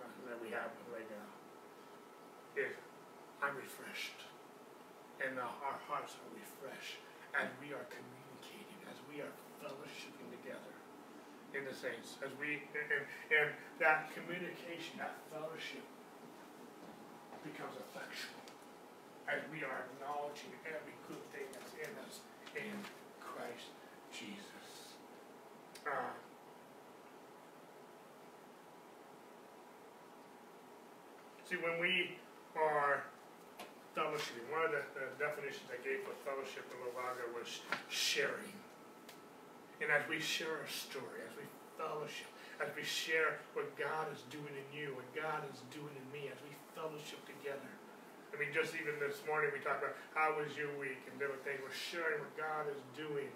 uh, 0.00 0.08
that 0.32 0.40
we 0.40 0.52
have 0.56 0.72
right 0.88 1.08
now. 1.12 1.28
Is 2.56 2.74
I'm 3.38 3.54
refreshed, 3.54 4.26
and 5.22 5.38
our 5.38 5.78
hearts 5.86 6.18
are 6.18 6.32
refreshed 6.34 6.98
as 7.36 7.46
we 7.62 7.70
are 7.70 7.86
communicating, 7.86 8.80
as 8.90 8.98
we 9.06 9.22
are 9.22 9.30
fellowshipping 9.68 10.32
together 10.40 10.72
in 11.52 11.68
the 11.68 11.76
saints, 11.76 12.16
as 12.24 12.32
we 12.40 12.64
and, 12.72 13.04
and 13.28 13.52
that 13.76 14.08
communication, 14.16 14.96
that 14.96 15.20
fellowship 15.28 15.84
becomes 17.44 17.76
effectual 17.76 18.40
as 19.28 19.44
we 19.52 19.60
are 19.60 19.84
acknowledging 19.92 20.52
every 20.64 20.96
good 21.04 21.20
thing 21.36 21.44
that's 21.52 21.76
in 21.76 21.92
us 22.08 22.24
in 22.56 22.72
Christ 23.20 23.68
Jesus. 24.08 24.96
Uh, 25.84 26.16
see, 31.44 31.60
when 31.60 31.76
we 31.76 32.16
are 32.56 33.04
fellowshipping, 33.92 34.48
one 34.48 34.64
of 34.64 34.72
the, 34.72 34.80
the 34.96 35.06
definitions 35.20 35.68
I 35.68 35.76
gave 35.84 36.00
for 36.08 36.16
fellowship 36.24 36.64
in 36.72 36.80
while 36.96 37.12
was 37.36 37.60
sharing. 37.88 38.56
And 39.78 39.94
as 39.94 40.02
we 40.10 40.18
share 40.18 40.58
our 40.58 40.70
story, 40.70 41.22
as 41.22 41.34
we 41.38 41.46
fellowship, 41.78 42.26
as 42.58 42.66
we 42.74 42.82
share 42.82 43.38
what 43.54 43.70
God 43.78 44.10
is 44.10 44.26
doing 44.26 44.50
in 44.50 44.66
you, 44.74 44.98
what 44.98 45.06
God 45.14 45.46
is 45.46 45.62
doing 45.70 45.94
in 45.94 46.06
me, 46.10 46.26
as 46.26 46.38
we 46.42 46.50
fellowship 46.74 47.22
together. 47.30 47.70
I 48.34 48.36
mean, 48.36 48.50
just 48.50 48.74
even 48.74 48.98
this 48.98 49.22
morning 49.24 49.54
we 49.54 49.62
talked 49.62 49.82
about 49.82 49.94
how 50.14 50.34
was 50.34 50.50
your 50.58 50.70
week 50.76 50.98
and 51.06 51.14
different 51.22 51.42
things. 51.46 51.62
We're 51.62 51.74
sharing 51.74 52.18
what 52.18 52.34
God 52.34 52.66
is 52.66 52.78
doing. 52.98 53.30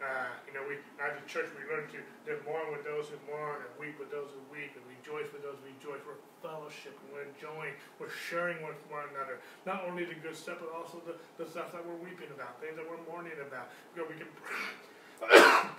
Uh, 0.00 0.32
you 0.48 0.56
know, 0.56 0.64
we 0.64 0.80
as 0.96 1.12
a 1.12 1.24
church 1.28 1.52
we 1.52 1.60
learn 1.68 1.84
to, 1.92 2.00
to 2.24 2.40
mourn 2.48 2.72
with 2.72 2.86
those 2.88 3.12
who 3.12 3.20
mourn 3.28 3.60
and 3.60 3.72
weep 3.76 4.00
with 4.00 4.08
those 4.08 4.32
who 4.32 4.40
weep 4.48 4.72
and 4.72 4.80
rejoice 4.88 5.28
with 5.28 5.44
those 5.44 5.60
who 5.60 5.68
rejoice. 5.76 6.00
We're 6.08 6.16
fellowship 6.40 6.96
and 7.04 7.12
we're 7.12 7.28
enjoying, 7.28 7.76
we're 8.00 8.08
sharing 8.08 8.64
with 8.64 8.80
one 8.88 9.04
another. 9.12 9.44
Not 9.68 9.84
only 9.84 10.08
the 10.08 10.16
good 10.16 10.32
stuff, 10.32 10.64
but 10.64 10.72
also 10.72 11.04
the, 11.04 11.20
the 11.36 11.44
stuff 11.44 11.76
that 11.76 11.84
we're 11.84 12.00
weeping 12.00 12.32
about, 12.32 12.56
things 12.64 12.80
that 12.80 12.86
we're 12.88 13.02
mourning 13.12 13.36
about. 13.44 13.68
We 13.92 14.16
can 14.16 14.32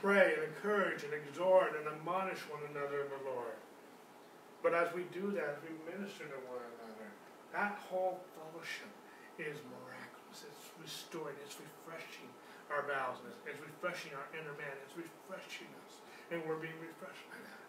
pray 0.02 0.38
and 0.38 0.44
encourage 0.54 1.04
and 1.04 1.14
exhort 1.14 1.74
and 1.78 1.86
admonish 1.90 2.42
one 2.50 2.62
another 2.70 3.06
in 3.06 3.10
the 3.10 3.24
Lord. 3.26 3.58
But 4.62 4.78
as 4.78 4.94
we 4.94 5.10
do 5.10 5.34
that, 5.34 5.58
as 5.58 5.62
we 5.66 5.74
minister 5.90 6.30
to 6.30 6.38
one 6.46 6.62
another, 6.78 7.10
that 7.54 7.82
whole 7.90 8.22
fellowship 8.38 8.94
is 9.42 9.58
miraculous. 9.74 10.46
It's 10.46 10.70
restoring, 10.78 11.36
it's 11.42 11.58
refreshing 11.58 12.30
our 12.70 12.86
bowels, 12.86 13.20
it's 13.44 13.60
refreshing 13.60 14.14
our 14.16 14.30
inner 14.32 14.54
man, 14.56 14.72
it's 14.86 14.96
refreshing 14.96 15.68
us. 15.84 16.00
And 16.30 16.46
we're 16.46 16.62
being 16.62 16.78
refreshed 16.80 17.26
by 17.28 17.42
that. 17.42 17.66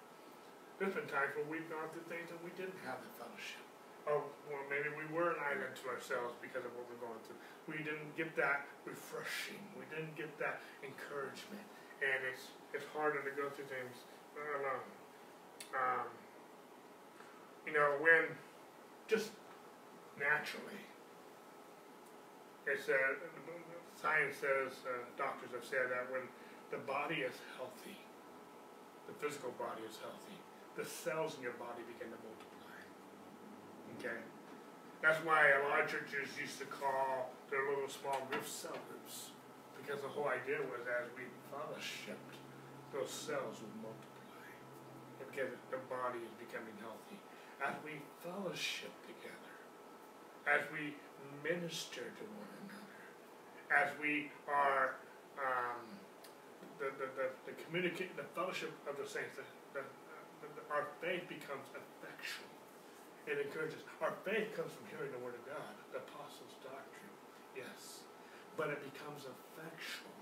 There's 0.78 0.94
been 0.94 1.11
times 1.11 1.35
where 1.35 1.49
we've 1.49 1.66
gone 1.66 1.89
through 1.90 2.07
things 2.12 2.28
and 2.31 2.39
we 2.44 2.53
didn't 2.55 2.78
have 2.86 3.01
the 3.03 3.11
fellowship. 3.19 3.72
Or 4.07 4.27
well, 4.51 4.65
maybe 4.66 4.91
we 4.91 5.07
were 5.15 5.31
an 5.31 5.41
island 5.43 5.79
to 5.79 5.85
ourselves 5.89 6.35
because 6.43 6.66
of 6.66 6.74
what 6.74 6.91
we're 6.91 7.03
going 7.03 7.23
through. 7.23 7.39
We 7.70 7.79
didn't 7.87 8.15
get 8.19 8.35
that 8.35 8.66
refreshing. 8.83 9.62
We 9.79 9.87
didn't 9.95 10.19
get 10.19 10.35
that 10.43 10.61
encouragement. 10.83 11.62
And 12.03 12.19
it's 12.27 12.51
it's 12.74 12.89
harder 12.91 13.23
to 13.23 13.33
go 13.39 13.47
through 13.55 13.70
things 13.70 13.95
alone. 14.35 14.89
Um, 15.70 16.11
you 17.66 17.73
know, 17.73 17.95
when 18.03 18.35
just 19.07 19.31
naturally, 20.19 20.83
it's 22.66 22.89
uh, 22.89 22.95
science 24.01 24.37
says, 24.37 24.83
uh, 24.83 25.07
doctors 25.16 25.51
have 25.55 25.65
said 25.65 25.91
that 25.91 26.11
when 26.11 26.27
the 26.70 26.79
body 26.79 27.23
is 27.23 27.35
healthy, 27.57 27.99
the 29.07 29.15
physical 29.23 29.51
body 29.59 29.83
is 29.87 29.99
healthy, 30.03 30.39
the 30.77 30.85
cells 30.85 31.37
in 31.37 31.43
your 31.43 31.55
body 31.55 31.83
begin 31.87 32.11
to 32.11 32.19
multiply. 32.19 32.52
That's 35.03 35.19
why 35.27 35.51
a 35.51 35.66
lot 35.66 35.83
of 35.83 35.91
churches 35.91 36.31
used 36.39 36.59
to 36.59 36.66
call 36.66 37.31
their 37.51 37.62
little 37.70 37.91
small 37.91 38.23
groups 38.31 38.51
cell 38.51 38.79
groups. 38.91 39.35
Because 39.79 40.03
the 40.03 40.11
whole 40.11 40.31
idea 40.31 40.62
was 40.62 40.87
as 40.87 41.11
we 41.19 41.27
fellowshipped, 41.51 42.39
those 42.95 43.11
cells 43.11 43.59
would 43.62 43.77
multiply. 43.83 44.47
and 45.19 45.27
Because 45.27 45.55
the 45.74 45.83
body 45.91 46.23
is 46.23 46.35
becoming 46.39 46.74
healthy. 46.79 47.19
As 47.59 47.74
we 47.83 48.03
fellowship 48.23 48.95
together, 49.07 49.55
as 50.47 50.62
we 50.74 50.99
minister 51.43 52.07
to 52.07 52.24
one 52.39 52.51
another, 52.66 53.03
as 53.70 53.91
we 54.03 54.31
are 54.47 54.99
um, 55.39 55.83
the, 56.79 56.91
the, 56.99 57.07
the, 57.15 57.27
the 57.47 57.55
communicate 57.66 58.15
the 58.19 58.27
fellowship 58.35 58.70
of 58.87 58.99
the 58.99 59.07
saints, 59.07 59.39
the, 59.39 59.47
the, 59.74 59.83
the, 60.43 60.62
our 60.70 60.87
faith 61.03 61.27
becomes 61.31 61.66
effectual. 61.70 62.02
It 63.27 63.39
encourages. 63.39 63.82
Our 64.03 64.15
faith 64.27 64.51
comes 64.59 64.74
from 64.74 64.86
hearing 64.90 65.15
the 65.15 65.23
word 65.23 65.39
of 65.39 65.44
God, 65.47 65.73
the 65.94 66.03
apostles' 66.03 66.59
doctrine, 66.62 67.15
yes. 67.55 68.03
But 68.59 68.74
it 68.74 68.82
becomes 68.82 69.24
effectual 69.24 70.16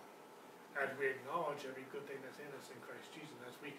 as 0.79 0.93
we 1.01 1.11
acknowledge 1.11 1.67
every 1.67 1.89
good 1.91 2.05
thing 2.07 2.21
that's 2.23 2.39
in 2.39 2.51
us 2.55 2.71
in 2.71 2.79
Christ 2.85 3.11
Jesus, 3.11 3.35
as 3.49 3.57
we 3.65 3.75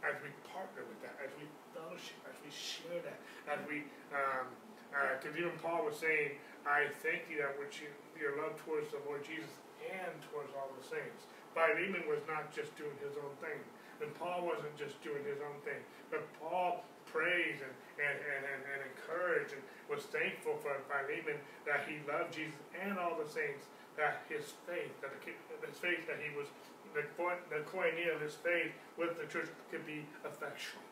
as 0.00 0.16
we 0.24 0.32
partner 0.48 0.80
with 0.88 0.96
that, 1.04 1.12
as 1.20 1.28
we 1.36 1.44
fellowship, 1.76 2.16
as 2.24 2.38
we 2.40 2.48
share 2.48 3.04
that, 3.04 3.20
as 3.46 3.60
we 3.68 3.84
um, 4.10 4.48
because 4.90 5.34
uh, 5.34 5.40
even 5.40 5.54
Paul 5.62 5.86
was 5.86 5.96
saying, 5.96 6.34
I 6.66 6.90
thank 7.02 7.30
you 7.30 7.38
that 7.38 7.54
which 7.62 7.78
you, 7.78 7.88
your 8.18 8.42
love 8.42 8.58
towards 8.66 8.90
the 8.90 8.98
Lord 9.06 9.22
Jesus 9.22 9.50
and 9.86 10.12
towards 10.28 10.50
all 10.58 10.68
the 10.74 10.82
saints. 10.82 11.30
Philemon 11.54 12.04
was 12.10 12.20
not 12.26 12.50
just 12.50 12.74
doing 12.74 12.94
his 12.98 13.14
own 13.14 13.32
thing. 13.38 13.58
And 14.02 14.10
Paul 14.18 14.48
wasn't 14.48 14.74
just 14.74 14.98
doing 15.04 15.22
his 15.22 15.38
own 15.44 15.58
thing. 15.62 15.78
But 16.10 16.26
Paul 16.42 16.82
praised 17.10 17.62
and, 17.62 17.74
and, 17.98 18.16
and, 18.16 18.42
and, 18.46 18.62
and 18.70 18.80
and 18.80 19.62
was 19.90 20.06
thankful 20.14 20.54
for 20.62 20.70
Philemon 20.86 21.36
that 21.66 21.82
he 21.84 21.98
loved 22.06 22.30
Jesus 22.30 22.56
and 22.78 22.94
all 22.94 23.18
the 23.18 23.26
saints, 23.26 23.66
that 23.98 24.22
his 24.30 24.54
faith, 24.64 24.94
that 25.02 25.10
the, 25.10 25.20
his 25.66 25.76
faith 25.82 26.06
that 26.06 26.22
he 26.22 26.30
was, 26.38 26.46
the, 26.94 27.02
the 27.50 27.66
koinonia 27.66 28.14
of 28.14 28.22
his 28.22 28.38
faith 28.38 28.70
with 28.94 29.18
the 29.18 29.26
church 29.26 29.50
could 29.74 29.82
be 29.82 30.06
effectual. 30.22 30.86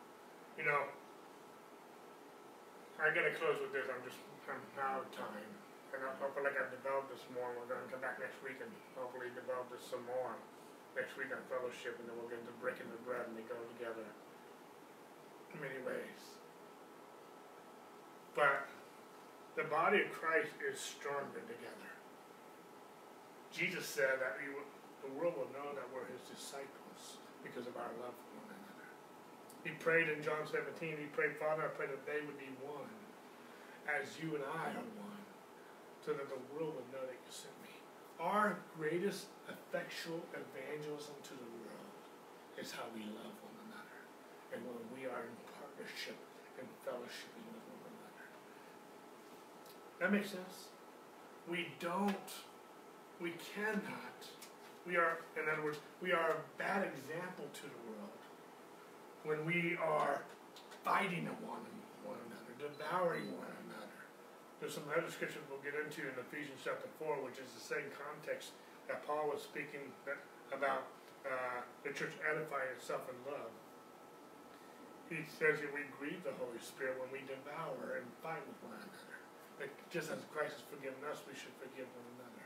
You 0.59 0.67
know, 0.67 0.83
I'm 2.99 3.15
going 3.15 3.31
to 3.31 3.35
close 3.39 3.55
with 3.63 3.71
this. 3.71 3.87
I'm 3.87 4.03
just 4.03 4.19
I'm 4.51 4.59
out 4.75 5.07
of 5.07 5.09
time. 5.15 5.47
And 5.95 6.03
I 6.03 6.11
hopefully 6.19 6.51
like 6.51 6.59
I've 6.59 6.69
developed 6.75 7.15
this 7.15 7.23
more. 7.31 7.47
We're 7.55 7.71
going 7.71 7.81
to 7.81 7.89
come 7.89 8.03
back 8.03 8.19
next 8.19 8.37
week 8.43 8.59
and 8.59 8.69
hopefully 8.99 9.31
develop 9.31 9.71
this 9.71 9.81
some 9.87 10.03
more. 10.05 10.35
Next 10.97 11.15
week 11.15 11.31
on 11.31 11.39
fellowship, 11.47 11.95
and 12.01 12.09
then 12.09 12.17
we'll 12.17 12.27
get 12.27 12.41
into 12.43 12.51
breaking 12.59 12.89
the 12.91 12.99
bread 13.07 13.23
and 13.29 13.37
they 13.37 13.45
go 13.47 13.55
together 13.77 14.03
many 15.57 15.81
ways. 15.81 16.21
But 18.37 18.69
the 19.57 19.65
body 19.65 20.05
of 20.05 20.13
Christ 20.13 20.53
is 20.61 20.79
stronger 20.79 21.41
together. 21.49 21.91
Jesus 23.49 23.83
said 23.83 24.21
that 24.21 24.37
we, 24.37 24.53
the 25.01 25.11
world 25.17 25.35
will 25.35 25.51
know 25.51 25.73
that 25.73 25.89
we're 25.89 26.05
his 26.13 26.21
disciples 26.29 27.17
because 27.41 27.65
of 27.65 27.75
our 27.75 27.89
love 27.97 28.13
for 28.13 28.29
one 28.45 28.51
another. 28.53 28.87
He 29.65 29.73
prayed 29.81 30.07
in 30.07 30.21
John 30.21 30.45
17, 30.45 30.69
he 30.79 31.09
prayed, 31.11 31.35
Father, 31.35 31.65
I 31.65 31.71
pray 31.73 31.89
that 31.89 32.05
they 32.05 32.21
would 32.21 32.37
be 32.37 32.53
one, 32.61 32.93
as 33.89 34.15
you 34.21 34.37
and 34.37 34.45
I 34.45 34.71
are 34.77 34.87
one, 35.01 35.23
so 36.05 36.13
that 36.13 36.29
the 36.29 36.39
world 36.53 36.77
would 36.77 36.89
know 36.93 37.03
that 37.03 37.17
you 37.17 37.31
sent 37.33 37.55
me. 37.65 37.73
Our 38.21 38.59
greatest 38.77 39.27
effectual 39.49 40.21
evangelism 40.35 41.15
to 41.25 41.33
the 41.33 41.49
world 41.65 41.91
is 42.59 42.71
how 42.71 42.85
we 42.93 43.01
love 43.01 43.33
one. 43.41 43.48
And 44.53 44.61
when 44.65 44.85
we 44.93 45.05
are 45.05 45.23
in 45.23 45.35
partnership 45.59 46.17
and 46.57 46.67
fellowshipping 46.85 47.45
with 47.53 47.65
one 47.69 47.83
another. 47.87 48.25
That 49.99 50.11
makes 50.11 50.31
sense? 50.31 50.69
We 51.49 51.69
don't, 51.79 52.29
we 53.21 53.33
cannot, 53.55 54.17
we 54.85 54.97
are, 54.97 55.19
in 55.37 55.49
other 55.49 55.63
words, 55.63 55.79
we 56.01 56.11
are 56.11 56.37
a 56.37 56.41
bad 56.57 56.85
example 56.85 57.45
to 57.53 57.63
the 57.63 57.81
world 57.89 58.21
when 59.23 59.45
we 59.45 59.77
are 59.81 60.21
fighting 60.83 61.25
one, 61.45 61.65
one 62.05 62.19
another, 62.29 62.53
devouring 62.57 63.33
one 63.33 63.53
another. 63.67 63.99
There's 64.59 64.73
some 64.73 64.87
other 64.91 65.09
scriptures 65.09 65.43
we'll 65.49 65.63
get 65.63 65.77
into 65.77 66.07
in 66.07 66.15
Ephesians 66.19 66.59
chapter 66.63 66.87
4, 66.99 67.23
which 67.23 67.39
is 67.39 67.49
the 67.55 67.63
same 67.63 67.87
context 67.95 68.51
that 68.87 69.05
Paul 69.05 69.29
was 69.31 69.41
speaking 69.41 69.93
about 70.51 70.89
uh, 71.25 71.61
the 71.83 71.91
church 71.93 72.13
edifying 72.25 72.73
itself 72.75 73.05
in 73.09 73.17
love. 73.29 73.51
He 75.09 75.25
says 75.25 75.57
that 75.57 75.73
we 75.73 75.89
grieve 75.97 76.21
the 76.21 76.37
Holy 76.37 76.61
Spirit 76.61 77.01
when 77.01 77.09
we 77.09 77.25
devour 77.25 77.97
and 77.97 78.05
fight 78.21 78.45
with 78.45 78.61
one 78.61 78.77
another. 78.77 79.17
That 79.57 79.73
just 79.89 80.13
as 80.13 80.21
Christ 80.29 80.61
has 80.61 80.65
forgiven 80.69 81.01
us, 81.09 81.25
we 81.25 81.33
should 81.33 81.57
forgive 81.57 81.89
one 81.97 82.09
another. 82.21 82.45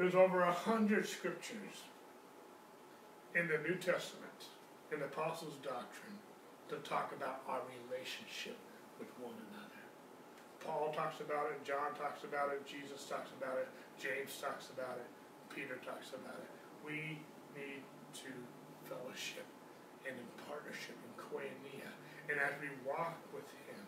There's 0.00 0.16
over 0.16 0.40
a 0.40 0.56
hundred 0.56 1.04
scriptures 1.04 1.84
in 3.36 3.44
the 3.44 3.60
New 3.60 3.76
Testament, 3.76 4.48
in 4.88 5.04
the 5.04 5.12
Apostles' 5.12 5.60
doctrine, 5.60 6.16
to 6.72 6.80
talk 6.80 7.12
about 7.12 7.44
our 7.44 7.60
relationship 7.68 8.56
with 8.96 9.12
one 9.20 9.36
another. 9.52 9.84
Paul 10.64 10.96
talks 10.96 11.20
about 11.20 11.52
it, 11.52 11.60
John 11.60 11.92
talks 11.92 12.24
about 12.24 12.56
it, 12.56 12.64
Jesus 12.64 13.04
talks 13.04 13.36
about 13.36 13.60
it, 13.60 13.68
James 14.00 14.32
talks 14.40 14.72
about 14.72 14.96
it, 14.96 15.08
Peter 15.52 15.76
talks 15.84 16.16
about 16.16 16.40
it. 16.40 16.50
We 16.80 17.20
need 17.52 17.84
to 18.24 18.32
fellowship 18.88 19.44
and 20.08 20.14
in 20.16 20.28
partnership 20.48 20.96
in 21.00 21.12
koinonia. 21.18 21.90
And 22.30 22.38
as 22.38 22.54
we 22.62 22.70
walk 22.86 23.18
with 23.34 23.48
him 23.66 23.84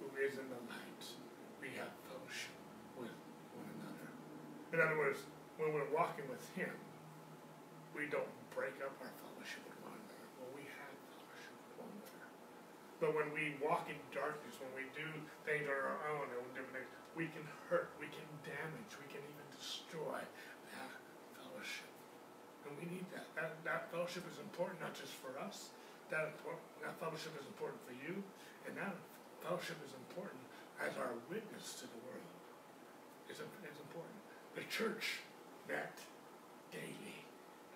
who 0.00 0.08
is 0.18 0.38
in 0.38 0.46
the 0.50 0.62
light, 0.70 1.04
we 1.58 1.74
have 1.78 1.90
fellowship 2.06 2.54
with 2.94 3.14
one 3.54 3.68
another. 3.78 4.08
In 4.72 4.78
other 4.78 4.98
words, 4.98 5.26
when 5.58 5.74
we're 5.74 5.90
walking 5.90 6.24
with 6.30 6.42
Him, 6.54 6.70
we 7.90 8.06
don't 8.06 8.30
break 8.54 8.78
up 8.78 8.94
our 9.02 9.10
fellowship 9.26 9.66
with 9.66 9.78
one 9.82 9.98
another. 9.98 10.26
Well, 10.38 10.54
we 10.54 10.62
have 10.70 10.94
fellowship 11.10 11.54
with 11.66 11.74
one 11.82 11.92
another. 11.98 12.26
But 13.02 13.10
when 13.18 13.28
we 13.34 13.58
walk 13.58 13.90
in 13.90 13.98
darkness, 14.14 14.54
when 14.62 14.70
we 14.78 14.86
do 14.94 15.06
things 15.42 15.66
on 15.66 15.74
our 15.74 15.98
own 16.14 16.30
and 16.30 16.46
different 16.54 16.78
things, 16.78 16.90
we 17.18 17.26
can 17.34 17.42
hurt, 17.66 17.90
we 17.98 18.06
can 18.14 18.26
damage, 18.46 18.94
we 19.02 19.10
can 19.10 19.18
even 19.18 19.46
destroy. 19.50 20.22
And 22.68 22.76
we 22.76 22.84
need 22.92 23.08
that. 23.16 23.24
That, 23.32 23.56
that 23.64 23.80
fellowship 23.88 24.28
is 24.28 24.36
important 24.44 24.84
not 24.84 24.92
just 24.92 25.16
for 25.24 25.32
us. 25.40 25.72
That, 26.12 26.36
that 26.84 26.94
fellowship 27.00 27.32
is 27.40 27.48
important 27.48 27.80
for 27.88 27.96
you, 27.96 28.20
and 28.68 28.76
that 28.76 28.96
fellowship 29.40 29.76
is 29.84 29.92
important 29.96 30.40
as 30.80 30.92
our 31.00 31.16
witness 31.28 31.80
to 31.80 31.88
the 31.88 32.00
world 32.04 32.36
is, 33.28 33.40
is 33.40 33.78
important. 33.80 34.20
The 34.56 34.64
church 34.72 35.24
met 35.68 35.96
daily. 36.72 37.16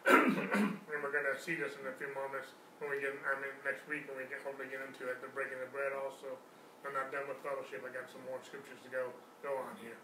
and 0.08 0.98
we're 1.00 1.14
going 1.14 1.28
to 1.28 1.38
see 1.38 1.54
this 1.56 1.76
in 1.76 1.84
a 1.86 1.94
few 2.00 2.08
moments 2.16 2.56
when 2.80 2.90
we 2.90 2.98
get, 2.98 3.14
I 3.22 3.38
mean, 3.38 3.54
next 3.62 3.86
week 3.86 4.08
when 4.10 4.18
we 4.18 4.26
get, 4.26 4.42
hopefully 4.42 4.66
get 4.72 4.82
into 4.82 5.06
it, 5.06 5.22
the 5.22 5.30
breaking 5.30 5.60
of 5.60 5.70
bread 5.70 5.94
also. 5.94 6.34
I'm 6.82 6.96
not 6.98 7.14
done 7.14 7.30
with 7.30 7.38
fellowship. 7.46 7.86
I 7.86 7.94
got 7.94 8.10
some 8.10 8.26
more 8.26 8.42
scriptures 8.42 8.82
to 8.82 8.90
go 8.90 9.14
go 9.38 9.54
on 9.54 9.78
here. 9.78 9.94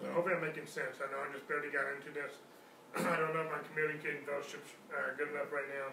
But 0.00 0.16
hopefully 0.16 0.32
I'm 0.32 0.40
making 0.40 0.64
sense. 0.64 0.96
I 0.96 1.12
know 1.12 1.20
I 1.20 1.28
just 1.28 1.44
barely 1.44 1.68
got 1.68 1.84
into 1.92 2.08
this. 2.08 2.40
I 3.10 3.18
don't 3.18 3.34
know 3.34 3.42
if 3.42 3.50
my 3.50 3.58
communicating 3.74 4.22
fellowship's 4.22 4.70
uh, 4.94 5.18
good 5.18 5.34
enough 5.34 5.50
right 5.50 5.66
now. 5.66 5.90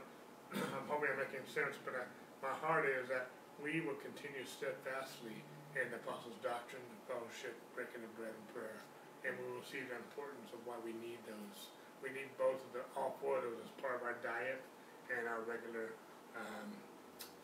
I'm 0.78 0.86
hoping 0.86 1.10
I'm 1.10 1.18
making 1.18 1.42
sense, 1.50 1.74
but 1.82 1.98
I, 1.98 2.06
my 2.46 2.54
heart 2.62 2.86
is 2.86 3.10
that 3.10 3.34
we 3.58 3.82
will 3.82 3.98
continue 4.06 4.46
steadfastly 4.46 5.42
in 5.74 5.90
the 5.90 5.98
apostles' 5.98 6.38
doctrine, 6.46 6.86
the 6.86 7.02
fellowship, 7.10 7.58
breaking 7.74 8.06
the 8.06 8.12
bread, 8.14 8.30
and 8.30 8.48
prayer. 8.54 8.86
And 9.26 9.34
we 9.34 9.50
will 9.50 9.66
see 9.66 9.82
the 9.82 9.98
importance 9.98 10.54
of 10.54 10.62
why 10.62 10.78
we 10.86 10.94
need 11.02 11.18
those. 11.26 11.74
We 12.06 12.14
need 12.14 12.30
both 12.38 12.62
of 12.62 12.70
the, 12.78 12.86
all 12.94 13.18
four 13.18 13.42
of 13.42 13.50
those 13.50 13.62
as 13.66 13.74
part 13.82 13.98
of 13.98 14.06
our 14.06 14.18
diet 14.22 14.62
and 15.10 15.26
our 15.26 15.42
regular 15.50 15.98
um, 16.38 16.70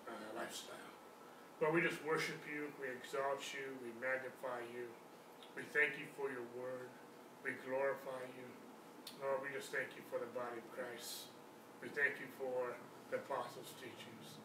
uh, 0.05 0.29
lifestyle. 0.37 0.93
But 1.57 1.73
we 1.73 1.81
just 1.81 1.97
worship 2.05 2.37
you, 2.45 2.69
we 2.77 2.93
exalt 2.93 3.41
you, 3.57 3.73
we 3.81 3.89
magnify 3.97 4.61
you. 4.69 4.85
We 5.57 5.65
thank 5.73 5.97
you 5.97 6.05
for 6.13 6.29
your 6.29 6.45
word. 6.53 6.93
We 7.41 7.57
glorify 7.65 8.21
you. 8.37 8.46
Lord, 9.17 9.41
we 9.41 9.49
just 9.49 9.73
thank 9.73 9.97
you 9.97 10.05
for 10.13 10.21
the 10.21 10.29
body 10.37 10.61
of 10.61 10.67
Christ. 10.69 11.33
We 11.81 11.89
thank 11.89 12.21
you 12.21 12.29
for 12.37 12.77
the 13.09 13.17
apostles' 13.17 13.73
teachings. 13.81 14.37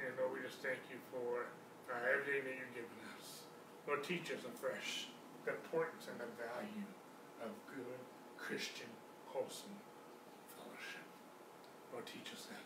And 0.00 0.08
Lord, 0.16 0.36
we 0.36 0.40
just 0.40 0.64
thank 0.64 0.80
you 0.88 0.96
for 1.12 1.52
uh, 1.92 2.00
everything 2.08 2.48
that 2.48 2.56
you've 2.56 2.76
given 2.76 3.00
us. 3.12 3.44
Lord, 3.84 4.00
teach 4.00 4.32
us 4.32 4.40
afresh 4.48 5.12
the 5.44 5.52
importance 5.52 6.08
and 6.08 6.16
the 6.16 6.30
value 6.40 6.88
of 7.44 7.52
good, 7.68 8.00
Christian, 8.40 8.88
wholesome 9.28 9.76
fellowship. 10.56 11.04
Lord, 11.92 12.08
teach 12.08 12.32
us 12.32 12.48
that. 12.48 12.64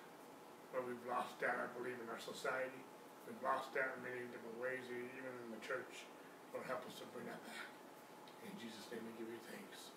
Lord, 0.70 0.86
we've 0.86 1.06
lost 1.10 1.34
that, 1.42 1.58
I 1.58 1.66
believe, 1.74 1.98
in 1.98 2.06
our 2.14 2.22
society. 2.22 2.78
We've 3.26 3.42
lost 3.42 3.74
that 3.74 3.98
in 3.98 4.06
many 4.06 4.22
different 4.30 4.58
ways, 4.62 4.86
even 4.86 5.34
in 5.46 5.50
the 5.50 5.62
church. 5.66 6.06
Lord, 6.54 6.62
help 6.70 6.86
us 6.86 6.94
to 7.02 7.06
bring 7.10 7.26
that 7.26 7.42
back. 7.42 7.66
In 8.46 8.54
Jesus' 8.54 8.86
name 8.94 9.02
we 9.02 9.12
give 9.18 9.30
you 9.30 9.42
thanks. 9.50 9.90